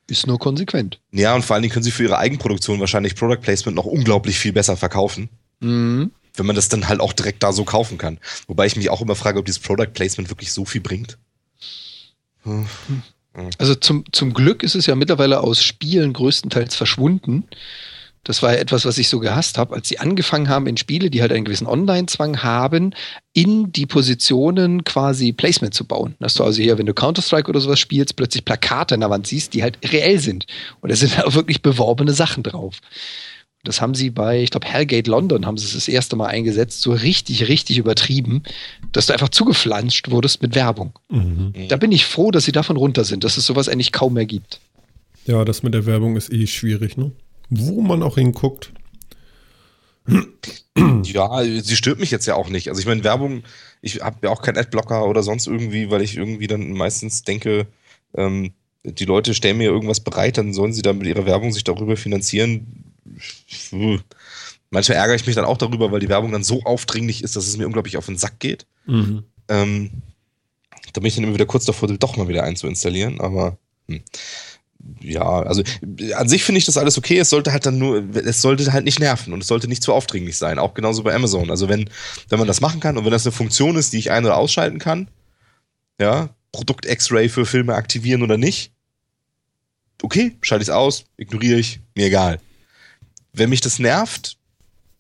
ist 0.07 0.27
nur 0.27 0.39
konsequent. 0.39 1.01
Ja, 1.13 1.35
und 1.35 1.45
vor 1.45 1.55
allen 1.55 1.63
Dingen 1.63 1.73
können 1.73 1.83
sie 1.85 1.91
für 1.91 2.05
ihre 2.05 2.19
Eigenproduktion 2.19 2.79
wahrscheinlich 2.81 3.15
Product 3.17 3.41
Placement 3.41 3.77
noch 3.77 3.85
unglaublich 3.87 4.39
viel 4.39 4.53
besser 4.53 4.77
verkaufen, 4.77 5.29
Mhm. 5.61 6.11
wenn 6.35 6.47
man 6.47 6.57
das 6.57 6.69
dann 6.69 6.89
halt 6.89 7.01
auch 7.01 7.13
direkt 7.13 7.43
da 7.43 7.53
so 7.53 7.65
kaufen 7.65 7.99
kann. 7.99 8.19
Wobei 8.47 8.67
ich 8.67 8.77
mich 8.77 8.91
auch 8.91 9.01
immer 9.01 9.17
frage, 9.17 9.39
ob 9.39 9.45
dieses 9.47 9.61
Product 9.61 9.91
Placement 9.93 10.31
wirklich 10.31 10.53
so 10.53 10.65
viel 10.65 10.81
bringt. 10.81 11.19
Hm. 12.45 12.67
Also 13.59 13.75
zum, 13.75 14.05
zum 14.13 14.35
Glück 14.35 14.63
ist 14.63 14.75
es 14.75 14.87
ja 14.87 14.95
mittlerweile 14.95 15.41
aus 15.41 15.63
Spielen 15.63 16.13
größtenteils 16.13 16.75
verschwunden. 16.75 17.45
Das 18.25 18.43
war 18.43 18.53
ja 18.53 18.59
etwas, 18.59 18.85
was 18.85 18.99
ich 18.99 19.09
so 19.09 19.19
gehasst 19.19 19.57
habe, 19.57 19.75
als 19.75 19.89
sie 19.89 19.99
angefangen 19.99 20.51
haben 20.51 20.67
in 20.67 20.77
Spiele, 20.77 21.09
die 21.09 21.23
halt 21.23 21.33
einen 21.33 21.47
gewissen 21.47 21.67
Online-Zwang 21.67 22.43
haben, 22.43 22.95
in 23.33 23.73
die 23.73 23.87
Positionen 23.87 24.85
quasi 24.85 25.33
Placement 25.33 25.73
zu 25.73 25.87
bauen. 25.87 26.17
Dass 26.21 26.35
du 26.35 26.45
also 26.45 26.61
hier, 26.61 26.77
wenn 26.77 26.85
du 26.85 26.93
Counter-Strike 26.93 27.49
oder 27.49 27.61
sowas 27.61 27.81
spielst, 27.81 28.17
plötzlich 28.17 28.45
Plakate 28.45 28.95
an 28.95 29.01
der 29.01 29.11
Wand 29.11 29.27
siehst, 29.27 29.55
die 29.55 29.63
halt 29.63 29.79
reell 29.91 30.19
sind. 30.19 30.47
Und 30.81 30.91
da 30.91 30.97
sind 30.97 31.19
auch 31.25 31.35
wirklich 31.35 31.63
beworbene 31.63 32.13
Sachen 32.13 32.43
drauf. 32.43 32.81
Das 33.63 33.81
haben 33.81 33.95
sie 33.95 34.09
bei, 34.09 34.43
ich 34.43 34.51
glaube, 34.51 34.67
Hellgate 34.67 35.11
London 35.11 35.45
haben 35.45 35.59
sie 35.59 35.67
es 35.67 35.75
das 35.75 35.89
erste 35.89 36.17
Mal 36.17 36.29
eingesetzt, 36.29 36.81
so 36.81 36.93
richtig, 36.93 37.49
richtig 37.49 37.77
übertrieben, 37.77 38.43
dass 38.93 39.07
du 39.07 39.13
einfach 39.13 39.29
zugeflanscht 39.29 40.11
wurdest 40.11 40.41
mit 40.41 40.55
Werbung. 40.55 40.99
Mhm. 41.11 41.53
Da 41.69 41.77
bin 41.77 41.93
ich 41.93 42.07
froh, 42.07 42.31
dass 42.31 42.45
sie 42.45 42.53
davon 42.53 42.77
runter 42.77 43.05
sind, 43.05 43.23
dass 43.23 43.37
es 43.37 43.45
sowas 43.45 43.69
eigentlich 43.69 43.93
kaum 43.93 44.15
mehr 44.15 44.25
gibt. 44.25 44.61
Ja, 45.27 45.45
das 45.45 45.63
mit 45.63 45.75
der 45.75 45.85
Werbung 45.85 46.17
ist 46.17 46.33
eh 46.33 46.47
schwierig, 46.47 46.97
ne? 46.97 47.13
Wo 47.51 47.83
man 47.83 48.03
auch 48.03 48.17
hinguckt. 48.17 48.73
Ja, 51.05 51.43
sie 51.45 51.77
stört 51.77 52.01
mich 52.01 52.11
jetzt 52.11 52.27
ja 52.27 52.35
auch 52.35 52.49
nicht. 52.49 52.69
Also 52.69 52.81
ich 52.81 52.87
meine, 52.87 53.05
Werbung, 53.05 53.43
ich 53.83 54.01
habe 54.01 54.19
ja 54.23 54.31
auch 54.31 54.43
keinen 54.43 54.59
Adblocker 54.59 55.07
oder 55.07 55.23
sonst 55.23 55.47
irgendwie, 55.47 55.91
weil 55.91 56.03
ich 56.03 56.17
irgendwie 56.17 56.47
dann 56.47 56.73
meistens 56.73 57.23
denke, 57.23 57.67
ähm, 58.17 58.53
die 58.85 59.05
Leute 59.05 59.35
stellen 59.35 59.59
mir 59.59 59.71
irgendwas 59.71 60.01
bereit, 60.01 60.39
dann 60.39 60.55
sollen 60.55 60.73
sie 60.73 60.83
dann 60.83 60.99
mit 60.99 61.07
ihrer 61.07 61.27
Werbung 61.27 61.53
sich 61.53 61.65
darüber 61.65 61.97
finanzieren. 61.97 62.90
Puh. 63.71 63.99
Manchmal 64.71 64.99
ärgere 64.99 65.17
ich 65.17 65.27
mich 65.27 65.35
dann 65.35 65.45
auch 65.45 65.59
darüber, 65.59 65.91
weil 65.91 66.01
die 66.01 66.09
Werbung 66.09 66.31
dann 66.31 66.45
so 66.45 66.63
aufdringlich 66.63 67.25
ist, 67.25 67.35
dass 67.35 67.47
es 67.47 67.57
mir 67.57 67.67
unglaublich 67.67 67.97
auf 67.97 68.07
den 68.07 68.19
Sack 68.19 68.39
geht. 68.39 68.67
Mhm. 68.87 69.25
Ähm, 69.49 69.91
da 70.93 71.01
bin 71.01 71.07
ich 71.07 71.15
dann 71.15 71.25
immer 71.25 71.35
wieder 71.35 71.47
kurz 71.47 71.65
davor, 71.65 71.89
doch 71.89 72.17
mal 72.17 72.29
wieder 72.29 72.45
einzuinstallieren, 72.45 73.21
aber 73.21 73.59
hm. 73.89 74.03
ja, 75.01 75.23
also 75.23 75.63
an 76.15 76.29
sich 76.29 76.45
finde 76.45 76.59
ich 76.59 76.65
das 76.65 76.77
alles 76.77 76.99
okay. 76.99 77.19
Es 77.19 77.31
sollte 77.31 77.53
halt 77.53 77.67
dann 77.67 77.79
nur, 77.79 78.05
es 78.17 78.43
sollte 78.43 78.73
halt 78.73 78.85
nicht 78.85 79.01
nerven 79.01 79.33
und 79.33 79.41
es 79.41 79.49
sollte 79.49 79.69
nicht 79.69 79.83
zu 79.83 79.93
aufdringlich 79.93 80.39
sein. 80.39 80.59
Auch 80.59 80.75
genauso 80.75 81.03
bei 81.03 81.15
Amazon. 81.15 81.51
Also 81.51 81.69
wenn, 81.69 81.91
wenn 82.29 82.39
man 82.39 82.49
das 82.49 82.61
machen 82.61 82.81
kann 82.81 82.97
und 82.97 83.05
wenn 83.05 83.13
das 83.13 83.27
eine 83.27 83.33
Funktion 83.33 83.77
ist, 83.77 83.93
die 83.93 83.99
ich 83.99 84.11
ein- 84.11 84.25
oder 84.25 84.37
ausschalten 84.37 84.79
kann, 84.79 85.09
ja, 86.01 86.31
Produkt 86.53 86.87
X-Ray 86.87 87.29
für 87.29 87.47
Filme 87.47 87.75
aktivieren 87.75 88.23
oder 88.23 88.37
nicht, 88.37 88.73
okay, 90.03 90.37
schalte 90.41 90.63
ich 90.63 90.69
es 90.69 90.75
aus, 90.75 91.05
ignoriere 91.17 91.59
ich, 91.59 91.81
mir 91.95 92.07
egal. 92.07 92.41
Wenn 93.33 93.51
mich 93.51 93.61
das 93.61 93.79
nervt 93.79 94.37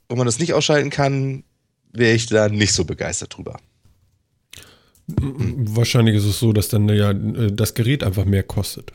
und 0.08 0.18
man 0.18 0.26
das 0.26 0.38
nicht 0.38 0.52
ausschalten 0.54 0.90
kann, 0.90 1.44
wäre 1.92 2.14
ich 2.14 2.26
da 2.26 2.48
nicht 2.48 2.72
so 2.72 2.84
begeistert 2.84 3.36
drüber. 3.36 3.58
Wahrscheinlich 5.08 6.14
ist 6.16 6.24
es 6.24 6.38
so, 6.38 6.52
dass 6.52 6.68
dann 6.68 6.88
ja 6.88 7.10
äh, 7.10 7.52
das 7.52 7.74
Gerät 7.74 8.04
einfach 8.04 8.24
mehr 8.24 8.42
kostet. 8.44 8.92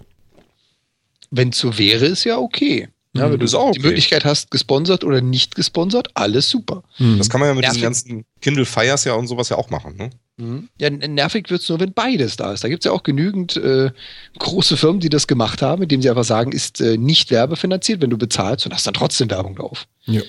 Wenn 1.31 1.49
es 1.49 1.57
so 1.59 1.77
wäre, 1.77 2.05
ist 2.05 2.23
ja 2.23 2.37
okay. 2.37 2.87
Ja, 3.13 3.27
Mhm, 3.27 3.31
wenn 3.33 3.39
du 3.39 3.45
ist 3.45 3.53
auch 3.55 3.71
die 3.71 3.79
okay. 3.79 3.87
Möglichkeit 3.89 4.23
hast, 4.25 4.51
gesponsert 4.51 5.03
oder 5.03 5.21
nicht 5.21 5.55
gesponsert, 5.55 6.09
alles 6.13 6.49
super. 6.49 6.83
Mhm. 6.99 7.17
Das 7.17 7.29
kann 7.29 7.39
man 7.39 7.49
ja 7.49 7.53
mit 7.55 7.61
Nervig. 7.63 7.75
diesen 7.77 7.83
ganzen 7.83 8.25
Kindle 8.41 8.65
Fires 8.65 9.03
ja 9.05 9.13
und 9.13 9.27
sowas 9.27 9.49
ja 9.49 9.57
auch 9.57 9.69
machen, 9.69 9.95
ne? 9.97 10.09
Ja, 10.37 10.87
n- 10.87 11.13
nervig 11.13 11.49
wird 11.49 11.61
es 11.61 11.69
nur, 11.69 11.79
wenn 11.79 11.93
beides 11.93 12.35
da 12.35 12.51
ist. 12.51 12.63
Da 12.63 12.67
gibt 12.67 12.83
es 12.83 12.85
ja 12.85 12.91
auch 12.91 13.03
genügend 13.03 13.55
äh, 13.55 13.91
große 14.37 14.75
Firmen, 14.75 14.99
die 14.99 15.07
das 15.09 15.27
gemacht 15.27 15.61
haben, 15.61 15.83
indem 15.83 16.01
sie 16.01 16.09
einfach 16.09 16.25
sagen, 16.25 16.51
ist 16.51 16.81
äh, 16.81 16.97
nicht 16.97 17.31
werbefinanziert, 17.31 18.01
wenn 18.01 18.09
du 18.09 18.17
bezahlst 18.17 18.65
und 18.65 18.73
hast 18.73 18.85
dann 18.85 18.93
trotzdem 18.95 19.29
Werbung 19.29 19.55
drauf. 19.55 19.87
Ja. 20.03 20.21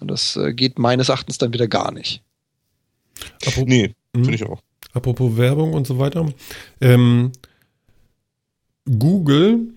Und 0.00 0.08
das 0.08 0.36
äh, 0.36 0.54
geht 0.54 0.78
meines 0.78 1.10
Erachtens 1.10 1.36
dann 1.36 1.52
wieder 1.52 1.68
gar 1.68 1.92
nicht. 1.92 2.22
Apropos, 3.44 3.64
Nee, 3.66 3.94
Mhm. 4.14 4.24
finde 4.24 4.34
ich 4.36 4.44
auch. 4.46 4.62
apropos 4.94 5.36
Werbung 5.36 5.74
und 5.74 5.86
so 5.86 5.98
weiter. 5.98 6.26
Ähm, 6.80 7.32
Google, 8.98 9.74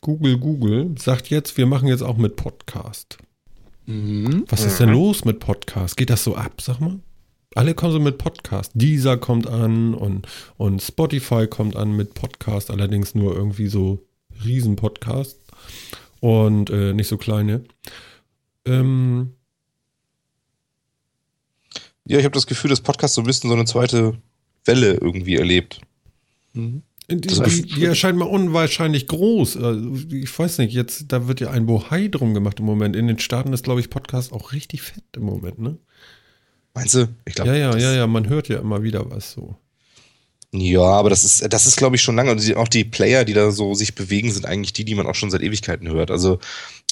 Google, 0.00 0.38
Google 0.38 0.94
sagt 0.98 1.30
jetzt, 1.30 1.56
wir 1.56 1.66
machen 1.66 1.88
jetzt 1.88 2.02
auch 2.02 2.16
mit 2.16 2.36
Podcast. 2.36 3.18
Mhm. 3.86 4.44
Was 4.48 4.64
ist 4.64 4.78
denn 4.78 4.90
los 4.90 5.24
mit 5.24 5.40
Podcast? 5.40 5.96
Geht 5.96 6.10
das 6.10 6.22
so 6.22 6.36
ab, 6.36 6.60
sag 6.60 6.78
mal? 6.78 7.00
Alle 7.54 7.74
kommen 7.74 7.92
so 7.92 8.00
mit 8.00 8.18
Podcast. 8.18 8.72
Deezer 8.74 9.16
kommt 9.16 9.46
an 9.46 9.94
und, 9.94 10.26
und 10.56 10.80
Spotify 10.80 11.46
kommt 11.46 11.76
an 11.76 11.96
mit 11.96 12.14
Podcast, 12.14 12.70
allerdings 12.70 13.14
nur 13.14 13.34
irgendwie 13.34 13.66
so 13.66 14.06
Riesen-Podcast 14.44 15.38
und 16.20 16.70
äh, 16.70 16.92
nicht 16.92 17.08
so 17.08 17.16
kleine. 17.16 17.64
Ähm, 18.64 19.32
Ja, 22.10 22.18
ich 22.18 22.24
habe 22.24 22.34
das 22.34 22.48
Gefühl, 22.48 22.70
dass 22.70 22.80
Podcast 22.80 23.14
so 23.14 23.22
ein 23.22 23.26
bisschen 23.26 23.50
so 23.50 23.54
eine 23.54 23.66
zweite 23.66 24.18
Welle 24.64 24.94
irgendwie 24.94 25.36
erlebt. 25.36 25.80
Mhm. 26.54 26.82
die, 27.08 27.20
die, 27.20 27.62
die 27.62 27.84
erscheint 27.84 28.18
mir 28.18 28.26
unwahrscheinlich 28.26 29.06
groß. 29.06 29.56
Also, 29.58 29.94
Ich 30.10 30.36
weiß 30.36 30.58
nicht, 30.58 30.74
jetzt, 30.74 31.04
da 31.12 31.28
wird 31.28 31.38
ja 31.38 31.50
ein 31.50 31.66
Bohai 31.66 32.08
drum 32.08 32.34
gemacht 32.34 32.58
im 32.58 32.66
Moment. 32.66 32.96
In 32.96 33.06
den 33.06 33.20
Staaten 33.20 33.52
ist, 33.52 33.62
glaube 33.62 33.78
ich, 33.78 33.90
Podcast 33.90 34.32
auch 34.32 34.52
richtig 34.52 34.82
fett 34.82 35.04
im 35.14 35.22
Moment, 35.22 35.60
ne? 35.60 35.78
Meinst 36.74 36.94
du? 36.94 37.08
Ich 37.24 37.34
glaube. 37.34 37.50
Ja, 37.50 37.56
ja, 37.56 37.76
ja, 37.76 37.92
ja, 37.92 38.06
man 38.06 38.28
hört 38.28 38.48
ja 38.48 38.58
immer 38.58 38.82
wieder 38.82 39.10
was 39.10 39.32
so. 39.32 39.56
Ja, 40.52 40.82
aber 40.82 41.10
das 41.10 41.22
ist, 41.22 41.52
das 41.52 41.66
ist, 41.66 41.76
glaube 41.76 41.94
ich, 41.94 42.02
schon 42.02 42.16
lange. 42.16 42.32
Und 42.32 42.56
auch 42.56 42.68
die 42.68 42.84
Player, 42.84 43.24
die 43.24 43.34
da 43.34 43.52
so 43.52 43.74
sich 43.74 43.94
bewegen, 43.94 44.32
sind 44.32 44.46
eigentlich 44.46 44.72
die, 44.72 44.84
die 44.84 44.96
man 44.96 45.06
auch 45.06 45.14
schon 45.14 45.30
seit 45.30 45.42
Ewigkeiten 45.42 45.88
hört. 45.88 46.10
Also 46.10 46.40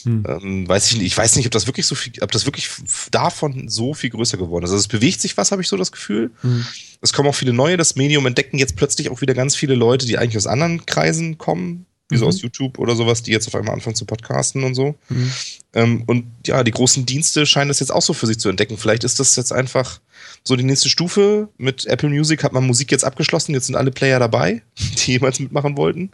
Hm. 0.05 0.25
ähm, 0.29 0.69
weiß 0.69 0.91
ich 0.91 0.97
nicht, 0.97 1.07
ich 1.07 1.17
weiß 1.17 1.37
nicht, 1.37 1.47
ob 1.47 1.53
das 1.53 1.67
wirklich 1.67 1.87
so 1.87 1.95
viel, 1.95 2.13
ob 2.21 2.31
das 2.31 2.47
wirklich 2.47 2.69
davon 3.11 3.69
so 3.69 3.95
viel 3.95 4.11
größer 4.11 4.37
geworden 4.37 4.65
ist. 4.65 4.71
Also 4.71 4.81
es 4.81 4.89
bewegt 4.89 5.21
sich 5.21 5.37
was, 5.37 5.53
habe 5.53 5.63
ich 5.63 5.69
so 5.69 5.77
das 5.77 5.93
Gefühl. 5.93 6.31
Hm. 6.43 6.65
Es 7.01 7.13
kommen 7.13 7.29
auch 7.29 7.35
viele 7.35 7.53
neue. 7.53 7.77
Das 7.77 7.97
Medium 7.97 8.27
entdecken 8.27 8.59
jetzt 8.59 8.77
plötzlich 8.77 9.11
auch 9.11 9.21
wieder 9.21 9.35
ganz 9.35 9.57
viele 9.57 9.75
Leute, 9.75 10.07
die 10.07 10.19
eigentlich 10.19 10.37
aus 10.37 10.47
anderen 10.47 10.85
Kreisen 10.87 11.39
kommen, 11.39 11.87
wie 12.09 12.17
so 12.17 12.25
Mhm. 12.25 12.29
aus 12.29 12.41
YouTube 12.41 12.79
oder 12.79 12.97
sowas, 12.97 13.23
die 13.23 13.33
jetzt 13.33 13.47
auf 13.49 13.55
einmal 13.55 13.75
anfangen 13.75 13.97
zu 13.97 14.05
podcasten 14.07 14.65
und 14.65 14.75
so. 14.75 14.95
Hm. 15.09 15.33
Ähm, 15.75 16.03
und 16.07 16.25
ja, 16.47 16.65
die 16.65 16.71
großen 16.71 17.05
Dienste 17.05 17.45
scheinen 17.45 17.69
das 17.69 17.81
jetzt 17.81 17.91
auch 17.91 18.03
so 18.03 18.15
für 18.15 18.27
sich 18.27 18.39
zu 18.39 18.49
entdecken. 18.49 18.79
Vielleicht 18.79 19.05
ist 19.05 19.21
das 19.21 19.37
jetzt 19.37 19.53
einfach 19.53 20.01
so 20.43 20.57
die 20.57 20.65
nächste 20.65 20.89
Stufe. 20.89 21.49
Mit 21.59 21.85
Apple 21.87 22.09
Music 22.09 22.43
hat 22.45 22.53
man 22.53 22.67
Musik 22.67 22.91
jetzt 22.91 23.05
abgeschlossen. 23.05 23.53
Jetzt 23.53 23.67
sind 23.67 23.77
alle 23.77 23.91
Player 23.91 24.19
dabei, 24.19 24.63
die 25.07 25.13
jemals 25.13 25.39
mitmachen 25.39 25.77
wollten. 25.77 26.11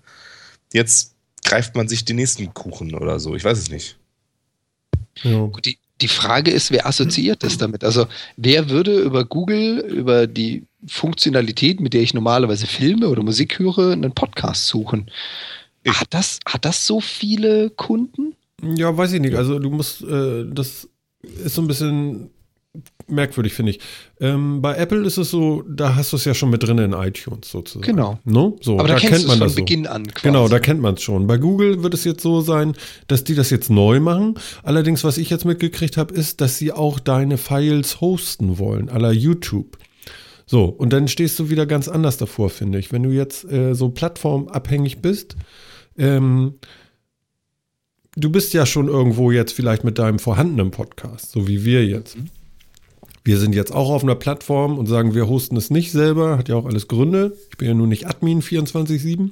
Jetzt 0.73 1.15
greift 1.45 1.77
man 1.77 1.87
sich 1.89 2.05
den 2.05 2.17
nächsten 2.17 2.53
Kuchen 2.55 2.95
oder 2.95 3.21
so. 3.21 3.37
Ich 3.37 3.45
weiß 3.45 3.59
es 3.59 3.71
nicht. 3.71 3.97
Ja. 5.23 5.47
Gut, 5.47 5.65
die, 5.65 5.79
die 6.01 6.09
Frage 6.09 6.51
ist, 6.51 6.73
wer 6.73 6.87
assoziiert 6.87 7.45
das 7.45 7.57
damit? 7.57 7.85
Also, 7.85 8.07
wer 8.37 8.69
würde 8.69 8.99
über 8.99 9.25
Google, 9.25 9.79
über 9.79 10.27
die 10.27 10.65
Funktionalität, 10.89 11.81
mit 11.81 11.95
der 11.95 12.03
ich 12.03 12.15
normalerweise 12.15 12.67
Filme 12.67 13.09
oder 13.09 13.23
Musik 13.23 13.61
höre, 13.61 13.93
einen 13.93 14.13
Podcast 14.13 14.67
suchen? 14.67 15.09
Ich. 15.85 16.01
Hat 16.01 16.09
das, 16.11 16.41
hat 16.47 16.65
das 16.65 16.87
so 16.87 17.01
viele 17.01 17.71
Kunden? 17.71 18.35
Ja, 18.63 18.97
weiß 18.97 19.13
ich 19.13 19.21
nicht. 19.21 19.37
Also 19.37 19.59
du 19.59 19.71
musst, 19.71 20.03
äh, 20.03 20.45
das 20.51 20.89
ist 21.45 21.55
so 21.55 21.63
ein 21.63 21.69
bisschen 21.69 22.31
merkwürdig, 23.07 23.53
finde 23.53 23.73
ich. 23.73 23.81
Ähm, 24.21 24.63
bei 24.63 24.75
Apple 24.77 25.05
ist 25.07 25.19
es 25.19 25.31
so, 25.31 25.63
da 25.63 25.95
hast 25.95 26.13
du 26.13 26.17
es 26.17 26.25
ja 26.25 26.35
schon 26.35 26.51
mit 26.51 26.63
drin 26.63 26.79
in 26.79 26.93
iTunes 26.93 27.51
sozusagen. 27.51 27.85
Genau. 27.85 28.19
No? 28.25 28.57
So, 28.61 28.79
Aber 28.79 28.89
da, 28.89 28.99
du 28.99 29.07
es 29.07 29.25
von 29.25 29.39
das 29.39 29.53
so. 29.53 29.57
Beginn 29.57 29.87
an 29.87 30.07
quasi. 30.07 30.27
Genau, 30.27 30.49
da 30.49 30.59
kennt 30.59 30.81
man 30.81 30.95
es 30.95 31.03
schon. 31.03 31.27
Bei 31.27 31.37
Google 31.37 31.83
wird 31.83 31.95
es 31.95 32.05
jetzt 32.05 32.23
so 32.23 32.41
sein, 32.41 32.75
dass 33.07 33.25
die 33.25 33.35
das 33.35 33.51
jetzt 33.51 33.71
neu 33.71 34.01
machen. 34.01 34.35
Allerdings, 34.63 35.05
was 35.05 35.19
ich 35.19 35.31
jetzt 35.31 35.45
mitgekriegt 35.45 35.97
habe, 35.97 36.15
ist, 36.15 36.41
dass 36.41 36.59
sie 36.59 36.73
auch 36.73 36.99
deine 36.99 37.39
Files 37.39 38.01
hosten 38.01 38.59
wollen, 38.59 38.87
la 38.87 39.13
YouTube. 39.13 39.77
So, 40.47 40.65
und 40.65 40.93
dann 40.93 41.09
stehst 41.09 41.39
du 41.39 41.51
wieder 41.51 41.67
ganz 41.67 41.89
anders 41.89 42.17
davor, 42.17 42.51
finde 42.51 42.79
ich. 42.79 42.93
Wenn 42.93 43.03
du 43.03 43.11
jetzt 43.11 43.51
äh, 43.51 43.75
so 43.75 43.91
plattformabhängig 43.91 45.01
bist, 45.01 45.37
ähm, 45.99 46.55
du 48.17 48.31
bist 48.31 48.55
ja 48.55 48.67
schon 48.67 48.89
irgendwo 48.89 49.31
jetzt 49.31 49.53
vielleicht 49.53 49.85
mit 49.85 49.99
deinem 49.99 50.19
vorhandenen 50.19 50.71
Podcast, 50.71 51.33
so 51.33 51.49
wie 51.49 51.65
wir 51.65 51.85
jetzt. 51.87 52.17
Wir 53.25 53.39
sind 53.39 53.55
jetzt 53.55 53.75
auch 53.75 53.91
auf 53.91 54.03
einer 54.03 54.15
Plattform 54.15 54.79
und 54.79 54.87
sagen, 54.87 55.15
wir 55.15 55.29
hosten 55.29 55.57
es 55.57 55.71
nicht 55.71 55.93
selber, 55.93 56.37
hat 56.37 56.51
ja 56.51 56.57
auch 56.57 56.67
alles 56.67 56.89
Gründe. 56.89 57.37
Ich 57.51 57.57
bin 57.57 57.69
ja 57.69 57.75
nur 57.75 57.87
nicht 57.87 58.07
Admin 58.07 58.43
24-7. 58.43 59.31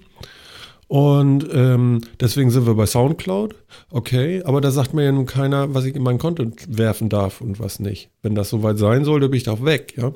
Und 0.89 1.47
ähm, 1.53 2.01
deswegen 2.21 2.51
sind 2.51 2.67
wir 2.67 2.75
bei 2.75 2.87
Soundcloud. 2.87 3.55
Okay, 3.91 4.43
aber 4.45 4.61
da 4.61 4.71
sagt 4.71 4.95
mir 4.95 5.05
ja 5.05 5.13
nun 5.13 5.27
keiner, 5.27 5.75
was 5.75 5.85
ich 5.85 5.95
in 5.95 6.03
meinen 6.03 6.19
Content 6.19 6.77
werfen 6.77 7.09
darf 7.09 7.41
und 7.41 7.61
was 7.61 7.81
nicht. 7.81 8.11
Wenn 8.23 8.35
das 8.35 8.51
soweit 8.51 8.79
sein 8.79 9.05
sollte, 9.05 9.29
bin 9.29 9.39
ich 9.39 9.45
da 9.45 9.53
auch 9.53 9.65
weg, 9.65 9.95
ja. 9.97 10.13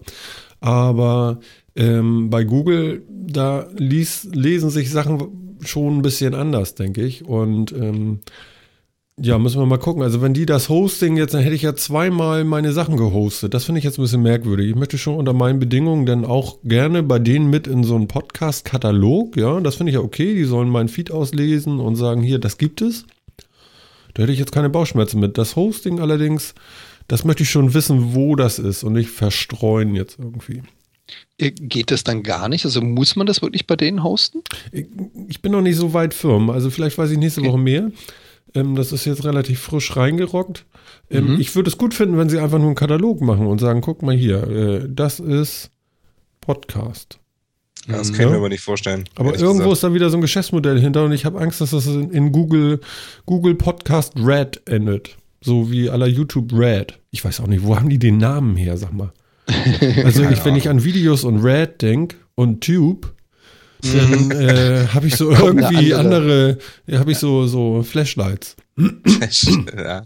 Aber 0.60 1.40
ähm, 1.77 2.31
bei 2.31 2.44
Google, 2.44 3.05
da 3.09 3.68
lies, 3.77 4.24
lesen 4.32 4.70
sich 4.70 4.90
Sachen 4.90 5.45
schon 5.65 5.99
ein 5.99 6.03
bisschen 6.03 6.35
anders, 6.35 6.74
denke 6.74 7.03
ich. 7.03 7.24
Und 7.24 7.73
ähm, 7.73 8.20
ja, 9.19 9.39
müssen 9.39 9.59
wir 9.59 9.66
mal 9.66 9.78
gucken. 9.78 10.03
Also 10.03 10.20
wenn 10.20 10.35
die 10.35 10.45
das 10.45 10.69
Hosting 10.69 11.16
jetzt, 11.16 11.33
dann 11.33 11.41
hätte 11.41 11.55
ich 11.55 11.62
ja 11.62 11.74
zweimal 11.74 12.45
meine 12.45 12.73
Sachen 12.73 12.99
gehostet. 12.99 13.55
Das 13.55 13.65
finde 13.65 13.78
ich 13.78 13.85
jetzt 13.85 13.99
ein 13.99 14.03
bisschen 14.03 14.23
merkwürdig. 14.23 14.69
Ich 14.69 14.77
möchte 14.77 14.99
schon 14.99 15.16
unter 15.16 15.33
meinen 15.33 15.59
Bedingungen 15.59 16.05
dann 16.05 16.27
auch 16.27 16.59
gerne 16.65 17.03
bei 17.03 17.19
denen 17.19 17.49
mit 17.49 17.66
in 17.66 17.83
so 17.83 17.95
einen 17.95 18.09
Podcast-Katalog. 18.09 19.37
Ja, 19.39 19.59
das 19.61 19.77
finde 19.77 19.91
ich 19.91 19.95
ja 19.95 20.03
okay. 20.03 20.35
Die 20.35 20.45
sollen 20.45 20.69
meinen 20.69 20.89
Feed 20.89 21.11
auslesen 21.11 21.81
und 21.81 21.97
sagen, 21.97 22.23
hier, 22.23 22.39
das 22.39 22.59
gibt 22.59 22.83
es. 22.83 23.07
Da 24.12 24.23
hätte 24.23 24.33
ich 24.33 24.39
jetzt 24.39 24.53
keine 24.53 24.69
Bauchschmerzen 24.69 25.19
mit. 25.19 25.39
Das 25.39 25.57
Hosting 25.57 25.99
allerdings, 25.99 26.55
das 27.09 27.24
möchte 27.24 27.43
ich 27.43 27.51
schon 27.51 27.73
wissen, 27.73 28.15
wo 28.15 28.37
das 28.37 28.59
ist 28.59 28.85
und 28.85 28.93
nicht 28.93 29.11
verstreuen 29.11 29.95
jetzt 29.95 30.19
irgendwie. 30.19 30.62
Äh, 31.39 31.51
Geht 31.53 31.91
das 31.91 32.05
dann 32.05 32.23
gar 32.23 32.49
nicht? 32.49 32.65
Also 32.65 32.81
muss 32.81 33.15
man 33.16 33.27
das 33.27 33.43
wirklich 33.43 33.66
bei 33.66 33.77
denen 33.77 34.03
hosten? 34.03 34.43
Ich, 34.73 34.87
ich 35.28 35.43
bin 35.43 35.53
noch 35.53 35.61
nicht 35.62 35.77
so 35.77 35.93
weit 35.95 36.15
firm. 36.15 36.51
Also 36.51 36.70
vielleicht 36.70 36.99
weiß 36.99 37.11
ich 37.11 37.19
nächste 37.19 37.41
Okay. 37.41 37.51
Woche 37.51 37.59
mehr. 37.59 37.91
Ähm, 38.55 38.74
das 38.74 38.93
ist 38.93 39.05
jetzt 39.05 39.24
relativ 39.24 39.61
frisch 39.61 39.97
reingerockt. 39.97 40.65
Ähm, 41.11 41.35
Mhm. 41.35 41.41
Ich 41.41 41.55
würde 41.55 41.69
es 41.69 41.78
gut 41.78 41.95
finden, 41.95 42.16
wenn 42.19 42.28
sie 42.28 42.39
einfach 42.39 42.59
nur 42.59 42.69
einen 42.69 42.74
Katalog 42.77 43.20
machen 43.20 43.47
und 43.47 43.61
sagen, 43.61 43.81
guck 43.81 44.03
mal 44.03 44.16
hier, 44.16 44.43
äh, 44.49 44.89
das 44.89 45.20
ist 45.20 45.70
Podcast. 46.41 47.19
Das 47.89 48.11
Mhm. 48.11 48.12
kann 48.15 48.20
ich 48.23 48.27
mir 48.27 48.33
Ja. 48.33 48.39
aber 48.39 48.49
nicht 48.49 48.61
vorstellen. 48.62 49.05
Aber 49.15 49.33
irgendwo 49.35 49.53
gesagt. 49.59 49.73
ist 49.74 49.83
da 49.85 49.95
wieder 49.95 50.11
so 50.11 50.16
ein 50.16 50.20
Geschäftsmodell 50.20 50.81
hinter 50.81 51.05
und 51.05 51.12
ich 51.12 51.24
habe 51.24 51.41
Angst, 51.41 51.61
dass 51.61 51.70
das 51.70 51.87
in, 51.87 52.11
in 52.11 52.33
Google, 52.33 52.81
Google 53.27 53.55
Podcast 53.55 54.15
Red 54.16 54.62
endet. 54.66 55.16
So 55.41 55.70
wie 55.70 55.89
aller 55.91 56.07
YouTube 56.09 56.53
Red. 56.53 56.99
Ich 57.11 57.24
weiß 57.24 57.41
auch 57.41 57.47
nicht, 57.47 57.62
wo 57.65 57.77
haben 57.77 57.89
die 57.89 57.99
den 57.99 58.19
Namen 58.19 58.57
her, 58.57 58.77
sag 58.77 58.93
mal. 58.93 59.12
Also 60.05 60.24
ich, 60.24 60.44
wenn 60.44 60.56
ich 60.56 60.68
an 60.68 60.82
Videos 60.85 61.24
und 61.24 61.39
Red 61.43 61.81
denk 61.82 62.16
und 62.35 62.64
Tube, 62.64 63.12
dann 63.82 64.31
äh, 64.32 64.86
habe 64.93 65.06
ich 65.06 65.16
so 65.16 65.31
irgendwie 65.31 65.94
andere. 65.94 65.98
andere, 66.16 66.59
ja, 66.86 66.98
habe 66.98 67.12
ich 67.12 67.18
so, 67.18 67.47
so 67.47 67.82
Flashlights. 67.82 68.56
ja. 68.77 70.05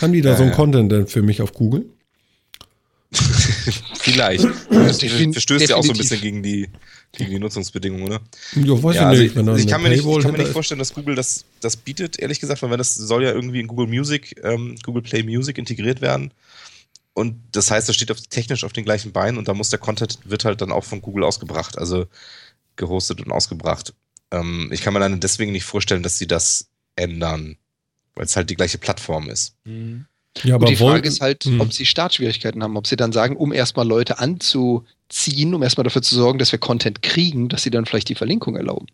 Haben 0.00 0.12
die 0.12 0.22
da 0.22 0.30
Ja, 0.30 0.36
so 0.36 0.42
ein 0.42 0.50
ja. 0.50 0.54
Content 0.54 0.90
denn 0.90 1.06
für 1.06 1.22
mich 1.22 1.40
auf 1.42 1.52
Google? 1.52 1.86
Vielleicht. 4.00 4.44
Das 4.70 4.98
verstößt 5.00 5.68
ja 5.68 5.76
auch 5.76 5.84
so 5.84 5.92
ein 5.92 5.98
bisschen 5.98 6.20
gegen 6.20 6.42
die, 6.42 6.68
gegen 7.12 7.30
die 7.30 7.38
Nutzungsbedingungen, 7.40 8.04
oder? 8.06 8.20
Ja, 8.54 8.82
weiß 8.82 8.94
Ja, 8.96 9.12
ich 9.12 9.36
also 9.36 9.52
nicht. 9.52 9.58
ich, 9.58 9.64
ich, 9.64 9.70
kann 9.70 9.82
mir 9.82 9.88
nicht, 9.90 10.04
ich 10.06 10.22
kann 10.22 10.32
mir 10.32 10.38
nicht 10.38 10.52
vorstellen, 10.52 10.78
dass 10.78 10.94
Google 10.94 11.16
das, 11.16 11.44
das 11.60 11.76
bietet, 11.76 12.20
ehrlich 12.20 12.38
gesagt, 12.38 12.62
weil 12.62 12.70
wenn 12.70 12.78
das 12.78 12.94
soll 12.94 13.24
ja 13.24 13.32
irgendwie 13.32 13.60
in 13.60 13.66
Google 13.66 13.88
Music, 13.88 14.40
ähm, 14.44 14.76
Google 14.84 15.02
Play 15.02 15.22
Music 15.24 15.58
integriert 15.58 16.00
werden. 16.00 16.30
Und 17.20 17.36
das 17.52 17.70
heißt, 17.70 17.88
das 17.88 17.94
steht 17.96 18.10
auf, 18.10 18.20
technisch 18.22 18.64
auf 18.64 18.72
den 18.72 18.84
gleichen 18.84 19.12
Beinen 19.12 19.38
und 19.38 19.46
da 19.48 19.54
muss 19.54 19.70
der 19.70 19.78
Content, 19.78 20.18
wird 20.24 20.44
halt 20.44 20.60
dann 20.60 20.72
auch 20.72 20.84
von 20.84 21.02
Google 21.02 21.24
ausgebracht, 21.24 21.78
also 21.78 22.06
gehostet 22.76 23.20
und 23.20 23.30
ausgebracht. 23.30 23.94
Ähm, 24.30 24.70
ich 24.72 24.80
kann 24.82 24.94
mir 24.94 25.00
dann 25.00 25.20
deswegen 25.20 25.52
nicht 25.52 25.64
vorstellen, 25.64 26.02
dass 26.02 26.18
sie 26.18 26.26
das 26.26 26.68
ändern, 26.96 27.56
weil 28.14 28.24
es 28.24 28.36
halt 28.36 28.50
die 28.50 28.56
gleiche 28.56 28.78
Plattform 28.78 29.28
ist. 29.28 29.54
ist. 29.64 30.44
Ja, 30.44 30.54
aber 30.54 30.66
Und 30.66 30.70
die 30.70 30.76
Frage 30.76 31.08
ist 31.08 31.20
halt, 31.20 31.44
Hm. 31.44 31.60
ob 31.60 31.72
sie 31.72 31.86
Startschwierigkeiten 31.86 32.62
haben, 32.62 32.76
ob 32.76 32.86
sie 32.86 32.96
dann 32.96 33.12
sagen, 33.12 33.36
um 33.36 33.52
erstmal 33.52 33.86
Leute 33.86 34.18
anzuziehen, 34.18 35.54
um 35.54 35.62
erstmal 35.62 35.84
dafür 35.84 36.02
zu 36.02 36.14
sorgen, 36.14 36.38
dass 36.38 36.52
wir 36.52 36.58
Content 36.58 37.02
kriegen, 37.02 37.48
dass 37.48 37.62
sie 37.64 37.70
dann 37.70 37.84
vielleicht 37.86 38.08
die 38.08 38.14
Verlinkung 38.14 38.56
erlauben. 38.56 38.86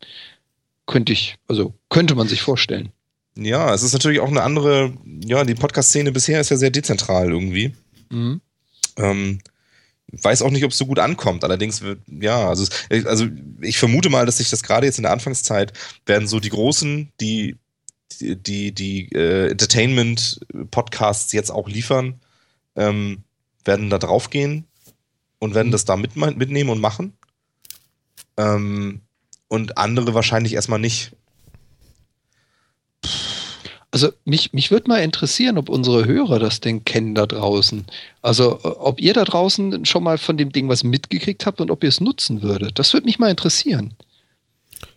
Könnte 0.87 1.13
ich, 1.13 1.37
also 1.47 1.75
könnte 1.91 2.15
man 2.15 2.29
sich 2.29 2.41
vorstellen. 2.43 2.91
Ja, 3.37 3.75
es 3.75 3.83
ist 3.83 3.93
natürlich 3.93 4.21
auch 4.21 4.31
eine 4.31 4.43
andere, 4.43 4.95
ja, 5.25 5.45
die 5.45 5.55
Podcast-Szene 5.55 6.11
bisher 6.11 6.41
ist 6.41 6.49
ja 6.49 6.57
sehr 6.57 6.71
dezentral 6.71 7.29
irgendwie. 7.29 7.75
Mhm. 8.11 8.41
Ähm, 8.97 9.39
weiß 10.13 10.43
auch 10.43 10.51
nicht, 10.51 10.65
ob 10.65 10.71
es 10.73 10.79
so 10.79 10.87
gut 10.87 10.99
ankommt. 10.99 11.45
Allerdings 11.45 11.83
wird, 11.83 12.01
ja, 12.07 12.49
also, 12.49 12.67
es- 12.89 13.07
also 13.07 13.27
ich 13.61 13.79
vermute 13.79 14.09
mal, 14.09 14.27
dass 14.27 14.39
sich 14.39 14.51
das 14.51 14.63
gerade 14.63 14.87
jetzt 14.87 14.99
in 14.99 15.03
der 15.03 15.13
Anfangszeit 15.13 15.73
werden 16.07 16.29
so 16.29 16.41
die 16.41 16.51
großen, 16.51 17.13
die 17.21 17.57
die, 18.21 18.37
die, 18.37 18.73
die 18.73 19.13
äh, 19.13 19.51
Entertainment-Podcasts 19.51 21.33
jetzt 21.33 21.51
auch 21.51 21.69
liefern, 21.69 22.21
ähm, 22.77 23.25
werden 23.65 23.91
da 23.91 23.99
draufgehen 23.99 24.65
und 25.39 25.55
werden 25.55 25.73
das 25.73 25.85
da 25.85 25.97
mit, 25.97 26.15
mitnehmen 26.17 26.71
und 26.71 26.81
machen. 26.81 27.13
Ähm, 28.37 29.01
und 29.49 29.77
andere 29.77 30.15
wahrscheinlich 30.15 30.55
erstmal 30.55 30.79
nicht. 30.79 31.13
Also 33.97 34.13
mich, 34.27 34.53
mich 34.53 34.71
würde 34.71 34.89
mal 34.89 34.99
interessieren, 34.99 35.57
ob 35.57 35.71
unsere 35.71 36.05
Hörer 36.05 36.39
das 36.39 36.61
denn 36.61 36.85
kennen 36.85 37.15
da 37.15 37.25
draußen. 37.25 37.87
Also 38.21 38.61
äh, 38.63 38.69
ob 38.69 39.01
ihr 39.01 39.15
da 39.15 39.25
draußen 39.25 39.87
schon 39.87 40.05
mal 40.05 40.19
von 40.19 40.37
dem 40.37 40.53
Ding 40.53 40.69
was 40.69 40.85
mitgekriegt 40.85 41.47
habt 41.47 41.63
und 41.63 41.71
ob 41.71 41.83
ihr 41.83 41.89
es 41.89 42.03
nutzen 42.03 42.43
würdet. 42.43 42.79
Das 42.79 42.93
würde 42.93 43.07
mich 43.07 43.19
mal 43.19 43.31
interessieren. 43.31 43.95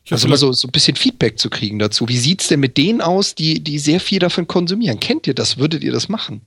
Also 0.10 0.28
mal 0.28 0.36
so, 0.36 0.52
so 0.52 0.68
ein 0.68 0.72
bisschen 0.72 0.98
Feedback 0.98 1.40
zu 1.40 1.50
kriegen 1.50 1.80
dazu. 1.80 2.10
Wie 2.10 2.18
sieht's 2.18 2.50
denn 2.50 2.60
mit 2.60 2.76
denen 2.76 3.00
aus, 3.00 3.36
die, 3.36 3.64
die 3.64 3.80
sehr 3.80 4.02
viel 4.02 4.20
davon 4.20 4.48
konsumieren? 4.48 5.00
Kennt 5.00 5.28
ihr 5.28 5.34
das? 5.34 5.58
Würdet 5.58 5.82
ihr 5.82 5.94
das 5.94 6.10
machen? 6.10 6.42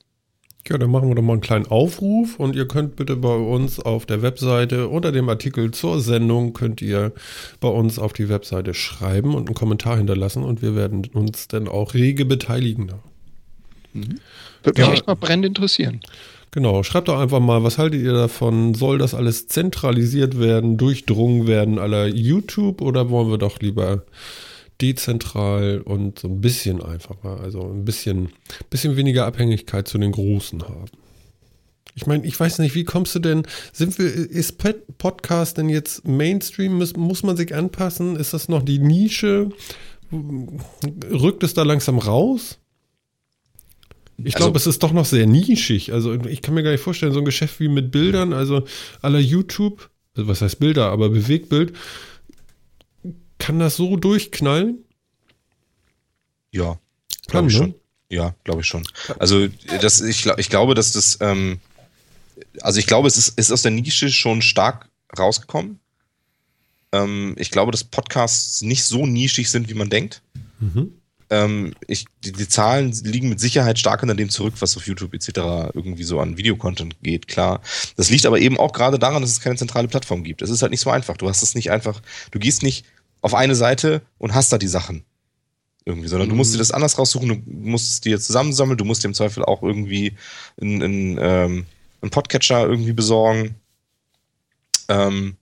Ja, 0.69 0.77
dann 0.77 0.91
machen 0.91 1.09
wir 1.09 1.15
doch 1.15 1.21
mal 1.21 1.33
einen 1.33 1.41
kleinen 1.41 1.67
Aufruf 1.67 2.39
und 2.39 2.55
ihr 2.55 2.67
könnt 2.67 2.95
bitte 2.95 3.17
bei 3.17 3.35
uns 3.35 3.81
auf 3.81 4.05
der 4.05 4.21
Webseite 4.21 4.87
unter 4.87 5.11
dem 5.11 5.27
Artikel 5.27 5.71
zur 5.71 5.99
Sendung 5.99 6.53
könnt 6.53 6.81
ihr 6.81 7.11
bei 7.59 7.67
uns 7.67 7.99
auf 7.99 8.13
die 8.13 8.29
Webseite 8.29 8.73
schreiben 8.73 9.35
und 9.35 9.47
einen 9.47 9.55
Kommentar 9.55 9.97
hinterlassen 9.97 10.41
und 10.41 10.61
wir 10.61 10.73
werden 10.73 11.05
uns 11.13 11.49
dann 11.49 11.67
auch 11.67 11.93
rege 11.93 12.23
beteiligen. 12.23 12.93
Würde 13.93 14.81
Ja. 14.81 14.87
mich 14.87 14.99
echt 14.99 15.07
mal 15.07 15.15
brennend 15.15 15.45
interessieren. 15.47 15.99
Genau, 16.51 16.81
schreibt 16.83 17.09
doch 17.09 17.19
einfach 17.19 17.39
mal, 17.41 17.63
was 17.63 17.77
haltet 17.77 18.01
ihr 18.01 18.13
davon? 18.13 18.73
Soll 18.73 18.99
das 18.99 19.13
alles 19.13 19.47
zentralisiert 19.47 20.39
werden, 20.39 20.77
durchdrungen 20.77 21.45
werden 21.45 21.77
aller 21.77 22.07
YouTube 22.07 22.81
oder 22.81 23.09
wollen 23.09 23.29
wir 23.31 23.37
doch 23.37 23.59
lieber 23.59 24.03
dezentral 24.81 25.81
und 25.81 26.19
so 26.19 26.27
ein 26.27 26.41
bisschen 26.41 26.81
einfacher, 26.81 27.39
also 27.41 27.61
ein 27.71 27.85
bisschen, 27.85 28.29
bisschen 28.69 28.95
weniger 28.97 29.25
Abhängigkeit 29.25 29.87
zu 29.87 29.97
den 29.97 30.11
Großen 30.11 30.61
haben? 30.63 30.85
Ich 31.95 32.07
meine, 32.07 32.25
ich 32.25 32.39
weiß 32.39 32.57
nicht, 32.59 32.73
wie 32.73 32.85
kommst 32.85 33.13
du 33.13 33.19
denn, 33.19 33.43
sind 33.71 33.97
wir, 33.99 34.05
ist 34.07 34.57
Pod- 34.57 34.97
Podcast 34.97 35.57
denn 35.59 35.69
jetzt 35.69 36.07
Mainstream? 36.07 36.73
Muss, 36.77 36.95
muss 36.95 37.21
man 37.21 37.37
sich 37.37 37.53
anpassen? 37.53 38.15
Ist 38.15 38.33
das 38.33 38.49
noch 38.49 38.63
die 38.63 38.79
Nische? 38.79 39.49
Rückt 41.11 41.43
es 41.43 41.53
da 41.53 41.63
langsam 41.63 41.99
raus? 41.99 42.57
Ich 44.17 44.35
Also- 44.35 44.45
glaube, 44.45 44.57
es 44.57 44.67
ist 44.67 44.81
doch 44.83 44.91
noch 44.91 45.05
sehr 45.05 45.25
nischig. 45.27 45.91
Also 45.93 46.13
ich 46.25 46.41
kann 46.41 46.53
mir 46.55 46.63
gar 46.63 46.71
nicht 46.71 46.81
vorstellen, 46.83 47.13
so 47.13 47.19
ein 47.19 47.25
Geschäft 47.25 47.59
wie 47.59 47.67
mit 47.67 47.91
Bildern, 47.91 48.33
also 48.33 48.63
aller 49.01 49.19
YouTube, 49.19 49.89
also 50.15 50.27
was 50.27 50.41
heißt 50.41 50.59
Bilder, 50.59 50.89
aber 50.91 51.09
Bewegtbild, 51.09 51.73
kann 53.43 53.59
das 53.59 53.75
so 53.75 53.97
durchknallen? 53.97 54.85
Ja, 56.51 56.79
glaube 57.27 57.49
ich 57.49 57.53
ne? 57.55 57.59
schon. 57.59 57.75
Ja, 58.07 58.35
glaube 58.45 58.61
ich 58.61 58.67
schon. 58.67 58.87
Also 59.19 59.49
das, 59.81 59.99
ich, 59.99 60.25
ich 60.37 60.49
glaube, 60.49 60.75
dass 60.75 60.93
das, 60.93 61.17
ähm, 61.19 61.59
also 62.61 62.79
ich 62.79 62.87
glaube, 62.87 63.09
es 63.09 63.17
ist, 63.17 63.37
ist 63.37 63.51
aus 63.51 63.61
der 63.61 63.71
Nische 63.71 64.09
schon 64.11 64.41
stark 64.41 64.87
rausgekommen. 65.19 65.79
Ähm, 66.93 67.35
ich 67.37 67.51
glaube, 67.51 67.73
dass 67.73 67.83
Podcasts 67.83 68.61
nicht 68.61 68.85
so 68.85 69.05
nischig 69.05 69.49
sind, 69.51 69.67
wie 69.67 69.73
man 69.73 69.89
denkt. 69.89 70.21
Mhm. 70.61 70.93
Ähm, 71.29 71.73
ich, 71.87 72.05
die, 72.23 72.31
die 72.31 72.47
Zahlen 72.47 72.93
liegen 73.03 73.27
mit 73.27 73.41
Sicherheit 73.41 73.77
stark 73.77 73.99
hinter 73.99 74.15
dem 74.15 74.29
zurück, 74.29 74.53
was 74.59 74.77
auf 74.77 74.87
YouTube 74.87 75.13
etc. 75.13 75.73
irgendwie 75.73 76.03
so 76.03 76.21
an 76.21 76.37
Videocontent 76.37 76.95
geht, 77.03 77.27
klar. 77.27 77.61
Das 77.97 78.09
liegt 78.09 78.25
aber 78.25 78.39
eben 78.39 78.57
auch 78.57 78.71
gerade 78.71 78.99
daran, 78.99 79.21
dass 79.21 79.31
es 79.31 79.41
keine 79.41 79.57
zentrale 79.57 79.89
Plattform 79.89 80.23
gibt. 80.23 80.41
Es 80.41 80.49
ist 80.49 80.61
halt 80.61 80.71
nicht 80.71 80.79
so 80.81 80.91
einfach. 80.91 81.17
Du 81.17 81.27
hast 81.27 81.43
es 81.43 81.55
nicht 81.55 81.71
einfach, 81.71 82.01
du 82.31 82.39
gehst 82.39 82.63
nicht 82.63 82.85
auf 83.23 83.33
eine 83.33 83.55
Seite 83.55 84.03
und 84.19 84.35
hast 84.35 84.51
da 84.51 84.59
die 84.59 84.67
Sachen 84.67 85.03
irgendwie, 85.85 86.07
sondern 86.07 86.29
du 86.29 86.35
musst 86.35 86.53
dir 86.53 86.59
das 86.59 86.71
anders 86.71 86.97
raussuchen, 86.97 87.29
du 87.29 87.41
musst 87.45 87.91
es 87.91 88.01
dir 88.01 88.19
zusammensammeln, 88.19 88.77
du 88.77 88.85
musst 88.85 89.03
dir 89.03 89.07
im 89.07 89.13
Zweifel 89.13 89.43
auch 89.43 89.63
irgendwie 89.63 90.15
einen, 90.61 90.83
einen, 90.83 91.17
ähm, 91.19 91.65
einen 92.01 92.11
Podcatcher 92.11 92.65
irgendwie 92.65 92.93
besorgen. 92.93 93.55
Ähm, 94.87 95.37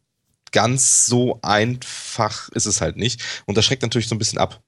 ganz 0.51 1.05
so 1.05 1.39
einfach 1.41 2.49
ist 2.49 2.65
es 2.65 2.81
halt 2.81 2.97
nicht. 2.97 3.21
Und 3.45 3.57
das 3.57 3.65
schreckt 3.65 3.83
natürlich 3.83 4.07
so 4.07 4.15
ein 4.15 4.19
bisschen 4.19 4.39
ab. 4.39 4.61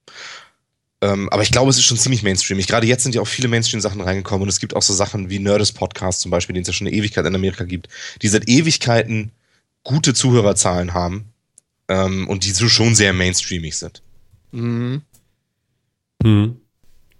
Ähm, 1.00 1.28
aber 1.30 1.42
ich 1.42 1.50
glaube, 1.50 1.70
es 1.70 1.76
ist 1.76 1.84
schon 1.84 1.98
ziemlich 1.98 2.22
mainstreamig. 2.22 2.66
Gerade 2.66 2.86
jetzt 2.86 3.02
sind 3.02 3.14
ja 3.14 3.20
auch 3.20 3.28
viele 3.28 3.48
Mainstream-Sachen 3.48 4.00
reingekommen 4.00 4.42
und 4.42 4.48
es 4.48 4.60
gibt 4.60 4.74
auch 4.74 4.82
so 4.82 4.94
Sachen 4.94 5.28
wie 5.28 5.38
Nerdist 5.38 5.74
Podcast 5.74 6.20
zum 6.20 6.30
Beispiel, 6.30 6.54
den 6.54 6.62
es 6.62 6.68
ja 6.68 6.72
schon 6.72 6.86
eine 6.86 6.96
Ewigkeit 6.96 7.26
in 7.26 7.34
Amerika 7.34 7.64
gibt, 7.64 7.88
die 8.22 8.28
seit 8.28 8.48
Ewigkeiten 8.48 9.32
gute 9.82 10.14
Zuhörerzahlen 10.14 10.94
haben 10.94 11.33
ähm, 11.88 12.28
und 12.28 12.44
die 12.44 12.50
so 12.50 12.68
schon 12.68 12.94
sehr 12.94 13.12
mainstreamig 13.12 13.76
sind. 13.76 14.02
Mhm. 14.52 15.02
Hm. 16.22 16.60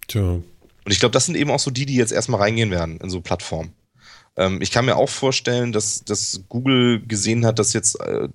Tja. 0.08 0.22
Und 0.22 0.92
ich 0.92 1.00
glaube, 1.00 1.12
das 1.12 1.26
sind 1.26 1.36
eben 1.36 1.50
auch 1.50 1.58
so 1.58 1.70
die, 1.70 1.86
die 1.86 1.96
jetzt 1.96 2.12
erstmal 2.12 2.40
reingehen 2.40 2.70
werden 2.70 2.98
in 2.98 3.10
so 3.10 3.20
Plattformen. 3.20 3.72
Ähm, 4.36 4.60
ich 4.60 4.70
kann 4.70 4.84
mir 4.84 4.96
auch 4.96 5.08
vorstellen, 5.08 5.72
dass, 5.72 6.04
dass 6.04 6.44
Google 6.48 7.04
gesehen 7.06 7.46
hat, 7.46 7.58
dass 7.58 7.72
jetzt 7.72 8.00
äh, 8.00 8.28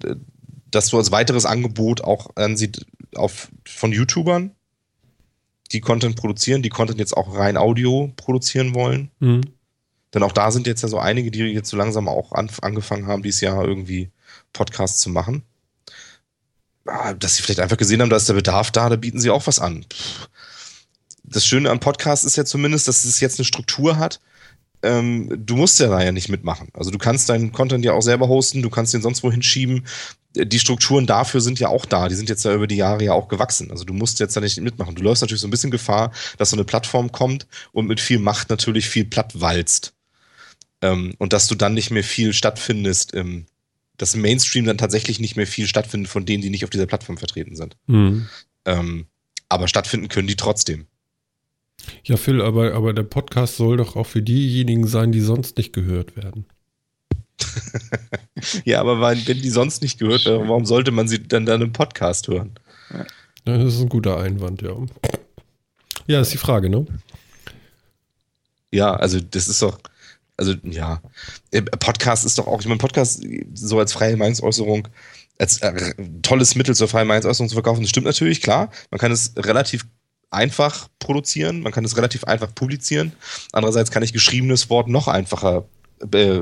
das 0.72 0.88
so 0.88 0.98
als 0.98 1.12
weiteres 1.12 1.46
Angebot 1.46 2.02
auch 2.02 2.36
ansieht 2.36 2.86
auf, 3.16 3.50
von 3.66 3.92
YouTubern, 3.92 4.52
die 5.72 5.82
Content 5.82 6.16
produzieren, 6.16 6.62
die 6.62 6.70
Content 6.70 7.00
jetzt 7.00 7.16
auch 7.16 7.36
rein 7.36 7.58
Audio 7.58 8.12
produzieren 8.16 8.74
wollen. 8.74 9.12
Hm. 9.20 9.42
Denn 10.14 10.24
auch 10.24 10.32
da 10.32 10.52
sind 10.52 10.66
jetzt 10.66 10.82
ja 10.82 10.88
so 10.88 10.98
einige, 10.98 11.30
die 11.30 11.40
jetzt 11.40 11.70
so 11.70 11.78
langsam 11.78 12.08
auch 12.08 12.32
an, 12.32 12.50
angefangen 12.62 13.06
haben, 13.08 13.22
dieses 13.22 13.42
Jahr 13.42 13.64
irgendwie 13.64 14.10
Podcasts 14.54 15.02
zu 15.02 15.10
machen. 15.10 15.44
Ah, 16.90 17.14
Dass 17.14 17.36
sie 17.36 17.44
vielleicht 17.44 17.60
einfach 17.60 17.78
gesehen 17.78 18.02
haben, 18.02 18.10
da 18.10 18.18
ist 18.18 18.30
der 18.30 18.34
Bedarf 18.34 18.72
da, 18.72 18.90
da 18.90 18.96
bieten 18.96 19.20
sie 19.20 19.30
auch 19.30 19.48
was 19.48 19.60
an. 19.60 19.86
Das 21.24 21.46
Schöne 21.46 21.70
am 21.70 21.80
Podcast 21.80 22.26
ist 22.26 22.36
ja 22.36 22.46
zumindest, 22.46 22.88
dass 22.88 23.06
es 23.06 23.20
jetzt 23.20 23.40
eine 23.40 23.46
Struktur 23.46 23.98
hat. 23.98 24.20
Ähm, 24.82 25.30
du 25.46 25.56
musst 25.56 25.80
ja 25.80 25.90
da 25.90 26.02
ja 26.02 26.12
nicht 26.12 26.30
mitmachen. 26.30 26.70
Also 26.74 26.90
du 26.90 26.98
kannst 26.98 27.30
deinen 27.30 27.52
Content 27.52 27.84
ja 27.86 27.94
auch 27.94 28.02
selber 28.02 28.28
hosten, 28.28 28.62
du 28.62 28.70
kannst 28.70 28.94
den 28.94 29.02
sonst 29.02 29.24
wohin 29.24 29.44
schieben. 29.44 29.86
Die 30.36 30.60
Strukturen 30.60 31.06
dafür 31.06 31.42
sind 31.42 31.60
ja 31.60 31.68
auch 31.68 31.86
da. 31.86 32.08
Die 32.08 32.16
sind 32.16 32.30
jetzt 32.30 32.46
ja 32.46 32.54
über 32.54 32.68
die 32.68 32.78
Jahre 32.78 33.04
ja 33.04 33.14
auch 33.14 33.28
gewachsen. 33.28 33.72
Also 33.72 33.84
du 33.84 33.94
musst 33.94 34.20
jetzt 34.20 34.38
da 34.38 34.42
nicht 34.42 34.60
mitmachen. 34.62 34.96
Du 34.96 35.04
läufst 35.04 35.22
natürlich 35.22 35.42
so 35.42 35.48
ein 35.48 35.52
bisschen 35.52 35.72
Gefahr, 35.72 36.12
dass 36.38 36.52
so 36.52 36.56
eine 36.56 36.64
Plattform 36.64 37.12
kommt 37.12 37.48
und 37.72 37.88
mit 37.88 38.00
viel 38.00 38.20
Macht 38.20 38.50
natürlich 38.50 38.88
viel 38.90 39.06
platt 39.06 39.40
walzt. 39.42 39.94
Ähm, 40.82 41.14
und 41.18 41.34
dass 41.34 41.48
du 41.48 41.56
dann 41.56 41.74
nicht 41.74 41.92
mehr 41.92 42.04
viel 42.04 42.34
stattfindest, 42.34 43.14
ähm, 43.16 43.48
dass 44.00 44.16
im 44.16 44.22
Mainstream 44.22 44.66
dann 44.66 44.78
tatsächlich 44.78 45.20
nicht 45.20 45.36
mehr 45.36 45.46
viel 45.46 45.68
stattfindet 45.68 46.10
von 46.10 46.26
denen, 46.26 46.42
die 46.42 46.50
nicht 46.50 46.64
auf 46.64 46.70
dieser 46.72 46.88
Plattform 46.88 47.18
vertreten 47.18 47.56
sind. 47.56 47.78
Hm. 47.88 48.28
Ähm, 48.66 49.06
aber 49.50 49.68
stattfinden 49.68 50.08
können 50.08 50.28
die 50.28 50.36
trotzdem. 50.36 50.88
Ja, 52.04 52.18
Phil, 52.18 52.42
aber, 52.42 52.74
aber 52.74 52.94
der 52.94 53.04
Podcast 53.04 53.58
soll 53.58 53.78
doch 53.78 53.96
auch 53.96 54.06
für 54.06 54.22
diejenigen 54.22 54.88
sein, 54.88 55.12
die 55.12 55.22
sonst 55.22 55.58
nicht 55.58 55.74
gehört 55.74 56.16
werden. 56.16 56.46
Ja, 58.64 58.80
aber 58.80 59.02
wenn, 59.02 59.28
wenn 59.28 59.42
die 59.42 59.50
sonst 59.50 59.82
nicht 59.82 60.00
gehört 60.00 60.24
werden, 60.26 60.48
warum 60.48 60.66
sollte 60.66 60.92
man 60.92 61.10
sie 61.10 61.22
dann 61.22 61.46
dann 61.46 61.62
im 61.62 61.74
Podcast 61.74 62.30
hören? 62.30 62.52
Ja, 63.46 63.58
das 63.58 63.76
ist 63.76 63.82
ein 63.82 63.90
guter 63.90 64.18
Einwand, 64.18 64.62
ja. 64.62 64.78
Ja, 66.08 66.22
ist 66.22 66.32
die 66.32 66.38
Frage, 66.38 66.70
ne? 66.70 66.86
Ja, 68.72 68.94
also 68.94 69.20
das 69.20 69.50
ist 69.50 69.62
doch, 69.62 69.78
also 70.40 70.56
ja, 70.64 71.02
äh, 71.52 71.62
Podcast 71.62 72.26
ist 72.26 72.38
doch 72.38 72.48
auch, 72.48 72.62
ich 72.62 72.68
meine, 72.68 72.78
Podcast 72.78 73.22
so 73.54 73.78
als 73.78 73.94
freie 73.94 74.16
Meinungsäußerung, 74.16 74.88
als 75.38 75.62
äh, 75.62 75.94
tolles 76.22 76.56
Mittel 76.56 76.76
zur 76.76 76.88
freien 76.88 77.08
Meinungsäußerung 77.08 77.50
zu 77.50 77.56
verkaufen, 77.56 77.82
das 77.82 77.90
stimmt 77.90 78.06
natürlich, 78.06 78.42
klar. 78.42 78.72
Man 78.90 79.00
kann 79.00 79.12
es 79.12 79.34
relativ 79.36 79.86
einfach 80.32 80.88
produzieren, 81.00 81.62
man 81.62 81.72
kann 81.72 81.86
es 81.86 81.98
relativ 81.98 82.24
einfach 82.24 82.54
publizieren. 82.56 83.14
Andererseits 83.52 83.92
kann 83.92 84.04
ich 84.04 84.14
geschriebenes 84.14 84.70
Wort 84.70 84.88
noch 84.88 85.08
einfacher 85.08 85.66
äh, 86.14 86.42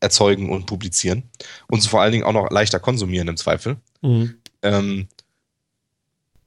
erzeugen 0.00 0.50
und 0.50 0.66
publizieren. 0.66 1.22
Und 1.68 1.86
vor 1.86 2.02
allen 2.02 2.12
Dingen 2.12 2.24
auch 2.24 2.32
noch 2.32 2.50
leichter 2.50 2.80
konsumieren 2.80 3.28
im 3.28 3.36
Zweifel. 3.36 3.76
Mhm. 4.02 4.34
Ähm, 4.62 5.08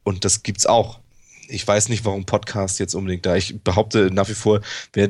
und 0.04 0.26
das 0.26 0.44
gibt's 0.44 0.66
auch. 0.66 1.00
Ich 1.50 1.68
weiß 1.68 1.90
nicht, 1.90 2.06
warum 2.06 2.26
Podcast 2.26 2.80
jetzt 2.80 2.94
unbedingt 2.96 3.26
da. 3.26 3.36
Ich 3.36 3.62
behaupte 3.64 4.10
nach 4.12 4.30
wie 4.30 4.34
vor, 4.34 4.62
wer, 4.94 5.10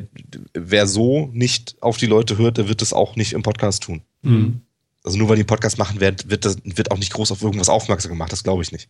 wer 0.54 0.86
so 0.86 1.28
nicht 1.32 1.76
auf 1.80 1.96
die 1.96 2.06
Leute 2.06 2.38
hört, 2.38 2.58
der 2.58 2.68
wird 2.68 2.82
das 2.82 2.92
auch 2.92 3.16
nicht 3.16 3.32
im 3.32 3.42
Podcast 3.42 3.82
tun. 3.82 4.02
Mhm. 4.22 4.62
Also 5.02 5.16
nur 5.16 5.28
weil 5.28 5.36
die 5.36 5.44
Podcast 5.44 5.78
machen, 5.78 6.00
wird, 6.00 6.28
wird, 6.28 6.44
das, 6.44 6.58
wird 6.64 6.90
auch 6.90 6.98
nicht 6.98 7.12
groß 7.12 7.32
auf 7.32 7.42
irgendwas 7.42 7.70
aufmerksam 7.70 8.12
gemacht. 8.12 8.32
Das 8.32 8.44
glaube 8.44 8.62
ich 8.62 8.70
nicht. 8.70 8.88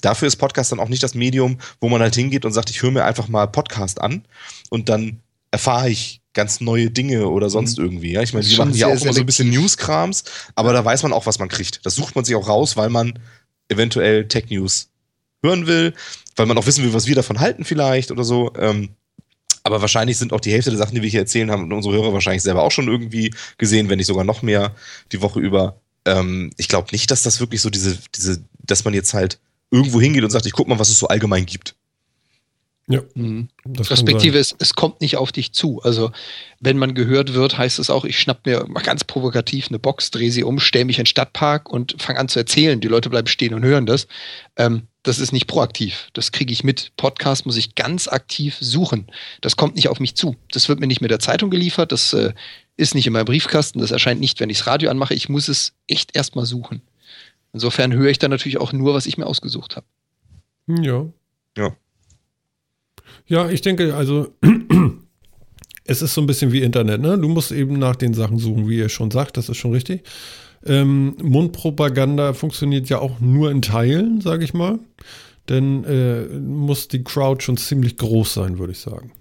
Dafür 0.00 0.28
ist 0.28 0.36
Podcast 0.36 0.72
dann 0.72 0.80
auch 0.80 0.88
nicht 0.88 1.02
das 1.02 1.14
Medium, 1.14 1.58
wo 1.80 1.88
man 1.88 2.00
halt 2.00 2.14
hingeht 2.14 2.44
und 2.44 2.52
sagt, 2.52 2.70
ich 2.70 2.82
höre 2.82 2.90
mir 2.90 3.04
einfach 3.04 3.28
mal 3.28 3.46
Podcast 3.46 4.00
an 4.00 4.24
und 4.70 4.88
dann 4.88 5.20
erfahre 5.50 5.90
ich 5.90 6.22
ganz 6.32 6.60
neue 6.60 6.90
Dinge 6.90 7.28
oder 7.28 7.50
sonst 7.50 7.78
mhm. 7.78 7.84
irgendwie. 7.84 8.12
Ja? 8.12 8.22
Ich 8.22 8.32
meine, 8.32 8.46
die 8.46 8.56
machen 8.56 8.74
ja 8.74 8.86
auch 8.86 9.00
immer 9.00 9.12
so 9.12 9.20
ein 9.20 9.26
bisschen 9.26 9.50
Newskrams, 9.50 10.24
aber 10.54 10.72
da 10.72 10.84
weiß 10.84 11.02
man 11.02 11.12
auch, 11.12 11.26
was 11.26 11.38
man 11.38 11.48
kriegt. 11.48 11.84
Das 11.84 11.94
sucht 11.94 12.14
man 12.14 12.24
sich 12.24 12.36
auch 12.36 12.48
raus, 12.48 12.76
weil 12.76 12.88
man 12.88 13.18
eventuell 13.68 14.28
Tech-News 14.28 14.89
hören 15.42 15.66
will, 15.66 15.94
weil 16.36 16.46
man 16.46 16.58
auch 16.58 16.66
wissen 16.66 16.84
will, 16.84 16.92
was 16.92 17.06
wir 17.06 17.14
davon 17.14 17.40
halten 17.40 17.64
vielleicht 17.64 18.10
oder 18.10 18.24
so. 18.24 18.52
Ähm, 18.58 18.90
aber 19.62 19.80
wahrscheinlich 19.80 20.16
sind 20.16 20.32
auch 20.32 20.40
die 20.40 20.52
Hälfte 20.52 20.70
der 20.70 20.78
Sachen, 20.78 20.94
die 20.94 21.02
wir 21.02 21.10
hier 21.10 21.20
erzählen, 21.20 21.50
haben 21.50 21.70
unsere 21.72 21.94
Hörer 21.94 22.12
wahrscheinlich 22.12 22.42
selber 22.42 22.62
auch 22.62 22.72
schon 22.72 22.88
irgendwie 22.88 23.34
gesehen, 23.58 23.88
wenn 23.88 23.98
nicht 23.98 24.06
sogar 24.06 24.24
noch 24.24 24.42
mehr 24.42 24.74
die 25.12 25.20
Woche 25.20 25.40
über. 25.40 25.80
Ähm, 26.06 26.50
ich 26.56 26.68
glaube 26.68 26.88
nicht, 26.92 27.10
dass 27.10 27.22
das 27.22 27.40
wirklich 27.40 27.60
so 27.60 27.68
diese, 27.68 27.98
diese, 28.14 28.42
dass 28.58 28.84
man 28.84 28.94
jetzt 28.94 29.12
halt 29.12 29.38
irgendwo 29.70 30.00
hingeht 30.00 30.24
und 30.24 30.30
sagt, 30.30 30.46
ich 30.46 30.52
guck 30.52 30.68
mal, 30.68 30.78
was 30.78 30.88
es 30.88 30.98
so 30.98 31.08
allgemein 31.08 31.46
gibt. 31.46 31.74
Ja. 32.88 33.02
Mhm. 33.14 33.48
Respektive, 33.78 34.38
es, 34.38 34.56
es 34.58 34.74
kommt 34.74 35.00
nicht 35.00 35.16
auf 35.16 35.30
dich 35.30 35.52
zu. 35.52 35.80
Also, 35.82 36.10
wenn 36.58 36.76
man 36.76 36.94
gehört 36.94 37.34
wird, 37.34 37.56
heißt 37.56 37.78
es 37.78 37.88
auch, 37.88 38.04
ich 38.04 38.18
schnapp 38.18 38.44
mir 38.46 38.64
mal 38.66 38.82
ganz 38.82 39.04
provokativ 39.04 39.68
eine 39.68 39.78
Box, 39.78 40.10
drehe 40.10 40.32
sie 40.32 40.42
um, 40.42 40.58
stelle 40.58 40.86
mich 40.86 40.98
in 40.98 41.02
den 41.02 41.06
Stadtpark 41.06 41.70
und 41.70 42.02
fange 42.02 42.18
an 42.18 42.28
zu 42.28 42.40
erzählen. 42.40 42.80
Die 42.80 42.88
Leute 42.88 43.08
bleiben 43.08 43.28
stehen 43.28 43.54
und 43.54 43.62
hören 43.62 43.86
das. 43.86 44.08
Ähm, 44.56 44.88
das 45.02 45.18
ist 45.18 45.32
nicht 45.32 45.46
proaktiv. 45.46 46.08
Das 46.12 46.32
kriege 46.32 46.52
ich 46.52 46.62
mit. 46.62 46.92
Podcast 46.96 47.46
muss 47.46 47.56
ich 47.56 47.74
ganz 47.74 48.06
aktiv 48.06 48.56
suchen. 48.60 49.06
Das 49.40 49.56
kommt 49.56 49.76
nicht 49.76 49.88
auf 49.88 50.00
mich 50.00 50.14
zu. 50.14 50.36
Das 50.52 50.68
wird 50.68 50.80
mir 50.80 50.86
nicht 50.86 51.00
mit 51.00 51.10
der 51.10 51.20
Zeitung 51.20 51.50
geliefert. 51.50 51.92
Das 51.92 52.12
äh, 52.12 52.34
ist 52.76 52.94
nicht 52.94 53.06
in 53.06 53.12
meinem 53.12 53.24
Briefkasten. 53.24 53.80
Das 53.80 53.90
erscheint 53.90 54.20
nicht, 54.20 54.40
wenn 54.40 54.50
ich 54.50 54.58
das 54.58 54.66
Radio 54.66 54.90
anmache. 54.90 55.14
Ich 55.14 55.28
muss 55.28 55.48
es 55.48 55.72
echt 55.86 56.14
erstmal 56.14 56.44
suchen. 56.44 56.82
Insofern 57.52 57.92
höre 57.92 58.10
ich 58.10 58.18
dann 58.18 58.30
natürlich 58.30 58.58
auch 58.58 58.72
nur, 58.72 58.94
was 58.94 59.06
ich 59.06 59.16
mir 59.16 59.26
ausgesucht 59.26 59.76
habe. 59.76 59.86
Ja. 60.66 61.06
Ja. 61.56 61.76
Ja, 63.26 63.48
ich 63.48 63.60
denke, 63.60 63.94
also 63.94 64.34
es 65.84 66.02
ist 66.02 66.14
so 66.14 66.20
ein 66.20 66.26
bisschen 66.26 66.52
wie 66.52 66.62
Internet, 66.62 67.00
ne? 67.00 67.18
Du 67.18 67.28
musst 67.28 67.52
eben 67.52 67.78
nach 67.78 67.96
den 67.96 68.14
Sachen 68.14 68.38
suchen, 68.38 68.68
wie 68.68 68.78
ihr 68.78 68.88
schon 68.88 69.10
sagt, 69.10 69.36
das 69.36 69.48
ist 69.48 69.56
schon 69.56 69.72
richtig. 69.72 70.04
Ähm, 70.64 71.16
Mundpropaganda 71.22 72.32
funktioniert 72.34 72.88
ja 72.88 72.98
auch 72.98 73.20
nur 73.20 73.50
in 73.50 73.62
Teilen, 73.62 74.20
sage 74.20 74.44
ich 74.44 74.54
mal. 74.54 74.78
Denn 75.48 75.84
äh, 75.84 76.26
muss 76.38 76.88
die 76.88 77.02
Crowd 77.02 77.42
schon 77.42 77.56
ziemlich 77.56 77.96
groß 77.96 78.34
sein, 78.34 78.58
würde 78.58 78.72
ich 78.72 78.78
sagen. 78.78 79.12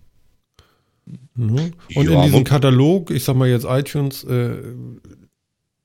Mhm. 1.35 1.73
Und 1.95 2.09
ja, 2.09 2.17
in 2.17 2.21
diesem 2.23 2.43
Katalog, 2.43 3.09
ich 3.09 3.23
sag 3.23 3.35
mal 3.35 3.49
jetzt 3.49 3.65
iTunes, 3.67 4.23
äh, 4.25 4.57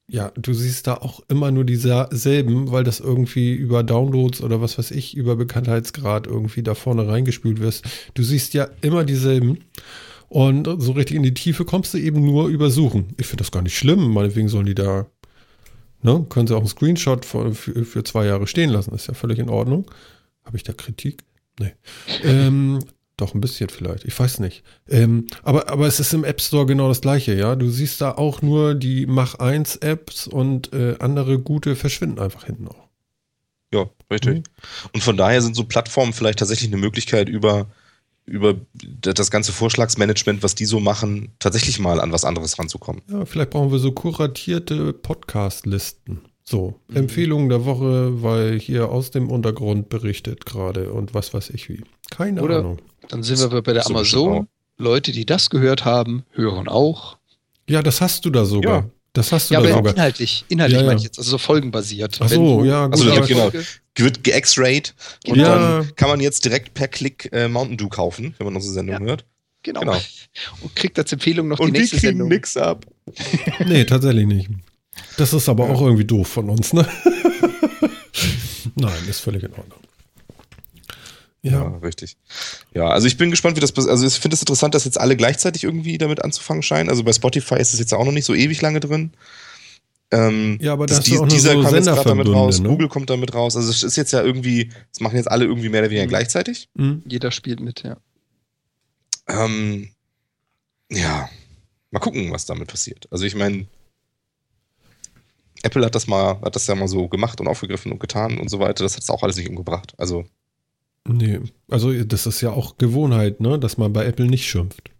ja, 0.07 0.31
du 0.37 0.53
siehst 0.53 0.87
da 0.87 0.95
auch 0.95 1.21
immer 1.29 1.51
nur 1.51 1.65
dieselben, 1.65 2.71
weil 2.71 2.85
das 2.85 3.01
irgendwie 3.01 3.55
über 3.55 3.83
Downloads 3.83 4.43
oder 4.43 4.61
was 4.61 4.77
weiß 4.77 4.91
ich, 4.91 5.17
über 5.17 5.37
Bekanntheitsgrad 5.37 6.27
irgendwie 6.27 6.63
da 6.63 6.75
vorne 6.75 7.09
reingespült 7.09 7.61
wirst. 7.61 7.85
Du 8.13 8.23
siehst 8.23 8.53
ja 8.55 8.69
immer 8.83 9.05
dieselben. 9.05 9.61
Und 10.29 10.69
so 10.79 10.93
richtig 10.93 11.17
in 11.17 11.23
die 11.23 11.35
Tiefe 11.35 11.65
kommst 11.65 11.95
du 11.95 11.99
eben 11.99 12.25
nur 12.25 12.49
über 12.49 12.69
Suchen. 12.71 13.15
Ich 13.19 13.27
finde 13.27 13.43
das 13.43 13.53
gar 13.53 13.63
nicht 13.63 13.79
schlimm. 13.79 14.13
Meinetwegen 14.13 14.49
sollen 14.49 14.67
die 14.67 14.75
da, 14.75 15.07
ne, 16.05 16.25
können 16.29 16.47
sie 16.47 16.55
auch 16.55 16.61
einen 16.61 16.69
Screenshot 16.69 17.25
für, 17.25 17.55
für, 17.55 17.85
für 17.85 18.05
zwei 18.05 18.27
Jahre 18.27 18.47
stehen 18.47 18.71
lassen. 18.71 18.95
ist 18.95 19.09
ja 19.09 19.15
völlig 19.15 19.39
in 19.39 19.49
Ordnung. 19.49 19.91
Habe 20.45 20.57
ich 20.57 20.63
da 20.63 20.73
Kritik? 20.73 21.25
Nee. 21.59 21.73
ähm, 22.23 22.81
doch, 23.17 23.35
ein 23.35 23.41
bisschen 23.41 23.71
vielleicht. 23.71 24.05
Ich 24.05 24.19
weiß 24.19 24.41
nicht. 24.41 24.65
Ähm, 24.89 25.27
aber, 25.43 25.69
aber 25.69 25.87
es 25.87 26.01
ist 26.01 26.13
im 26.13 26.25
App 26.25 26.41
Store 26.41 26.67
genau 26.67 26.89
das 26.89 27.01
gleiche, 27.01 27.35
ja. 27.35 27.57
Du 27.57 27.71
siehst 27.71 28.01
da 28.01 28.13
auch 28.13 28.43
nur 28.43 28.75
die 28.75 29.07
Mach 29.07 29.37
1 29.37 29.77
Apps 29.77 30.27
und 30.27 30.73
äh, 30.73 30.97
andere 30.99 31.39
gute 31.39 31.77
verschwinden 31.77 32.19
einfach 32.19 32.45
hinten 32.45 32.69
auch. 32.69 32.89
Ja, 33.73 33.87
richtig. 34.11 34.35
Mhm. 34.35 34.43
Und 34.93 35.03
von 35.03 35.17
daher 35.17 35.43
sind 35.43 35.57
so 35.57 35.65
Plattformen 35.65 36.13
vielleicht 36.13 36.41
tatsächlich 36.41 36.71
eine 36.71 36.81
Möglichkeit, 36.81 37.29
über, 37.29 37.69
über 38.27 38.57
das 39.01 39.31
ganze 39.31 39.53
Vorschlagsmanagement, 39.53 40.43
was 40.43 40.55
die 40.55 40.65
so 40.65 40.81
machen, 40.81 41.33
tatsächlich 41.39 41.79
mal 41.79 42.01
an 42.01 42.13
was 42.13 42.25
anderes 42.25 42.59
ranzukommen. 42.59 43.03
Ja, 43.11 43.25
vielleicht 43.27 43.51
brauchen 43.51 43.71
wir 43.71 43.79
so 43.79 43.93
kuratierte 43.93 44.93
Podcast-Listen. 44.93 46.23
So, 46.43 46.81
mhm. 46.89 46.97
Empfehlungen 46.97 47.49
der 47.49 47.65
Woche, 47.65 48.23
weil 48.23 48.59
hier 48.59 48.91
aus 48.91 49.11
dem 49.11 49.31
Untergrund 49.31 49.89
berichtet 49.89 50.45
gerade 50.45 50.93
und 50.93 51.15
was 51.15 51.33
weiß 51.33 51.51
ich 51.51 51.69
wie. 51.69 51.83
Keine 52.11 52.43
Oder 52.43 52.59
Ahnung. 52.59 52.79
Dann 53.09 53.23
sind 53.23 53.41
wir 53.51 53.63
bei 53.63 53.73
der 53.73 53.83
so 53.83 53.95
Amazon. 53.95 54.49
Leute, 54.77 55.13
die 55.13 55.25
das 55.25 55.51
gehört 55.51 55.85
haben, 55.85 56.25
hören 56.33 56.69
auch. 56.69 57.19
Ja, 57.69 57.83
das 57.83 58.01
hast 58.01 58.25
du 58.25 58.31
da 58.31 58.45
sogar. 58.45 58.83
Ja. 58.83 58.91
Das 59.15 59.31
hast 59.31 59.49
du 59.49 59.55
ja, 59.55 59.61
da 59.61 59.69
aber 59.69 59.77
sogar. 59.77 59.95
inhaltlich, 59.95 60.45
inhaltlich 60.49 60.77
ja, 60.77 60.83
ja. 60.83 60.87
meine 60.89 60.99
ich 60.99 61.05
jetzt, 61.05 61.19
also 61.19 61.31
so 61.31 61.39
folgenbasiert. 61.39 62.19
Ach 62.21 62.29
so, 62.29 62.63
du, 62.63 62.65
ja, 62.65 62.87
gut. 62.89 63.07
Also, 63.07 63.27
genau. 63.27 63.53
Wird 63.97 64.25
ge-X-Rayed 64.25 64.93
und 65.29 65.39
ja. 65.39 65.57
dann 65.57 65.95
kann 65.95 66.09
man 66.09 66.19
jetzt 66.19 66.45
direkt 66.45 66.75
per 66.75 66.89
Klick 66.89 67.31
äh, 67.33 67.47
Mountain 67.47 67.77
Dew 67.77 67.89
kaufen, 67.89 68.35
wenn 68.39 68.45
man 68.47 68.57
unsere 68.57 68.75
Sendung 68.75 68.99
hört. 69.07 69.25
Genau. 69.63 69.81
genau. 69.81 69.97
Und 70.61 70.77
kriegt 70.77 70.99
als 70.99 71.11
Empfehlung 71.13 71.49
noch 71.49 71.59
und 71.59 71.73
die 71.73 71.81
nächste 71.81 71.99
Sendung. 71.99 72.27
Und 72.27 72.33
wir 72.33 72.41
kriegen 72.41 72.53
nix 72.53 72.57
ab. 72.59 72.85
nee, 73.67 73.85
tatsächlich 73.85 74.27
nicht. 74.27 74.51
Das 75.17 75.33
ist 75.33 75.49
aber 75.49 75.71
auch 75.71 75.81
irgendwie 75.81 76.05
doof 76.05 76.29
von 76.29 76.51
uns, 76.51 76.75
ne? 76.75 76.87
Nein, 78.75 78.93
ist 79.09 79.21
völlig 79.21 79.43
in 79.43 79.55
Ordnung. 79.55 79.79
Ja. 81.45 81.53
ja. 81.53 81.77
richtig. 81.83 82.17
Ja, 82.73 82.89
also 82.89 83.07
ich 83.07 83.19
bin 83.19 83.31
gespannt, 83.31 83.57
wie 83.57 83.61
das 83.61 83.77
Also 83.77 84.07
ich 84.07 84.15
finde 84.15 84.35
es 84.35 84.41
das 84.41 84.43
interessant, 84.43 84.75
dass 84.75 84.87
jetzt 84.87 84.99
alle 84.99 85.15
gleichzeitig 85.15 85.63
irgendwie 85.63 85.99
damit 85.99 86.25
anzufangen 86.25 86.63
scheinen. 86.63 86.89
Also 86.89 87.05
bei 87.05 87.13
Spotify 87.13 87.57
ist 87.57 87.75
es 87.75 87.79
jetzt 87.79 87.93
auch 87.93 88.05
noch 88.05 88.13
nicht 88.13 88.25
so 88.25 88.35
ewig 88.35 88.63
lange 88.63 88.81
drin. 88.81 89.13
Ähm, 90.11 90.59
ja, 90.61 90.73
aber 90.73 90.87
das 90.87 91.01
die, 91.01 91.19
auch 91.19 91.29
dieser 91.29 91.53
so 91.53 91.63
kommt 91.63 91.75
jetzt 91.75 91.87
gerade 91.87 92.09
damit 92.09 92.29
raus, 92.29 92.61
ne? 92.61 92.69
Google 92.69 92.89
kommt 92.89 93.11
damit 93.11 93.35
raus. 93.35 93.57
Also 93.57 93.71
es 93.71 93.83
ist 93.83 93.97
jetzt 93.97 94.13
ja 94.13 94.23
irgendwie, 94.23 94.71
das 94.91 95.01
machen 95.01 95.17
jetzt 95.17 95.31
alle 95.31 95.45
irgendwie 95.45 95.69
mehr 95.69 95.83
oder 95.83 95.91
weniger 95.91 96.07
mhm. 96.07 96.11
gleichzeitig. 96.11 96.69
Mhm. 96.75 97.03
Jeder 97.07 97.31
spielt 97.31 97.61
mit, 97.61 97.83
ja. 97.83 97.99
Ähm, 99.29 99.91
ja, 100.91 101.29
mal 101.91 102.01
gucken, 102.01 102.33
was 102.33 102.47
damit 102.47 102.69
passiert. 102.69 103.07
Also 103.11 103.27
ich 103.27 103.35
meine, 103.35 103.67
Apple 105.63 105.85
hat 105.85 105.95
das 105.95 106.07
mal, 106.07 106.41
hat 106.41 106.57
das 106.57 106.67
ja 106.67 106.75
mal 106.75 106.89
so 106.89 107.09
gemacht 107.09 107.41
und 107.41 107.49
aufgegriffen 107.49 107.93
und 107.93 108.01
getan 108.01 108.39
und 108.39 108.49
so 108.49 108.61
weiter. 108.61 108.85
Das 108.85 108.95
hat 108.95 109.03
es 109.03 109.11
auch 109.11 109.23
alles 109.23 109.37
nicht 109.37 109.51
umgebracht. 109.51 109.93
Also. 109.99 110.25
Nee, 111.07 111.41
also 111.69 111.93
das 111.93 112.27
ist 112.27 112.41
ja 112.41 112.51
auch 112.51 112.79
Gewohnheit, 112.79 113.41
ne, 113.41 113.59
dass 113.59 113.77
man 113.77 113.93
bei 113.93 114.07
Apple 114.07 114.27
nicht 114.27 114.49
schimpft. 114.49 114.91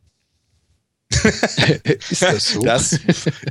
ist 2.11 2.23
das 2.23 2.53
so? 2.53 2.63
Das 2.63 2.99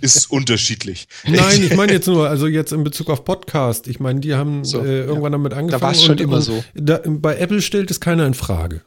ist 0.02 0.26
unterschiedlich. 0.32 1.08
Nein, 1.26 1.64
ich 1.64 1.76
meine 1.76 1.94
jetzt 1.94 2.08
nur, 2.08 2.28
also 2.30 2.48
jetzt 2.48 2.74
in 2.74 2.84
Bezug 2.84 3.10
auf 3.10 3.26
Podcast. 3.26 3.88
Ich 3.88 4.00
meine, 4.00 4.20
die 4.20 4.36
haben 4.36 4.66
so, 4.66 4.84
äh, 4.84 5.02
irgendwann 5.02 5.32
ja. 5.32 5.38
damit 5.38 5.54
angefangen. 5.54 5.82
Da 5.82 5.82
war 5.82 5.92
es 5.92 6.04
schon 6.04 6.18
immer 6.18 6.42
so. 6.42 6.64
Da, 6.74 7.02
bei 7.06 7.38
Apple 7.38 7.62
stellt 7.62 7.90
es 7.90 8.00
keiner 8.00 8.26
in 8.26 8.34
Frage. 8.34 8.82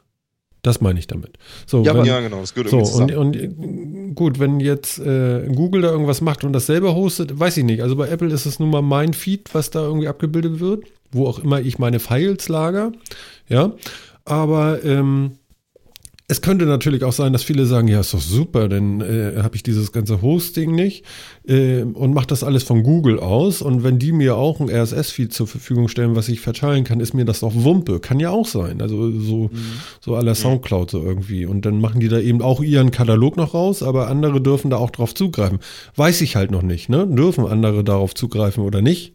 Das 0.63 0.81
meine 0.81 0.99
ich 0.99 1.07
damit. 1.07 1.37
So, 1.65 1.83
ja, 1.83 1.95
wenn, 1.95 2.05
ja, 2.05 2.19
genau, 2.19 2.41
das 2.41 2.53
gehört 2.53 2.69
so, 2.69 2.79
und, 2.79 3.15
und, 3.15 4.15
gut, 4.15 4.39
wenn 4.39 4.59
jetzt 4.59 4.99
äh, 4.99 5.47
Google 5.47 5.83
da 5.83 5.91
irgendwas 5.91 6.19
macht 6.19 6.43
und 6.43 6.51
das 6.51 6.65
selber 6.65 6.93
hostet, 6.95 7.39
weiß 7.39 7.57
ich 7.57 7.63
nicht. 7.63 7.81
Also 7.81 7.95
bei 7.95 8.09
Apple 8.09 8.33
ist 8.33 8.45
es 8.45 8.59
nun 8.59 8.69
mal 8.69 8.81
mein 8.81 9.13
Feed, 9.13 9.53
was 9.53 9.69
da 9.69 9.81
irgendwie 9.81 10.07
abgebildet 10.07 10.59
wird, 10.59 10.83
wo 11.11 11.27
auch 11.27 11.39
immer 11.39 11.61
ich 11.61 11.79
meine 11.79 11.99
Files 11.99 12.49
lager. 12.49 12.91
Ja, 13.49 13.73
aber 14.25 14.83
ähm, 14.83 15.31
es 16.29 16.41
könnte 16.41 16.65
natürlich 16.65 17.05
auch 17.05 17.13
sein, 17.13 17.31
dass 17.31 17.43
viele 17.43 17.65
sagen, 17.65 17.87
ja, 17.87 18.01
ist 18.01 18.13
doch 18.13 18.19
super, 18.19 18.67
dann 18.67 18.99
äh, 18.99 19.41
habe 19.41 19.55
ich 19.55 19.63
dieses 19.63 19.93
ganze 19.93 20.21
Hosting 20.21 20.75
nicht 20.75 21.05
äh, 21.47 21.83
und 21.83 22.13
mache 22.13 22.27
das 22.27 22.43
alles 22.43 22.63
von 22.63 22.83
Google 22.83 23.17
aus. 23.17 23.61
Und 23.61 23.83
wenn 23.83 23.97
die 23.97 24.11
mir 24.11 24.35
auch 24.35 24.59
ein 24.59 24.69
RSS-Feed 24.69 25.31
zur 25.31 25.47
Verfügung 25.47 25.87
stellen, 25.87 26.17
was 26.17 26.27
ich 26.27 26.41
verteilen 26.41 26.83
kann, 26.83 26.99
ist 26.99 27.13
mir 27.13 27.23
das 27.23 27.39
doch 27.39 27.53
Wumpe. 27.55 28.01
Kann 28.01 28.19
ja 28.19 28.29
auch 28.29 28.45
sein. 28.45 28.81
Also 28.81 29.09
so, 29.11 29.43
mhm. 29.43 29.51
so 30.01 30.17
à 30.17 30.21
la 30.21 30.35
Soundcloud 30.35 30.91
so 30.91 31.01
irgendwie. 31.01 31.45
Und 31.45 31.65
dann 31.65 31.79
machen 31.79 32.01
die 32.01 32.09
da 32.09 32.19
eben 32.19 32.41
auch 32.41 32.61
ihren 32.61 32.91
Katalog 32.91 33.37
noch 33.37 33.53
raus, 33.53 33.81
aber 33.81 34.09
andere 34.09 34.41
dürfen 34.41 34.69
da 34.69 34.75
auch 34.75 34.89
drauf 34.89 35.15
zugreifen. 35.15 35.59
Weiß 35.95 36.19
ich 36.19 36.35
halt 36.35 36.51
noch 36.51 36.61
nicht, 36.61 36.89
ne? 36.89 37.07
Dürfen 37.07 37.45
andere 37.45 37.85
darauf 37.85 38.13
zugreifen 38.13 38.65
oder 38.65 38.81
nicht? 38.81 39.13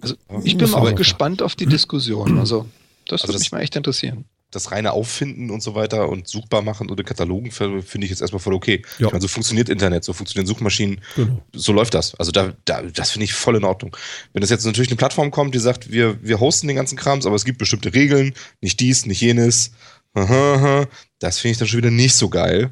Also 0.00 0.16
ich 0.44 0.56
bin 0.56 0.72
auch 0.72 0.94
gespannt 0.94 1.42
auf 1.42 1.54
die 1.54 1.66
Diskussion. 1.66 2.38
Also 2.38 2.66
das 3.06 3.22
also 3.22 3.32
würde 3.32 3.40
mich 3.40 3.52
mal 3.52 3.60
echt 3.60 3.76
interessieren 3.76 4.24
das 4.50 4.70
reine 4.70 4.92
Auffinden 4.92 5.50
und 5.50 5.62
so 5.62 5.74
weiter 5.74 6.08
und 6.08 6.28
suchbar 6.28 6.62
machen 6.62 6.90
oder 6.90 7.02
Katalogen 7.02 7.50
finde 7.50 7.82
ich 8.04 8.10
jetzt 8.10 8.20
erstmal 8.20 8.40
voll 8.40 8.54
okay. 8.54 8.82
Ja. 8.98 9.08
Meine, 9.08 9.20
so 9.20 9.28
funktioniert 9.28 9.68
Internet, 9.68 10.04
so 10.04 10.12
funktionieren 10.12 10.46
Suchmaschinen, 10.46 11.00
genau. 11.14 11.42
so 11.52 11.72
läuft 11.72 11.94
das. 11.94 12.14
Also 12.14 12.30
da, 12.32 12.52
da 12.64 12.82
das 12.82 13.10
finde 13.10 13.24
ich 13.24 13.34
voll 13.34 13.56
in 13.56 13.64
Ordnung. 13.64 13.96
Wenn 14.32 14.40
das 14.40 14.50
jetzt 14.50 14.64
natürlich 14.64 14.88
eine 14.88 14.96
Plattform 14.96 15.30
kommt, 15.30 15.54
die 15.54 15.58
sagt, 15.58 15.90
wir, 15.90 16.22
wir 16.22 16.40
hosten 16.40 16.68
den 16.68 16.76
ganzen 16.76 16.96
Krams, 16.96 17.26
aber 17.26 17.34
es 17.34 17.44
gibt 17.44 17.58
bestimmte 17.58 17.92
Regeln, 17.92 18.34
nicht 18.60 18.80
dies, 18.80 19.04
nicht 19.04 19.20
jenes, 19.20 19.72
das 20.14 21.38
finde 21.38 21.52
ich 21.52 21.58
dann 21.58 21.68
schon 21.68 21.78
wieder 21.78 21.90
nicht 21.90 22.14
so 22.14 22.30
geil. 22.30 22.70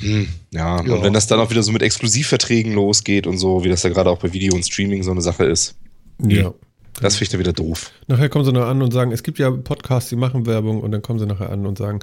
Hm, 0.00 0.28
ja. 0.52 0.82
Ja. 0.84 0.94
und 0.94 1.02
wenn 1.02 1.12
das 1.12 1.26
dann 1.26 1.40
auch 1.40 1.50
wieder 1.50 1.62
so 1.62 1.72
mit 1.72 1.82
Exklusivverträgen 1.82 2.74
losgeht 2.74 3.26
und 3.26 3.38
so, 3.38 3.64
wie 3.64 3.68
das 3.68 3.82
ja 3.82 3.90
gerade 3.90 4.10
auch 4.10 4.18
bei 4.18 4.32
Video 4.32 4.54
und 4.54 4.62
Streaming 4.64 5.02
so 5.02 5.10
eine 5.10 5.22
Sache 5.22 5.44
ist, 5.44 5.74
Ja. 6.20 6.52
das 7.00 7.14
finde 7.16 7.22
ich 7.24 7.28
dann 7.30 7.40
wieder 7.40 7.52
doof. 7.54 7.92
Nachher 8.06 8.28
kommen 8.28 8.44
sie 8.44 8.52
noch 8.52 8.66
an 8.66 8.82
und 8.82 8.92
sagen, 8.92 9.12
es 9.12 9.22
gibt 9.22 9.38
ja 9.38 9.50
Podcasts, 9.50 10.10
die 10.10 10.16
machen 10.16 10.44
Werbung 10.46 10.80
und 10.82 10.90
dann 10.92 11.00
kommen 11.02 11.18
sie 11.18 11.26
nachher 11.26 11.50
an 11.50 11.64
und 11.66 11.78
sagen, 11.78 12.00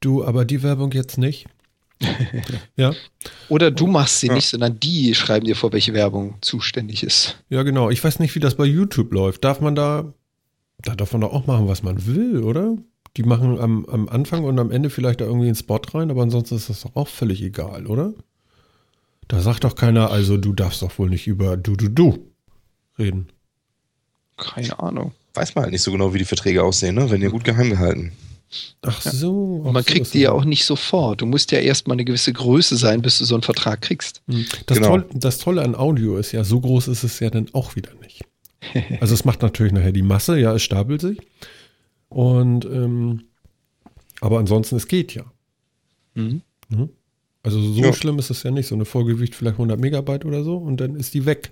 du, 0.00 0.24
aber 0.24 0.44
die 0.44 0.62
Werbung 0.62 0.92
jetzt 0.92 1.18
nicht. 1.18 1.46
ja, 2.76 2.92
Oder 3.48 3.70
du 3.70 3.86
machst 3.86 4.20
sie 4.20 4.26
Ja. 4.28 4.34
nicht, 4.34 4.48
sondern 4.48 4.80
die 4.80 5.14
schreiben 5.14 5.46
dir 5.46 5.54
vor, 5.56 5.72
welche 5.72 5.92
Werbung 5.94 6.36
zuständig 6.40 7.02
ist. 7.02 7.42
ja 7.50 7.62
genau. 7.62 7.88
Ich 7.90 8.02
weiß 8.02 8.18
nicht, 8.18 8.34
wie 8.34 8.40
das 8.40 8.56
bei 8.56 8.64
YouTube 8.64 9.12
läuft. 9.12 9.44
Darf 9.44 9.60
man 9.60 9.74
da, 9.74 10.12
da 10.82 10.94
darf 10.96 11.12
man 11.12 11.20
doch 11.20 11.32
auch 11.32 11.46
machen, 11.46 11.68
was 11.68 11.82
man 11.82 12.04
will, 12.06 12.42
oder? 12.42 12.76
Die 13.16 13.22
machen 13.22 13.60
am, 13.60 13.86
am 13.86 14.08
Anfang 14.08 14.44
und 14.44 14.58
am 14.58 14.70
Ende 14.70 14.90
vielleicht 14.90 15.20
da 15.20 15.24
irgendwie 15.24 15.46
einen 15.46 15.54
Spot 15.54 15.80
rein, 15.92 16.10
aber 16.10 16.22
ansonsten 16.22 16.56
ist 16.56 16.68
das 16.68 16.82
doch 16.82 16.96
auch 16.96 17.08
völlig 17.08 17.42
egal, 17.42 17.86
oder? 17.86 18.12
Da 19.28 19.40
sagt 19.40 19.64
doch 19.64 19.76
keiner, 19.76 20.10
also 20.10 20.36
du 20.36 20.52
darfst 20.52 20.82
doch 20.82 20.98
wohl 20.98 21.08
nicht 21.08 21.26
über 21.26 21.56
du, 21.56 21.76
du, 21.76 21.88
du 21.88 22.18
reden. 22.98 23.28
Keine 24.36 24.78
Ahnung. 24.78 25.12
Weiß 25.34 25.54
man 25.54 25.64
halt 25.64 25.72
nicht 25.72 25.82
so 25.82 25.92
genau, 25.92 26.12
wie 26.12 26.18
die 26.18 26.24
Verträge 26.24 26.62
aussehen, 26.62 26.96
ne? 26.96 27.10
Wenn 27.10 27.22
ja 27.22 27.28
gut 27.28 27.44
geheim 27.44 27.70
gehalten. 27.70 28.12
Ach 28.82 29.00
so. 29.00 29.56
Und 29.64 29.72
man 29.72 29.76
ach 29.82 29.88
so 29.88 29.94
kriegt 29.94 30.14
die 30.14 30.20
ja 30.20 30.32
auch 30.32 30.44
nicht 30.44 30.64
sofort. 30.64 31.20
Du 31.20 31.26
musst 31.26 31.50
ja 31.52 31.58
erstmal 31.58 31.96
eine 31.96 32.04
gewisse 32.04 32.32
Größe 32.32 32.76
sein, 32.76 33.02
bis 33.02 33.18
du 33.18 33.24
so 33.24 33.34
einen 33.34 33.42
Vertrag 33.42 33.80
kriegst. 33.80 34.22
Hm. 34.28 34.44
Das, 34.66 34.78
Genau. 34.78 34.88
Toll, 34.90 35.06
das 35.14 35.38
Tolle 35.38 35.62
an 35.62 35.74
Audio 35.74 36.16
ist 36.16 36.32
ja, 36.32 36.44
so 36.44 36.60
groß 36.60 36.88
ist 36.88 37.04
es 37.04 37.20
ja 37.20 37.30
dann 37.30 37.48
auch 37.52 37.76
wieder 37.76 37.90
nicht. 38.00 38.24
Also 39.00 39.14
es 39.14 39.24
macht 39.24 39.42
natürlich 39.42 39.72
nachher 39.72 39.92
die 39.92 40.02
Masse, 40.02 40.38
ja, 40.38 40.54
es 40.54 40.62
stapelt 40.62 41.00
sich. 41.00 41.18
Und 42.14 42.64
ähm, 42.64 43.24
aber 44.20 44.38
ansonsten, 44.38 44.76
es 44.76 44.86
geht 44.86 45.14
ja. 45.14 45.24
Mhm. 46.14 46.42
Mhm. 46.68 46.88
Also 47.42 47.60
so 47.60 47.82
Ja. 47.82 47.92
schlimm 47.92 48.18
ist 48.20 48.30
es 48.30 48.42
ja 48.44 48.50
nicht. 48.52 48.68
So 48.68 48.74
eine 48.76 48.84
Folge 48.84 49.18
wiegt 49.20 49.34
vielleicht 49.34 49.56
100 49.56 49.78
Megabyte 49.80 50.24
oder 50.24 50.44
so 50.44 50.56
und 50.56 50.78
dann 50.80 50.94
ist 50.96 51.12
die 51.14 51.26
weg. 51.26 51.50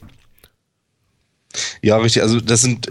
Ja, 1.82 1.96
richtig. 1.98 2.22
Also 2.22 2.40
das 2.40 2.62
sind 2.62 2.88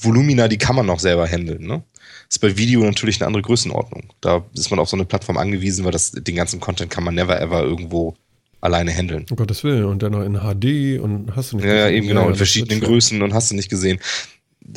Volumina, 0.00 0.46
die 0.48 0.58
kann 0.58 0.76
man 0.76 0.86
noch 0.86 1.00
selber 1.00 1.26
handeln. 1.26 1.66
Ne? 1.66 1.82
Das 2.28 2.36
ist 2.36 2.38
bei 2.40 2.56
Video 2.56 2.84
natürlich 2.84 3.20
eine 3.20 3.26
andere 3.26 3.42
Größenordnung. 3.42 4.12
Da 4.20 4.44
ist 4.54 4.70
man 4.70 4.78
auf 4.78 4.88
so 4.90 4.96
eine 4.96 5.06
Plattform 5.06 5.38
angewiesen, 5.38 5.84
weil 5.84 5.92
das, 5.92 6.12
den 6.12 6.36
ganzen 6.36 6.60
Content 6.60 6.90
kann 6.90 7.02
man 7.04 7.14
never 7.14 7.40
ever 7.40 7.62
irgendwo 7.62 8.14
alleine 8.60 8.92
handeln. 8.92 9.24
Um 9.30 9.36
Gottes 9.36 9.64
Willen. 9.64 9.84
Und 9.86 10.02
dann 10.02 10.12
noch 10.12 10.22
in 10.22 10.34
HD 10.34 11.00
und 11.00 11.34
hast 11.34 11.52
du 11.52 11.56
nicht 11.56 11.64
Ja, 11.66 11.74
ja, 11.74 11.84
gesehen? 11.86 11.96
eben 11.96 12.08
genau, 12.08 12.22
in 12.24 12.28
das 12.28 12.36
verschiedenen. 12.38 12.80
Größen 12.80 13.22
und 13.22 13.32
hast 13.34 13.50
du 13.50 13.54
nicht 13.56 13.70
gesehen. 13.70 13.98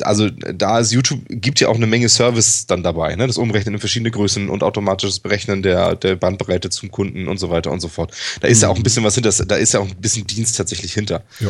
Also 0.02 0.30
da 0.30 0.78
ist 0.78 0.92
YouTube, 0.92 1.20
gibt 1.28 1.60
ja 1.60 1.68
auch 1.68 1.74
eine 1.76 1.86
Menge 1.86 2.08
Service 2.08 2.66
dann 2.66 2.82
dabei, 2.82 3.14
ne? 3.14 3.26
Das 3.26 3.36
Umrechnen 3.36 3.74
in 3.74 3.80
verschiedene 3.80 4.10
Größen 4.10 4.48
und 4.48 4.62
automatisches 4.62 5.20
Berechnen 5.20 5.62
der, 5.62 5.96
der 5.96 6.16
Bandbreite 6.16 6.70
zum 6.70 6.90
Kunden 6.90 7.28
und 7.28 7.38
so 7.38 7.50
weiter 7.50 7.70
und 7.70 7.80
so 7.80 7.88
fort. 7.88 8.14
Da 8.40 8.48
ist 8.48 8.62
ja 8.62 8.68
auch 8.68 8.76
ein 8.76 8.82
bisschen 8.82 9.04
was 9.04 9.14
hinter, 9.14 9.30
da 9.44 9.56
ist 9.56 9.74
ja 9.74 9.80
auch 9.80 9.88
ein 9.88 10.00
bisschen 10.00 10.26
Dienst 10.26 10.56
tatsächlich 10.56 10.94
hinter. 10.94 11.22
Ja. 11.40 11.48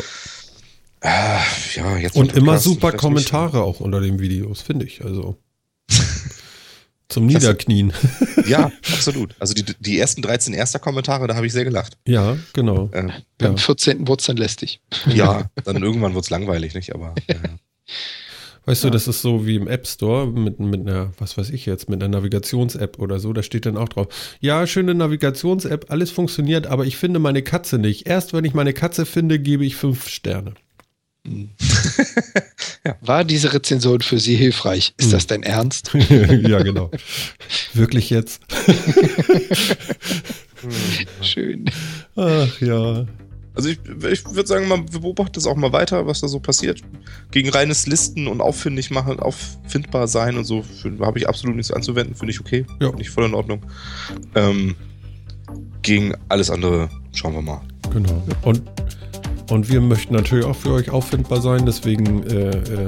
Ah, 1.01 1.41
ja, 1.75 1.97
jetzt 1.97 2.15
Und 2.15 2.33
immer 2.33 2.57
super 2.59 2.91
Kommentare 2.93 3.61
auch 3.61 3.79
unter 3.79 3.99
den 4.01 4.19
Videos, 4.19 4.61
finde 4.61 4.85
ich. 4.85 5.03
Also 5.03 5.37
zum 7.09 7.25
Niederknien. 7.25 7.87
nicht. 7.87 8.47
Ja, 8.47 8.71
absolut. 8.93 9.35
Also 9.39 9.53
die, 9.53 9.63
die 9.79 9.97
ersten 9.99 10.21
13 10.21 10.53
erster 10.53 10.79
Kommentare, 10.79 11.27
da 11.27 11.35
habe 11.35 11.45
ich 11.47 11.53
sehr 11.53 11.63
gelacht. 11.63 11.97
Ja, 12.05 12.35
genau. 12.53 12.89
Äh, 12.91 13.07
Beim 13.37 13.51
Ja. 13.53 13.57
14. 13.57 14.05
wurde 14.07 14.19
es 14.19 14.25
dann 14.25 14.35
lästig. 14.37 14.81
ja, 15.07 15.49
dann 15.63 15.81
irgendwann 15.81 16.13
wird's 16.13 16.29
langweilig, 16.29 16.73
nicht? 16.73 16.93
Aber 16.93 17.15
äh, 17.27 17.35
Weißt 18.65 18.83
du, 18.85 18.89
das 18.89 19.07
ist 19.09 19.21
so 19.21 19.45
wie 19.45 19.55
im 19.55 19.67
App 19.67 19.85
Store 19.87 20.25
mit, 20.25 20.59
mit 20.59 20.81
einer, 20.81 21.11
was 21.19 21.37
weiß 21.37 21.49
ich 21.49 21.65
jetzt, 21.65 21.89
mit 21.89 22.01
einer 22.01 22.17
Navigations-App 22.17 22.97
oder 22.99 23.19
so, 23.19 23.33
da 23.33 23.43
steht 23.43 23.65
dann 23.65 23.75
auch 23.77 23.89
drauf, 23.89 24.07
ja, 24.39 24.65
schöne 24.67 24.93
Navigations-App, 24.95 25.87
alles 25.89 26.11
funktioniert, 26.11 26.67
aber 26.67 26.85
ich 26.85 26.95
finde 26.95 27.19
meine 27.19 27.41
Katze 27.41 27.77
nicht. 27.77 28.07
Erst 28.07 28.31
wenn 28.33 28.45
ich 28.45 28.53
meine 28.53 28.71
Katze 28.73 29.05
finde, 29.05 29.39
gebe 29.39 29.65
ich 29.65 29.75
fünf 29.75 30.07
Sterne. 30.07 30.53
War 33.01 33.23
diese 33.23 33.53
Rezension 33.53 34.01
für 34.01 34.19
Sie 34.19 34.35
hilfreich? 34.35 34.93
Ist 34.97 35.07
Mhm. 35.07 35.11
das 35.11 35.27
dein 35.27 35.43
Ernst? 35.43 35.91
ja, 35.93 36.61
genau. 36.63 36.91
Wirklich 37.73 38.09
jetzt? 38.09 38.41
Schön. 41.21 41.65
Ach 42.15 42.61
ja. 42.61 43.05
Also 43.55 43.69
ich, 43.69 43.79
ich 44.11 44.25
würde 44.25 44.47
sagen, 44.47 44.67
man 44.67 44.85
beobachtet 44.85 45.37
es 45.37 45.45
auch 45.45 45.55
mal 45.55 45.71
weiter, 45.71 46.07
was 46.07 46.21
da 46.21 46.27
so 46.27 46.39
passiert. 46.39 46.81
Gegen 47.31 47.49
reines 47.49 47.85
Listen 47.85 48.27
und 48.27 48.41
auffindig 48.41 48.89
machen, 48.89 49.19
auffindbar 49.19 50.07
sein 50.07 50.37
und 50.37 50.45
so, 50.45 50.63
habe 51.01 51.19
ich 51.19 51.29
absolut 51.29 51.55
nichts 51.55 51.71
anzuwenden, 51.71 52.15
finde 52.15 52.31
ich 52.31 52.39
okay. 52.39 52.65
Ja. 52.79 52.87
Finde 52.89 53.03
ich 53.03 53.09
voll 53.09 53.25
in 53.25 53.35
Ordnung. 53.35 53.61
Ähm, 54.33 54.75
gegen 55.83 56.15
alles 56.29 56.49
andere 56.49 56.89
schauen 57.13 57.33
wir 57.33 57.41
mal. 57.41 57.61
Genau. 57.91 58.23
Und, 58.41 58.63
und 59.51 59.69
wir 59.69 59.81
möchten 59.81 60.15
natürlich 60.15 60.45
auch 60.45 60.55
für 60.55 60.71
euch 60.71 60.89
auffindbar 60.89 61.41
sein, 61.41 61.65
deswegen 61.65 62.23
äh, 62.23 62.49
äh, 62.49 62.87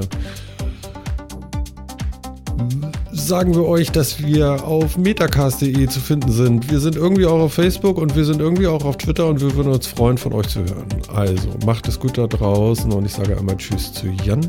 sagen 3.12 3.54
wir 3.54 3.64
euch, 3.64 3.90
dass 3.90 4.22
wir 4.22 4.64
auf 4.64 4.96
metacast.de 4.96 5.86
zu 5.88 6.00
finden 6.00 6.30
sind. 6.30 6.70
Wir 6.70 6.80
sind 6.80 6.96
irgendwie 6.96 7.26
auch 7.26 7.40
auf 7.40 7.54
Facebook 7.54 7.98
und 7.98 8.14
wir 8.14 8.24
sind 8.24 8.40
irgendwie 8.40 8.66
auch 8.66 8.84
auf 8.84 8.98
Twitter 8.98 9.26
und 9.26 9.40
wir 9.40 9.54
würden 9.54 9.72
uns 9.72 9.86
freuen, 9.86 10.18
von 10.18 10.32
euch 10.32 10.48
zu 10.48 10.60
hören. 10.60 10.86
Also 11.14 11.48
macht 11.64 11.88
es 11.88 11.98
gut 11.98 12.18
da 12.18 12.26
draußen 12.26 12.92
und 12.92 13.04
ich 13.04 13.12
sage 13.12 13.36
einmal 13.36 13.56
Tschüss 13.56 13.92
zu 13.92 14.06
Jan. 14.24 14.46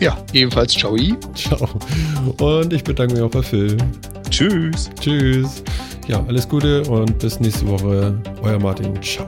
Ja, 0.00 0.16
ebenfalls 0.32 0.72
ciao. 0.72 0.96
Ciao. 1.34 1.68
Und 2.40 2.72
ich 2.72 2.84
bedanke 2.84 3.14
mich 3.14 3.22
auch 3.22 3.30
bei 3.30 3.42
Phil. 3.42 3.76
Tschüss. 4.30 4.90
Tschüss. 5.00 5.62
Ja, 6.06 6.24
alles 6.28 6.48
Gute 6.48 6.82
und 6.84 7.18
bis 7.18 7.40
nächste 7.40 7.66
Woche. 7.66 8.16
Euer 8.42 8.58
Martin. 8.58 9.00
Ciao. 9.02 9.26